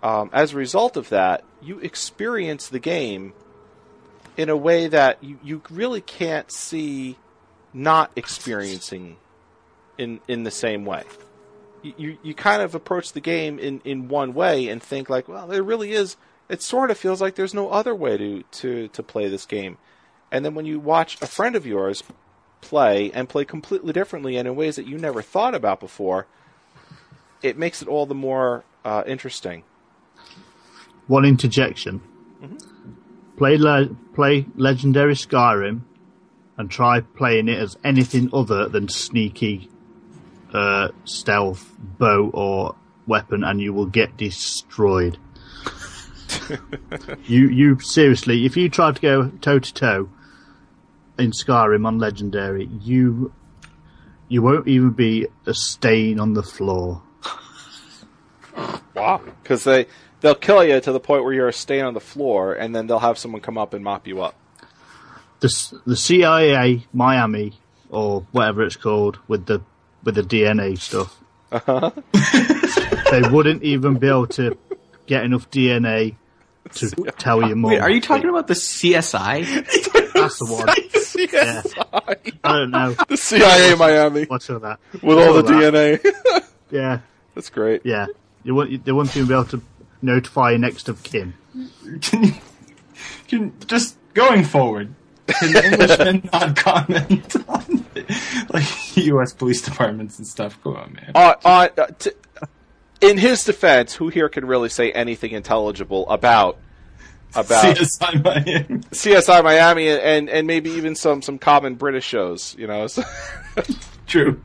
Um, 0.03 0.31
as 0.33 0.53
a 0.53 0.57
result 0.57 0.97
of 0.97 1.09
that, 1.11 1.45
you 1.63 1.79
experience 1.79 2.69
the 2.69 2.81
game 2.81 3.33
in 4.37 4.49
a 4.49 4.57
way 4.57 4.89
that 4.89 5.23
you, 5.23 5.39
you 5.45 5.63
really 5.71 6.01
can't 6.01 6.51
see 6.51 7.17
not 7.73 8.11
experiencing 8.17 9.17
in 9.99 10.21
in 10.27 10.43
the 10.43 10.51
same 10.51 10.85
way. 10.85 11.05
You, 11.83 12.17
you 12.23 12.35
kind 12.35 12.63
of 12.63 12.75
approach 12.75 13.13
the 13.13 13.21
game 13.21 13.59
in, 13.59 13.81
in 13.85 14.09
one 14.09 14.35
way 14.35 14.69
and 14.69 14.83
think 14.83 15.11
like, 15.11 15.29
well, 15.29 15.49
there 15.49 15.63
really 15.63 15.93
is. 15.93 16.17
It 16.49 16.63
sort 16.63 16.91
of 16.91 16.99
feels 16.99 17.21
like 17.21 17.35
there's 17.35 17.55
no 17.55 17.71
other 17.71 17.95
way 17.95 18.17
to, 18.17 18.43
to, 18.43 18.89
to 18.89 19.03
play 19.03 19.29
this 19.29 19.47
game. 19.47 19.79
And 20.31 20.45
then 20.45 20.55
when 20.55 20.65
you 20.65 20.79
watch 20.79 21.21
a 21.21 21.27
friend 21.27 21.57
of 21.57 21.67
yours 21.67 22.03
play 22.61 23.11
and 23.13 23.29
play 23.29 23.45
completely 23.45 23.93
differently 23.93 24.37
and 24.37 24.47
in 24.47 24.55
ways 24.55 24.77
that 24.77 24.87
you 24.87 24.97
never 24.97 25.23
thought 25.23 25.55
about 25.55 25.81
before, 25.81 26.27
it 27.43 27.59
makes 27.59 27.83
it 27.83 27.89
all 27.89 28.07
the 28.07 28.15
more 28.15 28.65
uh, 28.85 29.03
interesting. 29.07 29.65
One 31.09 31.25
interjection. 31.25 32.01
Play 33.37 33.57
le- 33.57 33.97
play 34.15 34.47
Legendary 34.57 35.15
Skyrim 35.15 35.83
and 36.57 36.71
try 36.71 37.01
playing 37.01 37.49
it 37.49 37.59
as 37.59 37.77
anything 37.83 38.31
other 38.33 38.69
than 38.69 38.89
sneaky 38.89 39.69
uh, 40.53 40.89
stealth 41.05 41.75
bow 41.81 42.31
or 42.33 42.75
weapon, 43.07 43.45
and 43.45 43.61
you 43.61 43.73
will 43.73 43.87
get 43.87 44.17
destroyed. 44.17 45.19
you 47.27 47.49
you 47.49 47.79
seriously, 47.81 48.47
if 48.47 48.57
you 48.57 48.69
try 48.69 48.93
to 48.93 49.01
go 49.01 49.29
toe 49.41 49.59
to 49.59 49.75
toe 49.75 50.09
in 51.19 51.31
Skyrim 51.31 51.87
on 51.87 51.99
Legendary, 51.99 52.67
you 52.81 53.33
you 54.29 54.41
won't 54.43 54.67
even 54.67 54.91
be 54.91 55.27
a 55.47 55.55
stain 55.55 56.19
on 56.19 56.35
the 56.35 56.43
floor. 56.43 57.03
Wow. 58.95 59.21
Because 59.43 59.65
they 59.65 59.87
they'll 60.21 60.35
kill 60.35 60.65
you 60.65 60.81
to 60.81 60.93
the 60.93 61.01
point 61.01 61.25
where 61.25 61.33
you're 61.33 61.49
a 61.49 61.53
stain 61.53 61.85
on 61.85 61.95
the 61.95 62.01
floor, 62.01 62.55
and 62.55 62.75
then 62.75 62.87
they'll 62.87 62.99
have 62.99 63.19
someone 63.19 63.41
come 63.41 63.59
up 63.59 63.75
and 63.75 63.85
mop 63.85 64.07
you 64.07 64.23
up. 64.23 64.35
the 65.41 65.81
the 65.87 65.97
CIA 65.97 66.87
Miami 66.93 67.55
or 67.91 68.27
whatever 68.33 68.63
it's 68.63 68.77
called 68.77 69.19
with 69.29 69.47
the 69.47 69.61
with 70.03 70.15
the 70.17 70.23
DNA 70.23 70.79
stuff. 70.79 71.19
Uh-huh. 71.51 71.91
they 73.11 73.29
wouldn't 73.29 73.63
even 73.63 73.99
be 73.99 74.09
able 74.09 74.27
to 74.29 74.57
get 75.07 75.25
enough 75.25 75.51
DNA 75.51 76.17
to 76.75 76.91
tell 77.19 77.47
you 77.47 77.55
more. 77.57 77.73
Wait, 77.73 77.81
are 77.81 77.91
you 77.91 78.01
talking 78.01 78.31
about 78.31 78.47
the 78.47 78.55
CSI? 78.55 79.45
That's 80.15 80.39
the 80.39 80.47
one. 80.47 80.69
Yeah. 81.33 81.63
I 82.45 82.53
don't 82.59 82.71
know. 82.71 82.93
The 83.09 83.17
CIA 83.17 83.75
Miami 83.75 84.25
What's 84.25 84.49
all 84.51 84.61
that? 84.61 84.79
with 85.03 85.19
all 85.19 85.35
the 85.35 85.43
that. 85.43 86.03
DNA. 86.03 86.45
Yeah, 86.71 87.01
That's 87.35 87.51
great. 87.51 87.83
yeah. 87.85 88.07
You 88.45 88.55
wouldn't. 88.55 88.85
They 88.85 88.93
wouldn't 88.93 89.15
even 89.17 89.29
be 89.29 89.35
able 89.35 89.45
to 89.47 89.63
notify 90.01 90.57
next 90.57 90.89
of 90.89 91.03
kin. 91.03 91.35
Can 92.01 92.25
you, 92.25 92.33
can 93.29 93.53
just 93.67 93.97
going 94.15 94.45
forward? 94.45 94.95
Can 95.27 95.57
Englishmen 95.57 96.29
not 96.33 96.57
comment 96.57 97.37
on 97.49 97.87
like 98.53 98.97
U.S. 98.97 99.33
police 99.33 99.63
departments 99.63 100.19
and 100.19 100.27
stuff? 100.27 100.61
Come 100.63 100.77
on, 100.77 100.93
man. 100.95 101.13
Uh, 101.15 101.35
uh, 101.45 101.69
t- 101.99 102.11
in 103.01 103.19
his 103.19 103.45
defense, 103.45 103.95
who 103.95 104.09
here 104.09 104.29
can 104.29 104.47
really 104.47 104.69
say 104.69 104.93
anything 104.93 105.33
intelligible 105.33 106.09
about 106.09 106.59
about 107.35 107.77
CSI 107.77 108.23
Miami. 108.23 108.79
CSI 108.91 109.45
Miami 109.45 109.89
and, 109.89 110.29
and 110.29 110.47
maybe 110.47 110.71
even 110.71 110.95
some, 110.95 111.23
some 111.23 111.39
common 111.39 111.75
British 111.75 112.05
shows? 112.05 112.55
You 112.59 112.67
know, 112.67 112.87
so, 112.87 113.03
True. 114.07 114.43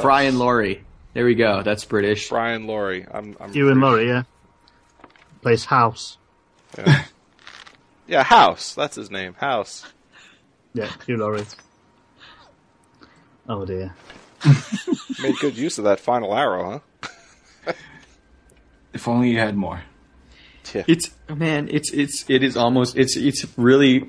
Brian 0.00 0.38
Laurie. 0.38 0.84
There 1.14 1.24
we 1.24 1.34
go. 1.34 1.62
That's 1.62 1.84
British. 1.84 2.28
Brian 2.28 2.66
Laurie. 2.66 3.06
I'm, 3.10 3.36
I'm 3.40 3.52
You 3.52 3.70
and 3.70 3.80
Laurie, 3.80 4.06
yeah. 4.06 4.22
Plays 5.42 5.64
House. 5.64 6.18
yeah, 8.06 8.22
House. 8.22 8.74
That's 8.74 8.94
his 8.94 9.10
name. 9.10 9.34
House. 9.34 9.84
Yeah, 10.74 10.90
Hugh 11.06 11.16
Laurie. 11.16 11.44
Oh 13.48 13.64
dear. 13.64 13.94
Made 15.22 15.36
good 15.40 15.56
use 15.56 15.78
of 15.78 15.84
that 15.84 16.00
final 16.00 16.34
arrow, 16.34 16.82
huh? 17.64 17.72
If 18.92 19.08
only 19.08 19.30
you 19.30 19.38
had 19.38 19.56
more. 19.56 19.82
Yeah. 20.74 20.84
It's 20.86 21.10
oh, 21.28 21.34
man, 21.34 21.68
it's 21.70 21.92
it's 21.92 22.24
it 22.28 22.42
is 22.42 22.56
almost 22.56 22.96
it's 22.96 23.16
it's 23.16 23.46
really 23.56 24.08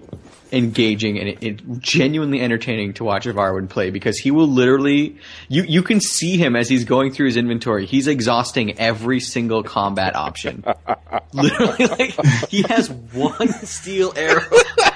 engaging 0.51 1.19
and 1.19 1.29
it, 1.29 1.43
it 1.43 1.79
genuinely 1.79 2.41
entertaining 2.41 2.93
to 2.93 3.03
watch 3.03 3.25
Varwin 3.25 3.69
play 3.69 3.91
because 3.91 4.17
he 4.17 4.31
will 4.31 4.47
literally 4.47 5.17
you 5.47 5.63
you 5.63 5.83
can 5.83 6.01
see 6.01 6.37
him 6.37 6.55
as 6.55 6.67
he's 6.67 6.85
going 6.85 7.11
through 7.13 7.27
his 7.27 7.37
inventory. 7.37 7.85
He's 7.85 8.07
exhausting 8.07 8.77
every 8.79 9.19
single 9.19 9.63
combat 9.63 10.15
option. 10.15 10.63
literally, 11.33 11.85
like 11.87 12.49
he 12.49 12.63
has 12.63 12.89
one 12.89 13.49
steel 13.49 14.13
arrow. 14.15 14.41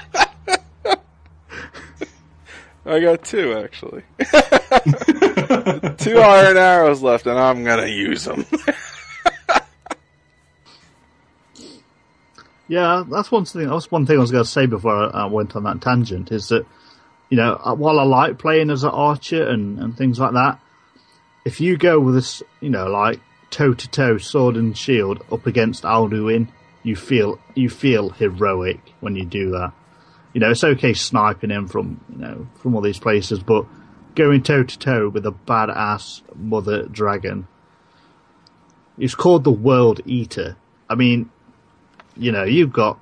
I 2.86 3.00
got 3.00 3.24
two 3.24 3.54
actually. 3.54 4.02
two 5.96 6.18
iron 6.18 6.56
arrows 6.56 7.02
left, 7.02 7.26
and 7.26 7.38
I'm 7.38 7.64
gonna 7.64 7.86
use 7.86 8.24
them. 8.24 8.44
Yeah, 12.68 13.04
that's 13.08 13.30
one 13.30 13.44
thing. 13.44 13.68
That's 13.68 13.90
one 13.90 14.06
thing 14.06 14.16
I 14.16 14.20
was 14.20 14.30
going 14.30 14.44
to 14.44 14.50
say 14.50 14.66
before 14.66 15.14
I, 15.14 15.26
went 15.26 15.54
on 15.54 15.64
that 15.64 15.82
tangent. 15.82 16.32
Is 16.32 16.48
that 16.48 16.66
you 17.28 17.36
know 17.36 17.60
uh, 17.62 17.74
while 17.74 18.00
I 18.00 18.04
like 18.04 18.38
playing 18.38 18.70
as 18.70 18.84
an 18.84 18.90
archer 18.90 19.46
and, 19.46 19.78
and 19.78 19.96
things 19.96 20.18
like 20.18 20.32
that, 20.32 20.58
if 21.44 21.60
you 21.60 21.76
go 21.76 22.00
with 22.00 22.14
this, 22.14 22.42
you 22.60 22.70
know, 22.70 22.86
like 22.86 23.20
toe 23.50 23.74
to 23.74 23.88
toe, 23.88 24.18
sword 24.18 24.56
and 24.56 24.76
shield 24.76 25.22
up 25.30 25.46
against 25.46 25.84
Alduin, 25.84 26.48
you 26.82 26.96
feel 26.96 27.38
you 27.54 27.68
feel 27.68 28.10
heroic 28.10 28.80
when 29.00 29.14
you 29.14 29.26
do 29.26 29.50
that. 29.50 29.72
You 30.34 30.40
know, 30.40 30.50
it's 30.50 30.64
okay 30.64 30.92
sniping 30.92 31.50
him 31.50 31.66
from 31.68 32.00
you 32.10 32.18
know 32.18 32.46
from 32.56 32.74
all 32.74 32.80
these 32.82 32.98
places, 32.98 33.38
but 33.40 33.64
going 34.14 34.42
toe 34.42 34.62
to 34.64 34.78
toe 34.78 35.08
with 35.08 35.24
a 35.26 35.32
badass 35.32 36.20
mother 36.36 36.82
dragon. 36.86 37.46
It's 38.98 39.14
called 39.14 39.44
the 39.44 39.50
World 39.50 40.00
Eater. 40.04 40.56
I 40.88 40.94
mean, 40.94 41.30
you 42.16 42.30
know, 42.30 42.44
you've 42.44 42.72
got 42.72 42.98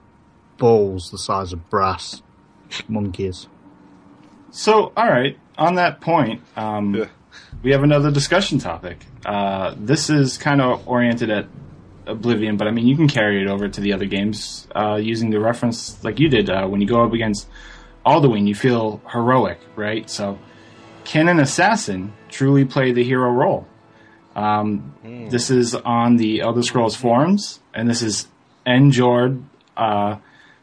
balls 0.59 1.11
the 1.11 1.19
size 1.19 1.53
of 1.53 1.69
brass 1.69 2.23
monkeys. 2.89 3.49
So, 4.51 4.93
all 4.97 5.09
right. 5.09 5.39
On 5.59 5.75
that 5.75 6.01
point, 6.01 6.41
um, 6.57 6.95
Yeah. 6.95 7.07
we 7.63 7.73
have 7.73 7.83
another 7.83 8.11
discussion 8.11 8.59
topic. 8.59 9.05
Uh, 9.27 9.75
this 9.77 10.09
is 10.09 10.39
kind 10.39 10.61
of 10.63 10.87
oriented 10.89 11.29
at 11.31 11.47
Oblivion, 12.07 12.57
but 12.57 12.67
I 12.67 12.71
mean, 12.71 12.87
you 12.87 12.97
can 12.97 13.09
carry 13.09 13.43
it 13.43 13.49
over 13.49 13.69
to 13.69 13.81
the 13.81 13.93
other 13.93 14.07
games 14.07 14.67
uh, 14.75 14.97
using 14.97 15.31
the 15.31 15.41
reference 15.41 16.03
like 16.05 16.19
you 16.19 16.29
did. 16.29 16.51
Uh, 16.51 16.67
when 16.67 16.81
you 16.81 16.87
go 16.87 17.05
up 17.05 17.13
against 17.13 17.49
Alduin, 18.05 18.47
you 18.49 18.55
feel 18.55 19.01
heroic, 19.11 19.61
right? 19.77 20.09
So, 20.11 20.39
can 21.05 21.29
an 21.29 21.39
assassin 21.41 22.13
truly 22.29 22.65
play 22.65 22.93
the 22.93 23.05
hero 23.05 23.31
role? 23.31 23.67
Um, 24.35 24.95
This 25.31 25.51
is 25.51 25.75
on 25.75 26.17
the 26.17 26.41
Elder 26.41 26.63
Scrolls 26.63 26.97
forums, 26.97 27.61
and 27.75 27.89
this 27.89 28.03
is 28.03 28.29
Njord 28.67 29.43
uh, 29.77 30.17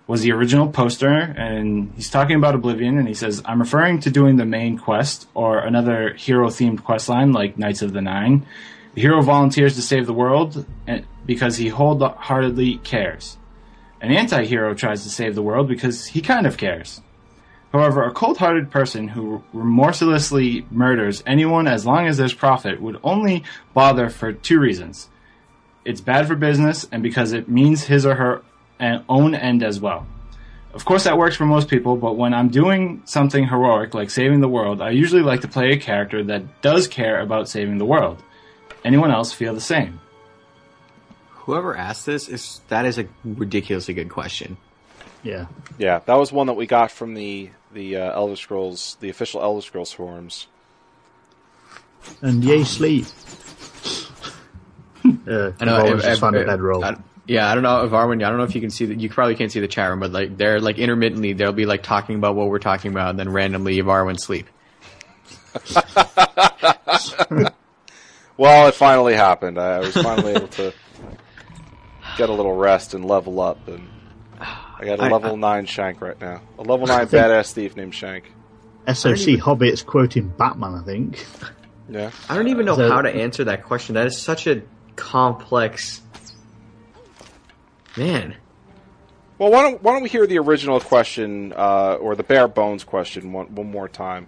was 0.08 0.22
the 0.22 0.32
original 0.32 0.68
poster, 0.70 1.08
and 1.08 1.92
he's 1.96 2.10
talking 2.10 2.36
about 2.36 2.56
Oblivion, 2.56 2.98
and 2.98 3.08
he 3.08 3.14
says, 3.14 3.42
"I'm 3.46 3.60
referring 3.60 4.00
to 4.02 4.10
doing 4.10 4.38
the 4.38 4.46
main 4.46 4.78
quest 4.78 5.28
or 5.36 5.60
another 5.60 6.14
hero-themed 6.16 6.84
quest 6.84 7.10
line 7.10 7.32
like 7.32 7.58
Knights 7.58 7.82
of 7.82 7.94
the 7.94 8.02
Nine. 8.02 8.46
The 8.96 9.02
hero 9.02 9.22
volunteers 9.22 9.76
to 9.76 9.84
save 9.84 10.08
the 10.08 10.14
world 10.14 10.66
and, 10.88 11.06
because 11.30 11.58
he 11.58 11.68
wholeheartedly 11.68 12.78
cares. 12.78 13.38
An 14.02 14.12
anti-hero 14.12 14.74
tries 14.74 15.04
to 15.04 15.10
save 15.10 15.36
the 15.36 15.44
world 15.44 15.68
because 15.68 16.08
he 16.08 16.22
kind 16.22 16.48
of 16.48 16.58
cares." 16.58 17.02
However, 17.72 18.04
a 18.04 18.12
cold-hearted 18.12 18.72
person 18.72 19.10
who 19.10 19.44
remorselessly 19.54 20.66
murders 20.72 21.22
anyone 21.28 21.68
as 21.68 21.86
long 21.86 22.08
as 22.08 22.18
there's 22.18 22.34
profit 22.34 22.82
would 22.82 22.98
only 23.04 23.44
bother 23.76 24.10
for 24.10 24.34
two 24.34 24.60
reasons. 24.60 25.08
It's 25.86 26.02
bad 26.02 26.26
for 26.26 26.36
business 26.36 26.88
and 26.92 27.04
because 27.04 27.32
it 27.32 27.48
means 27.48 27.84
his 27.84 28.08
or 28.08 28.16
her 28.16 28.42
own 29.08 29.36
end 29.36 29.62
as 29.62 29.80
well. 29.80 30.08
Of 30.74 30.84
course, 30.84 31.04
that 31.04 31.20
works 31.20 31.36
for 31.36 31.46
most 31.46 31.68
people, 31.68 31.96
but 31.96 32.18
when 32.18 32.34
I'm 32.34 32.50
doing 32.50 33.04
something 33.06 33.46
heroic 33.48 33.94
like 33.94 34.10
saving 34.10 34.42
the 34.42 34.48
world, 34.58 34.82
I 34.82 34.90
usually 34.90 35.22
like 35.22 35.42
to 35.42 35.48
play 35.48 35.70
a 35.70 35.78
character 35.78 36.24
that 36.24 36.64
does 36.64 36.88
care 36.88 37.20
about 37.22 37.50
saving 37.50 37.78
the 37.78 37.92
world. 37.94 38.18
Anyone 38.84 39.12
else 39.12 39.32
feel 39.32 39.54
the 39.54 39.62
same? 39.62 40.00
Whoever 41.50 41.76
asked 41.76 42.06
this 42.06 42.30
is 42.30 42.62
that 42.68 42.86
is 42.86 43.00
a 43.00 43.08
ridiculously 43.26 43.96
good 43.96 44.10
question. 44.12 44.58
Yeah. 45.24 45.48
Yeah, 45.80 45.98
that 46.06 46.14
was 46.14 46.32
one 46.32 46.46
that 46.46 46.54
we 46.54 46.68
got 46.68 46.92
from 46.92 47.16
the 47.16 47.50
the 47.74 47.96
uh, 47.98 48.14
Elder 48.14 48.36
Scrolls, 48.36 48.98
the 49.00 49.10
official 49.10 49.42
Elder 49.42 49.64
Scrolls 49.64 49.92
forums. 49.92 50.46
And 52.22 52.44
yay, 52.44 52.64
sleep. 52.64 53.06
uh, 55.28 55.54
I 55.60 55.66
know. 55.66 55.76
I've 55.78 55.86
if- 55.86 55.90
always 55.90 56.04
just 56.04 56.22
if- 56.22 56.24
a 56.24 56.40
if- 56.40 56.46
bedroll. 56.46 56.86
I- 56.86 56.98
yeah, 57.26 57.50
I 57.50 57.56
don't 57.56 57.64
know 57.64 57.84
if 57.84 57.90
Arwen. 57.94 58.24
I 58.24 58.30
don't 58.30 58.38
know 58.38 58.44
if 58.44 58.54
you 58.54 58.62
can 58.62 58.70
see 58.70 58.86
that. 58.86 59.00
You 59.00 59.10
probably 59.10 59.34
can't 59.34 59.52
see 59.52 59.60
the 59.60 59.68
chat 59.68 59.90
room, 59.90 60.02
but 60.02 60.12
like 60.12 60.38
they're 60.38 60.60
like 60.62 60.78
intermittently, 60.78 61.34
they'll 61.34 61.52
be 61.52 61.66
like 61.66 61.82
talking 61.82 62.16
about 62.18 62.36
what 62.36 62.50
we're 62.50 62.60
talking 62.60 62.92
about, 62.92 63.10
and 63.10 63.18
then 63.18 63.30
randomly 63.30 63.76
Varwin 63.82 64.20
sleep. 64.20 64.46
Well, 68.38 68.70
it 68.70 68.76
finally 68.76 69.16
happened. 69.16 69.60
I, 69.60 69.78
I 69.78 69.80
was 69.80 69.94
finally 69.96 70.32
able 70.32 70.48
to 70.48 70.74
get 72.20 72.30
a 72.30 72.34
little 72.34 72.54
rest 72.56 72.94
and 72.94 73.06
level 73.06 73.40
up, 73.40 73.68
and 73.68 73.88
I 74.40 74.84
got 74.86 75.00
a 75.00 75.04
I- 75.04 75.10
level 75.10 75.38
nine 75.38 75.66
Shank 75.66 76.02
right 76.02 76.20
now. 76.20 76.42
A 76.60 76.62
level 76.64 76.86
nine 76.86 77.08
badass 77.08 77.54
thief 77.54 77.76
named 77.76 77.96
Shank. 77.96 78.26
SOC 78.88 79.38
Hobbit's 79.40 79.82
quoting 79.82 80.28
Batman, 80.30 80.76
I 80.76 80.82
think. 80.84 81.26
Yeah. 81.90 82.12
I 82.30 82.36
don't 82.36 82.48
even 82.50 82.66
know 82.66 82.76
So- 82.76 82.90
how 82.92 83.02
to 83.02 83.10
answer 83.10 83.46
that 83.46 83.64
question. 83.64 83.96
That 83.96 84.06
is 84.06 84.18
such 84.22 84.46
a 84.48 84.62
complex. 84.96 86.02
Man. 87.98 88.36
Well, 89.38 89.52
why 89.52 89.62
don't 89.64 89.82
why 89.82 89.94
don't 89.94 90.04
we 90.04 90.10
hear 90.10 90.28
the 90.28 90.38
original 90.40 90.80
question 90.82 91.54
uh, 91.56 91.96
or 91.96 92.16
the 92.16 92.24
bare 92.24 92.48
bones 92.48 92.84
question 92.84 93.32
one 93.32 93.48
one 93.56 93.72
more 93.72 93.88
time? 93.88 94.28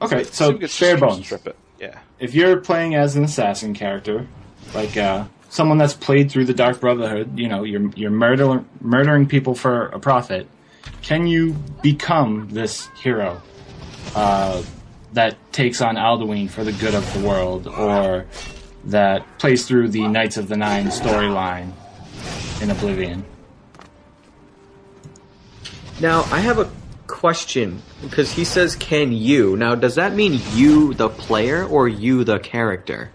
Okay, 0.00 0.24
See 0.24 0.32
so 0.32 0.58
if 0.60 0.80
bare 0.80 0.96
bones. 0.96 1.24
Strip 1.26 1.46
it. 1.48 1.56
Yeah. 1.78 1.98
If 2.18 2.34
you're 2.34 2.56
playing 2.60 2.94
as 2.94 3.14
an 3.16 3.24
assassin 3.24 3.74
character, 3.74 4.26
like 4.74 4.96
uh, 4.96 5.24
someone 5.48 5.78
that's 5.78 5.94
played 5.94 6.30
through 6.30 6.44
the 6.44 6.54
Dark 6.54 6.80
Brotherhood, 6.80 7.38
you 7.38 7.48
know, 7.48 7.64
you're 7.64 7.90
you're 7.96 8.10
murder, 8.10 8.64
murdering 8.80 9.26
people 9.26 9.54
for 9.54 9.86
a 9.86 9.98
profit. 9.98 10.48
Can 11.02 11.26
you 11.26 11.52
become 11.82 12.48
this 12.50 12.88
hero 13.00 13.40
uh, 14.14 14.62
that 15.12 15.36
takes 15.52 15.80
on 15.80 15.96
Alduin 15.96 16.50
for 16.50 16.64
the 16.64 16.72
good 16.72 16.94
of 16.94 17.12
the 17.14 17.26
world, 17.26 17.66
or 17.66 18.26
that 18.84 19.38
plays 19.38 19.66
through 19.66 19.88
the 19.88 20.06
Knights 20.06 20.36
of 20.36 20.48
the 20.48 20.56
Nine 20.56 20.86
storyline 20.86 21.72
in 22.60 22.70
Oblivion? 22.70 23.24
Now, 26.00 26.22
I 26.30 26.40
have 26.40 26.58
a 26.58 26.70
question 27.06 27.82
because 28.02 28.30
he 28.32 28.44
says, 28.44 28.76
"Can 28.76 29.12
you?" 29.12 29.56
Now, 29.56 29.74
does 29.74 29.96
that 29.96 30.14
mean 30.14 30.40
you, 30.54 30.94
the 30.94 31.08
player, 31.08 31.64
or 31.64 31.88
you, 31.88 32.24
the 32.24 32.38
character? 32.38 33.10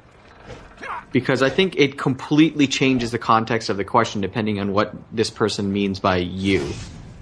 Because 1.13 1.41
I 1.41 1.49
think 1.49 1.75
it 1.77 1.97
completely 1.97 2.67
changes 2.67 3.11
the 3.11 3.19
context 3.19 3.69
of 3.69 3.77
the 3.77 3.85
question 3.85 4.19
depending 4.19 4.59
on 4.59 4.73
what 4.73 4.93
this 5.13 5.29
person 5.29 5.71
means 5.71 5.99
by 6.01 6.17
you. 6.17 6.67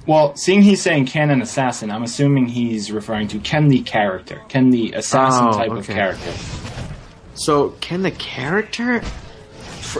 Well, 0.07 0.35
seeing 0.35 0.63
he's 0.63 0.81
saying 0.81 1.05
can 1.05 1.30
an 1.30 1.41
assassin, 1.41 1.91
I'm 1.91 2.01
assuming 2.01 2.47
he's 2.47 2.91
referring 2.91 3.27
to 3.30 3.39
can 3.39 3.68
the 3.68 3.81
character, 3.81 4.41
can 4.49 4.72
the 4.72 4.93
assassin 4.93 5.49
Oh, 5.49 5.51
type 5.51 5.72
of 5.72 5.85
character. 5.85 6.34
So, 7.35 7.69
can 7.81 8.01
the 8.01 8.11
character, 8.11 9.01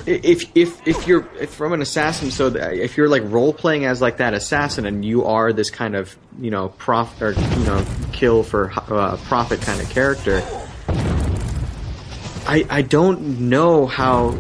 if 0.06 0.52
if 0.56 0.88
if 0.88 1.08
you're 1.08 1.28
if 1.40 1.54
from 1.54 1.74
an 1.74 1.82
assassin, 1.82 2.32
so 2.32 2.48
if 2.48 2.98
you're 2.98 3.10
like 3.10 3.24
role 3.26 3.54
playing 3.54 3.86
as 3.86 4.02
like 4.02 4.18
that 4.18 4.34
assassin, 4.34 4.86
and 4.86 5.06
you 5.06 5.26
are 5.26 5.54
this 5.54 5.70
kind 5.70 5.96
of 5.96 6.18
you 6.40 6.50
know 6.50 6.70
prof 6.70 7.22
or 7.22 7.34
you 7.34 7.66
know 7.66 7.86
kill 8.12 8.44
for 8.44 8.72
uh, 8.90 9.18
profit 9.26 9.62
kind 9.62 9.80
of 9.80 9.90
character, 9.90 10.42
I 12.46 12.66
I 12.70 12.82
don't 12.82 13.50
know 13.50 13.86
how 13.86 14.38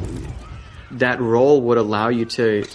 that 0.91 1.21
role 1.21 1.61
would 1.61 1.77
allow 1.77 2.09
you 2.09 2.25
to 2.25 2.65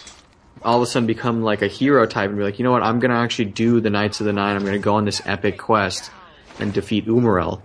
all 0.62 0.76
of 0.76 0.82
a 0.82 0.86
sudden 0.86 1.06
become 1.06 1.42
like 1.42 1.62
a 1.62 1.68
hero 1.68 2.06
type 2.06 2.28
and 2.28 2.38
be 2.38 2.44
like, 2.44 2.58
you 2.58 2.64
know 2.64 2.72
what, 2.72 2.82
I'm 2.82 2.98
gonna 2.98 3.18
actually 3.18 3.46
do 3.46 3.80
the 3.80 3.90
Knights 3.90 4.20
of 4.20 4.26
the 4.26 4.32
Nine. 4.32 4.56
I'm 4.56 4.64
gonna 4.64 4.78
go 4.78 4.94
on 4.94 5.04
this 5.04 5.22
epic 5.24 5.58
quest 5.58 6.10
and 6.58 6.72
defeat 6.72 7.06
Umaril 7.06 7.62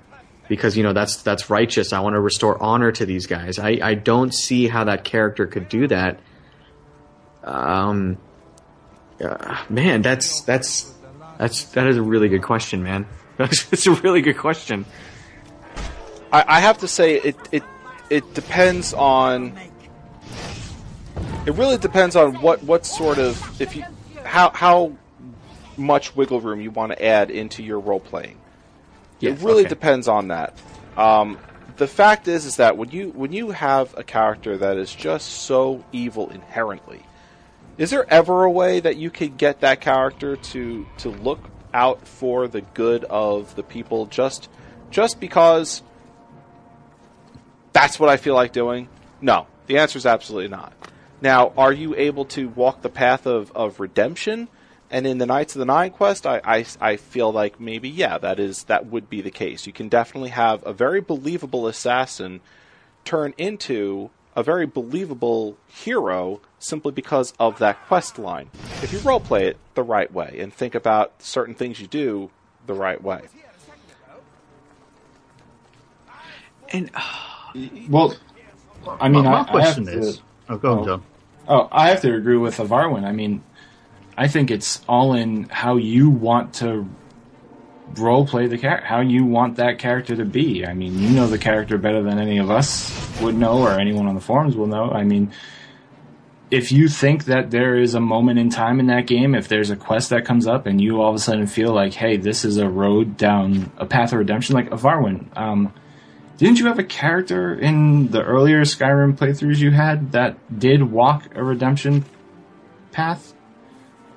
because 0.47 0.75
you 0.75 0.83
know 0.83 0.93
that's 0.93 1.23
that's 1.23 1.49
righteous. 1.49 1.93
I 1.93 2.01
want 2.01 2.15
to 2.15 2.19
restore 2.19 2.61
honor 2.61 2.91
to 2.91 3.05
these 3.05 3.25
guys. 3.25 3.57
I 3.57 3.79
I 3.81 3.93
don't 3.93 4.33
see 4.33 4.67
how 4.67 4.83
that 4.85 5.03
character 5.03 5.47
could 5.47 5.69
do 5.69 5.87
that. 5.87 6.19
Um, 7.43 8.17
uh, 9.23 9.63
man, 9.69 10.01
that's 10.01 10.41
that's 10.41 10.93
that's 11.37 11.63
that 11.71 11.87
is 11.87 11.97
a 11.97 12.01
really 12.01 12.29
good 12.29 12.43
question, 12.43 12.83
man. 12.83 13.07
That's 13.37 13.87
a 13.87 13.91
really 13.91 14.21
good 14.21 14.37
question. 14.37 14.85
I, 16.31 16.45
I 16.47 16.59
have 16.59 16.79
to 16.79 16.87
say 16.87 17.15
it 17.15 17.35
it 17.51 17.63
it 18.09 18.33
depends 18.33 18.93
on. 18.93 19.57
It 21.45 21.55
really 21.55 21.77
depends 21.77 22.15
on 22.15 22.41
what 22.41 22.63
what 22.63 22.85
sort 22.85 23.17
of 23.17 23.61
if 23.61 23.75
you 23.75 23.83
how 24.23 24.51
how 24.51 24.93
much 25.77 26.15
wiggle 26.15 26.41
room 26.41 26.61
you 26.61 26.71
want 26.71 26.91
to 26.91 27.03
add 27.03 27.31
into 27.31 27.63
your 27.63 27.79
role 27.79 27.99
playing. 27.99 28.37
Yeah, 29.19 29.31
it 29.31 29.39
really 29.39 29.61
okay. 29.61 29.69
depends 29.69 30.07
on 30.07 30.29
that. 30.29 30.57
Um, 30.97 31.37
the 31.77 31.87
fact 31.87 32.27
is, 32.27 32.45
is 32.45 32.57
that 32.57 32.77
when 32.77 32.91
you 32.91 33.09
when 33.09 33.33
you 33.33 33.51
have 33.51 33.97
a 33.97 34.03
character 34.03 34.57
that 34.57 34.77
is 34.77 34.93
just 34.93 35.27
so 35.29 35.83
evil 35.91 36.29
inherently, 36.29 37.01
is 37.77 37.89
there 37.89 38.11
ever 38.11 38.43
a 38.43 38.51
way 38.51 38.79
that 38.79 38.97
you 38.97 39.09
could 39.09 39.37
get 39.37 39.61
that 39.61 39.81
character 39.81 40.35
to 40.35 40.85
to 40.97 41.09
look 41.09 41.49
out 41.73 42.07
for 42.07 42.47
the 42.47 42.61
good 42.61 43.03
of 43.05 43.55
the 43.55 43.63
people 43.63 44.05
just 44.05 44.49
just 44.89 45.19
because 45.19 45.81
that's 47.73 47.99
what 47.99 48.09
I 48.09 48.17
feel 48.17 48.35
like 48.35 48.53
doing? 48.53 48.89
No, 49.21 49.47
the 49.67 49.77
answer 49.77 49.97
is 49.97 50.05
absolutely 50.05 50.49
not. 50.49 50.73
Now, 51.21 51.53
are 51.55 51.71
you 51.71 51.95
able 51.95 52.25
to 52.25 52.49
walk 52.49 52.81
the 52.81 52.89
path 52.89 53.27
of, 53.27 53.51
of 53.51 53.79
redemption? 53.79 54.47
And 54.89 55.07
in 55.07 55.19
the 55.19 55.25
Knights 55.25 55.55
of 55.55 55.59
the 55.59 55.65
Nine 55.65 55.91
quest, 55.91 56.25
I, 56.25 56.41
I, 56.43 56.65
I 56.81 56.95
feel 56.97 57.31
like 57.31 57.59
maybe 57.59 57.87
yeah, 57.87 58.17
that 58.17 58.39
is 58.39 58.63
that 58.63 58.87
would 58.87 59.09
be 59.09 59.21
the 59.21 59.31
case. 59.31 59.65
You 59.65 59.71
can 59.71 59.87
definitely 59.87 60.31
have 60.31 60.65
a 60.65 60.73
very 60.73 60.99
believable 60.99 61.67
assassin 61.67 62.41
turn 63.05 63.33
into 63.37 64.09
a 64.35 64.43
very 64.43 64.65
believable 64.65 65.57
hero 65.67 66.41
simply 66.59 66.91
because 66.91 67.33
of 67.39 67.59
that 67.59 67.85
quest 67.87 68.19
line. 68.19 68.49
If 68.81 68.91
you 68.91 68.99
roleplay 68.99 69.41
it 69.41 69.57
the 69.75 69.83
right 69.83 70.11
way 70.11 70.37
and 70.39 70.53
think 70.53 70.75
about 70.75 71.21
certain 71.21 71.55
things 71.55 71.79
you 71.79 71.87
do 71.87 72.29
the 72.65 72.73
right 72.73 73.01
way. 73.01 73.21
And 76.73 76.89
uh, 76.93 77.30
Well, 77.89 78.13
I 78.99 79.09
mean, 79.09 79.25
my 79.25 79.39
I, 79.39 79.41
I 79.41 79.43
question 79.45 79.85
have 79.87 79.93
to- 79.95 79.99
is, 80.01 80.21
oh, 80.49 80.57
go 80.57 80.71
on, 80.73 80.79
Oh. 80.79 80.85
John. 80.85 81.03
Oh, 81.47 81.67
I 81.71 81.89
have 81.89 82.01
to 82.01 82.13
agree 82.15 82.37
with 82.37 82.57
Ivarwin. 82.57 83.03
I 83.03 83.11
mean, 83.11 83.43
I 84.17 84.27
think 84.27 84.51
it's 84.51 84.81
all 84.87 85.13
in 85.13 85.45
how 85.49 85.75
you 85.77 86.09
want 86.09 86.53
to 86.55 86.87
role 87.95 88.25
play 88.25 88.47
the 88.47 88.57
character, 88.57 88.85
how 88.87 89.01
you 89.01 89.25
want 89.25 89.57
that 89.57 89.79
character 89.79 90.15
to 90.15 90.23
be. 90.23 90.65
I 90.65 90.73
mean, 90.73 90.97
you 90.99 91.09
know 91.09 91.27
the 91.27 91.37
character 91.39 91.77
better 91.77 92.01
than 92.03 92.19
any 92.19 92.37
of 92.37 92.49
us 92.49 93.19
would 93.21 93.35
know, 93.35 93.59
or 93.63 93.71
anyone 93.79 94.07
on 94.07 94.15
the 94.15 94.21
forums 94.21 94.55
will 94.55 94.67
know. 94.67 94.91
I 94.91 95.03
mean, 95.03 95.31
if 96.51 96.71
you 96.71 96.87
think 96.87 97.25
that 97.25 97.51
there 97.51 97.75
is 97.75 97.95
a 97.95 97.99
moment 97.99 98.39
in 98.39 98.49
time 98.49 98.79
in 98.79 98.87
that 98.87 99.07
game, 99.07 99.35
if 99.35 99.47
there's 99.47 99.71
a 99.71 99.75
quest 99.75 100.09
that 100.11 100.23
comes 100.25 100.47
up 100.47 100.65
and 100.67 100.79
you 100.79 101.01
all 101.01 101.09
of 101.09 101.15
a 101.15 101.19
sudden 101.19 101.47
feel 101.47 101.73
like, 101.73 101.93
hey, 101.93 102.17
this 102.17 102.45
is 102.45 102.57
a 102.57 102.69
road 102.69 103.17
down 103.17 103.71
a 103.77 103.85
path 103.85 104.13
of 104.13 104.19
redemption, 104.19 104.55
like 104.55 104.69
Ivarwin, 104.69 105.35
um, 105.37 105.73
didn't 106.41 106.57
you 106.57 106.65
have 106.65 106.79
a 106.79 106.83
character 106.83 107.53
in 107.53 108.07
the 108.07 108.23
earlier 108.23 108.61
Skyrim 108.61 109.15
playthroughs 109.15 109.59
you 109.59 109.69
had 109.69 110.13
that 110.13 110.59
did 110.59 110.81
walk 110.81 111.35
a 111.35 111.43
redemption 111.43 112.03
path? 112.91 113.35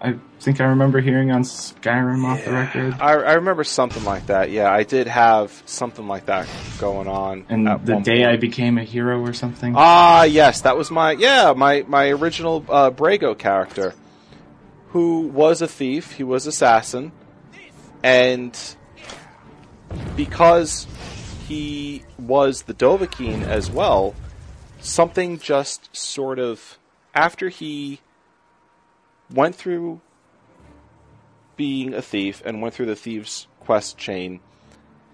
I 0.01 0.15
think 0.41 0.59
I 0.59 0.65
remember 0.65 1.03
hearing 1.03 1.31
on 1.31 1.43
Skyrim 1.43 2.25
off 2.25 2.43
the 2.47 2.53
record. 2.53 2.95
I, 2.95 3.13
I 3.13 3.33
remember 3.35 3.63
something 3.63 4.05
like 4.05 4.29
that. 4.29 4.51
Yeah, 4.51 4.73
I 4.73 4.85
did 4.85 5.07
have 5.07 5.63
something 5.67 6.09
like 6.09 6.25
that 6.27 6.49
going 6.79 7.09
on. 7.09 7.45
And 7.51 7.67
the 7.67 8.01
day 8.03 8.25
I 8.25 8.37
became 8.37 8.79
a 8.79 8.85
hero 8.85 9.21
or 9.21 9.35
something. 9.35 9.75
Ah, 9.77 10.23
yes, 10.23 10.63
that 10.63 10.79
was 10.79 10.91
my 10.91 11.13
yeah 11.13 11.53
my 11.55 11.85
my 11.87 12.09
original 12.09 12.65
uh, 12.71 12.91
Brago 12.91 13.37
character, 13.37 13.93
who 14.89 15.29
was 15.29 15.61
a 15.61 15.69
thief. 15.69 16.13
He 16.13 16.25
was 16.25 16.47
assassin, 16.47 17.13
and 18.03 18.59
because 20.17 20.87
he 21.47 22.03
was 22.19 22.63
the 22.63 22.75
Dovahkiin 22.75 23.43
as 23.43 23.71
well, 23.71 24.15
something 24.81 25.39
just 25.39 25.95
sort 25.95 26.39
of 26.39 26.79
after 27.15 27.49
he 27.49 28.01
went 29.33 29.55
through 29.55 30.01
being 31.57 31.95
a 31.95 32.03
thief 32.03 32.43
and 32.45 32.61
went 32.61 32.75
through 32.75 32.87
the 32.87 32.97
thieves 32.97 33.47
quest 33.61 33.97
chain 33.97 34.41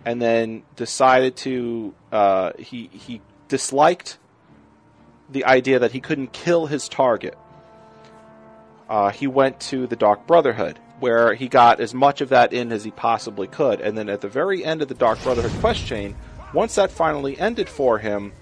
and 0.05 0.21
then 0.21 0.63
decided 0.77 1.37
to 1.37 1.95
uh, 2.11 2.53
he 2.59 2.89
he 2.93 3.21
disliked 3.49 4.19
the 5.29 5.45
idea 5.45 5.79
that 5.79 5.93
he 5.93 6.01
couldn't 6.01 6.33
kill 6.33 6.67
his 6.67 6.89
target. 6.89 7.37
Uh, 8.89 9.11
he 9.11 9.27
went 9.27 9.61
to 9.61 9.87
the 9.87 9.95
Dark 9.95 10.27
Brotherhood, 10.27 10.79
where 11.01 11.35
he 11.35 11.49
got 11.49 11.81
as 11.81 11.95
much 11.95 12.21
of 12.21 12.29
that 12.29 12.53
in 12.53 12.71
as 12.71 12.85
he 12.85 12.91
possibly 12.91 13.47
could, 13.47 13.81
and 13.81 13.97
then 13.97 14.09
at 14.09 14.21
the 14.21 14.29
very 14.29 14.65
end 14.65 14.83
of 14.83 14.89
the 14.89 14.95
Dark 14.95 15.23
Brotherhood 15.23 15.59
quest 15.61 15.85
chain, 15.85 16.15
once 16.53 16.75
that 16.77 16.91
finally 16.91 17.39
ended 17.39 17.69
for 17.69 17.99
him, 17.99 18.33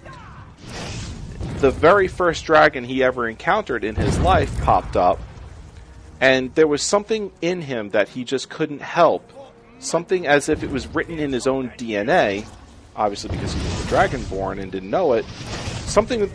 the 1.58 1.70
very 1.70 2.08
first 2.08 2.44
dragon 2.44 2.84
he 2.84 3.02
ever 3.02 3.28
encountered 3.28 3.84
in 3.84 3.94
his 3.94 4.18
life 4.20 4.60
popped 4.62 4.96
up, 4.96 5.20
and 6.20 6.54
there 6.54 6.66
was 6.66 6.82
something 6.82 7.32
in 7.40 7.62
him 7.62 7.90
that 7.90 8.08
he 8.08 8.24
just 8.24 8.48
couldn't 8.48 8.82
help. 8.82 9.32
Something 9.78 10.26
as 10.26 10.48
if 10.48 10.64
it 10.64 10.70
was 10.70 10.88
written 10.88 11.18
in 11.20 11.32
his 11.32 11.46
own 11.46 11.70
DNA, 11.70 12.46
obviously 12.96 13.30
because 13.30 13.52
he 13.52 13.60
was 13.60 13.84
a 13.84 13.86
dragonborn 13.86 14.60
and 14.60 14.72
didn't 14.72 14.90
know 14.90 15.12
it. 15.12 15.24
Something, 15.86 16.30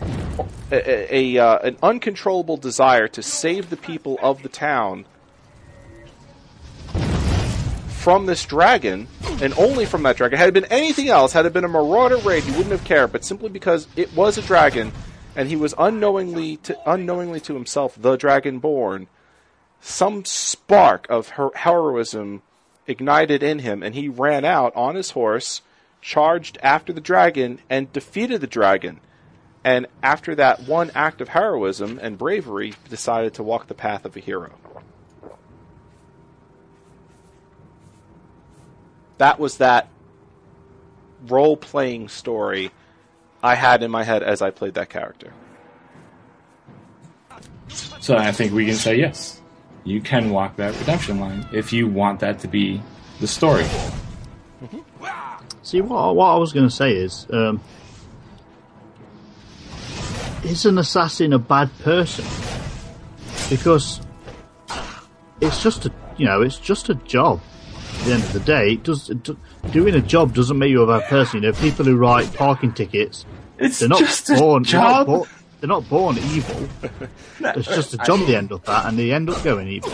a, 0.72 1.14
a, 1.14 1.38
uh, 1.38 1.58
an 1.58 1.76
uncontrollable 1.82 2.56
desire 2.56 3.06
to 3.08 3.22
save 3.22 3.68
the 3.68 3.76
people 3.76 4.18
of 4.22 4.42
the 4.42 4.48
town 4.48 5.04
from 8.04 8.26
this 8.26 8.44
dragon, 8.44 9.08
and 9.40 9.54
only 9.54 9.86
from 9.86 10.02
that 10.02 10.14
dragon. 10.14 10.38
Had 10.38 10.50
it 10.50 10.52
been 10.52 10.66
anything 10.66 11.08
else, 11.08 11.32
had 11.32 11.46
it 11.46 11.54
been 11.54 11.64
a 11.64 11.68
marauder 11.68 12.18
raid, 12.18 12.42
he 12.42 12.50
wouldn't 12.50 12.72
have 12.72 12.84
cared. 12.84 13.10
But 13.12 13.24
simply 13.24 13.48
because 13.48 13.88
it 13.96 14.14
was 14.14 14.36
a 14.36 14.42
dragon, 14.42 14.92
and 15.34 15.48
he 15.48 15.56
was 15.56 15.74
unknowingly 15.78 16.58
to, 16.58 16.78
unknowingly 16.84 17.40
to 17.40 17.54
himself 17.54 17.96
the 17.98 18.18
dragonborn, 18.18 19.06
some 19.80 20.22
spark 20.26 21.06
of 21.08 21.30
her- 21.30 21.54
heroism 21.54 22.42
ignited 22.86 23.42
in 23.42 23.60
him, 23.60 23.82
and 23.82 23.94
he 23.94 24.10
ran 24.10 24.44
out 24.44 24.76
on 24.76 24.96
his 24.96 25.12
horse, 25.12 25.62
charged 26.02 26.58
after 26.62 26.92
the 26.92 27.00
dragon, 27.00 27.58
and 27.70 27.90
defeated 27.90 28.42
the 28.42 28.46
dragon. 28.46 29.00
And 29.64 29.86
after 30.02 30.34
that 30.34 30.64
one 30.64 30.90
act 30.94 31.22
of 31.22 31.28
heroism 31.28 31.98
and 32.02 32.18
bravery, 32.18 32.74
decided 32.90 33.32
to 33.32 33.42
walk 33.42 33.68
the 33.68 33.72
path 33.72 34.04
of 34.04 34.14
a 34.14 34.20
hero. 34.20 34.50
That 39.18 39.38
was 39.38 39.58
that 39.58 39.88
role 41.26 41.56
playing 41.56 42.08
story 42.08 42.70
I 43.42 43.54
had 43.54 43.82
in 43.82 43.90
my 43.90 44.04
head 44.04 44.22
as 44.22 44.42
I 44.42 44.50
played 44.50 44.74
that 44.74 44.88
character. 44.88 45.32
So 48.00 48.16
I 48.16 48.32
think 48.32 48.52
we 48.52 48.66
can 48.66 48.74
say 48.74 48.96
yes. 48.96 49.40
You 49.84 50.00
can 50.00 50.30
walk 50.30 50.56
that 50.56 50.78
redemption 50.78 51.20
line 51.20 51.46
if 51.52 51.72
you 51.72 51.86
want 51.86 52.20
that 52.20 52.38
to 52.40 52.48
be 52.48 52.82
the 53.20 53.26
story. 53.26 53.66
See, 55.62 55.80
what, 55.80 56.14
what 56.16 56.26
I 56.26 56.36
was 56.36 56.52
going 56.52 56.68
to 56.68 56.74
say 56.74 56.92
is, 56.92 57.26
um, 57.30 57.60
is 60.42 60.66
an 60.66 60.78
assassin 60.78 61.32
a 61.32 61.38
bad 61.38 61.70
person? 61.78 62.24
Because 63.48 64.00
it's 65.40 65.62
just 65.62 65.86
a, 65.86 65.92
you 66.16 66.26
know, 66.26 66.42
it's 66.42 66.58
just 66.58 66.88
a 66.90 66.94
job. 66.94 67.40
At 68.04 68.08
the 68.08 68.12
end 68.14 68.22
of 68.24 68.32
the 68.34 68.40
day, 68.40 68.72
it 68.74 68.82
does 68.82 69.08
it 69.08 69.30
doing 69.72 69.94
a 69.94 70.00
job 70.02 70.34
doesn't 70.34 70.58
make 70.58 70.68
you 70.70 70.82
a 70.82 70.86
bad 70.86 71.08
person. 71.08 71.42
You 71.42 71.50
know, 71.50 71.56
people 71.58 71.86
who 71.86 71.96
write 71.96 72.32
parking 72.34 72.72
tickets, 72.72 73.24
It's 73.58 73.78
they're 73.78 73.88
not 73.88 74.00
just 74.00 74.28
a 74.28 74.34
born. 74.36 74.62
They're 74.64 74.78
not, 74.80 74.90
job. 74.98 75.06
born 75.06 75.28
they're 75.60 75.68
not 75.68 75.88
born 75.88 76.18
evil. 76.18 76.68
It's 77.40 77.66
just 77.68 77.94
a 77.94 77.98
job 77.98 78.20
they 78.26 78.36
end 78.36 78.52
up 78.52 78.68
at, 78.68 78.86
and 78.86 78.98
they 78.98 79.10
end 79.12 79.30
up 79.30 79.42
going 79.42 79.68
evil. 79.68 79.92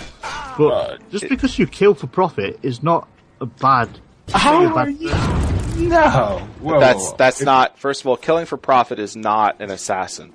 But 0.58 0.66
Uh, 0.72 0.98
just 1.12 1.28
because 1.28 1.56
you 1.58 1.66
kill 1.68 1.94
for 1.94 2.08
profit 2.08 2.58
is 2.62 2.82
not 2.82 3.06
a 3.40 3.46
bad. 3.46 3.88
How 4.32 4.64
a 4.64 4.74
bad 4.74 4.88
are 4.88 4.90
you? 4.90 5.88
No. 5.88 6.38
Whoa, 6.60 6.80
that's 6.80 6.98
whoa, 7.04 7.10
whoa. 7.10 7.16
that's 7.16 7.40
not. 7.42 7.78
First 7.78 8.00
of 8.00 8.08
all, 8.08 8.16
killing 8.16 8.46
for 8.46 8.56
profit 8.56 8.98
is 8.98 9.14
not 9.14 9.60
an 9.60 9.70
assassin. 9.70 10.32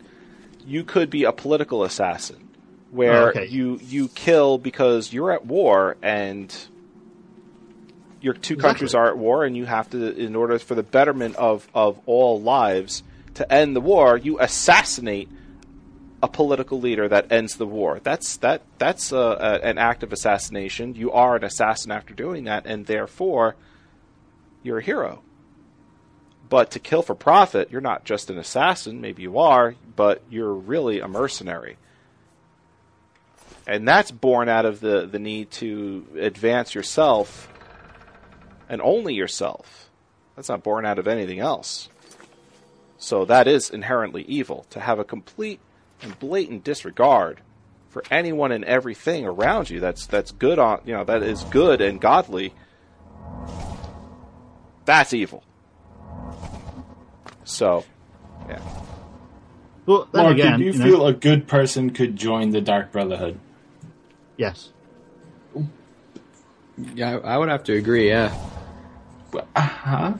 You 0.65 0.84
could 0.85 1.10
be 1.10 1.26
a 1.26 1.31
political 1.34 1.84
assassin, 1.84 2.47
where 2.91 3.26
Oh, 3.26 3.30
okay. 3.30 3.47
you 3.47 3.80
you 3.84 4.07
kill 4.10 4.57
because 4.57 5.11
you're 5.14 5.31
at 5.34 5.45
war 5.45 5.97
and 6.02 6.56
your 8.26 8.34
two 8.34 8.57
countries 8.57 8.95
are 8.95 9.07
at 9.07 9.19
war, 9.19 9.45
and 9.45 9.56
you 9.56 9.65
have 9.65 9.88
to, 9.91 10.15
in 10.18 10.35
order 10.35 10.57
for 10.57 10.73
the 10.73 10.81
betterment 10.81 11.35
of 11.35 11.68
of 11.76 11.99
all 12.07 12.41
lives, 12.41 13.03
to 13.35 13.53
end 13.53 13.76
the 13.76 13.81
war, 13.81 14.18
you 14.18 14.39
assassinate 14.39 15.30
a 16.23 16.27
political 16.27 16.80
leader 16.80 17.07
that 17.07 17.31
ends 17.31 17.57
the 17.57 17.68
war. 17.68 17.99
That's 18.02 18.38
that 18.38 18.64
that's 18.80 19.11
a, 19.11 19.15
a, 19.15 19.60
an 19.61 19.77
act 19.77 20.02
of 20.02 20.11
assassination. 20.11 20.95
You 20.95 21.11
are 21.11 21.35
an 21.35 21.43
assassin 21.43 21.91
after 21.91 22.15
doing 22.15 22.45
that, 22.45 22.65
and 22.65 22.88
therefore 22.88 23.56
you're 24.64 24.80
a 24.80 24.84
hero. 24.84 25.22
But 26.49 26.72
to 26.72 26.80
kill 26.80 27.03
for 27.03 27.14
profit, 27.14 27.69
you're 27.69 27.80
not 27.80 28.06
just 28.06 28.31
an 28.31 28.39
assassin. 28.39 29.02
Maybe 29.02 29.22
you 29.22 29.38
are, 29.38 29.76
but 29.95 30.23
you're 30.31 30.53
really 30.53 30.99
a 30.99 31.07
mercenary. 31.07 31.77
And 33.68 33.88
that's 33.88 34.10
born 34.10 34.49
out 34.49 34.65
of 34.65 34.80
the, 34.80 35.06
the 35.06 35.18
need 35.19 35.52
to 35.52 36.06
advance 36.19 36.76
yourself 36.76 37.52
and 38.70 38.82
only 38.82 39.14
yourself. 39.14 39.90
That's 40.36 40.50
not 40.50 40.64
born 40.64 40.86
out 40.86 41.00
of 41.00 41.08
anything 41.08 41.40
else. 41.40 41.90
So 42.98 43.26
that 43.26 43.48
is 43.48 43.70
inherently 43.70 44.24
evil. 44.24 44.66
To 44.72 44.80
have 44.80 45.00
a 45.00 45.04
complete 45.04 45.60
and 46.02 46.18
blatant 46.20 46.64
disregard 46.64 47.42
for 47.90 48.04
anyone 48.12 48.52
and 48.52 48.66
everything 48.66 49.26
around 49.26 49.70
you 49.70 49.80
that's 49.80 50.06
that's 50.06 50.32
good 50.32 50.60
on 50.60 50.82
you 50.86 50.94
know, 50.94 51.06
that 51.06 51.24
is 51.24 51.44
good 51.46 51.80
and 51.80 52.02
godly 52.02 52.54
that's 54.86 55.14
evil. 55.14 55.44
So, 57.44 57.84
yeah. 58.48 58.60
Well, 59.86 60.08
Mark, 60.14 60.34
again, 60.34 60.60
do 60.60 60.66
you, 60.66 60.72
you 60.72 60.78
know, 60.78 60.86
feel 60.86 61.08
a 61.08 61.14
good 61.14 61.48
person 61.48 61.92
could 61.92 62.16
join 62.16 62.52
the 62.52 62.62
Dark 62.62 62.92
Brotherhood? 62.92 63.40
yes. 64.38 64.70
Yeah, 66.77 67.18
I 67.18 67.35
I 67.35 67.38
would 67.38 67.49
have 67.49 67.64
to 67.65 67.73
agree. 67.73 68.10
Yeah. 68.10 68.34
Uh 69.34 69.61
huh. 69.61 70.14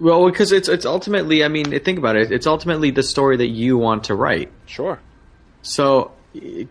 Well, 0.00 0.26
because 0.30 0.52
it's 0.52 0.68
it's 0.68 0.86
ultimately, 0.86 1.42
I 1.44 1.48
mean, 1.48 1.78
think 1.80 1.98
about 1.98 2.16
it. 2.16 2.30
It's 2.30 2.46
ultimately 2.46 2.90
the 2.90 3.02
story 3.02 3.36
that 3.38 3.48
you 3.48 3.76
want 3.76 4.04
to 4.04 4.14
write. 4.14 4.50
Sure. 4.66 5.00
So, 5.62 6.12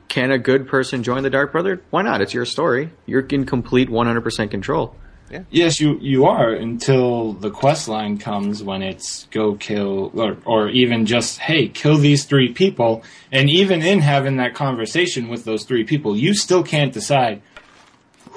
can 0.07 0.31
a 0.31 0.37
good 0.37 0.67
person 0.67 1.03
join 1.03 1.23
the 1.23 1.29
Dark 1.29 1.51
Brother? 1.51 1.81
Why 1.89 2.03
not? 2.03 2.21
It's 2.21 2.33
your 2.33 2.45
story. 2.45 2.89
You're 3.05 3.21
in 3.21 3.45
complete 3.45 3.89
100% 3.89 4.49
control. 4.49 4.95
Yeah. 5.29 5.43
Yes, 5.49 5.81
you 5.81 5.97
you 5.99 6.25
are 6.25 6.51
until 6.53 7.33
the 7.33 7.49
quest 7.49 7.89
line 7.89 8.17
comes 8.17 8.63
when 8.63 8.81
it's 8.81 9.25
go 9.25 9.55
kill 9.55 10.11
or 10.15 10.37
or 10.45 10.69
even 10.69 11.05
just 11.05 11.39
hey 11.39 11.67
kill 11.67 11.97
these 11.97 12.23
three 12.23 12.53
people, 12.53 13.03
and 13.29 13.49
even 13.49 13.81
in 13.81 13.99
having 13.99 14.37
that 14.37 14.55
conversation 14.55 15.27
with 15.27 15.43
those 15.43 15.65
three 15.65 15.83
people, 15.83 16.15
you 16.15 16.33
still 16.33 16.63
can't 16.63 16.93
decide 16.93 17.41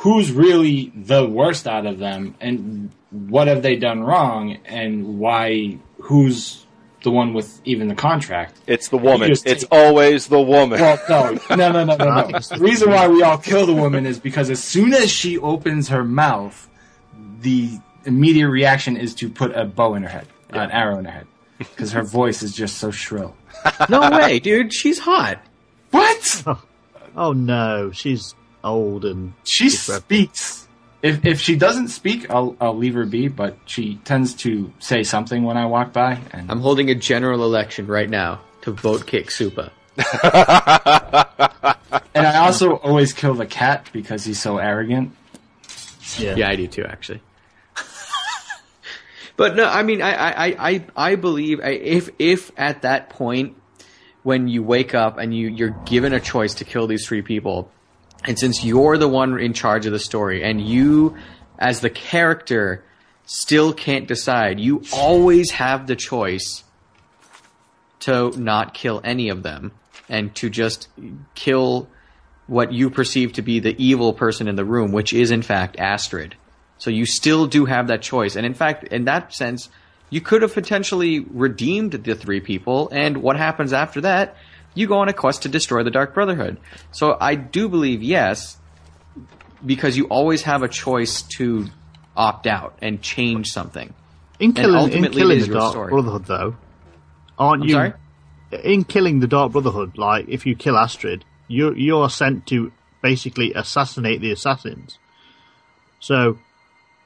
who's 0.01 0.33
really 0.33 0.93
the 0.95 1.27
worst 1.27 1.67
out 1.67 1.87
of 1.87 1.99
them 1.99 2.35
and 2.41 2.91
what 3.11 3.49
have 3.49 3.63
they 3.63 3.77
done 3.77 4.03
wrong 4.03 4.57
and 4.65 5.19
why 5.19 5.79
who's 6.01 6.65
the 7.03 7.11
one 7.11 7.33
with 7.33 7.61
even 7.65 7.89
the 7.89 7.95
contract. 7.95 8.59
It's 8.67 8.89
the 8.89 8.99
woman. 8.99 9.29
just 9.29 9.47
It's 9.47 9.63
take- 9.63 9.73
always 9.73 10.27
the 10.27 10.41
woman. 10.41 10.81
Well, 10.81 10.99
no, 11.09 11.57
no, 11.57 11.73
no, 11.73 11.85
no, 11.85 11.97
no, 11.97 12.05
no. 12.05 12.27
The 12.39 12.57
the- 12.57 12.63
reason 12.63 12.91
why 12.91 13.09
we 13.09 13.23
all 13.23 13.39
kill 13.39 13.65
the 13.67 13.75
woman 13.75 14.05
is 14.07 14.19
because 14.19 14.51
as 14.51 14.63
soon 14.63 14.93
as 14.93 15.11
she 15.11 15.39
opens 15.39 15.89
her 15.89 16.05
mouth, 16.05 16.69
the 17.41 17.79
immediate 18.05 18.49
reaction 18.49 18.97
is 18.99 19.15
to 19.17 19.29
put 19.31 19.55
a 19.57 19.65
bow 19.65 19.95
in 19.95 20.03
her 20.03 20.09
head, 20.11 20.27
an 20.51 20.71
arrow 20.71 20.99
in 20.99 21.07
her 21.07 21.11
head, 21.11 21.27
because 21.59 21.93
her 21.93 22.03
voice 22.03 22.43
is 22.43 22.55
just 22.55 22.77
so 22.79 22.91
shrill. 22.91 23.35
No 23.89 24.11
way, 24.11 24.39
dude. 24.39 24.73
She's 24.73 24.99
hot. 24.99 25.43
What? 25.91 26.45
Oh 27.17 27.33
no, 27.33 27.91
she's 27.93 28.35
old 28.65 29.05
and 29.05 29.33
She 29.45 29.69
decrepit. 29.69 30.03
speaks. 30.05 30.69
If 31.03 31.25
if 31.25 31.41
she 31.41 31.57
doesn't 31.57 31.89
speak, 31.89 32.29
I'll 32.31 32.57
I'll 32.61 32.77
leave 32.77 32.95
her 32.95 33.07
be. 33.07 33.29
But 33.29 33.57
she 33.67 33.97
tends 34.05 34.35
to 34.37 34.71
say 34.81 35.03
something 35.03 35.45
when 35.45 35.57
I 35.57 35.65
walk 35.67 35.93
by, 35.95 36.19
and 36.33 36.51
I'm 36.51 36.61
holding 36.61 36.91
a 36.91 36.95
general 36.95 37.43
election 37.45 37.87
right 37.87 38.09
now 38.11 38.41
to 38.63 38.73
vote 38.73 39.07
kick 39.07 39.29
Supa. 39.29 39.71
and 42.15 42.27
I 42.27 42.37
also 42.39 42.77
always 42.77 43.13
kill 43.13 43.35
the 43.35 43.47
cat 43.47 43.89
because 43.93 44.25
he's 44.25 44.41
so 44.41 44.59
arrogant. 44.59 45.13
Yeah. 46.19 46.37
Yeah, 46.37 46.49
I 46.51 46.57
do 46.57 46.67
too, 46.67 46.85
actually. 46.85 47.23
but 49.37 49.57
no, 49.57 49.65
I 49.65 49.83
mean, 49.83 50.03
I, 50.03 50.13
I, 50.13 50.31
I, 50.47 50.57
I 50.71 50.85
I 50.97 51.15
believe 51.17 51.61
if 51.61 52.11
if 52.19 52.51
at 52.59 52.83
that 52.83 53.11
point 53.11 53.57
when 54.23 54.49
you 54.49 54.63
wake 54.63 54.95
up 54.95 55.17
and 55.19 55.35
you 55.35 55.49
you're 55.49 55.77
given 55.87 56.13
a 56.13 56.21
choice 56.21 56.55
to 56.55 56.65
kill 56.65 56.87
these 56.87 57.07
three 57.07 57.23
people, 57.23 57.71
and 58.25 58.39
since 58.39 58.65
you're 58.65 58.99
the 58.99 59.09
one 59.09 59.39
in 59.41 59.53
charge 59.53 59.87
of 59.87 59.93
the 59.93 59.99
story, 59.99 60.43
and 60.43 60.61
you 60.61 61.17
as 61.59 61.81
the 61.81 61.91
character 61.91 62.85
still 63.27 63.73
can't 63.73 64.09
decide, 64.09 64.59
you 64.59 64.83
always 64.93 65.53
have 65.53 65.87
the 65.87 65.97
choice 65.97 66.65
to 68.01 68.31
not 68.41 68.75
kill 68.75 69.01
any 69.05 69.29
of 69.29 69.43
them 69.43 69.73
and 70.09 70.35
to 70.35 70.51
just 70.51 70.89
kill 71.35 71.89
what 72.47 72.73
you 72.73 72.91
perceive 72.91 73.35
to 73.35 73.43
be 73.43 73.61
the 73.61 73.81
evil 73.83 74.13
person 74.13 74.49
in 74.49 74.57
the 74.57 74.65
room, 74.65 74.91
which 74.91 75.13
is 75.13 75.31
in 75.31 75.43
fact 75.43 75.79
Astrid. 75.79 76.35
So 76.79 76.91
you 76.91 77.07
still 77.07 77.47
do 77.47 77.67
have 77.67 77.89
that 77.89 78.03
choice. 78.03 78.35
And 78.35 78.45
in 78.45 78.55
fact, 78.55 78.85
in 78.85 79.05
that 79.05 79.33
sense, 79.33 79.69
you 80.09 80.21
could 80.21 80.43
have 80.43 80.55
potentially 80.55 81.21
redeemed 81.21 81.93
the 81.93 82.15
three 82.17 82.41
people, 82.41 82.89
and 82.91 83.19
what 83.19 83.37
happens 83.37 83.73
after 83.73 84.01
that? 84.01 84.37
You 84.75 84.87
go 84.87 84.99
on 84.99 85.09
a 85.09 85.13
quest 85.13 85.43
to 85.43 85.49
destroy 85.49 85.83
the 85.83 85.91
Dark 85.91 86.15
Brotherhood. 86.15 86.59
So 86.93 87.17
I 87.21 87.35
do 87.35 87.69
believe 87.69 88.03
yes, 88.03 88.57
because 89.65 89.97
you 89.97 90.07
always 90.07 90.43
have 90.43 90.63
a 90.63 90.69
choice 90.69 91.23
to 91.37 91.67
opt 92.17 92.47
out 92.47 92.79
and 92.81 93.03
change 93.03 93.49
something. 93.49 93.93
In 94.39 94.53
killing, 94.53 94.93
in 94.93 95.11
killing 95.13 95.41
the 95.41 95.47
Dark 95.47 95.73
story. 95.73 95.91
Brotherhood, 95.91 96.25
though, 96.25 96.57
aren't 97.39 97.63
I'm 97.63 97.69
you? 97.69 97.75
sorry? 97.75 97.93
In 98.65 98.85
killing 98.85 99.21
the 99.21 99.27
Dark 99.27 99.53
Brotherhood, 99.53 99.99
like 99.99 100.29
if 100.29 100.47
you 100.47 100.57
kill 100.57 100.77
Astrid, 100.77 101.25
you 101.49 101.75
you 101.75 101.99
are 101.99 102.11
sent 102.11 102.47
to 102.47 102.73
basically 103.03 103.53
assassinate 103.55 104.21
the 104.21 104.33
assassins. 104.33 104.99
So, 106.01 106.39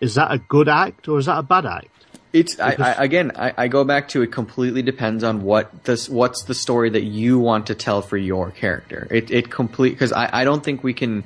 is 0.01 0.15
that 0.15 0.33
a 0.33 0.39
good 0.39 0.69
act 0.69 1.09
or 1.09 1.19
is 1.19 1.27
that 1.27 1.39
a 1.39 1.43
bad 1.43 1.67
act? 1.67 2.04
It's 2.35 2.59
I, 2.59 2.75
I, 2.81 3.05
again. 3.05 3.31
I, 3.37 3.55
I 3.57 3.69
go 3.69 3.85
back 3.85 4.09
to 4.09 4.23
it. 4.23 4.33
Completely 4.33 4.83
depends 4.83 5.23
on 5.23 5.43
what 5.43 5.85
this. 5.85 6.09
What's 6.09 6.43
the 6.43 6.55
story 6.55 6.91
that 6.91 7.05
you 7.05 7.39
want 7.39 7.69
to 7.69 7.77
tell 7.77 8.03
for 8.03 8.17
your 8.17 8.51
character? 8.51 9.07
It 9.09 9.31
it 9.31 9.53
complete 9.53 9.91
because 9.91 10.13
I, 10.13 10.29
I 10.33 10.45
don't 10.45 10.63
think 10.65 10.83
we 10.83 10.95
can. 10.95 11.23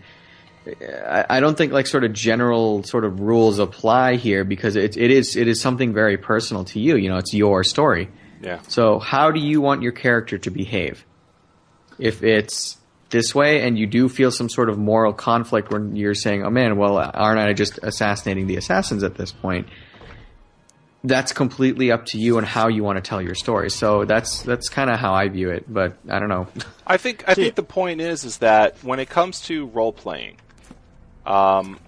I, 0.66 1.24
I 1.30 1.40
don't 1.40 1.56
think 1.56 1.72
like 1.72 1.86
sort 1.86 2.04
of 2.04 2.12
general 2.12 2.82
sort 2.82 3.06
of 3.06 3.20
rules 3.20 3.58
apply 3.58 4.16
here 4.16 4.44
because 4.44 4.76
it, 4.76 4.98
it 4.98 5.10
is 5.10 5.34
it 5.34 5.48
is 5.48 5.62
something 5.62 5.94
very 5.94 6.18
personal 6.18 6.64
to 6.64 6.78
you. 6.78 6.96
You 6.96 7.08
know, 7.08 7.16
it's 7.16 7.32
your 7.32 7.64
story. 7.64 8.10
Yeah. 8.42 8.60
So 8.68 8.98
how 8.98 9.30
do 9.30 9.40
you 9.40 9.62
want 9.62 9.80
your 9.80 9.92
character 9.92 10.36
to 10.36 10.50
behave? 10.50 11.06
If 11.98 12.22
it's 12.22 12.76
this 13.08 13.34
way 13.34 13.62
and 13.62 13.78
you 13.78 13.86
do 13.86 14.10
feel 14.10 14.30
some 14.30 14.50
sort 14.50 14.68
of 14.68 14.76
moral 14.76 15.14
conflict 15.14 15.72
when 15.72 15.96
you're 15.96 16.14
saying, 16.14 16.44
"Oh 16.44 16.50
man, 16.50 16.76
well, 16.76 16.98
aren't 16.98 17.40
I 17.40 17.54
just 17.54 17.78
assassinating 17.82 18.46
the 18.46 18.56
assassins 18.56 19.02
at 19.02 19.14
this 19.14 19.32
point?" 19.32 19.68
That's 21.04 21.32
completely 21.32 21.92
up 21.92 22.06
to 22.06 22.18
you 22.18 22.38
and 22.38 22.46
how 22.46 22.66
you 22.68 22.82
want 22.82 22.96
to 22.96 23.08
tell 23.08 23.22
your 23.22 23.36
story. 23.36 23.70
So 23.70 24.04
that's 24.04 24.42
that's 24.42 24.68
kind 24.68 24.90
of 24.90 24.98
how 24.98 25.14
I 25.14 25.28
view 25.28 25.50
it. 25.50 25.72
But 25.72 25.96
I 26.08 26.18
don't 26.18 26.28
know. 26.28 26.48
I 26.86 26.96
think 26.96 27.24
I 27.28 27.34
think 27.34 27.54
the 27.54 27.62
point 27.62 28.00
is 28.00 28.24
is 28.24 28.38
that 28.38 28.82
when 28.82 28.98
it 28.98 29.08
comes 29.08 29.40
to 29.42 29.66
role 29.66 29.92
playing, 29.92 30.38
um, 31.24 31.78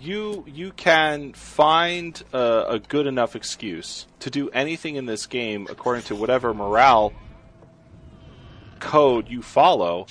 you 0.00 0.44
you 0.48 0.72
can 0.72 1.32
find 1.32 2.20
a, 2.32 2.64
a 2.70 2.78
good 2.80 3.06
enough 3.06 3.36
excuse 3.36 4.06
to 4.20 4.30
do 4.30 4.50
anything 4.50 4.96
in 4.96 5.06
this 5.06 5.26
game 5.26 5.66
according 5.70 6.02
to 6.04 6.16
whatever 6.16 6.52
morale 6.52 7.12
code 8.80 9.28
you 9.28 9.42
follow, 9.42 10.06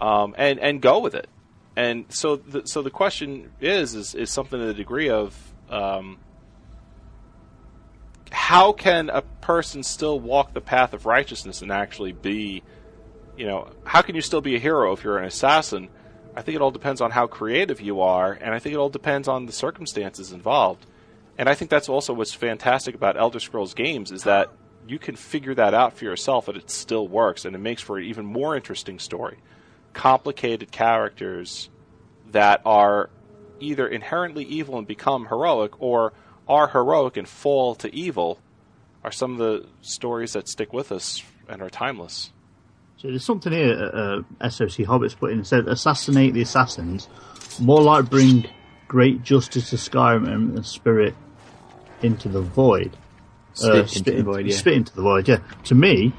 um, 0.00 0.34
and 0.38 0.58
and 0.58 0.80
go 0.80 1.00
with 1.00 1.14
it. 1.14 1.28
And 1.76 2.06
so 2.08 2.36
the, 2.36 2.62
so 2.66 2.82
the 2.82 2.90
question 2.90 3.50
is 3.60 3.94
is 3.94 4.14
is 4.14 4.32
something 4.32 4.58
to 4.58 4.66
the 4.66 4.74
degree 4.74 5.10
of 5.10 5.36
um, 5.68 6.18
how 8.30 8.72
can 8.72 9.10
a 9.10 9.22
person 9.22 9.82
still 9.82 10.18
walk 10.18 10.52
the 10.52 10.60
path 10.60 10.92
of 10.92 11.06
righteousness 11.06 11.62
and 11.62 11.72
actually 11.72 12.12
be 12.12 12.62
you 13.38 13.46
know, 13.46 13.70
how 13.84 14.02
can 14.02 14.16
you 14.16 14.20
still 14.20 14.40
be 14.40 14.56
a 14.56 14.58
hero 14.58 14.92
if 14.92 15.04
you're 15.04 15.16
an 15.16 15.24
assassin? 15.24 15.88
I 16.34 16.42
think 16.42 16.56
it 16.56 16.60
all 16.60 16.72
depends 16.72 17.00
on 17.00 17.12
how 17.12 17.28
creative 17.28 17.80
you 17.80 18.00
are, 18.00 18.32
and 18.32 18.52
I 18.52 18.58
think 18.58 18.74
it 18.74 18.78
all 18.78 18.90
depends 18.90 19.28
on 19.28 19.46
the 19.46 19.52
circumstances 19.52 20.32
involved. 20.32 20.86
And 21.38 21.48
I 21.48 21.54
think 21.54 21.70
that's 21.70 21.88
also 21.88 22.12
what's 22.12 22.34
fantastic 22.34 22.96
about 22.96 23.16
Elder 23.16 23.38
Scrolls 23.38 23.74
games 23.74 24.10
is 24.10 24.24
that 24.24 24.50
you 24.88 24.98
can 24.98 25.14
figure 25.14 25.54
that 25.54 25.72
out 25.72 25.96
for 25.96 26.04
yourself, 26.04 26.48
and 26.48 26.56
it 26.56 26.68
still 26.68 27.06
works, 27.06 27.44
and 27.44 27.54
it 27.54 27.60
makes 27.60 27.80
for 27.80 27.98
an 27.98 28.04
even 28.04 28.26
more 28.26 28.56
interesting 28.56 28.98
story. 28.98 29.38
Complicated 29.92 30.72
characters 30.72 31.70
that 32.32 32.60
are 32.64 33.08
either 33.60 33.86
inherently 33.86 34.44
evil 34.44 34.78
and 34.78 34.86
become 34.86 35.26
heroic, 35.26 35.80
or 35.80 36.12
are 36.48 36.68
heroic 36.68 37.16
and 37.16 37.28
fall 37.28 37.74
to 37.76 37.94
evil, 37.94 38.38
are 39.04 39.12
some 39.12 39.32
of 39.32 39.38
the 39.38 39.66
stories 39.82 40.32
that 40.32 40.48
stick 40.48 40.72
with 40.72 40.90
us 40.92 41.22
and 41.48 41.62
are 41.62 41.70
timeless. 41.70 42.30
So 42.96 43.08
there's 43.08 43.24
something 43.24 43.52
here 43.52 43.74
uh, 43.94 44.22
uh, 44.40 44.48
SOC 44.48 44.86
Hobbits 44.86 45.16
put 45.16 45.30
in. 45.30 45.40
It 45.40 45.46
said, 45.46 45.68
assassinate 45.68 46.34
the 46.34 46.42
assassins, 46.42 47.08
more 47.60 47.80
like 47.80 48.10
bring 48.10 48.48
great 48.88 49.22
justice 49.22 49.70
to 49.70 49.76
Skyrim 49.76 50.26
and 50.26 50.66
spirit 50.66 51.14
into 52.02 52.28
the 52.28 52.40
void. 52.40 52.96
Uh, 53.62 53.84
Spit 53.86 53.98
into 53.98 54.10
the 54.10 54.22
void, 54.22 54.46
yeah. 54.46 54.56
Spit 54.56 54.74
into 54.74 54.94
the 54.96 55.02
void, 55.02 55.28
yeah. 55.28 55.38
To 55.64 55.74
me, 55.74 56.12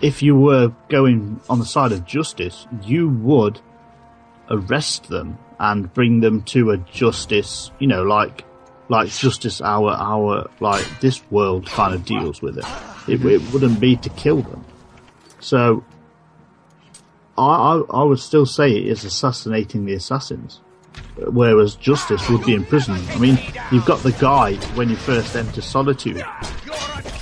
if 0.00 0.22
you 0.22 0.34
were 0.36 0.72
going 0.88 1.40
on 1.48 1.58
the 1.58 1.66
side 1.66 1.92
of 1.92 2.06
justice, 2.06 2.66
you 2.82 3.08
would 3.08 3.60
arrest 4.50 5.08
them 5.08 5.38
and 5.58 5.92
bring 5.92 6.20
them 6.20 6.42
to 6.42 6.70
a 6.70 6.78
justice, 6.78 7.70
you 7.78 7.86
know, 7.86 8.02
like 8.02 8.44
like 8.88 9.08
justice 9.08 9.60
our 9.60 9.90
our 9.90 10.50
like 10.60 10.86
this 11.00 11.22
world 11.30 11.66
kind 11.66 11.94
of 11.94 12.04
deals 12.04 12.42
with 12.42 12.58
it. 12.58 12.64
It, 13.08 13.24
it 13.24 13.52
wouldn't 13.52 13.80
be 13.80 13.96
to 13.96 14.08
kill 14.10 14.42
them. 14.42 14.64
So 15.40 15.84
I, 17.36 17.42
I 17.42 17.82
I 17.90 18.02
would 18.02 18.20
still 18.20 18.46
say 18.46 18.70
it 18.70 18.86
is 18.86 19.04
assassinating 19.04 19.86
the 19.86 19.94
assassins, 19.94 20.60
whereas 21.16 21.74
justice 21.76 22.28
would 22.28 22.44
be 22.44 22.54
imprisonment. 22.54 23.08
I 23.10 23.18
mean, 23.18 23.38
you've 23.72 23.86
got 23.86 24.02
the 24.02 24.12
guy 24.12 24.54
when 24.74 24.88
you 24.88 24.96
first 24.96 25.34
enter 25.36 25.60
Solitude 25.60 26.24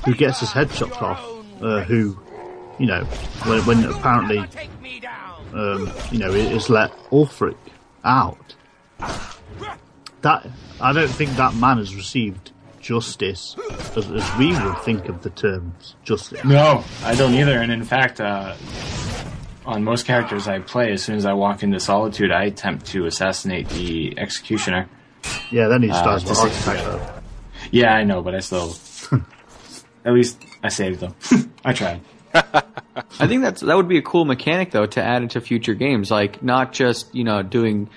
who 0.05 0.15
gets 0.15 0.41
his 0.41 0.53
head 0.53 0.71
chopped 0.71 1.01
off, 1.01 1.21
uh, 1.63 1.83
who, 1.85 2.19
you 2.79 2.87
know, 2.87 3.05
when, 3.45 3.65
when 3.67 3.85
apparently, 3.85 4.39
um, 5.53 5.93
you 6.11 6.19
know, 6.19 6.33
is 6.33 6.69
let 6.69 6.91
Ulfric 7.11 7.57
out. 8.05 8.55
That 10.23 10.47
I 10.83 10.93
don't 10.93 11.09
think 11.09 11.31
that 11.37 11.55
man 11.55 11.79
has 11.79 11.95
received 11.95 12.51
justice 12.81 13.57
as, 13.97 14.11
as 14.11 14.37
we 14.39 14.49
would 14.53 14.79
think 14.83 15.09
of 15.09 15.23
the 15.23 15.31
terms 15.31 15.95
justice. 16.05 16.43
No, 16.45 16.83
I 17.05 17.15
don't 17.15 17.35
either. 17.35 17.59
And 17.61 17.71
in 17.71 17.85
fact, 17.85 18.21
uh, 18.21 18.55
on 19.65 19.85
most 19.85 20.05
characters 20.07 20.49
I 20.49 20.59
play, 20.59 20.91
as 20.93 21.03
soon 21.03 21.17
as 21.17 21.25
I 21.25 21.33
walk 21.35 21.63
into 21.63 21.79
Solitude, 21.79 22.33
I 22.33 22.45
attempt 22.45 22.87
to 22.87 23.07
assassinate 23.07 23.69
the 23.69 24.19
executioner. 24.19 24.89
Yeah, 25.53 25.69
then 25.69 25.83
he 25.83 25.89
starts 25.93 26.25
Uh, 26.29 26.35
to 26.35 26.41
architect. 26.41 26.85
though. 26.85 27.09
Yeah, 27.71 27.95
I 27.95 28.03
know, 28.03 28.23
but 28.23 28.35
I 28.35 28.41
still. 28.41 28.75
at 30.05 30.13
least 30.13 30.43
I 30.65 30.69
saved 30.69 30.99
them. 31.01 31.15
I 31.65 31.73
tried. 31.73 32.01
I 32.35 33.27
think 33.29 33.43
that's 33.43 33.61
that 33.61 33.77
would 33.77 33.89
be 33.89 33.99
a 33.99 34.03
cool 34.03 34.25
mechanic 34.25 34.71
though 34.73 34.87
to 34.87 35.03
add 35.03 35.23
into 35.23 35.41
future 35.41 35.75
games, 35.75 36.11
like 36.11 36.43
not 36.43 36.73
just 36.73 37.15
you 37.15 37.23
know 37.25 37.43
doing 37.43 37.89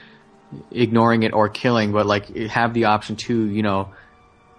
ignoring 0.72 1.24
it 1.24 1.34
or 1.34 1.50
killing, 1.50 1.92
but 1.92 2.06
like 2.06 2.36
have 2.36 2.74
the 2.74 2.86
option 2.86 3.16
to 3.16 3.46
you 3.46 3.64
know 3.64 3.90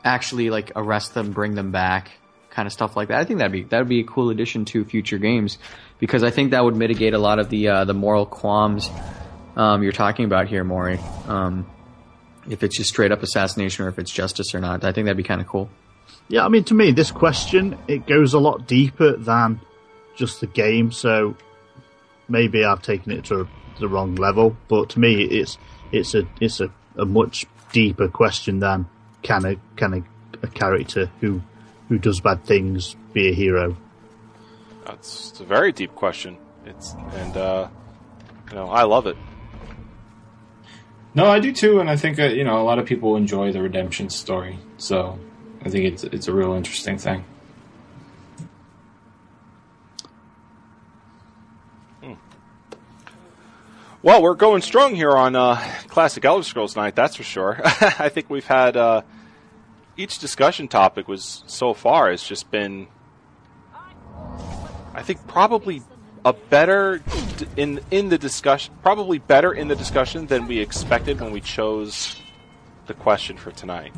actually 0.05 0.51
like 0.51 0.73
arrest 0.77 1.15
them, 1.15 1.33
bring 1.33 1.55
them 1.55 1.73
back, 1.73 2.11
kind 2.51 2.67
of 2.67 2.73
stuff 2.73 2.97
like 2.97 3.09
that. 3.09 3.19
I 3.19 3.25
think 3.25 3.39
that'd 3.39 3.53
be 3.53 3.65
that'd 3.65 3.89
be 3.89 4.01
a 4.01 4.05
cool 4.05 4.31
addition 4.31 4.65
to 4.67 4.85
future 4.85 5.19
games 5.19 5.59
because 5.99 6.23
I 6.23 6.31
think 6.31 6.53
that 6.53 6.65
would 6.65 6.77
mitigate 6.77 7.15
a 7.15 7.19
lot 7.19 7.39
of 7.39 7.51
the 7.51 7.69
uh, 7.69 7.85
the 7.85 7.95
moral 7.95 8.27
qualms 8.27 8.91
um, 9.57 9.83
you're 9.83 9.93
talking 9.93 10.25
about 10.25 10.49
here, 10.49 10.65
Maury. 10.65 10.99
Um, 11.27 11.67
if 12.49 12.63
it's 12.63 12.77
just 12.77 12.91
straight 12.91 13.11
up 13.11 13.23
assassination 13.23 13.85
or 13.85 13.89
if 13.89 13.99
it's 13.99 14.11
justice 14.11 14.55
or 14.55 14.61
not, 14.61 14.85
I 14.85 14.93
think 14.93 15.07
that'd 15.07 15.17
be 15.17 15.23
kind 15.23 15.41
of 15.41 15.47
cool. 15.47 15.69
Yeah, 16.29 16.45
I 16.45 16.49
mean, 16.49 16.65
to 16.65 16.75
me, 16.75 16.93
this 16.93 17.11
question 17.11 17.79
it 17.89 18.07
goes 18.07 18.35
a 18.35 18.39
lot 18.39 18.67
deeper 18.67 19.17
than 19.17 19.61
just 20.17 20.41
the 20.41 20.47
game. 20.47 20.93
So 20.93 21.37
maybe 22.29 22.65
I've 22.65 22.83
taken 22.83 23.13
it 23.13 23.25
to 23.27 23.49
the 23.81 23.89
wrong 23.89 24.15
level, 24.15 24.57
but 24.69 24.91
to 24.91 25.01
me, 25.01 25.23
it's 25.23 25.59
it's 25.93 26.15
a 26.15 26.27
it's 26.41 26.61
a, 26.61 26.71
a 26.97 27.05
much 27.05 27.47
deeper 27.73 28.09
question 28.09 28.61
than 28.61 28.87
can 29.23 29.45
a 29.45 29.57
can 29.77 29.95
a, 29.95 30.47
a 30.47 30.49
character 30.49 31.11
who 31.21 31.43
who 31.89 31.99
does 31.99 32.21
bad 32.21 32.45
things 32.45 32.97
be 33.13 33.29
a 33.29 33.33
hero? 33.33 33.77
That's 34.85 35.31
it's 35.31 35.41
a 35.41 35.45
very 35.45 35.73
deep 35.73 35.95
question. 35.95 36.39
It's 36.65 36.95
and 37.15 37.37
uh, 37.37 37.69
you 38.51 38.57
know 38.57 38.69
I 38.69 38.83
love 38.85 39.07
it. 39.07 39.17
No, 41.15 41.27
I 41.27 41.41
do 41.41 41.51
too, 41.53 41.81
and 41.81 41.89
I 41.89 41.97
think 41.97 42.19
uh, 42.19 42.27
you 42.27 42.45
know 42.45 42.61
a 42.61 42.65
lot 42.65 42.79
of 42.79 42.87
people 42.87 43.17
enjoy 43.17 43.53
the 43.53 43.63
redemption 43.63 44.11
story. 44.11 44.59
So 44.77 45.19
I 45.65 45.71
think 45.71 45.85
it's 45.85 46.05
it's 46.05 46.29
a 46.29 46.33
real 46.33 46.53
interesting 46.53 46.99
thing. 46.99 47.25
Well, 54.07 54.23
we're 54.23 54.35
going 54.37 54.63
strong 54.63 54.95
here 54.95 55.11
on 55.11 55.35
uh, 55.35 55.57
Classic 55.89 56.25
Elder 56.25 56.45
Scrolls 56.45 56.77
Night, 56.77 56.95
that's 56.95 57.17
for 57.17 57.25
sure. 57.25 57.61
I 57.65 58.09
think 58.09 58.31
we've 58.31 58.47
had 58.47 58.77
uh, 58.77 59.03
each 59.97 60.21
discussion 60.21 60.69
topic 60.69 61.09
was 61.09 61.43
so 61.49 61.75
far 61.75 62.09
has 62.13 62.23
just 62.23 62.49
been, 62.53 62.87
I 64.95 65.03
think, 65.03 65.27
probably 65.27 65.83
a 66.25 66.33
better 66.33 66.99
d- 67.37 67.47
in 67.57 67.81
in 67.91 68.09
the 68.09 68.17
discussion, 68.17 68.73
probably 68.81 69.19
better 69.19 69.53
in 69.53 69.67
the 69.67 69.75
discussion 69.75 70.27
than 70.29 70.47
we 70.47 70.61
expected 70.61 71.21
when 71.21 71.33
we 71.33 71.41
chose 71.41 72.15
the 72.87 72.95
question 72.95 73.37
for 73.37 73.51
tonight. 73.51 73.93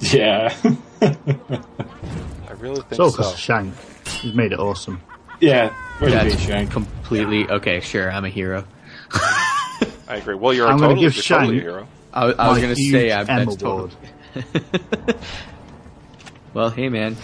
Yeah, 0.00 0.52
I 1.00 2.52
really 2.58 2.80
think 2.82 2.94
So, 2.94 3.10
so. 3.10 3.16
because 3.18 3.38
Shank, 3.38 3.74
he's 4.08 4.34
made 4.34 4.50
it 4.50 4.58
awesome. 4.58 5.00
yeah. 5.38 5.72
Way 6.00 6.10
to 6.10 6.24
be, 6.24 6.30
That's 6.30 6.42
Shank. 6.42 6.72
completely 6.72 7.48
okay. 7.48 7.78
Sure, 7.78 8.10
I'm 8.10 8.24
a 8.24 8.28
hero. 8.28 8.64
I 10.12 10.16
agree. 10.16 10.34
Well, 10.34 10.52
you're 10.52 10.66
a 10.66 10.70
I'm 10.70 10.76
gonna 10.78 10.88
totally, 10.94 11.06
give 11.06 11.16
you're 11.16 11.38
totally 11.38 11.58
a 11.58 11.62
hero. 11.62 11.88
I, 12.12 12.26
was- 12.26 12.36
I 12.38 12.48
was 12.48 12.56
My 12.58 12.62
going 12.62 12.74
to 12.74 12.80
huge 12.82 12.92
say 12.92 13.10
I, 13.12 13.20
M 13.20 13.26
that's 13.26 13.56
total, 13.56 13.90
award. 14.34 15.16
Well, 16.54 16.68
hey 16.70 16.90
man, 16.90 17.16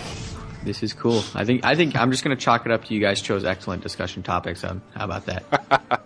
this 0.64 0.82
is 0.82 0.94
cool. 0.94 1.22
I 1.34 1.44
think 1.44 1.62
I 1.64 1.74
think 1.74 1.96
I'm 1.96 2.10
just 2.10 2.24
gonna 2.24 2.36
chalk 2.36 2.64
it 2.64 2.72
up 2.72 2.86
to 2.86 2.94
you 2.94 3.00
guys 3.00 3.20
chose 3.20 3.44
excellent 3.44 3.82
discussion 3.82 4.22
topics. 4.22 4.64
Um, 4.64 4.80
how 4.94 5.04
about 5.04 5.26
that? 5.26 6.00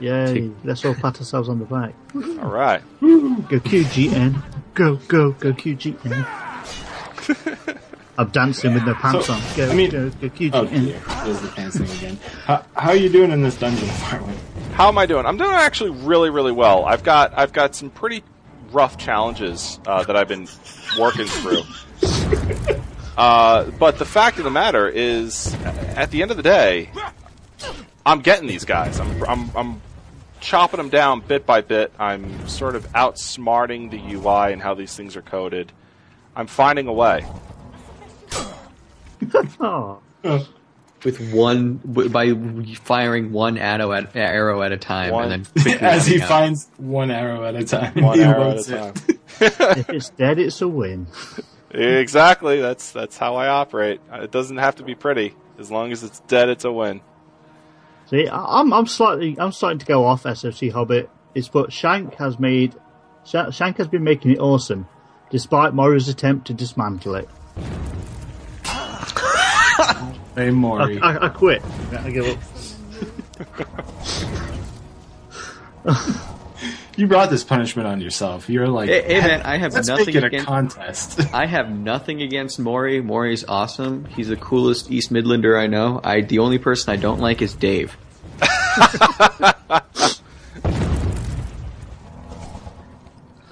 Yay! 0.00 0.50
Let's 0.64 0.84
all 0.84 0.94
pat 0.96 1.18
ourselves 1.20 1.48
on 1.48 1.60
the 1.60 1.66
back. 1.66 1.94
All 2.42 2.50
right. 2.50 2.82
Go 3.00 3.60
QGN. 3.60 4.42
Go, 4.74 4.96
go, 5.06 5.30
go 5.32 5.52
QGN. 5.52 6.26
I'm 8.18 8.28
dancing 8.30 8.74
with 8.74 8.84
no 8.84 8.94
pants 8.94 9.26
So, 9.26 9.34
on. 9.34 9.42
Go, 9.56 9.70
I 9.70 9.74
mean- 9.74 9.90
go, 9.90 10.10
go 10.10 10.28
QGN. 10.30 10.50
Oh 10.52 10.64
dear, 10.66 11.00
there's 11.24 11.40
the 11.40 11.48
pants 11.54 11.76
again. 11.76 12.18
How, 12.44 12.64
how 12.74 12.90
are 12.90 12.96
you 12.96 13.08
doing 13.08 13.30
in 13.30 13.42
this 13.42 13.56
dungeon 13.56 13.88
apartment? 13.88 14.38
How 14.74 14.88
am 14.88 14.98
I 14.98 15.06
doing? 15.06 15.24
I'm 15.24 15.36
doing 15.36 15.52
actually 15.52 15.90
really, 15.90 16.30
really 16.30 16.50
well. 16.50 16.84
I've 16.84 17.04
got 17.04 17.32
I've 17.38 17.52
got 17.52 17.76
some 17.76 17.90
pretty 17.90 18.24
rough 18.72 18.98
challenges 18.98 19.78
uh, 19.86 20.02
that 20.02 20.16
I've 20.16 20.26
been 20.26 20.48
working 20.98 21.26
through. 21.26 21.62
Uh, 23.16 23.70
but 23.78 24.00
the 24.00 24.04
fact 24.04 24.38
of 24.38 24.44
the 24.44 24.50
matter 24.50 24.88
is, 24.88 25.54
at 25.94 26.10
the 26.10 26.20
end 26.20 26.32
of 26.32 26.36
the 26.36 26.42
day, 26.42 26.90
I'm 28.04 28.22
getting 28.22 28.48
these 28.48 28.64
guys. 28.64 28.98
I'm 28.98 29.22
I'm, 29.22 29.56
I'm 29.56 29.82
chopping 30.40 30.78
them 30.78 30.88
down 30.88 31.20
bit 31.20 31.46
by 31.46 31.60
bit. 31.60 31.92
I'm 31.96 32.48
sort 32.48 32.74
of 32.74 32.92
outsmarting 32.92 33.92
the 33.92 34.14
UI 34.14 34.52
and 34.52 34.60
how 34.60 34.74
these 34.74 34.96
things 34.96 35.14
are 35.14 35.22
coded. 35.22 35.70
I'm 36.34 36.48
finding 36.48 36.88
a 36.88 36.92
way. 36.92 37.24
With 41.04 41.32
one 41.34 41.78
w- 41.86 42.08
by 42.08 42.32
firing 42.76 43.30
one 43.32 43.58
arrow 43.58 43.92
at 43.92 44.16
arrow 44.16 44.62
at 44.62 44.72
a 44.72 44.78
time, 44.78 45.12
One. 45.12 45.30
and 45.32 45.44
then 45.44 45.78
As 45.82 46.06
he 46.06 46.20
out. 46.20 46.28
finds 46.28 46.68
one 46.78 47.10
arrow 47.10 47.44
at 47.44 47.54
a 47.56 47.64
time. 47.64 48.02
One 48.02 48.18
he 48.18 48.24
arrow 48.24 48.52
at 48.52 48.58
a 48.60 48.64
time. 48.64 48.94
if 49.40 49.90
it's 49.90 50.08
dead, 50.10 50.38
it's 50.38 50.62
a 50.62 50.68
win. 50.68 51.06
exactly. 51.70 52.60
That's 52.60 52.90
that's 52.92 53.18
how 53.18 53.34
I 53.36 53.48
operate. 53.48 54.00
Uh, 54.12 54.20
it 54.22 54.30
doesn't 54.30 54.56
have 54.56 54.76
to 54.76 54.82
be 54.82 54.94
pretty. 54.94 55.34
As 55.58 55.70
long 55.70 55.92
as 55.92 56.02
it's 56.02 56.20
dead, 56.20 56.48
it's 56.48 56.64
a 56.64 56.72
win. 56.72 57.00
See, 58.06 58.26
I- 58.26 58.60
I'm 58.60 58.72
I'm 58.72 58.86
slightly 58.86 59.36
I'm 59.38 59.52
starting 59.52 59.78
to 59.80 59.86
go 59.86 60.04
off 60.06 60.22
SFC 60.22 60.72
Hobbit. 60.72 61.10
It's 61.34 61.48
but 61.48 61.72
Shank 61.72 62.14
has 62.14 62.38
made 62.38 62.74
Shank 63.24 63.76
has 63.76 63.88
been 63.88 64.04
making 64.04 64.30
it 64.32 64.38
awesome, 64.38 64.86
despite 65.30 65.74
Maury's 65.74 66.08
attempt 66.08 66.46
to 66.46 66.54
dismantle 66.54 67.16
it. 67.16 67.28
Hey, 70.34 70.48
I, 70.48 70.50
Maury. 70.50 70.98
I, 71.00 71.26
I 71.26 71.28
quit. 71.28 71.62
I 71.98 72.10
give 72.10 72.38
up. 75.86 75.98
You 76.96 77.08
brought 77.08 77.28
this 77.28 77.42
punishment 77.42 77.88
on 77.88 78.00
yourself. 78.00 78.48
You're 78.48 78.68
like, 78.68 78.88
Hey, 78.88 79.02
hey, 79.02 79.20
man, 79.20 79.42
I 79.42 79.56
have 79.56 79.74
let's 79.74 79.88
nothing 79.88 80.06
make 80.06 80.14
it 80.14 80.22
a 80.22 80.26
against- 80.28 80.46
contest. 80.46 81.20
I 81.34 81.44
have 81.46 81.68
nothing 81.76 82.22
against 82.22 82.60
Maury. 82.60 83.00
Maury's 83.00 83.44
awesome. 83.46 84.04
He's 84.04 84.28
the 84.28 84.36
coolest 84.36 84.92
East 84.92 85.12
Midlander 85.12 85.58
I 85.60 85.66
know. 85.66 86.00
I 86.04 86.20
the 86.20 86.38
only 86.38 86.58
person 86.58 86.92
I 86.92 86.96
don't 86.96 87.18
like 87.18 87.42
is 87.42 87.52
Dave. 87.54 87.96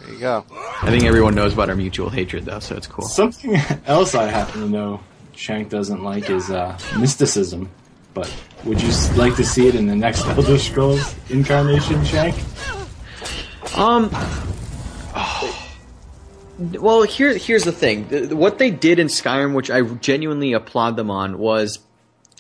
There 0.01 0.13
you 0.13 0.19
go. 0.21 0.45
I 0.83 0.91
think 0.91 1.05
everyone 1.05 1.35
knows 1.35 1.53
about 1.53 1.69
our 1.69 1.77
mutual 1.77 2.11
hatred, 2.11 2.45
though, 2.45 2.61
so 2.61 2.77
it's 2.77 2.87
cool. 2.87 3.07
Something 3.07 3.57
else 3.87 4.15
I 4.15 4.27
happen 4.31 4.61
to 4.63 4.69
know 4.69 5.01
Shank 5.35 5.69
doesn't 5.69 6.03
like 6.03 6.31
is 6.31 6.51
uh, 6.51 6.79
mysticism. 6.99 7.71
But 8.15 8.33
would 8.65 8.81
you 8.81 8.91
like 9.17 9.37
to 9.37 9.45
see 9.45 9.69
it 9.69 9.75
in 9.75 9.87
the 9.87 9.97
next 9.97 10.27
Elder 10.27 10.59
Scrolls 10.59 11.15
incarnation, 11.31 12.05
Shank? 12.05 12.37
Um. 13.77 14.11
Well, 16.59 17.03
here 17.03 17.37
here's 17.37 17.65
the 17.65 17.73
thing. 17.73 18.37
What 18.37 18.59
they 18.59 18.71
did 18.71 18.99
in 18.99 19.09
Skyrim, 19.09 19.55
which 19.55 19.71
I 19.71 19.83
genuinely 19.83 20.53
applaud 20.53 20.97
them 20.97 21.11
on, 21.11 21.39
was 21.39 21.79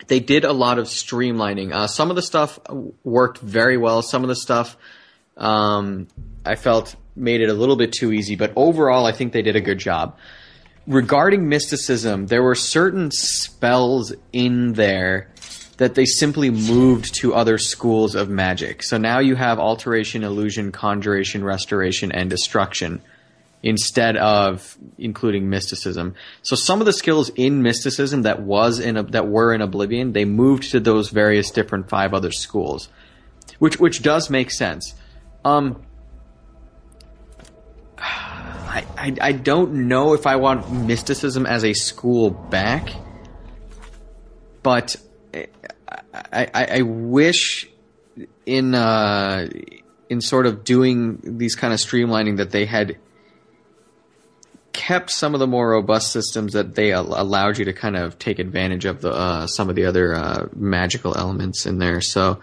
they 0.07 0.21
did 0.21 0.45
a 0.45 0.53
lot 0.53 0.79
of 0.79 0.87
streamlining. 0.87 1.73
Uh, 1.73 1.87
some 1.87 2.11
of 2.11 2.17
the 2.17 2.23
stuff 2.23 2.59
worked 3.03 3.39
very 3.39 3.77
well. 3.77 4.03
Some 4.03 4.23
of 4.23 4.29
the 4.29 4.37
stuff 4.37 4.77
um, 5.37 6.09
I 6.45 6.55
felt 6.57 6.95
made 7.15 7.41
it 7.41 7.49
a 7.49 7.55
little 7.55 7.77
bit 7.77 7.93
too 7.93 8.13
easy. 8.13 8.37
But 8.37 8.53
overall, 8.57 9.07
I 9.07 9.13
think 9.13 9.33
they 9.33 9.43
did 9.43 9.57
a 9.57 9.61
good 9.61 9.79
job. 9.79 10.17
Regarding 10.87 11.49
mysticism, 11.49 12.27
there 12.27 12.43
were 12.43 12.57
certain 12.57 13.11
spells 13.11 14.13
in 14.33 14.73
there 14.73 15.29
that 15.77 15.95
they 15.95 16.05
simply 16.05 16.51
moved 16.51 17.15
to 17.15 17.35
other 17.35 17.59
schools 17.59 18.15
of 18.15 18.29
magic. 18.29 18.83
So 18.83 18.99
now 18.99 19.21
you 19.21 19.37
have 19.37 19.59
alteration, 19.59 20.23
illusion, 20.23 20.73
conjuration, 20.73 21.45
restoration, 21.45 22.13
and 22.13 22.29
destruction 22.29 23.01
instead 23.63 24.17
of 24.17 24.77
including 24.99 25.49
mysticism. 25.49 26.15
So 26.43 26.57
some 26.57 26.81
of 26.81 26.87
the 26.87 26.93
skills 26.93 27.31
in 27.37 27.63
mysticism 27.63 28.23
that 28.23 28.43
was 28.43 28.81
in 28.81 28.95
that 29.13 29.29
were 29.29 29.55
in 29.55 29.61
Oblivion, 29.61 30.13
they 30.13 30.25
moved 30.25 30.71
to 30.73 30.81
those 30.81 31.11
various 31.11 31.51
different 31.51 31.89
five 31.89 32.13
other 32.13 32.33
schools, 32.33 32.89
which 33.59 33.79
which 33.79 34.03
does 34.03 34.31
make 34.31 34.51
sense. 34.51 34.95
Um, 35.45 35.83
I, 38.75 39.15
I 39.21 39.33
don't 39.33 39.89
know 39.89 40.15
if 40.15 40.27
I 40.27 40.37
want 40.37 40.73
mysticism 40.73 41.45
as 41.45 41.65
a 41.65 41.75
school 41.75 42.31
back, 42.31 42.91
but 44.63 44.97
I 45.35 45.47
I, 46.55 46.67
I 46.79 46.83
wish 46.83 47.69
in 48.47 48.75
uh, 48.75 49.49
in 50.09 50.21
sort 50.21 50.47
of 50.47 50.65
doing 50.65 51.21
these 51.23 51.55
kind 51.55 51.73
of 51.73 51.81
streamlining 51.81 52.39
that 52.39 52.51
they 52.51 52.65
had 52.65 52.97
kept 54.73 55.11
some 55.11 55.35
of 55.35 55.41
the 55.41 55.47
more 55.47 55.71
robust 55.71 56.13
systems 56.13 56.55
that 56.55 56.75
they 56.75 56.93
al- 56.93 57.21
allowed 57.21 57.59
you 57.59 57.67
to 57.67 57.73
kind 57.75 57.97
of 57.97 58.19
take 58.19 58.39
advantage 58.39 58.87
of 58.87 59.03
the 59.03 59.13
uh, 59.13 59.47
some 59.47 59.69
of 59.69 59.77
the 59.77 59.85
other 59.85 60.15
uh, 60.15 60.49
magical 60.55 61.17
elements 61.17 61.67
in 61.67 61.79
there. 61.79 62.01
So, 62.01 62.41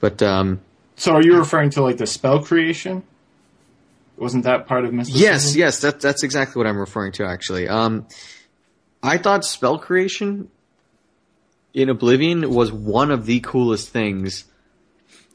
but 0.00 0.22
um, 0.22 0.60
So 0.96 1.12
are 1.12 1.22
you 1.22 1.36
referring 1.36 1.70
to 1.70 1.82
like 1.82 1.98
the 1.98 2.06
spell 2.06 2.42
creation? 2.42 3.02
Wasn't 4.16 4.44
that 4.44 4.66
part 4.66 4.84
of 4.84 4.92
mysticism? 4.92 5.26
yes, 5.26 5.56
yes, 5.56 5.80
that, 5.80 6.00
that's 6.00 6.22
exactly 6.22 6.60
what 6.60 6.66
I'm 6.66 6.78
referring 6.78 7.12
to. 7.12 7.24
Actually, 7.24 7.68
um, 7.68 8.06
I 9.02 9.18
thought 9.18 9.44
spell 9.44 9.78
creation 9.78 10.48
in 11.74 11.88
Oblivion 11.88 12.50
was 12.50 12.70
one 12.70 13.10
of 13.10 13.26
the 13.26 13.40
coolest 13.40 13.88
things 13.88 14.44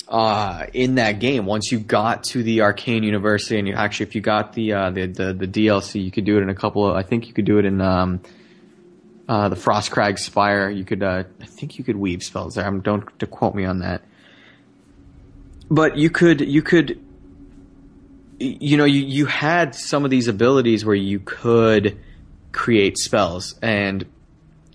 uh, 0.07 0.67
in 0.73 0.95
that 0.95 1.19
game. 1.19 1.45
Once 1.45 1.71
you 1.71 1.79
got 1.79 2.23
to 2.25 2.43
the 2.43 2.61
Arcane 2.61 3.03
University, 3.03 3.59
and 3.59 3.67
you 3.67 3.73
actually, 3.73 4.05
if 4.05 4.15
you 4.15 4.21
got 4.21 4.53
the 4.53 4.73
uh, 4.73 4.89
the, 4.91 5.07
the 5.07 5.33
the 5.33 5.47
DLC, 5.47 6.03
you 6.03 6.11
could 6.11 6.25
do 6.25 6.37
it 6.37 6.41
in 6.41 6.49
a 6.49 6.55
couple 6.55 6.87
of. 6.87 6.95
I 6.95 7.03
think 7.03 7.27
you 7.27 7.33
could 7.33 7.45
do 7.45 7.57
it 7.57 7.65
in 7.65 7.81
um, 7.81 8.21
uh, 9.27 9.49
the 9.49 9.55
Frostcrag 9.55 10.19
Spire. 10.19 10.69
You 10.69 10.85
could, 10.85 11.03
uh, 11.03 11.23
I 11.41 11.45
think, 11.45 11.77
you 11.77 11.83
could 11.83 11.97
weave 11.97 12.23
spells 12.23 12.55
there. 12.55 12.65
Um, 12.65 12.81
don't 12.81 13.19
to 13.19 13.27
quote 13.27 13.55
me 13.55 13.65
on 13.65 13.79
that. 13.79 14.01
But 15.69 15.97
you 15.97 16.09
could, 16.09 16.39
you 16.39 16.61
could, 16.61 17.03
you 18.39 18.77
know, 18.77 18.85
you 18.85 19.01
you 19.01 19.26
had 19.26 19.73
some 19.76 20.05
of 20.05 20.11
these 20.11 20.27
abilities 20.27 20.85
where 20.85 20.95
you 20.95 21.19
could 21.19 21.97
create 22.51 22.97
spells, 22.97 23.55
and 23.61 24.05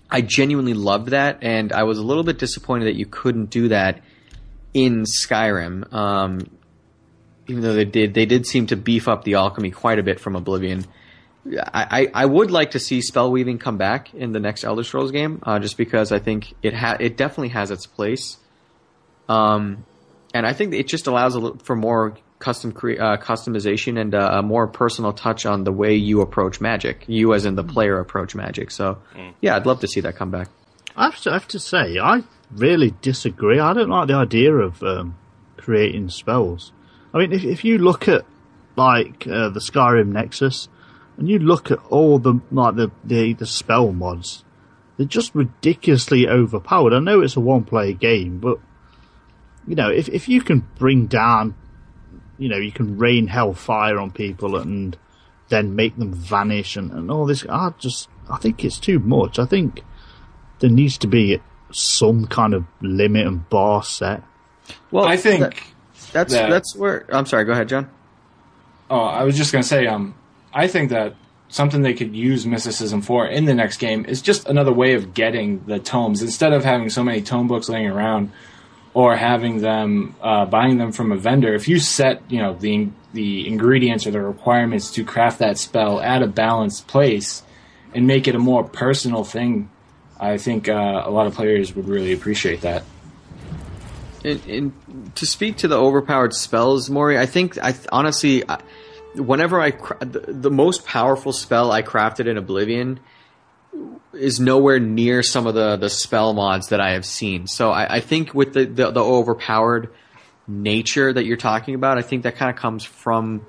I 0.09 0.21
genuinely 0.21 0.73
loved 0.73 1.09
that. 1.09 1.39
And 1.41 1.71
I 1.71 1.83
was 1.83 1.97
a 1.97 2.03
little 2.03 2.23
bit 2.23 2.39
disappointed 2.39 2.85
that 2.85 2.95
you 2.95 3.05
couldn't 3.05 3.49
do 3.49 3.69
that 3.69 4.01
in 4.73 5.03
Skyrim. 5.03 5.91
Um, 5.93 6.49
even 7.47 7.61
though 7.61 7.73
they 7.73 7.85
did, 7.85 8.13
they 8.13 8.25
did 8.25 8.45
seem 8.45 8.67
to 8.67 8.75
beef 8.75 9.07
up 9.07 9.23
the 9.23 9.35
alchemy 9.35 9.71
quite 9.71 9.99
a 9.99 10.03
bit 10.03 10.19
from 10.19 10.35
Oblivion. 10.35 10.85
I, 11.45 12.07
I, 12.13 12.23
I 12.23 12.25
would 12.25 12.51
like 12.51 12.71
to 12.71 12.79
see 12.79 13.01
spell 13.01 13.29
weaving 13.29 13.59
come 13.59 13.77
back 13.77 14.13
in 14.13 14.31
the 14.31 14.39
next 14.39 14.63
Elder 14.63 14.83
Scrolls 14.83 15.11
game, 15.11 15.41
uh, 15.43 15.59
just 15.59 15.77
because 15.77 16.11
I 16.11 16.19
think 16.19 16.53
it 16.61 16.73
ha- 16.73 16.97
it 16.99 17.17
definitely 17.17 17.49
has 17.49 17.69
its 17.69 17.85
place. 17.85 18.37
Um, 19.27 19.85
and 20.33 20.45
I 20.45 20.53
think 20.53 20.73
it 20.73 20.87
just 20.87 21.07
allows 21.07 21.37
for 21.63 21.75
more 21.75 22.15
custom 22.43 22.71
cre- 22.73 22.99
uh, 22.99 23.17
customization 23.17 23.99
and 23.99 24.13
uh, 24.13 24.39
a 24.39 24.41
more 24.43 24.67
personal 24.67 25.13
touch 25.13 25.45
on 25.45 25.63
the 25.63 25.71
way 25.71 25.95
you 25.95 26.21
approach 26.21 26.59
magic. 26.59 27.05
You, 27.07 27.33
as 27.33 27.45
in 27.45 27.55
the 27.55 27.63
player, 27.63 27.99
approach 27.99 28.35
magic. 28.35 28.69
So, 28.69 28.99
yeah, 29.41 29.55
I'd 29.55 29.65
love 29.65 29.79
to 29.79 29.87
see 29.87 30.01
that 30.01 30.15
come 30.17 30.29
back. 30.29 30.49
I 30.95 31.05
have 31.05 31.19
to, 31.21 31.29
I 31.31 31.33
have 31.33 31.47
to 31.47 31.59
say, 31.59 31.97
I 31.99 32.23
really 32.51 32.93
disagree. 33.01 33.59
I 33.59 33.73
don't 33.73 33.89
like 33.89 34.07
the 34.09 34.15
idea 34.15 34.53
of 34.53 34.83
um, 34.83 35.17
creating 35.57 36.09
spells. 36.09 36.73
I 37.13 37.19
mean, 37.19 37.31
if, 37.31 37.43
if 37.43 37.63
you 37.63 37.77
look 37.77 38.07
at 38.07 38.25
like 38.75 39.25
uh, 39.25 39.49
the 39.49 39.61
Skyrim 39.61 40.07
Nexus, 40.07 40.67
and 41.17 41.29
you 41.29 41.39
look 41.39 41.71
at 41.71 41.79
all 41.89 42.19
the 42.19 42.41
like 42.51 42.75
the, 42.75 42.91
the 43.03 43.33
the 43.33 43.45
spell 43.45 43.93
mods, 43.93 44.43
they're 44.97 45.05
just 45.05 45.33
ridiculously 45.33 46.27
overpowered. 46.27 46.93
I 46.93 46.99
know 46.99 47.21
it's 47.21 47.37
a 47.37 47.39
one-player 47.39 47.93
game, 47.93 48.39
but 48.39 48.59
you 49.67 49.75
know, 49.75 49.89
if 49.89 50.09
if 50.09 50.27
you 50.27 50.41
can 50.41 50.67
bring 50.77 51.05
down, 51.07 51.55
you 52.37 52.49
know, 52.49 52.57
you 52.57 52.71
can 52.71 52.97
rain 52.97 53.27
hellfire 53.27 53.99
on 53.99 54.11
people 54.11 54.55
and 54.57 54.97
then 55.49 55.75
make 55.75 55.95
them 55.97 56.13
vanish 56.13 56.75
and, 56.75 56.91
and 56.91 57.11
all 57.11 57.25
this, 57.25 57.45
I 57.47 57.71
just 57.79 58.09
I 58.29 58.37
think 58.37 58.63
it's 58.63 58.79
too 58.79 58.99
much. 58.99 59.37
I 59.39 59.45
think 59.45 59.81
there 60.59 60.69
needs 60.69 60.97
to 60.99 61.07
be 61.07 61.39
some 61.71 62.25
kind 62.27 62.53
of 62.53 62.63
limit 62.81 63.27
and 63.27 63.47
bar 63.49 63.83
set. 63.83 64.23
Well, 64.91 65.05
I 65.05 65.17
think. 65.17 65.41
that- 65.41 65.55
that's 66.13 66.31
that- 66.33 66.49
that's 66.49 66.75
where. 66.75 67.05
I'm 67.11 67.25
sorry. 67.25 67.43
Go 67.45 67.53
ahead, 67.53 67.69
John. 67.69 67.89
Oh, 68.89 68.99
I 68.99 69.23
was 69.23 69.35
just 69.35 69.51
gonna 69.51 69.63
say, 69.63 69.87
um, 69.87 70.13
I 70.53 70.67
think 70.67 70.91
that 70.91 71.15
something 71.49 71.81
they 71.81 71.93
could 71.95 72.15
use 72.15 72.45
mysticism 72.45 73.01
for 73.01 73.25
in 73.25 73.45
the 73.45 73.53
next 73.55 73.77
game 73.77 74.05
is 74.05 74.21
just 74.21 74.47
another 74.47 74.71
way 74.71 74.93
of 74.93 75.13
getting 75.15 75.63
the 75.65 75.79
tomes 75.79 76.21
instead 76.21 76.53
of 76.53 76.63
having 76.63 76.89
so 76.89 77.03
many 77.03 77.21
tome 77.21 77.47
books 77.47 77.67
laying 77.69 77.87
around 77.87 78.31
or 78.93 79.15
having 79.15 79.59
them 79.61 80.15
uh, 80.21 80.45
buying 80.45 80.77
them 80.77 80.91
from 80.91 81.11
a 81.11 81.17
vendor. 81.17 81.53
If 81.53 81.67
you 81.67 81.79
set, 81.79 82.21
you 82.31 82.39
know, 82.39 82.53
the 82.53 82.89
the 83.13 83.47
ingredients 83.47 84.07
or 84.07 84.11
the 84.11 84.21
requirements 84.21 84.91
to 84.91 85.03
craft 85.03 85.39
that 85.39 85.57
spell 85.57 85.99
at 85.99 86.21
a 86.21 86.27
balanced 86.27 86.87
place 86.87 87.43
and 87.93 88.07
make 88.07 88.27
it 88.27 88.35
a 88.35 88.39
more 88.39 88.63
personal 88.63 89.23
thing, 89.23 89.69
I 90.19 90.37
think 90.37 90.67
uh, 90.67 91.03
a 91.05 91.11
lot 91.11 91.27
of 91.27 91.35
players 91.35 91.75
would 91.75 91.87
really 91.87 92.13
appreciate 92.13 92.61
that. 92.61 92.83
And, 94.23 94.45
in, 94.47 94.73
to 95.15 95.25
speak 95.25 95.57
to 95.57 95.67
the 95.67 95.77
overpowered 95.77 96.33
spells, 96.33 96.89
Maury, 96.89 97.17
I 97.17 97.25
think 97.25 97.57
I 97.57 97.75
honestly, 97.91 98.47
I, 98.47 98.61
whenever 99.15 99.59
I 99.59 99.71
cra- 99.71 100.05
the, 100.05 100.19
the 100.31 100.51
most 100.51 100.85
powerful 100.85 101.33
spell 101.33 101.71
I 101.71 101.81
crafted 101.81 102.27
in 102.27 102.37
Oblivion 102.37 102.99
is 104.13 104.39
nowhere 104.39 104.79
near 104.79 105.23
some 105.23 105.47
of 105.47 105.55
the 105.55 105.75
the 105.77 105.89
spell 105.89 106.33
mods 106.33 106.67
that 106.69 106.79
I 106.79 106.91
have 106.93 107.05
seen. 107.05 107.47
So 107.47 107.71
I, 107.71 107.95
I 107.95 107.99
think 107.99 108.33
with 108.33 108.53
the, 108.53 108.65
the 108.65 108.91
the 108.91 109.03
overpowered 109.03 109.89
nature 110.47 111.11
that 111.13 111.25
you're 111.25 111.37
talking 111.37 111.75
about. 111.75 111.97
I 111.97 112.01
think 112.01 112.23
that 112.23 112.35
kind 112.35 112.49
of 112.49 112.57
comes 112.57 112.83
from 112.83 113.45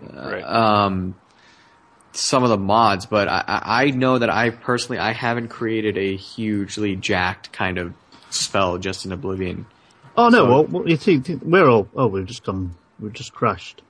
right. 0.00 0.42
um, 0.42 1.14
some 2.12 2.42
of 2.44 2.50
the 2.50 2.58
mods, 2.58 3.06
but 3.06 3.28
I, 3.28 3.44
I 3.46 3.84
I 3.84 3.90
know 3.90 4.18
that 4.18 4.30
I 4.30 4.50
personally 4.50 4.98
I 4.98 5.12
haven't 5.12 5.48
created 5.48 5.96
a 5.96 6.16
hugely 6.16 6.96
jacked 6.96 7.52
kind 7.52 7.78
of 7.78 7.94
spell 8.30 8.78
just 8.78 9.04
in 9.06 9.12
Oblivion. 9.12 9.66
Oh 10.16 10.28
no! 10.28 10.38
So- 10.38 10.50
well, 10.50 10.64
well, 10.64 10.88
you 10.88 10.96
think 10.96 11.26
think- 11.26 11.42
we're 11.42 11.68
all? 11.68 11.88
Oh, 11.94 12.06
we've 12.06 12.26
just 12.26 12.44
gone. 12.44 12.74
We've 13.00 13.12
just 13.12 13.32
crashed. 13.32 13.82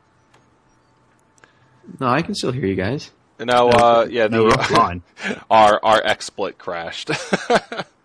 No, 1.98 2.06
I 2.06 2.22
can 2.22 2.34
still 2.34 2.52
hear 2.52 2.66
you 2.66 2.76
guys. 2.76 3.10
No, 3.44 3.68
uh, 3.70 4.06
yeah, 4.10 4.26
No, 4.28 4.44
we're 4.44 4.50
the, 4.50 4.56
offline. 4.56 5.02
our 5.50 5.78
our 5.84 6.00
XSplit 6.02 6.58
crashed. 6.58 7.10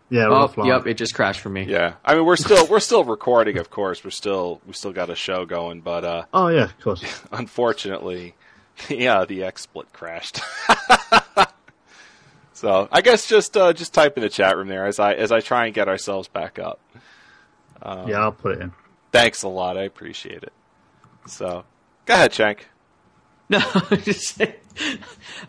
Yeah, 0.09 0.29
we're 0.29 0.35
Oh, 0.35 0.47
offline. 0.47 0.67
yep, 0.67 0.87
it 0.87 0.93
just 0.93 1.13
crashed 1.13 1.41
for 1.41 1.49
me. 1.49 1.63
yeah, 1.63 1.95
I 2.05 2.15
mean 2.15 2.23
we're 2.25 2.37
still 2.37 2.65
we're 2.67 2.79
still 2.79 3.03
recording, 3.03 3.57
of 3.57 3.69
course. 3.69 4.05
We're 4.05 4.09
still 4.11 4.61
we 4.65 4.71
still 4.71 4.93
got 4.93 5.09
a 5.09 5.15
show 5.15 5.45
going, 5.45 5.81
but 5.81 6.05
uh, 6.05 6.23
Oh 6.33 6.47
yeah, 6.47 6.63
of 6.63 6.79
course. 6.79 7.03
unfortunately, 7.33 8.33
yeah, 8.87 9.25
the 9.25 9.39
XSplit 9.41 9.87
crashed. 9.91 10.39
so 12.53 12.87
I 12.89 13.01
guess 13.01 13.27
just 13.27 13.57
uh, 13.57 13.73
just 13.73 13.93
type 13.93 14.15
in 14.17 14.23
the 14.23 14.29
chat 14.29 14.55
room 14.55 14.69
there 14.69 14.85
as 14.85 14.97
I 14.97 15.13
as 15.13 15.31
I 15.33 15.41
try 15.41 15.65
and 15.65 15.75
get 15.75 15.89
ourselves 15.89 16.29
back 16.29 16.57
up. 16.57 16.79
yeah, 17.83 18.19
I'll 18.21 18.31
put 18.31 18.53
it 18.53 18.61
in. 18.61 18.71
Thanks 19.11 19.43
a 19.43 19.47
lot, 19.49 19.77
I 19.77 19.83
appreciate 19.83 20.43
it. 20.43 20.53
So 21.27 21.65
go 22.05 22.13
ahead, 22.13 22.33
Shank. 22.33 22.67
No, 23.49 23.59
I'm 23.73 24.01
just 24.01 24.35
saying. 24.35 24.53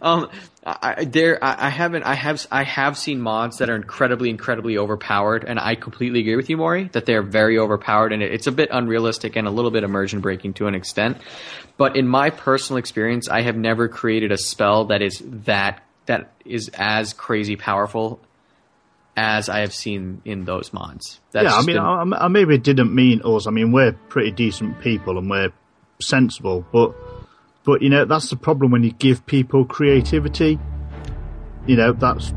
Um, 0.02 0.28
I, 0.64 1.04
there, 1.06 1.42
I, 1.42 1.66
I 1.66 1.70
haven't, 1.70 2.02
I 2.02 2.14
have, 2.14 2.46
I 2.52 2.62
have 2.62 2.98
seen 2.98 3.20
mods 3.20 3.58
that 3.58 3.70
are 3.70 3.74
incredibly, 3.74 4.28
incredibly 4.28 4.76
overpowered, 4.76 5.44
and 5.44 5.58
I 5.58 5.74
completely 5.76 6.20
agree 6.20 6.36
with 6.36 6.50
you, 6.50 6.56
Maury, 6.58 6.90
that 6.92 7.06
they're 7.06 7.22
very 7.22 7.58
overpowered, 7.58 8.12
and 8.12 8.22
it, 8.22 8.32
it's 8.32 8.46
a 8.46 8.52
bit 8.52 8.68
unrealistic 8.70 9.34
and 9.34 9.48
a 9.48 9.50
little 9.50 9.70
bit 9.70 9.82
immersion 9.82 10.20
breaking 10.20 10.54
to 10.54 10.66
an 10.66 10.74
extent. 10.74 11.16
But 11.78 11.96
in 11.96 12.06
my 12.06 12.30
personal 12.30 12.78
experience, 12.78 13.28
I 13.28 13.42
have 13.42 13.56
never 13.56 13.88
created 13.88 14.30
a 14.30 14.36
spell 14.36 14.86
that 14.86 15.00
is 15.00 15.22
that 15.24 15.82
that 16.06 16.32
is 16.44 16.70
as 16.74 17.12
crazy 17.12 17.56
powerful 17.56 18.20
as 19.16 19.48
I 19.48 19.60
have 19.60 19.72
seen 19.72 20.22
in 20.24 20.44
those 20.44 20.72
mods. 20.72 21.18
That's 21.32 21.44
yeah, 21.44 21.54
I 21.54 21.62
mean, 21.62 21.76
been- 21.76 22.14
I, 22.14 22.24
I 22.26 22.28
maybe 22.28 22.56
didn't 22.58 22.94
mean 22.94 23.22
us. 23.24 23.46
I 23.46 23.50
mean, 23.50 23.72
we're 23.72 23.92
pretty 23.92 24.30
decent 24.30 24.80
people 24.80 25.18
and 25.18 25.28
we're 25.28 25.52
sensible, 26.00 26.64
but 26.72 26.94
but 27.68 27.82
you 27.82 27.90
know 27.90 28.06
that's 28.06 28.30
the 28.30 28.36
problem 28.36 28.70
when 28.70 28.82
you 28.82 28.92
give 28.92 29.26
people 29.26 29.62
creativity. 29.62 30.58
You 31.66 31.76
know 31.76 31.92
that's 31.92 32.32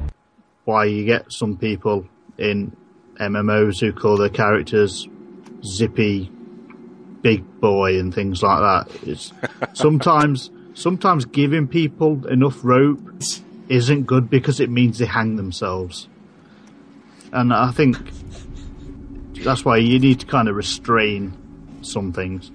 why 0.66 0.84
you 0.84 1.06
get 1.06 1.32
some 1.32 1.56
people 1.56 2.06
in 2.38 2.76
MMOs 3.16 3.80
who 3.80 3.94
call 3.94 4.18
their 4.18 4.28
characters 4.28 5.08
Zippy, 5.64 6.30
Big 7.22 7.46
Boy, 7.62 7.98
and 7.98 8.14
things 8.14 8.44
like 8.44 8.60
that. 8.60 9.08
It's 9.08 9.32
sometimes 9.74 10.52
sometimes 10.74 11.24
giving 11.24 11.66
people 11.66 12.28
enough 12.28 12.60
rope 12.66 13.00
isn't 13.70 14.04
good 14.04 14.30
because 14.30 14.60
it 14.60 14.70
means 14.70 14.98
they 14.98 15.06
hang 15.06 15.38
themselves. 15.38 16.10
And 17.32 17.54
I 17.54 17.72
think 17.72 17.96
that's 19.36 19.64
why 19.64 19.78
you 19.78 19.98
need 19.98 20.20
to 20.20 20.26
kind 20.26 20.50
of 20.50 20.58
restrain 20.58 21.80
some 21.84 22.12
things. 22.12 22.52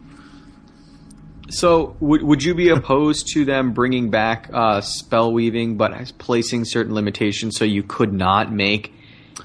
So, 1.49 1.97
would 2.01 2.23
would 2.23 2.43
you 2.43 2.55
be 2.55 2.71
opposed 2.71 3.29
to 3.35 3.45
them 3.45 3.73
bringing 3.73 4.11
back 4.11 4.51
uh, 4.53 4.81
spell 4.81 5.33
weaving, 5.33 5.77
but 5.77 6.13
placing 6.19 6.65
certain 6.65 6.95
limitations 6.95 7.57
so 7.57 7.65
you 7.65 7.83
could 7.83 8.13
not 8.13 8.53
make 8.53 8.93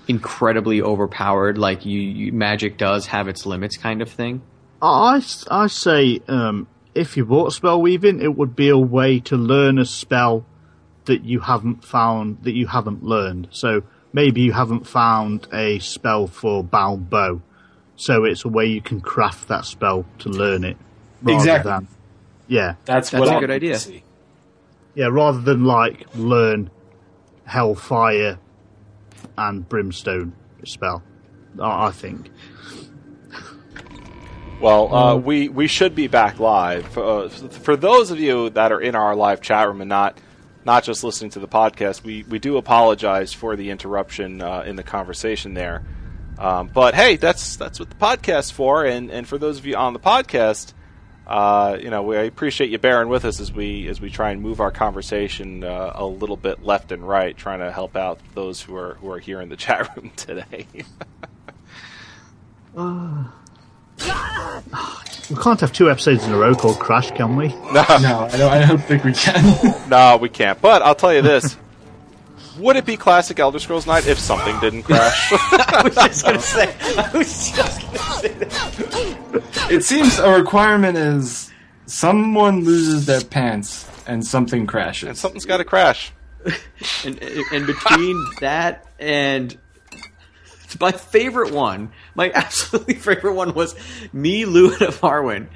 incredibly 0.08 0.82
overpowered, 0.82 1.58
like 1.58 1.86
you, 1.86 2.00
you 2.00 2.34
magic 2.34 2.78
does 2.78 3.08
have 3.08 3.28
its 3.28 3.46
limits, 3.46 3.78
kind 3.78 4.02
of 4.02 4.10
thing? 4.10 4.42
I, 4.82 5.24
I 5.50 5.68
say 5.68 6.22
um, 6.28 6.68
if 6.96 7.18
you 7.18 7.26
bought 7.26 7.54
spell 7.54 7.82
weaving, 7.82 8.22
it 8.22 8.36
would 8.36 8.56
be 8.56 8.70
a 8.70 8.78
way 8.78 9.20
to 9.22 9.38
learn 9.38 9.78
a 9.78 9.86
spell 9.86 10.46
that 11.06 11.24
you 11.24 11.40
haven't 11.40 11.84
found 11.84 12.44
that 12.44 12.54
you 12.54 12.68
haven't 12.68 13.04
learned. 13.04 13.48
So 13.52 13.84
maybe 14.14 14.42
you 14.42 14.54
haven't 14.54 14.88
found 14.88 15.48
a 15.54 15.80
spell 15.80 16.28
for 16.28 16.64
bound 16.64 17.10
bow, 17.10 17.42
so 17.96 18.24
it's 18.24 18.44
a 18.44 18.50
way 18.50 18.66
you 18.66 18.82
can 18.82 19.02
craft 19.02 19.48
that 19.50 19.66
spell 19.66 20.06
to 20.20 20.30
learn 20.30 20.64
it. 20.64 20.78
Rather 21.22 21.38
Exactly. 21.40 21.72
Than, 21.72 21.88
yeah, 22.48 22.76
That's, 22.86 23.10
That's 23.12 23.20
what 23.22 23.30
a 23.30 23.38
I 23.38 23.40
good 23.40 23.52
idea. 23.52 23.78
see. 23.78 24.04
yeah. 24.96 25.08
Rather 25.12 25.40
than 25.42 25.64
like 25.66 26.06
learn 26.16 26.70
hellfire 27.46 28.40
and 29.38 29.68
brimstone 29.70 30.34
spell, 30.66 31.04
I, 31.60 31.88
I 31.88 31.92
think. 31.92 32.30
Well, 34.60 34.94
uh, 34.94 35.16
we 35.16 35.50
we 35.50 35.68
should 35.68 35.96
be 35.96 36.08
back 36.08 36.40
live. 36.40 36.86
For, 36.90 37.04
uh, 37.26 37.30
for 37.30 37.76
those 37.76 38.12
of 38.12 38.20
you 38.20 38.52
that 38.52 38.72
are 38.72 38.80
in 38.80 38.96
our 38.96 39.16
live 39.16 39.42
chat 39.42 39.68
room 39.68 39.82
and 39.82 39.90
not 39.90 40.20
not 40.66 40.84
just 40.84 41.04
listening 41.04 41.32
to 41.32 41.40
the 41.40 41.48
podcast, 41.48 42.04
we, 42.04 42.22
we 42.30 42.38
do 42.38 42.58
apologize 42.58 43.34
for 43.34 43.56
the 43.56 43.72
interruption 43.72 44.40
uh, 44.44 44.62
in 44.62 44.76
the 44.76 44.84
conversation 44.84 45.56
there. 45.56 45.84
Um, 46.38 46.68
but 46.72 46.94
hey, 46.94 47.16
that's 47.16 47.56
that's 47.56 47.80
what 47.80 47.90
the 47.90 47.96
podcast's 47.96 48.52
for, 48.52 48.86
and, 48.86 49.10
and 49.10 49.28
for 49.28 49.40
those 49.40 49.58
of 49.58 49.66
you 49.66 49.76
on 49.76 49.94
the 49.94 50.00
podcast, 50.00 50.74
uh, 51.32 51.78
you 51.82 51.90
know, 51.90 52.04
we 52.04 52.18
I 52.18 52.24
appreciate 52.24 52.72
you 52.72 52.78
bearing 52.78 53.08
with 53.08 53.24
us 53.24 53.40
as 53.40 53.54
we 53.54 53.88
as 53.88 54.02
we 54.02 54.10
try 54.10 54.32
and 54.32 54.42
move 54.42 54.60
our 54.60 54.70
conversation 54.70 55.64
uh, 55.64 55.94
a 55.96 56.06
little 56.06 56.36
bit 56.36 56.62
left 56.66 56.92
and 56.92 57.08
right, 57.08 57.38
trying 57.38 57.60
to 57.60 57.72
help 57.72 57.96
out 57.96 58.20
those 58.36 58.62
who 58.62 58.76
are 58.76 58.96
who 58.96 59.10
are 59.12 59.20
here 59.20 59.40
in 59.40 59.48
the 59.48 59.56
chat 59.66 59.96
room 59.96 60.12
today. 60.18 60.68
We 65.30 65.38
can't 65.38 65.60
have 65.62 65.72
two 65.72 65.90
episodes 65.90 66.26
in 66.26 66.34
a 66.34 66.38
row 66.38 66.54
called 66.56 66.80
Crash, 66.80 67.12
can 67.12 67.38
we? 67.38 67.48
No, 67.74 67.86
I 67.88 68.38
don't, 68.38 68.52
I 68.52 68.66
don't 68.68 68.84
think 68.84 69.06
we 69.06 69.14
can. 69.14 69.90
No, 69.90 70.18
we 70.18 70.28
can't. 70.28 70.60
But 70.60 70.82
I'll 70.82 70.96
tell 70.96 71.14
you 71.14 71.22
this: 71.22 71.56
would 72.58 72.76
it 72.76 72.86
be 72.86 72.98
classic 72.98 73.40
Elder 73.40 73.60
Scrolls 73.60 73.88
Night 73.88 74.08
if 74.08 74.20
something 74.20 74.60
didn't 74.60 74.84
crash? 74.84 75.32
I 75.32 75.82
was 75.84 75.96
just 75.96 76.26
gonna 76.26 76.40
say. 76.40 76.76
I 76.98 77.18
was 77.18 77.52
just 77.52 77.82
gonna 77.82 78.00
say 78.00 78.34
that. 78.34 79.72
it 79.72 79.84
seems 79.84 80.20
a 80.20 80.32
requirement 80.32 80.98
is 80.98 81.52
someone 81.86 82.64
loses 82.64 83.06
their 83.06 83.22
pants 83.22 83.88
and 84.08 84.26
something 84.26 84.68
crashes. 84.68 85.10
and 85.10 85.18
something's 85.18 85.46
got 85.46 85.58
to 85.58 85.66
crash. 85.66 86.14
And, 87.06 87.22
and 87.52 87.68
between 87.68 88.26
that 88.40 88.88
and 89.00 89.56
my 90.80 90.92
favorite 90.92 91.54
one, 91.54 91.92
my 92.16 92.32
absolutely 92.36 92.96
favorite 92.96 93.34
one 93.34 93.54
was 93.54 93.76
me, 94.14 94.46
Lou, 94.46 94.72
and 94.72 94.94
Varwin. 94.94 95.48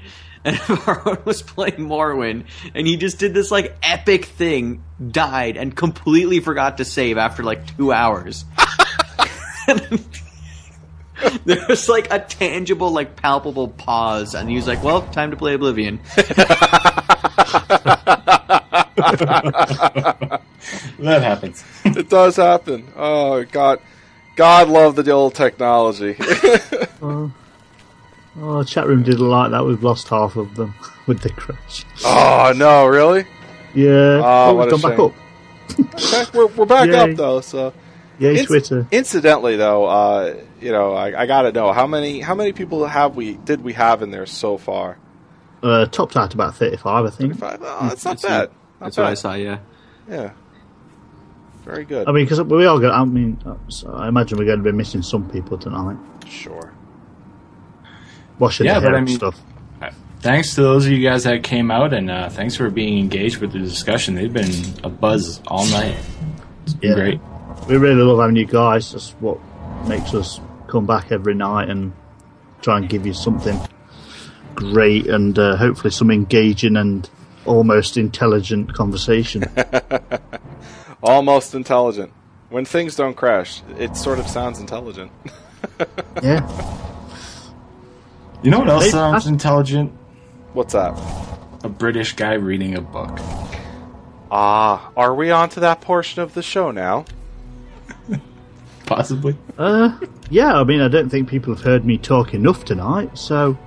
And 0.56 0.58
Varwin 0.58 1.26
was 1.26 1.42
playing 1.42 1.78
Morrowind, 1.78 2.46
and 2.76 2.86
he 2.86 2.98
just 2.98 3.18
did 3.18 3.34
this 3.34 3.50
like 3.50 3.76
epic 3.82 4.26
thing, 4.26 4.84
died, 5.10 5.58
and 5.58 5.76
completely 5.76 6.40
forgot 6.40 6.78
to 6.78 6.86
save 6.86 7.18
after 7.18 7.42
like 7.42 7.76
two 7.76 7.92
hours. 7.92 8.46
there 11.46 11.66
was 11.68 11.90
like 11.90 12.14
a 12.14 12.20
tangible, 12.20 12.92
like 12.92 13.16
palpable 13.16 13.70
pause, 13.70 14.36
and 14.36 14.48
he 14.48 14.56
was 14.56 14.68
like, 14.68 14.84
"Well, 14.84 15.02
time 15.08 15.32
to 15.32 15.38
play 15.38 15.56
Oblivion." 15.56 16.00
That 21.00 21.24
happens. 21.24 21.64
It 21.86 22.08
does 22.08 22.36
happen. 22.36 22.88
Oh 22.96 23.44
God, 23.46 23.80
God 24.36 24.70
love 24.70 24.96
the 24.96 25.10
old 25.10 25.34
technology. 25.34 26.16
Uh-huh. 26.20 27.30
Oh, 28.40 28.64
chat 28.64 28.86
room 28.88 29.04
didn't 29.04 29.28
like 29.30 29.52
that. 29.52 29.64
We've 29.66 29.82
lost 29.84 30.10
half 30.10 30.36
of 30.36 30.56
them 30.56 30.74
with 31.08 31.22
the 31.22 31.30
crash. 31.30 31.86
oh 32.04 32.54
no, 32.56 32.86
really? 32.86 33.26
Yeah. 33.74 34.22
Oh, 34.24 34.24
oh, 34.50 34.54
what 34.56 34.68
we've 34.72 34.80
a 34.80 34.82
gone 34.82 34.92
back 34.92 34.98
shame. 34.98 35.86
up. 35.88 35.96
Okay, 35.96 36.38
we're 36.38 36.48
we're 36.48 36.66
back 36.66 36.88
Yay. 36.88 37.12
up 37.12 37.18
though. 37.18 37.42
So, 37.42 37.74
Yay, 38.20 38.36
Inc- 38.38 38.48
Twitter. 38.48 38.88
incidentally 38.92 39.56
though, 39.58 39.86
uh, 39.86 40.36
you 40.62 40.72
know, 40.72 40.94
I, 40.94 41.22
I 41.22 41.26
got 41.26 41.44
to 41.44 41.52
know 41.52 41.72
how 41.74 41.88
many 41.88 42.20
how 42.22 42.36
many 42.36 42.52
people 42.54 42.86
have 42.86 43.16
we 43.16 43.34
did 43.36 43.62
we 43.62 43.74
have 43.74 44.02
in 44.02 44.12
there 44.12 44.26
so 44.26 44.58
far? 44.58 44.98
Uh, 45.64 45.86
topped 45.88 46.16
out 46.16 46.34
about 46.34 46.56
35, 46.56 47.06
I 47.06 47.10
think. 47.10 47.38
Five. 47.40 47.60
Oh, 47.62 47.88
that's 47.90 48.06
not 48.06 48.12
That's 48.12 48.22
bad. 48.22 48.50
Not 48.50 48.52
That's 48.80 48.98
what 48.98 49.06
I 49.08 49.14
saw. 49.16 49.34
Yeah. 49.34 49.60
Yeah. 50.08 50.32
Very 51.64 51.86
good. 51.86 52.08
I 52.08 52.12
mean, 52.12 52.26
because 52.26 52.40
we 52.44 52.66
are 52.68 52.80
going 52.80 52.92
I 52.94 53.04
mean, 53.06 53.42
uh, 53.46 53.56
so 53.70 53.92
I 53.92 54.08
imagine 54.08 54.38
we're 54.38 54.46
going 54.46 54.64
to 54.64 54.64
be 54.64 54.72
missing 54.78 55.02
some 55.02 55.28
people 55.32 55.58
tonight. 55.58 55.98
sure. 56.28 56.72
Washing 58.40 58.66
Yeah, 58.66 58.74
their 58.80 58.82
but 58.82 58.88
hair 58.88 58.96
I 58.96 58.98
and 59.00 59.08
mean- 59.08 59.18
stuff. 59.18 59.42
Thanks 60.22 60.56
to 60.56 60.64
those 60.64 60.88
of 60.88 60.92
you 60.92 61.08
guys 61.08 61.24
that 61.26 61.44
came 61.44 61.70
out, 61.70 61.94
and 61.94 62.10
uh, 62.10 62.30
thanks 62.30 62.56
for 62.56 62.72
being 62.72 62.98
engaged 62.98 63.38
with 63.38 63.52
the 63.52 63.60
discussion. 63.60 64.16
They've 64.16 64.34
been 64.34 64.50
a 64.84 64.90
buzz 64.90 65.40
all 65.46 65.68
night. 65.68 65.96
It's 66.64 66.74
been 66.74 66.90
Yeah. 66.92 66.96
great. 66.96 67.20
We 67.68 67.78
really 67.78 68.02
love 68.02 68.18
having 68.20 68.36
you 68.36 68.46
guys. 68.48 68.92
That's 68.94 69.12
what 69.20 69.38
makes 69.88 70.16
us 70.16 70.40
come 70.66 70.88
back 70.88 71.12
every 71.12 71.36
night 71.36 71.70
and 71.70 71.94
try 72.64 72.78
and 72.78 72.90
give 72.90 73.06
you 73.06 73.14
something 73.14 73.60
great 74.56 75.06
and 75.06 75.38
uh, 75.38 75.58
hopefully 75.58 75.92
some 75.92 76.10
engaging 76.10 76.76
and 76.76 77.08
almost 77.46 77.96
intelligent 77.96 78.74
conversation. 78.74 79.44
Almost 81.04 81.54
intelligent. 81.54 82.12
When 82.50 82.66
things 82.66 82.96
don't 82.96 83.16
crash, 83.16 83.62
it 83.78 83.96
sort 83.96 84.18
of 84.18 84.28
sounds 84.28 84.60
intelligent. 84.60 85.12
yeah. 86.24 86.42
You 88.46 88.52
know 88.52 88.60
what 88.60 88.70
else 88.70 88.84
They- 88.84 88.90
sounds 88.92 89.26
intelligent? 89.26 89.92
What's 90.54 90.74
that? 90.74 90.96
A 91.64 91.68
British 91.68 92.14
guy 92.14 92.34
reading 92.34 92.76
a 92.76 92.82
book. 92.82 93.18
Ah, 94.30 94.92
are 94.96 95.16
we 95.16 95.32
on 95.32 95.50
to 95.50 95.62
that 95.62 95.82
portion 95.82 96.22
of 96.22 96.36
the 96.36 96.44
show 96.44 96.70
now? 96.70 97.06
Possibly. 98.86 99.36
Uh, 99.58 99.98
yeah, 100.30 100.60
I 100.60 100.64
mean, 100.64 100.80
I 100.80 100.90
don't 100.90 101.10
think 101.10 101.28
people 101.28 101.56
have 101.56 101.64
heard 101.64 101.86
me 101.86 101.98
talk 101.98 102.36
enough 102.36 102.66
tonight, 102.66 103.18
so 103.18 103.58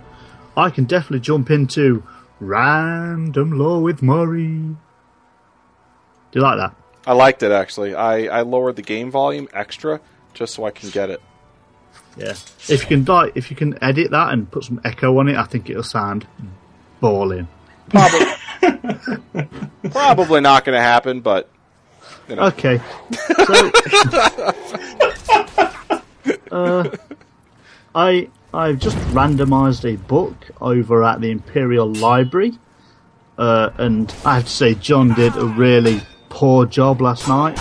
I 0.56 0.70
can 0.70 0.84
definitely 0.84 1.20
jump 1.20 1.50
into 1.50 2.04
Random 2.38 3.58
Lore 3.58 3.82
with 3.82 4.00
Maury. 4.00 4.46
Do 4.46 4.78
you 6.34 6.40
like 6.40 6.58
that? 6.58 6.76
I 7.04 7.14
liked 7.14 7.42
it 7.42 7.50
actually. 7.50 7.96
I, 7.96 8.26
I 8.26 8.42
lowered 8.42 8.76
the 8.76 8.82
game 8.82 9.10
volume 9.10 9.48
extra 9.52 10.00
just 10.34 10.54
so 10.54 10.64
I 10.66 10.70
can 10.70 10.90
get 10.90 11.10
it. 11.10 11.20
Yeah. 12.18 12.34
If 12.68 12.82
you 12.82 12.88
can 12.88 13.04
die, 13.04 13.30
if 13.34 13.50
you 13.50 13.56
can 13.56 13.82
edit 13.82 14.10
that 14.10 14.32
and 14.32 14.50
put 14.50 14.64
some 14.64 14.80
echo 14.84 15.16
on 15.18 15.28
it, 15.28 15.36
I 15.36 15.44
think 15.44 15.70
it'll 15.70 15.82
sound 15.82 16.26
balling. 17.00 17.48
Probably, 17.88 18.26
probably 19.90 20.40
not 20.40 20.64
going 20.64 20.76
to 20.76 20.82
happen, 20.82 21.20
but 21.20 21.48
you 22.28 22.36
know, 22.36 22.42
Okay. 22.46 22.80
So, 23.36 23.70
uh, 26.52 26.96
I 27.94 28.28
I've 28.52 28.78
just 28.78 28.96
randomised 29.14 29.90
a 29.90 29.96
book 29.96 30.50
over 30.60 31.04
at 31.04 31.20
the 31.20 31.30
Imperial 31.30 31.92
Library, 31.92 32.58
uh, 33.38 33.70
and 33.78 34.14
I 34.24 34.36
have 34.36 34.44
to 34.44 34.50
say 34.50 34.74
John 34.74 35.14
did 35.14 35.36
a 35.36 35.44
really 35.44 36.02
poor 36.28 36.66
job 36.66 37.00
last 37.00 37.28
night 37.28 37.58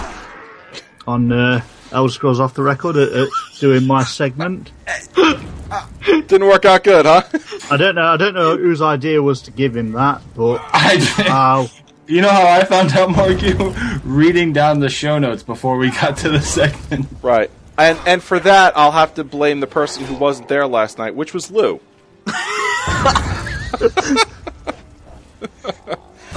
on 1.06 1.32
uh, 1.32 1.62
Elder 1.92 2.12
Scrolls 2.12 2.40
Off 2.40 2.54
the 2.54 2.64
Record 2.64 2.98
at, 2.98 3.12
at 3.12 3.28
doing 3.60 3.86
my 3.86 4.04
segment. 4.04 4.72
didn't 6.06 6.48
work 6.48 6.66
out 6.66 6.84
good, 6.84 7.06
huh? 7.06 7.24
I 7.70 7.78
don't 7.78 7.96
know. 7.96 8.08
I 8.08 8.18
don't 8.18 8.34
know 8.34 8.58
whose 8.58 8.82
idea 8.82 9.22
was 9.22 9.42
to 9.44 9.52
give 9.52 9.76
him 9.76 9.92
that, 9.94 10.22
but 10.36 10.62
I, 10.74 11.26
wow. 11.28 11.68
you 12.08 12.22
know 12.22 12.30
how 12.30 12.48
I 12.48 12.64
found 12.64 12.94
out, 12.94 13.12
Marky? 13.12 13.54
Reading 14.04 14.54
down 14.54 14.80
the 14.80 14.90
show 14.90 15.20
notes 15.20 15.44
before 15.44 15.78
we 15.78 15.92
got 15.92 16.18
to 16.18 16.30
the 16.30 16.42
segment. 16.42 17.08
right. 17.22 17.52
And 17.78 18.00
and 18.08 18.24
for 18.24 18.40
that, 18.40 18.76
I'll 18.76 18.92
have 18.92 19.14
to 19.16 19.24
blame 19.24 19.60
the 19.60 19.68
person 19.68 20.04
who 20.06 20.16
wasn't 20.16 20.48
there 20.48 20.66
last 20.66 20.98
night, 20.98 21.16
which 21.16 21.34
was 21.34 21.52
Lou. 21.52 21.80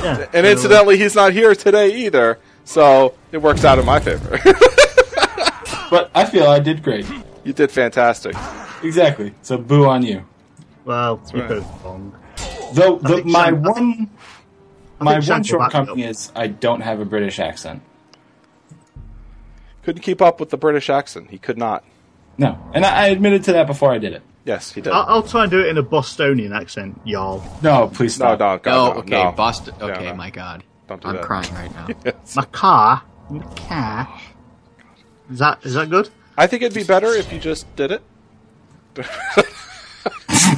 Yeah. 0.03 0.27
And 0.33 0.47
incidentally, 0.47 0.99
he's 0.99 1.15
not 1.15 1.33
here 1.33 1.55
today 1.55 1.95
either, 2.07 2.39
so 2.65 3.15
it 3.33 3.39
works 3.39 3.65
out 3.65 3.79
in 3.79 3.87
my 3.87 4.01
favor. 4.01 4.39
But 5.91 6.11
I 6.15 6.25
feel 6.25 6.47
I 6.47 6.61
did 6.61 6.83
great. 6.83 7.07
you 7.45 7.53
did 7.53 7.71
fantastic. 7.71 8.35
Exactly. 8.83 9.35
So 9.43 9.59
boo 9.59 9.87
on 9.87 10.03
you. 10.05 10.25
well, 10.85 11.21
you're 11.35 11.43
right. 11.43 11.49
both 11.51 11.85
wrong. 11.85 12.17
Though 12.73 12.97
the, 12.99 13.25
my 13.25 13.47
Shank- 13.51 13.65
one 13.67 14.11
I 15.01 15.05
my 15.05 15.21
think 15.21 15.29
one 15.29 15.29
will 15.29 15.29
back 15.29 15.39
me 15.43 15.49
shortcoming 15.49 16.05
up. 16.05 16.11
is 16.11 16.33
I 16.37 16.47
don't 16.47 16.81
have 16.83 17.01
a 17.01 17.05
British 17.05 17.39
accent. 17.41 17.83
Couldn't 19.83 20.03
keep 20.03 20.21
up 20.23 20.41
with 20.41 20.51
the 20.51 20.57
British 20.59 20.91
accent. 20.91 21.31
He 21.31 21.39
could 21.39 21.59
not. 21.59 21.85
No, 22.39 22.59
and 22.75 22.85
I, 22.85 23.05
I 23.05 23.07
admitted 23.09 23.45
to 23.45 23.53
that 23.55 23.67
before 23.67 23.91
I 23.93 23.99
did 23.99 24.13
it. 24.13 24.23
Yes, 24.45 24.73
he 24.73 24.81
did. 24.81 24.93
I'll, 24.93 25.05
I'll 25.09 25.23
try 25.23 25.43
and 25.43 25.51
do 25.51 25.61
it 25.61 25.67
in 25.69 25.77
a 25.79 25.83
Bostonian 25.83 26.53
accent, 26.53 26.99
y'all. 27.05 27.43
No, 27.63 27.89
please 27.89 28.19
no, 28.19 28.35
stop. 28.37 28.41
no, 28.41 28.47
Oh, 28.47 28.59
God, 28.59 28.95
no, 28.95 29.01
okay, 29.01 29.25
no. 29.25 29.33
Boston. 29.33 29.75
Okay, 29.81 30.05
no. 30.07 30.15
my 30.15 30.31
God, 30.31 30.65
Don't 30.87 31.03
do 31.03 31.09
I'm 31.09 31.17
that. 31.17 31.25
crying 31.25 31.53
right 31.55 31.73
now. 31.75 32.13
My 32.37 32.45
car, 32.47 33.03
my 33.29 33.43
car. 33.69 34.21
Is 35.31 35.39
that 35.39 35.65
is 35.65 35.75
that 35.75 35.91
good? 35.91 36.09
I 36.37 36.47
think 36.47 36.63
it'd 36.63 36.75
be 36.75 36.85
better 36.85 37.09
if 37.09 37.33
you 37.33 37.39
just 37.39 37.75
did 37.77 37.93
it. 37.93 38.03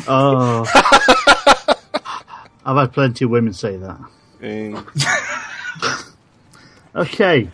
Oh, 0.08 0.64
I've 2.64 2.76
had 2.76 2.92
plenty 2.92 3.24
of 3.24 3.30
women 3.30 3.52
say 3.52 3.76
that. 3.76 4.00
Okay, 6.94 7.48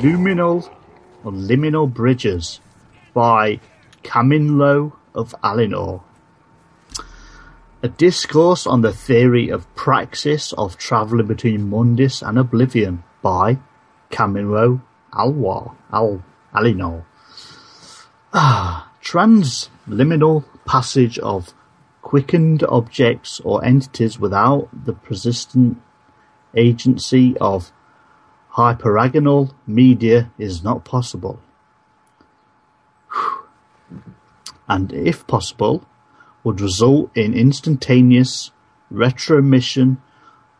Luminal 0.00 0.70
or 1.24 1.32
Liminal 1.32 1.92
Bridges 1.92 2.60
by 3.12 3.58
Caminlo 4.04 4.92
of 5.12 5.34
Alinor. 5.42 6.02
A 7.82 7.88
discourse 7.88 8.66
on 8.66 8.82
the 8.82 8.92
theory 8.92 9.48
of 9.48 9.72
praxis 9.74 10.52
of 10.52 10.78
travelling 10.78 11.26
between 11.26 11.68
Mundus 11.68 12.22
and 12.22 12.38
Oblivion 12.38 13.02
by 13.22 13.58
Caminlo 14.10 14.80
Alwar 15.12 15.74
Al 15.92 16.22
Alinor. 16.54 17.04
Ah, 18.32 18.90
transliminal 19.02 20.44
passage 20.64 21.18
of 21.18 21.54
quickened 22.02 22.62
objects 22.64 23.40
or 23.44 23.64
entities 23.64 24.18
without 24.18 24.68
the 24.72 24.92
persistent 24.92 25.80
agency 26.54 27.36
of 27.38 27.72
hyperagonal 28.54 29.52
media 29.66 30.30
is 30.38 30.62
not 30.64 30.84
possible. 30.84 31.40
And 34.68 34.92
if 34.92 35.26
possible, 35.26 35.84
would 36.44 36.60
result 36.60 37.10
in 37.16 37.34
instantaneous 37.34 38.50
retromission 38.90 40.00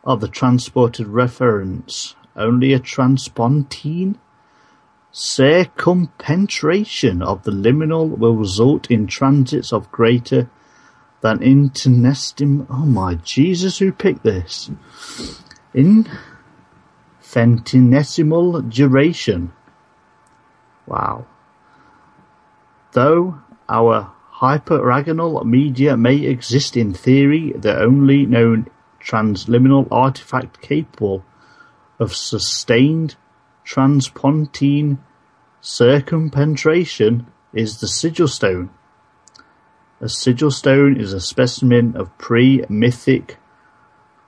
of 0.03 0.21
the 0.21 0.27
transported 0.27 1.07
reference. 1.07 2.15
Only 2.35 2.73
a 2.73 2.79
transpontine 2.79 4.15
circumpenetration 5.13 7.21
of 7.21 7.43
the 7.43 7.51
liminal 7.51 8.17
will 8.17 8.35
result 8.35 8.89
in 8.89 9.07
transits 9.07 9.73
of 9.73 9.91
greater 9.91 10.49
than 11.21 11.39
internestim. 11.39 12.65
Oh 12.69 12.85
my 12.85 13.15
Jesus, 13.15 13.79
who 13.79 13.91
picked 13.91 14.23
this? 14.23 14.71
In 15.73 16.07
Centenesimal 17.21 18.69
duration. 18.69 19.53
Wow. 20.85 21.25
Though 22.91 23.39
our 23.69 24.11
hyperagonal 24.41 25.45
media 25.45 25.95
may 25.95 26.17
exist 26.17 26.75
in 26.75 26.93
theory, 26.93 27.53
the 27.55 27.79
only 27.79 28.25
known 28.25 28.67
transliminal 29.01 29.87
artifact 29.89 30.61
capable 30.61 31.23
of 31.99 32.13
sustained 32.13 33.15
transpontine 33.65 34.99
circumpenetration 35.61 37.25
is 37.53 37.79
the 37.79 37.87
sigil 37.87 38.27
stone. 38.27 38.69
A 39.99 40.09
sigil 40.09 40.51
stone 40.51 40.99
is 40.99 41.13
a 41.13 41.21
specimen 41.21 41.95
of 41.95 42.17
pre-mythic 42.17 43.37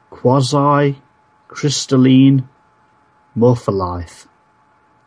quasi-crystalline 0.09 2.47
morpholith 3.35 4.27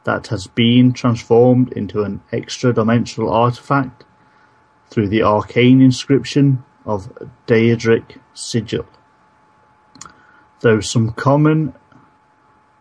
that 0.04 0.26
has 0.28 0.46
been 0.48 0.92
transformed 0.92 1.72
into 1.72 2.02
an 2.02 2.20
extra-dimensional 2.32 3.30
artifact 3.30 4.04
through 4.90 5.08
the 5.08 5.22
arcane 5.22 5.80
inscription 5.80 6.62
of 6.84 7.10
Daedric 7.46 8.18
Sigil. 8.34 8.84
Though 10.60 10.80
some 10.80 11.12
common 11.12 11.74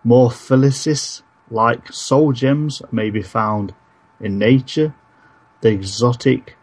morpholiths 0.05 1.22
like 1.56 1.91
soul 1.94 2.34
gems 2.34 2.82
may 2.91 3.10
be 3.10 3.22
found 3.22 3.73
in 4.19 4.38
nature, 4.38 4.94
the 5.61 5.69
exotic 5.69 6.57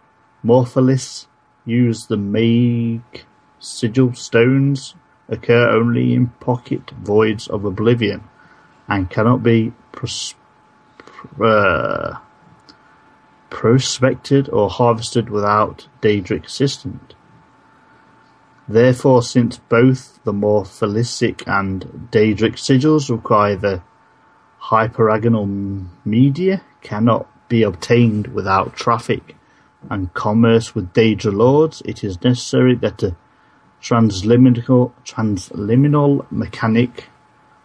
morpholiths 0.45 1.27
use 1.65 2.07
the 2.07 2.17
make 2.17 3.25
sigil 3.59 4.13
stones 4.13 4.95
occur 5.29 5.71
only 5.71 6.15
in 6.15 6.27
pocket 6.41 6.91
voids 6.91 7.49
of 7.49 7.65
oblivion 7.65 8.23
and 8.87 9.09
cannot 9.09 9.43
be 9.43 9.73
pros- 9.93 10.35
uh, 11.43 12.15
prospected 13.49 14.49
or 14.51 14.69
harvested 14.69 15.31
without 15.31 15.89
Daedric 16.03 16.47
assistance. 16.47 17.15
Therefore, 18.69 19.23
since 19.23 19.59
both 19.59 20.23
the 20.25 20.33
morpholysic 20.33 21.43
and 21.47 22.09
Daedric 22.11 22.57
sigils 22.57 23.11
require 23.11 23.57
the 23.57 23.83
hyperagonal 24.65 25.87
media 26.05 26.63
cannot 26.83 27.29
be 27.49 27.63
obtained 27.63 28.29
without 28.29 28.75
traffic 28.75 29.37
and 29.91 30.15
commerce 30.15 30.75
with 30.75 30.93
Daedra 30.93 31.33
lords, 31.33 31.83
it 31.85 32.05
is 32.05 32.23
necessary 32.23 32.75
that 32.77 33.03
a 33.03 33.17
transliminal, 33.83 34.93
transliminal 35.05 36.31
mechanic 36.31 37.09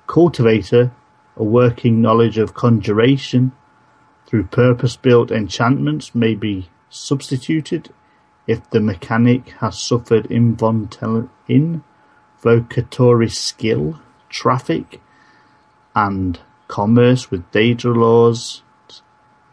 cultivator 0.07 0.91
a 1.35 1.43
working 1.43 2.01
knowledge 2.01 2.39
of 2.39 2.55
conjuration 2.55 3.51
through 4.25 4.43
purpose-built 4.45 5.29
enchantments 5.31 6.15
may 6.15 6.33
be 6.33 6.67
substituted 6.89 7.93
if 8.47 8.67
the 8.71 8.79
mechanic 8.79 9.49
has 9.59 9.79
suffered 9.79 10.27
invocatory 10.29 11.29
skill, 13.31 13.99
traffic, 14.29 14.99
and 15.95 16.39
commerce 16.67 17.31
with 17.31 17.49
Daedra 17.51 17.95
lords 17.95 18.63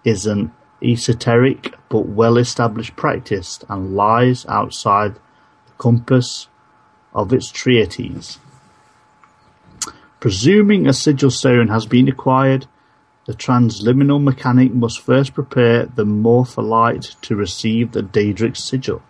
is 0.04 0.26
an 0.26 0.52
esoteric 0.82 1.74
but 1.88 2.06
well-established 2.06 2.96
practice 2.96 3.60
and 3.68 3.94
lies 3.94 4.44
outside 4.46 5.14
the 5.14 5.72
compass 5.78 6.48
of 7.14 7.32
its 7.32 7.50
treatise. 7.50 8.38
Presuming 10.20 10.86
a 10.86 10.92
sigil 10.92 11.30
stone 11.30 11.68
has 11.68 11.86
been 11.86 12.08
acquired, 12.08 12.66
the 13.26 13.34
transliminal 13.34 14.22
mechanic 14.22 14.72
must 14.74 15.00
first 15.00 15.34
prepare 15.34 15.86
the 15.86 16.04
morpholite 16.04 17.18
to 17.22 17.36
receive 17.36 17.92
the 17.92 18.02
Daedric 18.02 18.56
sigil. 18.56 19.02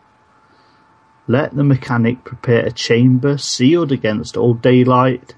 Let 1.27 1.57
the 1.57 1.65
mechanic 1.65 2.23
prepare 2.23 2.67
a 2.67 2.71
chamber 2.71 3.39
sealed 3.39 3.91
against 3.91 4.37
all 4.37 4.55
daylight 4.55 5.35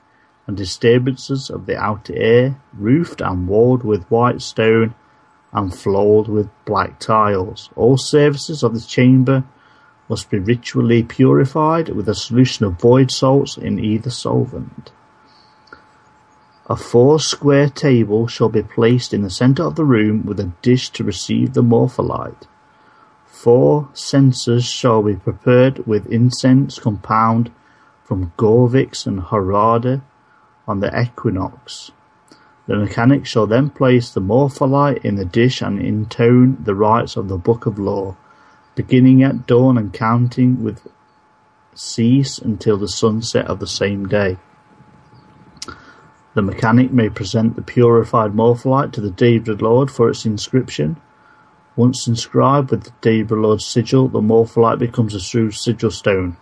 and 0.47 0.57
disturbances 0.57 1.51
of 1.51 1.67
the 1.67 1.77
outer 1.77 2.15
air, 2.17 2.61
roofed 2.73 3.21
and 3.21 3.49
walled 3.49 3.83
with 3.83 4.11
white 4.11 4.41
stone 4.41 4.95
and 5.53 5.75
floored 5.75 6.29
with 6.29 6.49
black 6.65 7.01
tiles. 7.01 7.71
All 7.75 7.97
surfaces 7.97 8.63
of 8.63 8.75
the 8.75 8.81
chamber 8.81 9.45
must 10.09 10.31
be 10.31 10.39
ritually 10.39 11.03
purified 11.03 11.89
with 11.89 12.09
a 12.09 12.15
solution 12.15 12.65
of 12.65 12.81
void 12.81 13.11
salts 13.11 13.57
in 13.57 13.79
either 13.79 14.11
solvent. 14.11 14.93
A 16.69 16.77
four 16.77 17.21
square 17.21 17.69
table 17.69 18.27
shall 18.27 18.49
be 18.49 18.63
placed 18.63 19.15
in 19.15 19.23
the 19.23 19.31
centre 19.31 19.63
of 19.63 19.77
the 19.77 19.85
room 19.85 20.25
with 20.27 20.41
a 20.41 20.53
dish 20.63 20.91
to 20.91 21.05
receive 21.05 21.55
the 21.55 21.63
morpholite. 21.63 22.47
Four 23.25 23.89
censers 23.93 24.65
shall 24.65 25.03
be 25.03 25.15
prepared 25.15 25.87
with 25.87 26.11
incense 26.11 26.79
compound 26.79 27.53
from 28.03 28.33
Gorvix 28.37 29.07
and 29.07 29.21
Harrada 29.21 30.03
on 30.67 30.81
the 30.81 31.01
equinox. 31.01 31.93
The 32.67 32.77
mechanic 32.77 33.27
shall 33.27 33.47
then 33.47 33.71
place 33.71 34.11
the 34.11 34.21
morpholite 34.21 35.05
in 35.05 35.15
the 35.15 35.25
dish 35.25 35.63
and 35.63 35.81
intone 35.81 36.65
the 36.65 36.75
rites 36.75 37.17
of 37.17 37.29
the 37.29 37.37
Book 37.37 37.65
of 37.67 37.79
Law, 37.79 38.17
beginning 38.75 39.23
at 39.23 39.47
dawn 39.47 39.79
and 39.79 39.93
counting 39.93 40.65
with 40.65 40.87
cease 41.75 42.39
until 42.39 42.77
the 42.77 42.89
sunset 42.89 43.47
of 43.47 43.61
the 43.61 43.67
same 43.67 44.07
day. 44.07 44.39
The 46.35 46.43
mechanic 46.43 46.93
may 46.93 47.09
present 47.09 47.57
the 47.57 47.63
purified 47.63 48.33
morpholite 48.33 48.93
to 48.93 49.01
the 49.01 49.11
Daedra 49.11 49.61
Lord 49.61 49.91
for 49.91 50.11
its 50.11 50.27
inscription. 50.27 51.01
Once 51.77 52.09
inscribed 52.09 52.71
with 52.71 52.85
the 52.85 52.91
Daedra 53.01 53.41
Lord's 53.41 53.65
sigil, 53.65 54.09
the 54.09 54.21
morpholite 54.21 54.79
becomes 54.79 55.15
a 55.15 55.21
true 55.21 55.51
sigil 55.51 55.91
stone, 55.91 56.37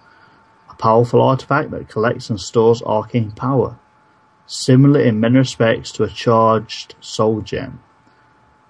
a 0.70 0.74
powerful 0.74 1.20
artifact 1.20 1.70
that 1.70 1.88
collects 1.88 2.30
and 2.30 2.40
stores 2.40 2.82
arcane 2.82 3.30
power, 3.32 3.78
similar 4.46 5.00
in 5.00 5.20
many 5.20 5.38
respects 5.38 5.90
to 5.92 6.04
a 6.04 6.08
charged 6.08 6.94
soul 7.00 7.40
gem, 7.40 7.80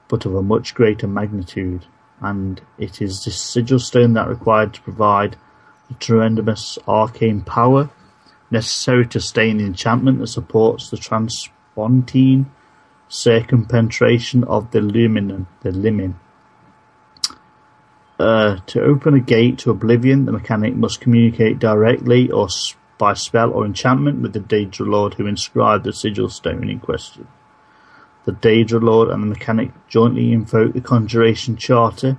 but 0.09 0.25
of 0.25 0.35
a 0.35 0.43
much 0.43 0.75
greater 0.75 1.07
magnitude, 1.07 1.87
and 2.21 2.61
it 2.79 3.03
is 3.03 3.25
this 3.25 3.41
sigil 3.41 3.79
stone 3.79 4.13
that 4.15 4.29
required 4.29 4.75
to 4.75 4.83
provide 4.83 5.37
the 5.89 5.95
tremendous 5.95 6.79
arcane 6.87 7.43
power 7.43 7.91
necessary 8.51 9.07
to 9.07 9.21
sustain 9.21 9.59
the 9.59 9.65
enchantment 9.65 10.19
that 10.21 10.29
supports 10.29 10.91
the 10.91 10.97
transpontine 10.97 12.47
circumpenetration 13.09 14.45
of 14.45 14.71
the 14.71 14.81
lumen. 14.81 15.47
The 15.63 15.71
limin. 15.71 16.15
Uh, 18.19 18.59
to 18.67 18.81
open 18.81 19.15
a 19.15 19.21
gate 19.21 19.59
to 19.59 19.71
oblivion, 19.71 20.25
the 20.25 20.33
mechanic 20.33 20.75
must 20.75 21.01
communicate 21.01 21.59
directly 21.59 22.31
or 22.31 22.45
s- 22.45 22.77
by 22.99 23.15
spell 23.15 23.51
or 23.51 23.65
enchantment 23.65 24.23
with 24.23 24.33
the 24.33 24.41
Daedra 24.41 24.87
Lord 24.87 25.15
who 25.15 25.27
inscribed 25.27 25.85
the 25.85 25.93
sigil 25.93 26.29
stone 26.29 26.69
in 26.69 26.81
question. 26.81 27.29
The 28.25 28.33
Daedra 28.33 28.83
Lord 28.83 29.09
and 29.09 29.23
the 29.23 29.27
mechanic 29.27 29.71
jointly 29.89 30.33
invoke 30.33 30.73
the 30.73 30.81
conjuration 30.81 31.57
charter, 31.57 32.17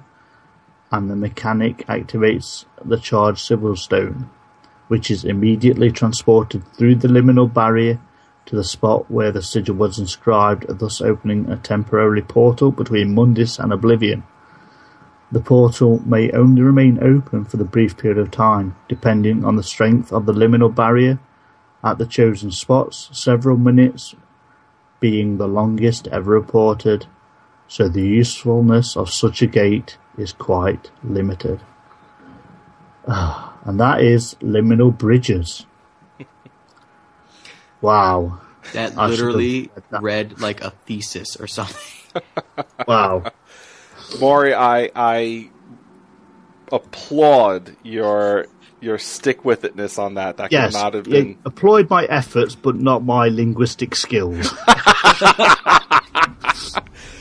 and 0.91 1.09
the 1.09 1.15
mechanic 1.15 1.85
activates 1.87 2.65
the 2.83 2.97
charged 2.97 3.39
sigil 3.39 3.75
stone 3.75 4.29
which 4.87 5.09
is 5.09 5.25
immediately 5.25 5.91
transported 5.91 6.63
through 6.73 6.95
the 6.95 7.07
liminal 7.07 7.51
barrier 7.51 7.99
to 8.45 8.55
the 8.55 8.63
spot 8.63 9.09
where 9.09 9.31
the 9.31 9.41
sigil 9.41 9.75
was 9.75 9.97
inscribed, 9.97 10.65
thus 10.79 11.01
opening 11.01 11.49
a 11.49 11.57
temporary 11.57 12.21
portal 12.21 12.71
between 12.71 13.15
Mundus 13.15 13.57
and 13.57 13.73
Oblivion. 13.73 14.23
The 15.31 15.39
portal 15.39 16.01
may 16.05 16.31
only 16.31 16.61
remain 16.61 16.99
open 17.01 17.45
for 17.45 17.57
the 17.57 17.63
brief 17.63 17.97
period 17.97 18.17
of 18.17 18.31
time, 18.31 18.75
depending 18.87 19.43
on 19.43 19.55
the 19.55 19.63
strength 19.63 20.11
of 20.13 20.25
the 20.25 20.33
liminal 20.33 20.73
barrier 20.73 21.19
at 21.83 21.97
the 21.97 22.05
chosen 22.05 22.51
spots, 22.51 23.09
several 23.11 23.57
minutes 23.57 24.15
being 24.99 25.37
the 25.37 25.47
longest 25.47 26.07
ever 26.07 26.31
reported, 26.31 27.05
so 27.67 27.87
the 27.87 28.01
usefulness 28.01 28.95
of 28.95 29.11
such 29.11 29.41
a 29.41 29.47
gate 29.47 29.97
is 30.17 30.33
quite 30.33 30.91
limited. 31.03 31.61
Ah, 33.07 33.55
and 33.65 33.79
that 33.79 34.01
is 34.01 34.35
Liminal 34.41 34.97
Bridges. 34.97 35.65
wow. 37.81 38.39
That 38.73 38.97
I 38.97 39.07
literally 39.07 39.69
that. 39.91 40.01
read 40.01 40.39
like 40.39 40.61
a 40.61 40.71
thesis 40.71 41.35
or 41.35 41.45
something. 41.45 42.21
Wow. 42.87 43.31
Maury, 44.19 44.53
I 44.53 44.89
I 44.95 45.49
applaud 46.71 47.75
your 47.83 48.47
your 48.81 48.97
stick 48.97 49.43
with 49.43 49.63
itness 49.63 49.97
on 49.97 50.13
that. 50.15 50.37
That 50.37 50.51
Yes. 50.51 50.73
could 50.73 50.79
not 50.79 50.93
have 50.93 51.07
yeah, 51.07 51.21
been. 51.21 51.37
applaud 51.45 51.89
my 51.89 52.05
efforts, 52.05 52.55
but 52.55 52.75
not 52.75 53.03
my 53.03 53.29
linguistic 53.29 53.95
skills. 53.95 54.53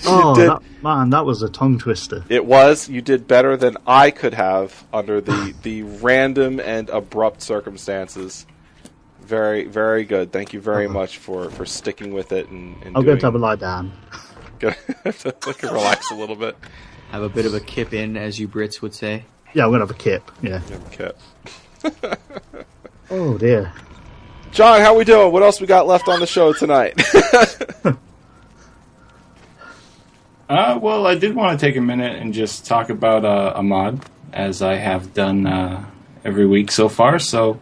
oh, 0.06 0.34
did- 0.34 0.50
that, 0.50 0.62
man, 0.82 1.10
that 1.10 1.24
was 1.24 1.42
a 1.42 1.48
tongue 1.48 1.78
twister. 1.78 2.24
It 2.28 2.44
was. 2.44 2.88
You 2.88 3.00
did 3.00 3.26
better 3.26 3.56
than 3.56 3.76
I 3.86 4.10
could 4.10 4.34
have 4.34 4.84
under 4.92 5.20
the 5.20 5.54
the 5.62 5.82
random 5.82 6.60
and 6.60 6.90
abrupt 6.90 7.42
circumstances. 7.42 8.46
Very, 9.22 9.64
very 9.64 10.04
good. 10.04 10.32
Thank 10.32 10.52
you 10.52 10.60
very 10.60 10.84
uh-huh. 10.84 10.92
much 10.92 11.16
for, 11.16 11.50
for 11.50 11.64
sticking 11.64 12.12
with 12.12 12.30
it 12.32 12.50
and, 12.50 12.76
and 12.82 12.88
I'm 12.88 13.04
doing, 13.04 13.06
going 13.06 13.18
to 13.20 13.26
have 13.26 13.34
a 13.34 13.38
lie 13.38 13.56
down. 13.56 13.90
Gonna 14.70 14.76
have 15.04 15.18
to 15.18 15.34
look 15.46 15.62
and 15.62 15.72
relax 15.72 16.10
a 16.10 16.14
little 16.14 16.36
bit. 16.36 16.56
Have 17.10 17.22
a 17.22 17.28
bit 17.28 17.46
of 17.46 17.54
a 17.54 17.60
kip 17.60 17.92
in, 17.92 18.16
as 18.16 18.38
you 18.38 18.48
Brits 18.48 18.82
would 18.82 18.94
say. 18.94 19.24
Yeah, 19.52 19.64
I'm 19.64 19.70
going 19.70 19.80
to 19.80 19.86
have 19.86 19.94
a 19.94 19.98
kip. 19.98 20.30
Yeah. 20.42 20.60
Okay. 20.86 21.12
Oh, 23.10 23.36
dear. 23.36 23.70
John, 24.50 24.80
how 24.80 24.96
we 24.96 25.04
doing? 25.04 25.30
What 25.30 25.42
else 25.42 25.60
we 25.60 25.66
got 25.66 25.86
left 25.86 26.08
on 26.08 26.20
the 26.20 26.26
show 26.26 26.54
tonight? 26.54 27.00
Uh, 30.46 30.78
well, 30.80 31.06
I 31.06 31.14
did 31.14 31.34
want 31.34 31.58
to 31.58 31.66
take 31.66 31.76
a 31.76 31.80
minute 31.80 32.20
and 32.20 32.34
just 32.34 32.66
talk 32.66 32.90
about 32.90 33.24
uh, 33.24 33.54
a 33.56 33.62
mod, 33.62 34.04
as 34.32 34.60
I 34.60 34.74
have 34.74 35.14
done 35.14 35.46
uh, 35.46 35.84
every 36.22 36.46
week 36.46 36.70
so 36.70 36.88
far. 36.88 37.18
So, 37.18 37.58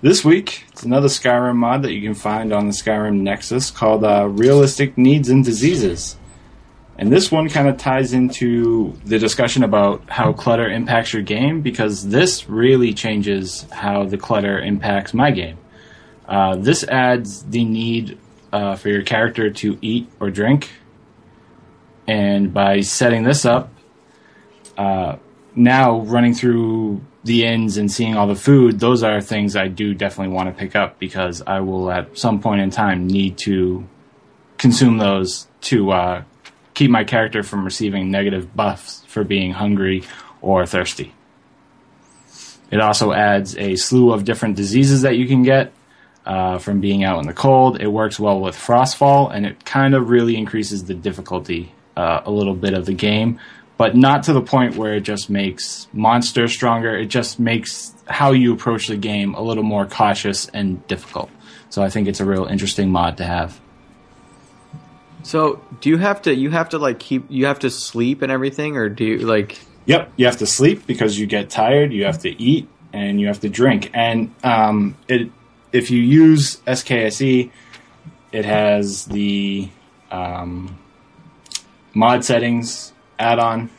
this 0.00 0.24
week, 0.24 0.64
it's 0.68 0.82
another 0.84 1.08
Skyrim 1.08 1.56
mod 1.56 1.82
that 1.82 1.92
you 1.92 2.00
can 2.00 2.14
find 2.14 2.52
on 2.52 2.66
the 2.66 2.72
Skyrim 2.72 3.20
Nexus 3.20 3.70
called 3.70 4.04
uh, 4.04 4.26
Realistic 4.26 4.96
Needs 4.96 5.28
and 5.28 5.44
Diseases. 5.44 6.16
And 6.96 7.12
this 7.12 7.30
one 7.30 7.48
kind 7.48 7.68
of 7.68 7.76
ties 7.76 8.12
into 8.12 8.96
the 9.04 9.18
discussion 9.18 9.64
about 9.64 10.08
how 10.08 10.32
clutter 10.32 10.68
impacts 10.70 11.12
your 11.12 11.22
game, 11.22 11.60
because 11.60 12.08
this 12.08 12.48
really 12.48 12.94
changes 12.94 13.66
how 13.72 14.04
the 14.04 14.16
clutter 14.16 14.60
impacts 14.60 15.12
my 15.12 15.30
game. 15.30 15.58
Uh, 16.28 16.56
this 16.56 16.84
adds 16.84 17.42
the 17.44 17.64
need 17.64 18.18
uh, 18.52 18.76
for 18.76 18.88
your 18.88 19.02
character 19.02 19.50
to 19.50 19.76
eat 19.82 20.08
or 20.20 20.30
drink 20.30 20.70
and 22.06 22.52
by 22.52 22.80
setting 22.80 23.24
this 23.24 23.44
up, 23.44 23.72
uh, 24.76 25.16
now 25.54 26.00
running 26.00 26.34
through 26.34 27.02
the 27.22 27.46
inns 27.46 27.76
and 27.76 27.90
seeing 27.90 28.16
all 28.16 28.26
the 28.26 28.34
food, 28.34 28.80
those 28.80 29.02
are 29.02 29.20
things 29.20 29.56
I 29.56 29.68
do 29.68 29.94
definitely 29.94 30.34
want 30.34 30.48
to 30.48 30.54
pick 30.54 30.76
up 30.76 30.98
because 30.98 31.42
I 31.46 31.60
will 31.60 31.90
at 31.90 32.18
some 32.18 32.40
point 32.40 32.60
in 32.60 32.70
time 32.70 33.06
need 33.06 33.38
to 33.38 33.86
consume 34.58 34.98
those 34.98 35.48
to 35.62 35.90
uh, 35.92 36.24
keep 36.74 36.90
my 36.90 37.04
character 37.04 37.42
from 37.42 37.64
receiving 37.64 38.10
negative 38.10 38.54
buffs 38.54 39.04
for 39.06 39.24
being 39.24 39.52
hungry 39.52 40.04
or 40.42 40.66
thirsty. 40.66 41.14
It 42.70 42.80
also 42.80 43.12
adds 43.12 43.56
a 43.56 43.76
slew 43.76 44.12
of 44.12 44.24
different 44.24 44.56
diseases 44.56 45.02
that 45.02 45.16
you 45.16 45.26
can 45.26 45.42
get 45.42 45.72
uh, 46.26 46.58
from 46.58 46.80
being 46.80 47.04
out 47.04 47.20
in 47.20 47.26
the 47.26 47.32
cold. 47.32 47.80
It 47.80 47.88
works 47.88 48.18
well 48.18 48.40
with 48.40 48.56
Frostfall, 48.56 49.32
and 49.32 49.46
it 49.46 49.64
kind 49.64 49.94
of 49.94 50.10
really 50.10 50.36
increases 50.36 50.84
the 50.84 50.94
difficulty 50.94 51.72
uh, 51.96 52.22
a 52.24 52.30
little 52.30 52.54
bit 52.54 52.74
of 52.74 52.86
the 52.86 52.94
game, 52.94 53.38
but 53.76 53.96
not 53.96 54.24
to 54.24 54.32
the 54.32 54.42
point 54.42 54.76
where 54.76 54.94
it 54.94 55.02
just 55.02 55.30
makes 55.30 55.86
monsters 55.92 56.52
stronger. 56.52 56.96
It 56.96 57.06
just 57.06 57.38
makes 57.38 57.94
how 58.06 58.32
you 58.32 58.52
approach 58.52 58.88
the 58.88 58.96
game 58.96 59.34
a 59.34 59.42
little 59.42 59.62
more 59.62 59.86
cautious 59.86 60.48
and 60.48 60.84
difficult. 60.88 61.30
So 61.70 61.82
I 61.82 61.90
think 61.90 62.08
it's 62.08 62.20
a 62.20 62.24
real 62.24 62.46
interesting 62.46 62.90
mod 62.90 63.18
to 63.18 63.24
have. 63.24 63.60
So, 65.24 65.60
do 65.80 65.88
you 65.88 65.96
have 65.96 66.22
to? 66.22 66.34
You 66.34 66.50
have 66.50 66.68
to 66.68 66.78
like 66.78 67.00
keep. 67.00 67.24
You 67.28 67.46
have 67.46 67.58
to 67.60 67.70
sleep 67.70 68.22
and 68.22 68.30
everything, 68.30 68.76
or 68.76 68.88
do 68.88 69.04
you 69.04 69.18
like? 69.18 69.58
Yep, 69.86 70.12
you 70.16 70.26
have 70.26 70.38
to 70.38 70.46
sleep 70.46 70.86
because 70.86 71.18
you 71.18 71.26
get 71.26 71.50
tired. 71.50 71.92
You 71.92 72.04
have 72.04 72.20
to 72.20 72.30
eat 72.42 72.68
and 72.94 73.20
you 73.20 73.26
have 73.26 73.40
to 73.40 73.48
drink. 73.48 73.90
And 73.92 74.34
um, 74.44 74.96
it, 75.08 75.30
if 75.72 75.90
you 75.90 76.00
use 76.00 76.58
SKSE, 76.66 77.50
it 78.32 78.44
has 78.44 79.04
the 79.06 79.68
um, 80.10 80.78
mod 81.92 82.24
settings 82.24 82.92
add-on, 83.18 83.70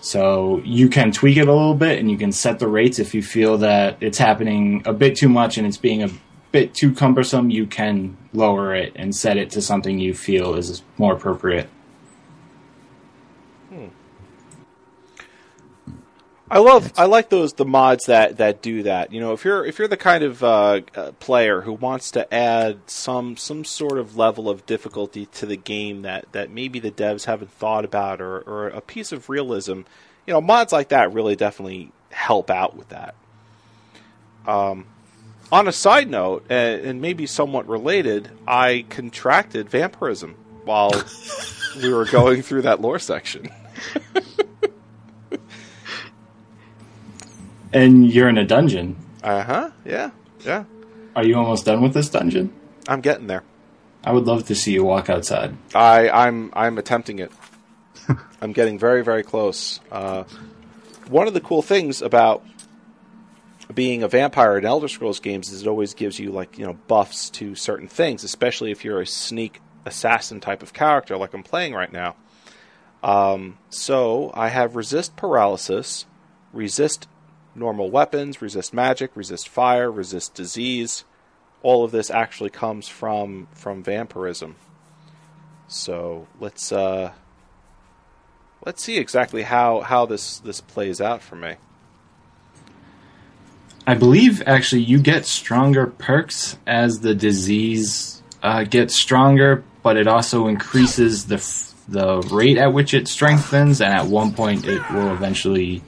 So 0.00 0.60
you 0.64 0.88
can 0.88 1.12
tweak 1.12 1.36
it 1.36 1.48
a 1.48 1.52
little 1.52 1.74
bit 1.74 1.98
and 1.98 2.10
you 2.10 2.16
can 2.16 2.32
set 2.32 2.58
the 2.58 2.66
rates 2.66 2.98
if 2.98 3.14
you 3.14 3.22
feel 3.22 3.58
that 3.58 3.96
it's 4.00 4.18
happening 4.18 4.82
a 4.84 4.92
bit 4.92 5.16
too 5.16 5.28
much 5.28 5.58
and 5.58 5.66
it's 5.66 5.76
being 5.76 6.02
a 6.02 6.08
bit 6.52 6.74
too 6.74 6.94
cumbersome, 6.94 7.50
you 7.50 7.66
can 7.66 8.16
lower 8.32 8.74
it 8.74 8.92
and 8.94 9.14
set 9.14 9.36
it 9.36 9.50
to 9.50 9.62
something 9.62 9.98
you 9.98 10.14
feel 10.14 10.54
is 10.54 10.82
more 10.98 11.14
appropriate. 11.14 11.68
I 16.52 16.58
love 16.58 16.92
I 16.98 17.06
like 17.06 17.30
those 17.30 17.54
the 17.54 17.64
mods 17.64 18.04
that 18.04 18.36
that 18.36 18.60
do 18.60 18.82
that. 18.82 19.10
You 19.10 19.20
know, 19.20 19.32
if 19.32 19.42
you're 19.42 19.64
if 19.64 19.78
you're 19.78 19.88
the 19.88 19.96
kind 19.96 20.22
of 20.22 20.44
uh, 20.44 20.82
uh, 20.94 21.12
player 21.12 21.62
who 21.62 21.72
wants 21.72 22.10
to 22.10 22.32
add 22.32 22.80
some 22.90 23.38
some 23.38 23.64
sort 23.64 23.96
of 23.96 24.18
level 24.18 24.50
of 24.50 24.66
difficulty 24.66 25.24
to 25.24 25.46
the 25.46 25.56
game 25.56 26.02
that 26.02 26.30
that 26.32 26.50
maybe 26.50 26.78
the 26.78 26.90
devs 26.90 27.24
haven't 27.24 27.50
thought 27.52 27.86
about 27.86 28.20
or 28.20 28.40
or 28.40 28.68
a 28.68 28.82
piece 28.82 29.12
of 29.12 29.30
realism, 29.30 29.80
you 30.26 30.34
know, 30.34 30.42
mods 30.42 30.74
like 30.74 30.90
that 30.90 31.14
really 31.14 31.36
definitely 31.36 31.90
help 32.10 32.50
out 32.50 32.76
with 32.76 32.90
that. 32.90 33.14
Um, 34.46 34.84
on 35.52 35.68
a 35.68 35.72
side 35.72 36.10
note, 36.10 36.46
uh, 36.50 36.54
and 36.54 37.00
maybe 37.00 37.26
somewhat 37.26 37.68
related, 37.68 38.30
I 38.48 38.84
contracted 38.88 39.70
vampirism 39.70 40.34
while 40.64 40.90
we 41.76 41.92
were 41.92 42.06
going 42.06 42.42
through 42.42 42.62
that 42.62 42.80
lore 42.80 42.98
section. 42.98 43.48
And 47.72 48.12
you're 48.12 48.28
in 48.28 48.38
a 48.38 48.44
dungeon. 48.44 48.96
Uh 49.22 49.42
huh. 49.42 49.70
Yeah. 49.84 50.10
Yeah. 50.44 50.64
Are 51.16 51.24
you 51.24 51.36
almost 51.36 51.64
done 51.64 51.80
with 51.80 51.94
this 51.94 52.08
dungeon? 52.10 52.52
I'm 52.86 53.00
getting 53.00 53.26
there. 53.26 53.42
I 54.04 54.12
would 54.12 54.24
love 54.24 54.46
to 54.46 54.54
see 54.54 54.72
you 54.72 54.84
walk 54.84 55.08
outside. 55.08 55.56
I, 55.74 56.10
I'm 56.10 56.50
I'm 56.54 56.76
attempting 56.78 57.18
it. 57.18 57.32
I'm 58.42 58.52
getting 58.52 58.78
very 58.78 59.02
very 59.02 59.22
close. 59.22 59.80
Uh, 59.90 60.24
one 61.08 61.28
of 61.28 61.34
the 61.34 61.40
cool 61.40 61.62
things 61.62 62.02
about 62.02 62.44
being 63.72 64.02
a 64.02 64.08
vampire 64.08 64.58
in 64.58 64.64
Elder 64.64 64.88
Scrolls 64.88 65.20
games 65.20 65.52
is 65.52 65.62
it 65.62 65.68
always 65.68 65.94
gives 65.94 66.18
you 66.18 66.30
like 66.30 66.58
you 66.58 66.64
know 66.64 66.74
buffs 66.74 67.30
to 67.30 67.54
certain 67.54 67.88
things, 67.88 68.24
especially 68.24 68.70
if 68.70 68.84
you're 68.84 69.00
a 69.00 69.06
sneak 69.06 69.60
assassin 69.84 70.40
type 70.40 70.62
of 70.62 70.72
character 70.72 71.16
like 71.16 71.34
I'm 71.34 71.42
playing 71.42 71.74
right 71.74 71.92
now. 71.92 72.16
Um, 73.02 73.58
so 73.68 74.30
I 74.34 74.48
have 74.48 74.76
resist 74.76 75.16
paralysis, 75.16 76.06
resist 76.52 77.08
normal 77.54 77.90
weapons, 77.90 78.40
resist 78.40 78.72
magic, 78.72 79.10
resist 79.16 79.48
fire, 79.48 79.90
resist 79.90 80.34
disease. 80.34 81.04
All 81.62 81.84
of 81.84 81.90
this 81.90 82.10
actually 82.10 82.50
comes 82.50 82.88
from 82.88 83.48
from 83.52 83.82
vampirism. 83.82 84.56
So 85.68 86.28
let's 86.38 86.70
uh, 86.70 87.12
let's 88.64 88.82
see 88.82 88.98
exactly 88.98 89.42
how, 89.42 89.80
how 89.80 90.06
this, 90.06 90.38
this 90.38 90.60
plays 90.60 91.00
out 91.00 91.22
for 91.22 91.36
me. 91.36 91.56
I 93.86 93.94
believe 93.94 94.42
actually 94.46 94.82
you 94.82 95.00
get 95.00 95.26
stronger 95.26 95.86
perks 95.86 96.56
as 96.66 97.00
the 97.00 97.14
disease 97.14 98.22
uh, 98.42 98.64
gets 98.64 98.94
stronger, 98.94 99.64
but 99.82 99.96
it 99.96 100.06
also 100.06 100.46
increases 100.46 101.26
the 101.26 101.36
f- 101.36 101.74
the 101.88 102.20
rate 102.32 102.58
at 102.58 102.72
which 102.72 102.94
it 102.94 103.08
strengthens, 103.08 103.80
and 103.80 103.92
at 103.92 104.06
one 104.06 104.32
point 104.32 104.66
it 104.66 104.88
will 104.92 105.12
eventually 105.12 105.82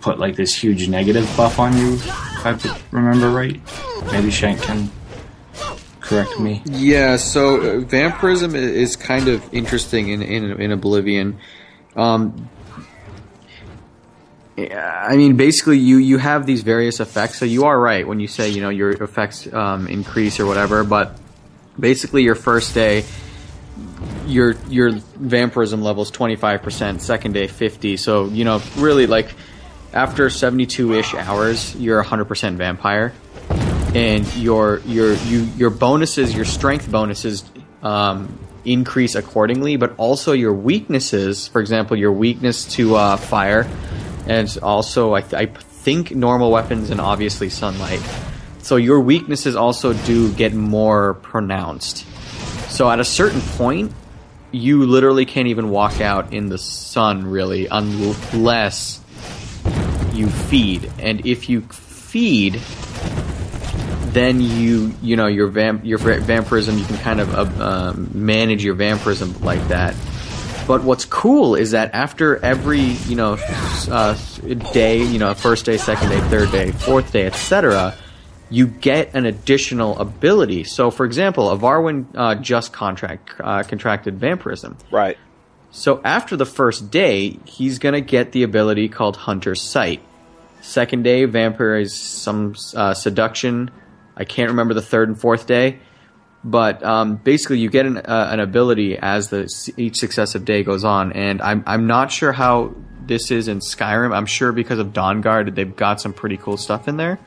put 0.00 0.18
like 0.18 0.36
this 0.36 0.54
huge 0.54 0.88
negative 0.88 1.24
buff 1.36 1.58
on 1.58 1.76
you. 1.76 1.94
If 1.94 2.46
I 2.46 2.80
remember 2.90 3.30
right, 3.30 3.58
maybe 4.12 4.30
Shank 4.30 4.60
can 4.60 4.90
correct 6.00 6.38
me. 6.38 6.60
Yeah, 6.66 7.16
so 7.16 7.60
uh, 7.60 7.80
vampirism 7.80 8.54
is 8.54 8.96
kind 8.96 9.28
of 9.28 9.42
interesting 9.54 10.08
in 10.08 10.22
in, 10.22 10.60
in 10.60 10.72
Oblivion. 10.72 11.38
Um, 11.96 12.48
I 14.58 15.16
mean, 15.16 15.36
basically, 15.36 15.78
you 15.78 15.96
you 15.96 16.18
have 16.18 16.46
these 16.46 16.62
various 16.62 17.00
effects. 17.00 17.38
So 17.38 17.44
you 17.44 17.64
are 17.64 17.78
right 17.78 18.06
when 18.06 18.20
you 18.20 18.28
say 18.28 18.50
you 18.50 18.60
know 18.60 18.68
your 18.68 18.90
effects 18.90 19.50
um, 19.52 19.86
increase 19.86 20.40
or 20.40 20.46
whatever. 20.46 20.84
But 20.84 21.18
basically, 21.78 22.22
your 22.22 22.34
first 22.34 22.74
day, 22.74 23.04
your 24.26 24.56
your 24.68 24.92
vampirism 25.16 25.82
level 25.82 26.02
is 26.02 26.10
twenty 26.10 26.36
five 26.36 26.62
percent. 26.62 27.00
Second 27.00 27.32
day, 27.32 27.46
fifty. 27.46 27.96
So 27.96 28.26
you 28.26 28.44
know, 28.44 28.60
really, 28.76 29.06
like 29.06 29.34
after 29.92 30.28
seventy 30.28 30.66
two 30.66 30.92
ish 30.92 31.14
hours, 31.14 31.74
you're 31.76 32.02
hundred 32.02 32.26
percent 32.26 32.58
vampire 32.58 33.14
and 33.94 34.34
your 34.36 34.78
your 34.86 35.14
you 35.14 35.40
your 35.56 35.70
bonuses, 35.70 36.34
your 36.34 36.44
strength 36.44 36.90
bonuses 36.90 37.44
um, 37.82 38.38
increase 38.64 39.14
accordingly, 39.14 39.76
but 39.76 39.94
also 39.98 40.32
your 40.32 40.54
weaknesses. 40.54 41.46
For 41.48 41.60
example, 41.60 41.96
your 41.96 42.12
weakness 42.12 42.64
to 42.76 42.96
uh, 42.96 43.16
fire, 43.16 43.68
and 44.26 44.58
also 44.62 45.14
I, 45.14 45.20
th- 45.20 45.34
I 45.34 45.46
think 45.46 46.14
normal 46.14 46.50
weapons 46.50 46.90
and 46.90 47.00
obviously 47.00 47.50
sunlight. 47.50 48.00
So 48.58 48.76
your 48.76 49.00
weaknesses 49.00 49.56
also 49.56 49.92
do 49.92 50.32
get 50.32 50.54
more 50.54 51.14
pronounced. 51.14 52.06
So 52.70 52.88
at 52.90 53.00
a 53.00 53.04
certain 53.04 53.40
point, 53.40 53.92
you 54.52 54.86
literally 54.86 55.24
can't 55.24 55.48
even 55.48 55.70
walk 55.70 56.00
out 56.00 56.32
in 56.32 56.48
the 56.48 56.58
sun 56.58 57.26
really 57.26 57.66
unless 57.66 59.00
you 60.12 60.28
feed. 60.28 60.90
And 60.98 61.26
if 61.26 61.48
you 61.48 61.62
feed, 61.62 62.60
then 64.12 64.40
you 64.42 64.94
you 65.00 65.16
know 65.16 65.26
your 65.26 65.48
vamp 65.48 65.84
your 65.84 65.96
vampirism 65.98 66.76
you 66.76 66.84
can 66.84 66.98
kind 66.98 67.18
of 67.20 67.34
uh, 67.34 67.64
um, 67.64 68.10
manage 68.14 68.62
your 68.62 68.74
vampirism 68.74 69.40
like 69.40 69.66
that. 69.68 69.94
But 70.66 70.84
what's 70.84 71.04
cool 71.04 71.54
is 71.54 71.72
that 71.72 71.94
after 71.94 72.36
every 72.44 72.80
you 72.80 73.16
know 73.16 73.36
uh, 73.90 74.16
day, 74.72 75.02
you 75.02 75.18
know 75.18 75.34
first 75.34 75.66
day, 75.66 75.76
second 75.76 76.10
day, 76.10 76.20
third 76.28 76.50
day, 76.52 76.70
fourth 76.70 77.12
day, 77.12 77.26
etc., 77.26 77.96
you 78.48 78.66
get 78.66 79.14
an 79.14 79.26
additional 79.26 79.98
ability. 79.98 80.64
So, 80.64 80.90
for 80.90 81.06
example, 81.06 81.48
Ivarwin 81.48 82.06
uh, 82.14 82.34
just 82.36 82.72
contract 82.72 83.32
uh, 83.40 83.62
contracted 83.64 84.18
vampirism. 84.18 84.76
Right. 84.90 85.18
So 85.70 86.02
after 86.04 86.36
the 86.36 86.44
first 86.44 86.90
day, 86.90 87.38
he's 87.46 87.78
gonna 87.78 88.02
get 88.02 88.32
the 88.32 88.42
ability 88.42 88.88
called 88.88 89.16
Hunter's 89.16 89.62
Sight. 89.62 90.02
Second 90.60 91.02
day, 91.02 91.24
vampire 91.24 91.76
is 91.76 91.94
some 91.94 92.54
uh, 92.76 92.94
seduction. 92.94 93.70
I 94.16 94.24
can't 94.24 94.50
remember 94.50 94.74
the 94.74 94.82
third 94.82 95.08
and 95.08 95.18
fourth 95.18 95.46
day, 95.46 95.80
but 96.44 96.82
um, 96.82 97.16
basically 97.16 97.58
you 97.58 97.70
get 97.70 97.86
an, 97.86 97.98
uh, 97.98 98.28
an 98.32 98.40
ability 98.40 98.98
as 98.98 99.28
the 99.28 99.72
each 99.76 99.96
successive 99.96 100.44
day 100.44 100.62
goes 100.62 100.84
on. 100.84 101.12
And 101.12 101.40
I'm 101.40 101.62
I'm 101.66 101.86
not 101.86 102.10
sure 102.10 102.32
how 102.32 102.74
this 103.06 103.30
is 103.30 103.48
in 103.48 103.60
Skyrim. 103.60 104.14
I'm 104.14 104.26
sure 104.26 104.52
because 104.52 104.78
of 104.78 104.88
Dawnguard, 104.88 105.54
they've 105.54 105.74
got 105.74 106.00
some 106.00 106.12
pretty 106.12 106.36
cool 106.36 106.56
stuff 106.56 106.88
in 106.88 106.96
there. 106.96 107.18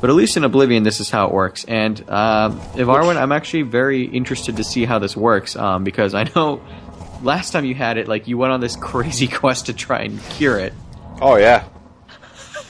But 0.00 0.10
at 0.10 0.16
least 0.16 0.36
in 0.36 0.44
Oblivion, 0.44 0.82
this 0.82 1.00
is 1.00 1.08
how 1.08 1.26
it 1.26 1.32
works. 1.32 1.64
And 1.64 1.98
uh, 2.08 2.50
Ivarwin, 2.74 3.16
I'm 3.16 3.32
actually 3.32 3.62
very 3.62 4.04
interested 4.04 4.58
to 4.58 4.64
see 4.64 4.84
how 4.84 4.98
this 4.98 5.16
works 5.16 5.56
um, 5.56 5.82
because 5.82 6.14
I 6.14 6.24
know 6.34 6.62
last 7.22 7.52
time 7.52 7.64
you 7.64 7.74
had 7.74 7.96
it, 7.96 8.06
like 8.06 8.28
you 8.28 8.36
went 8.36 8.52
on 8.52 8.60
this 8.60 8.76
crazy 8.80 9.28
quest 9.28 9.66
to 9.66 9.72
try 9.72 10.02
and 10.02 10.22
cure 10.24 10.58
it. 10.58 10.74
Oh 11.20 11.36
yeah. 11.36 11.64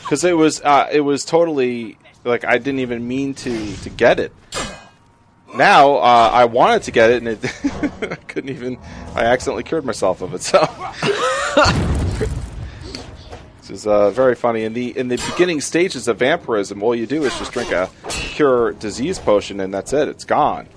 Because 0.05 0.23
it 0.23 0.37
was 0.37 0.61
uh, 0.61 0.87
it 0.93 1.01
was 1.01 1.25
totally 1.25 1.97
like 2.25 2.45
I 2.45 2.59
didn't 2.59 2.81
even 2.81 3.09
mean 3.09 3.33
to 3.37 3.75
to 3.79 3.89
get 3.89 4.21
it. 4.21 4.33
Now 5.55 5.97
uh, 5.97 6.31
I 6.33 6.47
wanted 6.47 6.83
to 6.85 6.91
get 6.91 7.11
it 7.11 7.23
and 7.23 7.29
it 7.29 7.45
I 8.03 8.17
couldn't 8.17 8.51
even. 8.51 8.79
I 9.15 9.25
accidentally 9.25 9.63
cured 9.63 9.85
myself 9.85 10.21
of 10.21 10.35
it. 10.35 10.43
So 10.43 10.59
this 13.61 13.71
is 13.71 13.87
uh, 13.87 14.11
very 14.11 14.35
funny. 14.35 14.65
In 14.65 14.73
the 14.73 14.97
in 14.97 15.09
the 15.09 15.17
beginning 15.31 15.61
stages 15.61 16.09
of 16.09 16.19
vampirism, 16.19 16.83
all 16.83 16.95
you 16.95 17.07
do 17.07 17.25
is 17.25 17.37
just 17.39 17.53
drink 17.53 17.71
a 17.71 17.89
cure 18.09 18.73
disease 18.73 19.19
potion 19.19 19.61
and 19.61 19.73
that's 19.73 19.93
it. 19.93 20.09
It's 20.09 20.25
gone. 20.25 20.69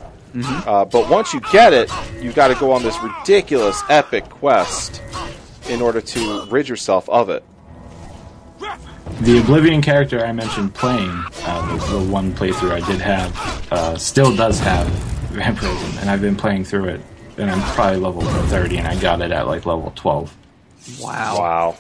Uh, 0.43 0.85
but 0.85 1.09
once 1.09 1.33
you 1.33 1.39
get 1.51 1.73
it, 1.73 1.91
you've 2.21 2.35
got 2.35 2.49
to 2.49 2.55
go 2.55 2.71
on 2.71 2.83
this 2.83 2.95
ridiculous 3.01 3.81
epic 3.89 4.29
quest 4.29 5.01
in 5.67 5.81
order 5.81 5.99
to 5.99 6.45
rid 6.45 6.69
yourself 6.69 7.09
of 7.09 7.29
it. 7.29 7.43
The 9.21 9.39
Oblivion 9.39 9.81
character 9.81 10.23
I 10.23 10.31
mentioned 10.31 10.75
playing, 10.75 11.09
uh, 11.43 11.75
the, 11.75 11.97
the 11.97 12.11
one 12.11 12.33
playthrough 12.33 12.71
I 12.71 12.87
did 12.87 13.01
have, 13.01 13.71
uh, 13.73 13.97
still 13.97 14.35
does 14.35 14.59
have 14.59 14.87
vampirism, 15.29 15.97
and 15.99 16.09
I've 16.09 16.21
been 16.21 16.35
playing 16.35 16.65
through 16.65 16.89
it, 16.89 17.01
and 17.37 17.49
I'm 17.49 17.61
probably 17.73 17.97
level 17.99 18.21
30, 18.21 18.77
and 18.77 18.87
I 18.87 18.99
got 18.99 19.21
it 19.21 19.31
at 19.31 19.47
like 19.47 19.65
level 19.65 19.91
12. 19.95 20.37
Wow. 20.99 21.37
Wow. 21.39 21.77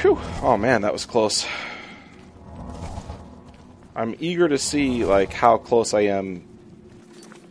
Whew. 0.00 0.18
Oh 0.42 0.56
man, 0.56 0.82
that 0.82 0.92
was 0.92 1.04
close. 1.04 1.46
I'm 3.94 4.16
eager 4.20 4.48
to 4.48 4.56
see 4.56 5.04
like 5.04 5.34
how 5.34 5.58
close 5.58 5.92
I 5.92 6.02
am 6.02 6.48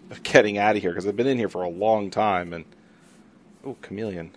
of 0.09 0.23
getting 0.23 0.57
out 0.57 0.75
of 0.75 0.81
here 0.81 0.91
because 0.91 1.05
I've 1.05 1.15
been 1.15 1.27
in 1.27 1.37
here 1.37 1.49
for 1.49 1.61
a 1.61 1.69
long 1.69 2.09
time 2.09 2.53
and 2.53 2.65
oh, 3.63 3.77
chameleon. 3.81 4.31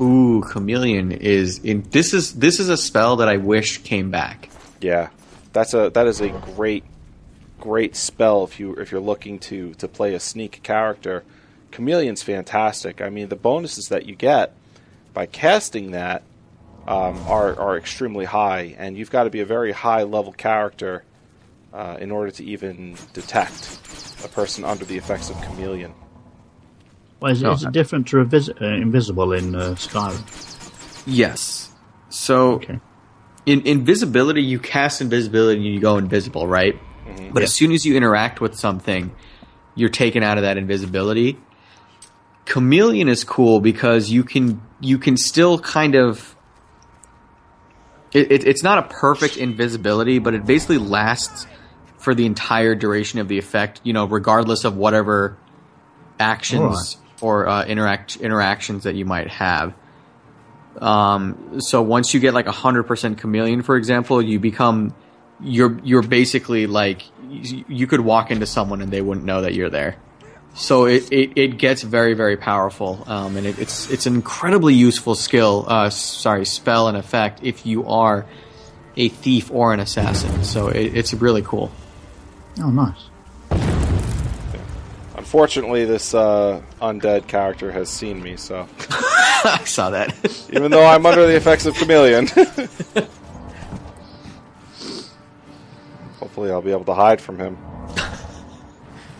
Ooh, 0.00 0.42
chameleon 0.42 1.12
is 1.12 1.58
in. 1.58 1.82
This 1.90 2.14
is 2.14 2.34
this 2.34 2.60
is 2.60 2.68
a 2.68 2.76
spell 2.76 3.16
that 3.16 3.28
I 3.28 3.36
wish 3.36 3.78
came 3.78 4.10
back. 4.10 4.48
Yeah, 4.80 5.08
that's 5.52 5.74
a 5.74 5.90
that 5.90 6.06
is 6.06 6.20
a 6.20 6.28
great 6.28 6.84
great 7.58 7.96
spell 7.96 8.44
if 8.44 8.60
you 8.60 8.74
if 8.74 8.92
you're 8.92 9.00
looking 9.00 9.38
to 9.40 9.74
to 9.74 9.88
play 9.88 10.14
a 10.14 10.20
sneak 10.20 10.62
character. 10.62 11.24
Chameleon's 11.72 12.22
fantastic. 12.22 13.02
I 13.02 13.10
mean, 13.10 13.28
the 13.28 13.36
bonuses 13.36 13.88
that 13.88 14.06
you 14.06 14.14
get 14.14 14.54
by 15.14 15.26
casting 15.26 15.90
that 15.90 16.22
um, 16.86 17.18
are 17.26 17.58
are 17.58 17.76
extremely 17.76 18.24
high, 18.24 18.76
and 18.78 18.96
you've 18.96 19.10
got 19.10 19.24
to 19.24 19.30
be 19.30 19.40
a 19.40 19.46
very 19.46 19.72
high 19.72 20.04
level 20.04 20.32
character 20.32 21.02
uh, 21.72 21.96
in 22.00 22.10
order 22.10 22.30
to 22.30 22.44
even 22.44 22.96
detect 23.12 23.78
a 24.24 24.28
person 24.28 24.64
under 24.64 24.84
the 24.84 24.96
effects 24.96 25.28
of 25.28 25.40
chameleon. 25.42 25.92
Well, 27.20 27.32
is, 27.32 27.42
No, 27.42 27.52
is 27.52 27.64
it 27.64 27.72
different 27.72 28.06
to 28.08 28.16
invis- 28.18 28.60
uh, 28.60 28.64
invisible 28.64 29.32
in 29.32 29.54
uh, 29.54 29.74
Skyrim? 29.74 30.22
Yes. 31.06 31.70
So 32.10 32.52
Okay. 32.54 32.80
in 33.46 33.66
invisibility, 33.66 34.42
you 34.42 34.58
cast 34.58 35.00
invisibility 35.00 35.56
and 35.58 35.74
you 35.74 35.80
go 35.80 35.96
invisible, 35.96 36.46
right? 36.46 36.78
But 37.32 37.42
as 37.42 37.54
soon 37.54 37.72
as 37.72 37.84
you 37.84 37.96
interact 37.96 38.40
with 38.40 38.54
something, 38.54 39.10
you're 39.74 39.88
taken 39.88 40.22
out 40.22 40.38
of 40.38 40.42
that 40.42 40.56
invisibility. 40.56 41.38
Chameleon 42.44 43.08
is 43.08 43.24
cool 43.24 43.60
because 43.60 44.10
you 44.10 44.24
can 44.24 44.60
you 44.80 44.98
can 44.98 45.16
still 45.16 45.58
kind 45.58 45.94
of. 45.94 46.36
It, 48.12 48.32
it, 48.32 48.46
it's 48.46 48.62
not 48.62 48.78
a 48.78 48.82
perfect 48.82 49.36
invisibility, 49.36 50.18
but 50.18 50.32
it 50.34 50.46
basically 50.46 50.78
lasts 50.78 51.46
for 51.98 52.14
the 52.14 52.24
entire 52.24 52.74
duration 52.74 53.18
of 53.18 53.28
the 53.28 53.38
effect. 53.38 53.80
You 53.84 53.92
know, 53.92 54.06
regardless 54.06 54.64
of 54.64 54.76
whatever 54.76 55.36
actions 56.18 56.96
or 57.22 57.48
uh, 57.48 57.64
interact 57.64 58.16
interactions 58.16 58.84
that 58.84 58.94
you 58.94 59.04
might 59.04 59.28
have. 59.28 59.74
Um, 60.80 61.60
so 61.60 61.82
once 61.82 62.14
you 62.14 62.20
get 62.20 62.34
like 62.34 62.46
hundred 62.46 62.84
percent 62.84 63.18
chameleon, 63.18 63.62
for 63.62 63.76
example, 63.76 64.22
you 64.22 64.38
become 64.38 64.94
you're 65.40 65.78
you're 65.82 66.02
basically 66.02 66.66
like 66.66 67.02
you 67.28 67.64
you 67.68 67.86
could 67.86 68.00
walk 68.00 68.30
into 68.30 68.46
someone 68.46 68.80
and 68.82 68.92
they 68.92 69.00
wouldn't 69.00 69.26
know 69.26 69.42
that 69.42 69.54
you're 69.54 69.70
there. 69.70 69.96
So 70.54 70.86
it, 70.86 71.12
it, 71.12 71.32
it 71.36 71.58
gets 71.58 71.82
very 71.82 72.14
very 72.14 72.36
powerful, 72.36 73.04
um, 73.06 73.36
and 73.36 73.46
it, 73.46 73.58
it's 73.58 73.90
it's 73.90 74.06
an 74.06 74.14
incredibly 74.14 74.74
useful 74.74 75.14
skill. 75.14 75.64
Uh, 75.68 75.90
sorry, 75.90 76.44
spell 76.44 76.88
and 76.88 76.96
effect 76.96 77.40
if 77.42 77.66
you 77.66 77.86
are 77.86 78.26
a 78.96 79.08
thief 79.08 79.50
or 79.50 79.72
an 79.72 79.80
assassin. 79.80 80.44
So 80.44 80.68
it, 80.68 80.96
it's 80.96 81.14
really 81.14 81.42
cool. 81.42 81.70
Oh, 82.60 82.70
nice. 82.70 83.08
Unfortunately, 85.18 85.84
this 85.84 86.14
uh, 86.14 86.62
undead 86.80 87.26
character 87.26 87.72
has 87.72 87.88
seen 87.88 88.22
me, 88.22 88.36
so 88.36 88.68
I 88.88 89.62
saw 89.64 89.90
that. 89.90 90.14
even 90.52 90.70
though 90.70 90.86
I'm 90.86 91.04
under 91.04 91.26
the 91.26 91.34
effects 91.34 91.66
of 91.66 91.74
chameleon, 91.74 92.28
hopefully 96.20 96.52
I'll 96.52 96.62
be 96.62 96.70
able 96.70 96.84
to 96.84 96.94
hide 96.94 97.20
from 97.20 97.36
him. 97.36 97.58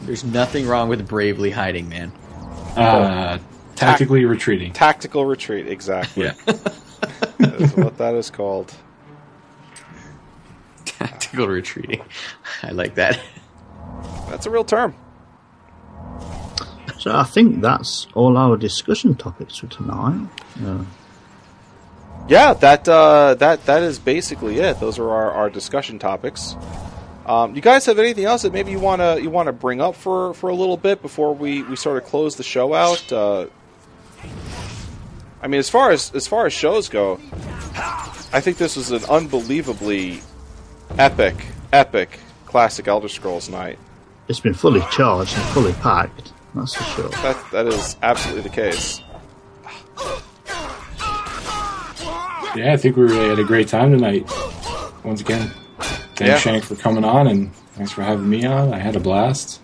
There's 0.03 0.23
nothing 0.23 0.69
wrong 0.69 0.89
with 0.89 1.09
bravely 1.09 1.51
hiding, 1.51 1.89
man. 1.89 2.13
Uh, 2.77 3.41
tactically 3.75 4.25
retreating. 4.25 4.73
Tactical 4.73 5.27
retreat, 5.27 5.67
exactly. 5.67 6.27
Yeah. 6.27 6.35
That's 7.39 7.77
what 7.77 7.99
that 7.99 8.15
is 8.15 8.31
called. 8.31 8.73
Tactical 10.85 11.49
retreating. 11.49 12.05
I 12.63 12.71
like 12.71 12.95
that. 12.95 13.21
That's 14.29 14.47
a 14.47 14.51
real 14.51 14.63
term. 14.63 14.95
So 16.99 17.15
I 17.15 17.23
think 17.25 17.61
that's 17.63 18.07
all 18.15 18.37
our 18.37 18.57
discussion 18.57 19.15
topics 19.15 19.57
for 19.59 19.67
tonight. 19.69 20.29
Uh, 20.65 20.85
Yeah, 22.29 22.53
that 22.55 22.87
uh, 22.89 23.35
that 23.35 23.65
that 23.67 23.83
is 23.83 23.99
basically 23.99 24.59
it. 24.59 24.81
Those 24.81 24.99
are 24.99 25.09
our, 25.09 25.31
our 25.33 25.51
discussion 25.51 25.99
topics. 25.99 26.57
Um, 27.25 27.55
you 27.55 27.61
guys 27.63 27.87
have 27.87 27.99
anything 27.99 28.25
else 28.25 28.43
that 28.43 28.53
maybe 28.53 28.71
you 28.71 28.81
wanna 28.81 29.19
you 29.19 29.31
wanna 29.31 29.53
bring 29.53 29.81
up 29.81 29.95
for, 29.95 30.35
for 30.35 30.51
a 30.51 30.55
little 30.55 30.77
bit 30.77 31.01
before 31.03 31.35
we, 31.35 31.63
we 31.63 31.77
sort 31.77 31.97
of 32.03 32.05
close 32.05 32.37
the 32.37 32.43
show 32.43 32.75
out? 32.75 33.13
Uh, 33.13 33.47
I 35.43 35.47
mean, 35.47 35.59
as 35.59 35.71
far 35.71 35.91
as 35.91 36.11
as 36.15 36.27
far 36.27 36.47
as 36.47 36.53
shows 36.53 36.89
go, 36.89 37.21
I 38.33 38.41
think 38.41 38.57
this 38.59 38.77
was 38.77 38.91
an 38.91 39.05
unbelievably 39.05 40.21
epic, 40.99 41.37
epic 41.73 42.19
classic 42.47 42.89
Elder 42.89 43.09
Scrolls 43.09 43.49
night. 43.49 43.79
it's 44.27 44.41
been 44.41 44.55
fully 44.55 44.81
charged 44.91 45.35
and 45.37 45.45
fully 45.55 45.73
packed. 45.75 46.33
That's 46.55 46.75
for 46.75 46.85
sure. 46.85 47.09
That 47.09 47.51
that 47.53 47.67
is 47.67 47.97
absolutely 48.03 48.43
the 48.43 48.49
case. 48.49 49.03
Yeah, 52.57 52.73
I 52.73 52.77
think 52.77 52.97
we 52.97 53.03
really 53.05 53.29
had 53.29 53.39
a 53.39 53.45
great 53.45 53.69
time 53.69 53.93
tonight. 53.93 54.29
Once 55.05 55.21
again, 55.21 55.51
thanks 55.79 56.21
Yeah. 56.21 56.39
Shank 56.39 56.65
for 56.65 56.75
coming 56.77 57.05
on, 57.05 57.29
and 57.29 57.55
thanks 57.75 57.93
for 57.93 58.03
having 58.03 58.29
me 58.29 58.45
on. 58.45 58.75
I 58.75 58.79
had 58.79 58.97
a 58.97 59.01
blast. 59.01 59.61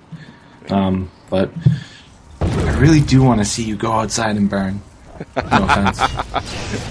Um, 0.70 1.10
but 1.30 1.50
I 2.40 2.78
really 2.78 3.00
do 3.00 3.22
want 3.22 3.40
to 3.40 3.44
see 3.44 3.64
you 3.64 3.76
go 3.76 3.92
outside 3.92 4.36
and 4.36 4.48
burn. 4.48 4.80
No 5.36 5.64
offense. 5.64 6.00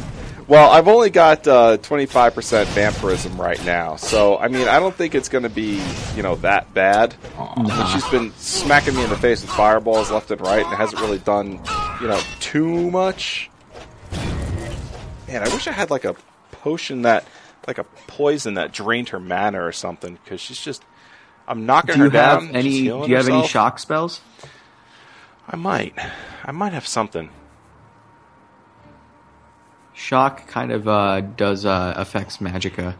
Well, 0.47 0.69
I've 0.69 0.87
only 0.87 1.09
got 1.09 1.47
uh, 1.47 1.77
25% 1.77 2.65
vampirism 2.67 3.39
right 3.39 3.63
now, 3.65 3.95
so 3.95 4.37
I 4.37 4.49
mean, 4.49 4.67
I 4.67 4.79
don't 4.79 4.93
think 4.93 5.15
it's 5.15 5.29
going 5.29 5.43
to 5.43 5.49
be, 5.49 5.81
you 6.15 6.23
know, 6.23 6.35
that 6.37 6.73
bad. 6.73 7.15
And 7.37 7.89
she's 7.89 8.07
been 8.09 8.33
smacking 8.33 8.95
me 8.95 9.03
in 9.03 9.09
the 9.09 9.17
face 9.17 9.41
with 9.41 9.51
fireballs 9.51 10.11
left 10.11 10.31
and 10.31 10.41
right, 10.41 10.63
and 10.63 10.73
it 10.73 10.75
hasn't 10.75 11.01
really 11.01 11.19
done, 11.19 11.61
you 12.01 12.07
know, 12.07 12.19
too 12.39 12.91
much. 12.91 13.49
Man, 15.27 15.41
I 15.41 15.49
wish 15.53 15.67
I 15.67 15.71
had 15.71 15.89
like 15.89 16.05
a 16.05 16.15
potion 16.51 17.03
that, 17.03 17.25
like 17.65 17.77
a 17.77 17.85
poison 18.07 18.55
that 18.55 18.71
drained 18.73 19.09
her 19.09 19.19
mana 19.19 19.63
or 19.63 19.71
something, 19.71 20.19
because 20.23 20.41
she's 20.41 20.59
just, 20.59 20.83
I'm 21.47 21.65
knocking 21.65 21.93
Do 21.95 21.99
you 21.99 22.03
her 22.05 22.09
down. 22.11 22.47
have 22.47 22.55
any? 22.55 22.69
Do 22.83 23.05
you 23.07 23.15
have 23.15 23.29
any 23.29 23.47
shock 23.47 23.79
spells? 23.79 24.19
I 25.47 25.55
might, 25.55 25.93
I 26.43 26.51
might 26.51 26.73
have 26.73 26.85
something. 26.87 27.29
Shock 29.93 30.47
kind 30.47 30.71
of 30.71 30.87
uh, 30.87 31.21
does 31.21 31.65
uh, 31.65 31.93
affects 31.95 32.37
magicka. 32.37 32.95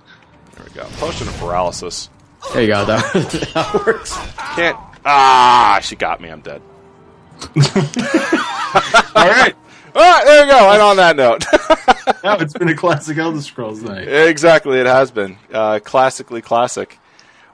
There 0.56 0.65
we 0.65 0.72
go. 0.74 0.84
Potion 0.98 1.28
of 1.28 1.36
paralysis. 1.38 2.10
There 2.53 2.61
you 2.61 2.68
go. 2.68 2.86
That, 2.86 3.14
that 3.53 3.86
works. 3.86 4.18
Can't. 4.56 4.78
Ah, 5.06 5.80
she 5.82 5.95
got 5.95 6.22
me. 6.22 6.30
I'm 6.30 6.41
dead. 6.41 6.61
All 9.15 9.28
right. 9.28 9.53
All 9.95 10.02
right, 10.02 10.24
there 10.26 10.45
you 10.45 10.52
go. 10.52 10.72
And 10.72 10.82
on 10.82 10.95
that 10.98 11.15
note, 11.15 11.45
Now 12.24 12.38
it's 12.38 12.53
been 12.53 12.70
a 12.70 12.76
classic 12.76 13.18
Elder 13.18 13.41
Scrolls 13.41 13.84
night. 13.84 14.07
exactly, 14.07 14.80
it 14.80 14.86
has 14.88 15.11
been 15.11 15.38
uh, 15.53 15.80
classically 15.84 16.41
classic. 16.41 16.98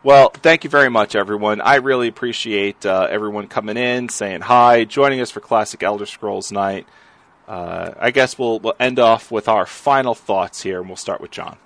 Well, 0.03 0.29
thank 0.29 0.63
you 0.63 0.69
very 0.69 0.89
much, 0.89 1.15
everyone. 1.15 1.59
I 1.59 1.75
really 1.75 2.07
appreciate 2.07 2.85
uh, 2.85 3.07
everyone 3.09 3.47
coming 3.47 3.75
in, 3.75 4.07
saying 4.07 4.41
hi, 4.41 4.85
joining 4.85 5.19
us 5.19 5.31
for 5.31 5.41
Classic 5.41 5.81
Elder 5.83 6.05
Scrolls 6.05 6.51
Night. 6.51 6.87
Uh, 7.49 7.95
I 7.99 8.11
guess 8.11 8.37
we'll, 8.37 8.59
we'll 8.59 8.75
end 8.79 8.99
off 8.99 9.31
with 9.31 9.49
our 9.49 9.65
final 9.65 10.13
thoughts 10.13 10.61
here, 10.61 10.79
and 10.79 10.87
we'll 10.87 10.95
start 10.95 11.19
with 11.19 11.31
John. 11.31 11.57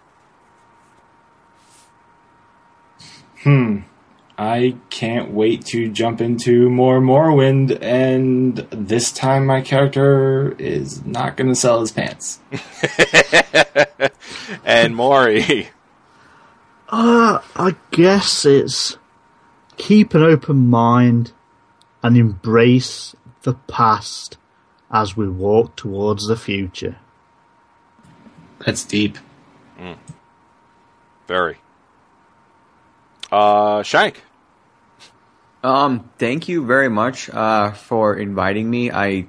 Hmm. 3.41 3.79
I 4.37 4.77
can't 4.89 5.31
wait 5.31 5.65
to 5.67 5.91
jump 5.91 6.21
into 6.21 6.69
more 6.69 6.99
Morrowind, 6.99 7.77
and 7.81 8.57
this 8.71 9.11
time 9.11 9.45
my 9.45 9.61
character 9.61 10.55
is 10.57 11.05
not 11.05 11.37
going 11.37 11.49
to 11.49 11.55
sell 11.55 11.81
his 11.81 11.91
pants. 11.91 12.39
And 14.63 14.95
Maury. 14.95 15.69
Uh, 16.89 17.39
I 17.55 17.75
guess 17.91 18.45
it's 18.45 18.97
keep 19.77 20.13
an 20.13 20.23
open 20.23 20.69
mind 20.69 21.31
and 22.01 22.17
embrace 22.17 23.15
the 23.43 23.53
past 23.53 24.37
as 24.93 25.17
we 25.17 25.27
walk 25.27 25.75
towards 25.75 26.27
the 26.27 26.37
future. 26.37 26.95
That's 28.65 28.85
deep. 28.85 29.17
Very. 31.27 31.57
Uh, 33.31 33.81
Shank. 33.83 34.21
Um, 35.63 36.09
thank 36.17 36.47
you 36.47 36.65
very 36.65 36.89
much 36.89 37.29
uh, 37.29 37.71
for 37.71 38.15
inviting 38.15 38.69
me. 38.69 38.91
I 38.91 39.25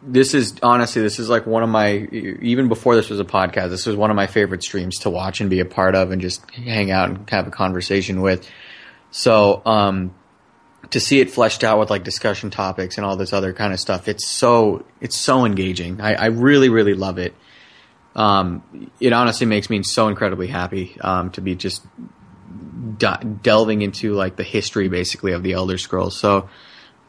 this 0.00 0.32
is 0.32 0.54
honestly 0.62 1.02
this 1.02 1.18
is 1.18 1.28
like 1.28 1.46
one 1.46 1.62
of 1.62 1.68
my 1.68 1.96
even 2.40 2.68
before 2.68 2.96
this 2.96 3.10
was 3.10 3.20
a 3.20 3.24
podcast. 3.24 3.70
This 3.70 3.86
was 3.86 3.94
one 3.94 4.10
of 4.10 4.16
my 4.16 4.26
favorite 4.26 4.62
streams 4.62 5.00
to 5.00 5.10
watch 5.10 5.40
and 5.40 5.50
be 5.50 5.60
a 5.60 5.64
part 5.64 5.94
of, 5.94 6.10
and 6.10 6.22
just 6.22 6.50
hang 6.50 6.90
out 6.90 7.10
and 7.10 7.30
have 7.30 7.46
a 7.46 7.50
conversation 7.50 8.22
with. 8.22 8.48
So, 9.10 9.62
um, 9.64 10.14
to 10.90 11.00
see 11.00 11.20
it 11.20 11.30
fleshed 11.30 11.64
out 11.64 11.78
with 11.78 11.90
like 11.90 12.04
discussion 12.04 12.50
topics 12.50 12.96
and 12.96 13.04
all 13.04 13.16
this 13.16 13.32
other 13.32 13.52
kind 13.52 13.72
of 13.72 13.80
stuff, 13.80 14.08
it's 14.08 14.26
so 14.26 14.84
it's 15.00 15.16
so 15.16 15.44
engaging. 15.44 16.00
I, 16.00 16.14
I 16.14 16.26
really 16.26 16.68
really 16.68 16.94
love 16.94 17.18
it. 17.18 17.34
Um, 18.14 18.90
it 18.98 19.12
honestly 19.12 19.46
makes 19.46 19.70
me 19.70 19.82
so 19.82 20.08
incredibly 20.08 20.48
happy 20.48 20.96
um, 21.00 21.30
to 21.32 21.40
be 21.40 21.54
just 21.54 21.86
de- 22.96 23.38
delving 23.42 23.82
into 23.82 24.14
like 24.14 24.36
the 24.36 24.42
history 24.42 24.88
basically 24.88 25.32
of 25.32 25.42
the 25.42 25.52
Elder 25.52 25.78
Scrolls. 25.78 26.16
So 26.16 26.48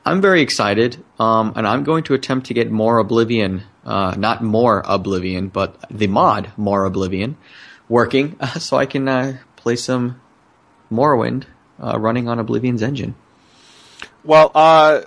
I'm 0.06 0.22
very 0.22 0.42
excited, 0.42 1.04
um, 1.20 1.54
and 1.56 1.68
I'm 1.68 1.84
going 1.84 2.04
to 2.06 2.14
attempt 2.14 2.48
to 2.48 2.54
get 2.54 2.72
Morroblivion, 2.72 3.64
uh, 3.86 4.16
not 4.18 4.42
more 4.44 4.82
Oblivion, 4.86 5.50
but 5.50 5.84
the 5.92 6.08
mod 6.08 6.52
Morroblivion 6.58 7.36
working, 7.88 8.36
uh, 8.40 8.48
so 8.60 8.78
I 8.78 8.86
can 8.86 9.08
uh, 9.08 9.38
play 9.56 9.76
some 9.76 10.22
Morrowind 10.92 11.46
uh, 11.82 12.00
running 12.00 12.28
on 12.28 12.40
Oblivion's 12.40 12.82
engine. 12.82 13.16
Well, 14.30 14.52
uh, 14.54 15.02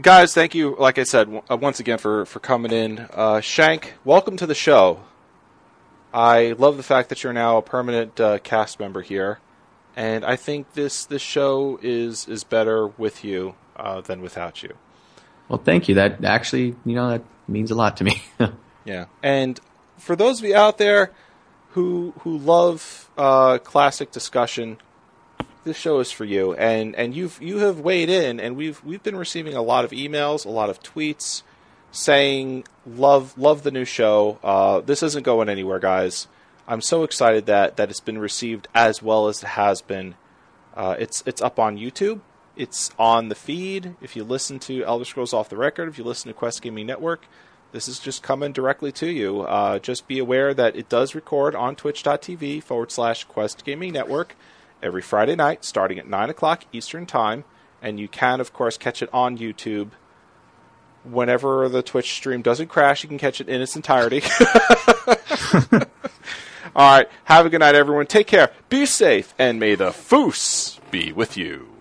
guys, 0.00 0.34
thank 0.34 0.54
you. 0.54 0.76
Like 0.78 0.96
I 0.96 1.02
said, 1.02 1.24
w- 1.24 1.42
uh, 1.50 1.56
once 1.56 1.80
again 1.80 1.98
for 1.98 2.24
for 2.26 2.38
coming 2.38 2.70
in. 2.70 3.08
Uh, 3.12 3.40
Shank, 3.40 3.94
welcome 4.04 4.36
to 4.36 4.46
the 4.46 4.54
show. 4.54 5.00
I 6.14 6.52
love 6.52 6.76
the 6.76 6.84
fact 6.84 7.08
that 7.08 7.24
you're 7.24 7.32
now 7.32 7.56
a 7.56 7.62
permanent 7.62 8.20
uh, 8.20 8.38
cast 8.38 8.78
member 8.78 9.02
here, 9.02 9.40
and 9.96 10.24
I 10.24 10.36
think 10.36 10.74
this 10.74 11.04
this 11.04 11.20
show 11.22 11.80
is 11.82 12.28
is 12.28 12.44
better 12.44 12.86
with 12.86 13.24
you 13.24 13.56
uh, 13.74 14.00
than 14.00 14.22
without 14.22 14.62
you. 14.62 14.74
Well, 15.48 15.58
thank 15.58 15.88
you. 15.88 15.96
That 15.96 16.24
actually, 16.24 16.76
you 16.84 16.94
know, 16.94 17.10
that 17.10 17.24
means 17.48 17.72
a 17.72 17.74
lot 17.74 17.96
to 17.96 18.04
me. 18.04 18.22
Yeah, 18.84 19.06
and 19.24 19.58
for 19.98 20.14
those 20.14 20.38
of 20.38 20.44
you 20.44 20.54
out 20.54 20.78
there 20.78 21.10
who 21.70 22.14
who 22.20 22.38
love 22.38 23.10
uh, 23.18 23.58
classic 23.58 24.12
discussion, 24.12 24.78
this 25.64 25.76
show 25.76 26.00
is 26.00 26.10
for 26.10 26.24
you. 26.24 26.54
And 26.54 26.94
and 26.96 27.14
you've 27.14 27.40
you 27.40 27.58
have 27.58 27.80
weighed 27.80 28.10
in, 28.10 28.40
and 28.40 28.56
we've 28.56 28.82
we've 28.84 29.02
been 29.02 29.16
receiving 29.16 29.54
a 29.54 29.62
lot 29.62 29.84
of 29.84 29.90
emails, 29.90 30.44
a 30.44 30.50
lot 30.50 30.70
of 30.70 30.82
tweets 30.82 31.42
saying 31.90 32.64
love 32.86 33.36
love 33.38 33.62
the 33.62 33.70
new 33.70 33.84
show. 33.84 34.38
Uh, 34.42 34.80
this 34.80 35.02
isn't 35.02 35.24
going 35.24 35.48
anywhere, 35.48 35.78
guys. 35.78 36.26
I'm 36.66 36.80
so 36.80 37.02
excited 37.04 37.46
that 37.46 37.76
that 37.76 37.90
it's 37.90 38.00
been 38.00 38.18
received 38.18 38.68
as 38.74 39.02
well 39.02 39.28
as 39.28 39.42
it 39.42 39.48
has 39.48 39.82
been. 39.82 40.14
Uh, 40.74 40.96
it's 40.98 41.22
it's 41.26 41.42
up 41.42 41.58
on 41.58 41.78
YouTube. 41.78 42.20
It's 42.56 42.90
on 42.98 43.28
the 43.28 43.34
feed. 43.34 43.94
If 44.00 44.16
you 44.16 44.24
listen 44.24 44.58
to 44.60 44.84
Elder 44.84 45.04
Scrolls 45.04 45.32
Off 45.32 45.48
the 45.48 45.56
Record, 45.56 45.88
if 45.88 45.96
you 45.96 46.04
listen 46.04 46.28
to 46.28 46.34
Quest 46.34 46.60
Gaming 46.60 46.86
Network, 46.86 47.26
this 47.72 47.88
is 47.88 47.98
just 47.98 48.22
coming 48.22 48.52
directly 48.52 48.92
to 48.92 49.10
you. 49.10 49.42
Uh, 49.42 49.78
just 49.78 50.06
be 50.06 50.18
aware 50.18 50.52
that 50.52 50.76
it 50.76 50.88
does 50.88 51.14
record 51.14 51.54
on 51.54 51.76
twitch.tv 51.76 52.62
forward 52.62 52.92
slash 52.92 53.24
Quest 53.24 53.64
Gaming 53.64 53.92
Network 53.92 54.36
every 54.82 55.02
Friday 55.02 55.36
night 55.36 55.64
starting 55.64 55.98
at 55.98 56.08
9 56.08 56.30
o'clock 56.30 56.64
Eastern 56.72 57.06
Time. 57.06 57.44
And 57.80 57.98
you 57.98 58.08
can, 58.08 58.40
of 58.40 58.52
course, 58.52 58.76
catch 58.76 59.02
it 59.02 59.10
on 59.12 59.38
YouTube. 59.38 59.90
Whenever 61.04 61.68
the 61.68 61.82
Twitch 61.82 62.12
stream 62.12 62.42
doesn't 62.42 62.68
crash, 62.68 63.02
you 63.02 63.08
can 63.08 63.18
catch 63.18 63.40
it 63.40 63.48
in 63.48 63.60
its 63.60 63.74
entirety. 63.74 64.22
All 66.74 66.98
right. 66.98 67.08
Have 67.24 67.44
a 67.46 67.50
good 67.50 67.58
night, 67.60 67.74
everyone. 67.74 68.06
Take 68.06 68.28
care. 68.28 68.52
Be 68.68 68.86
safe, 68.86 69.34
and 69.38 69.58
may 69.58 69.74
the 69.74 69.90
Foos 69.90 70.78
be 70.90 71.12
with 71.12 71.36
you. 71.36 71.71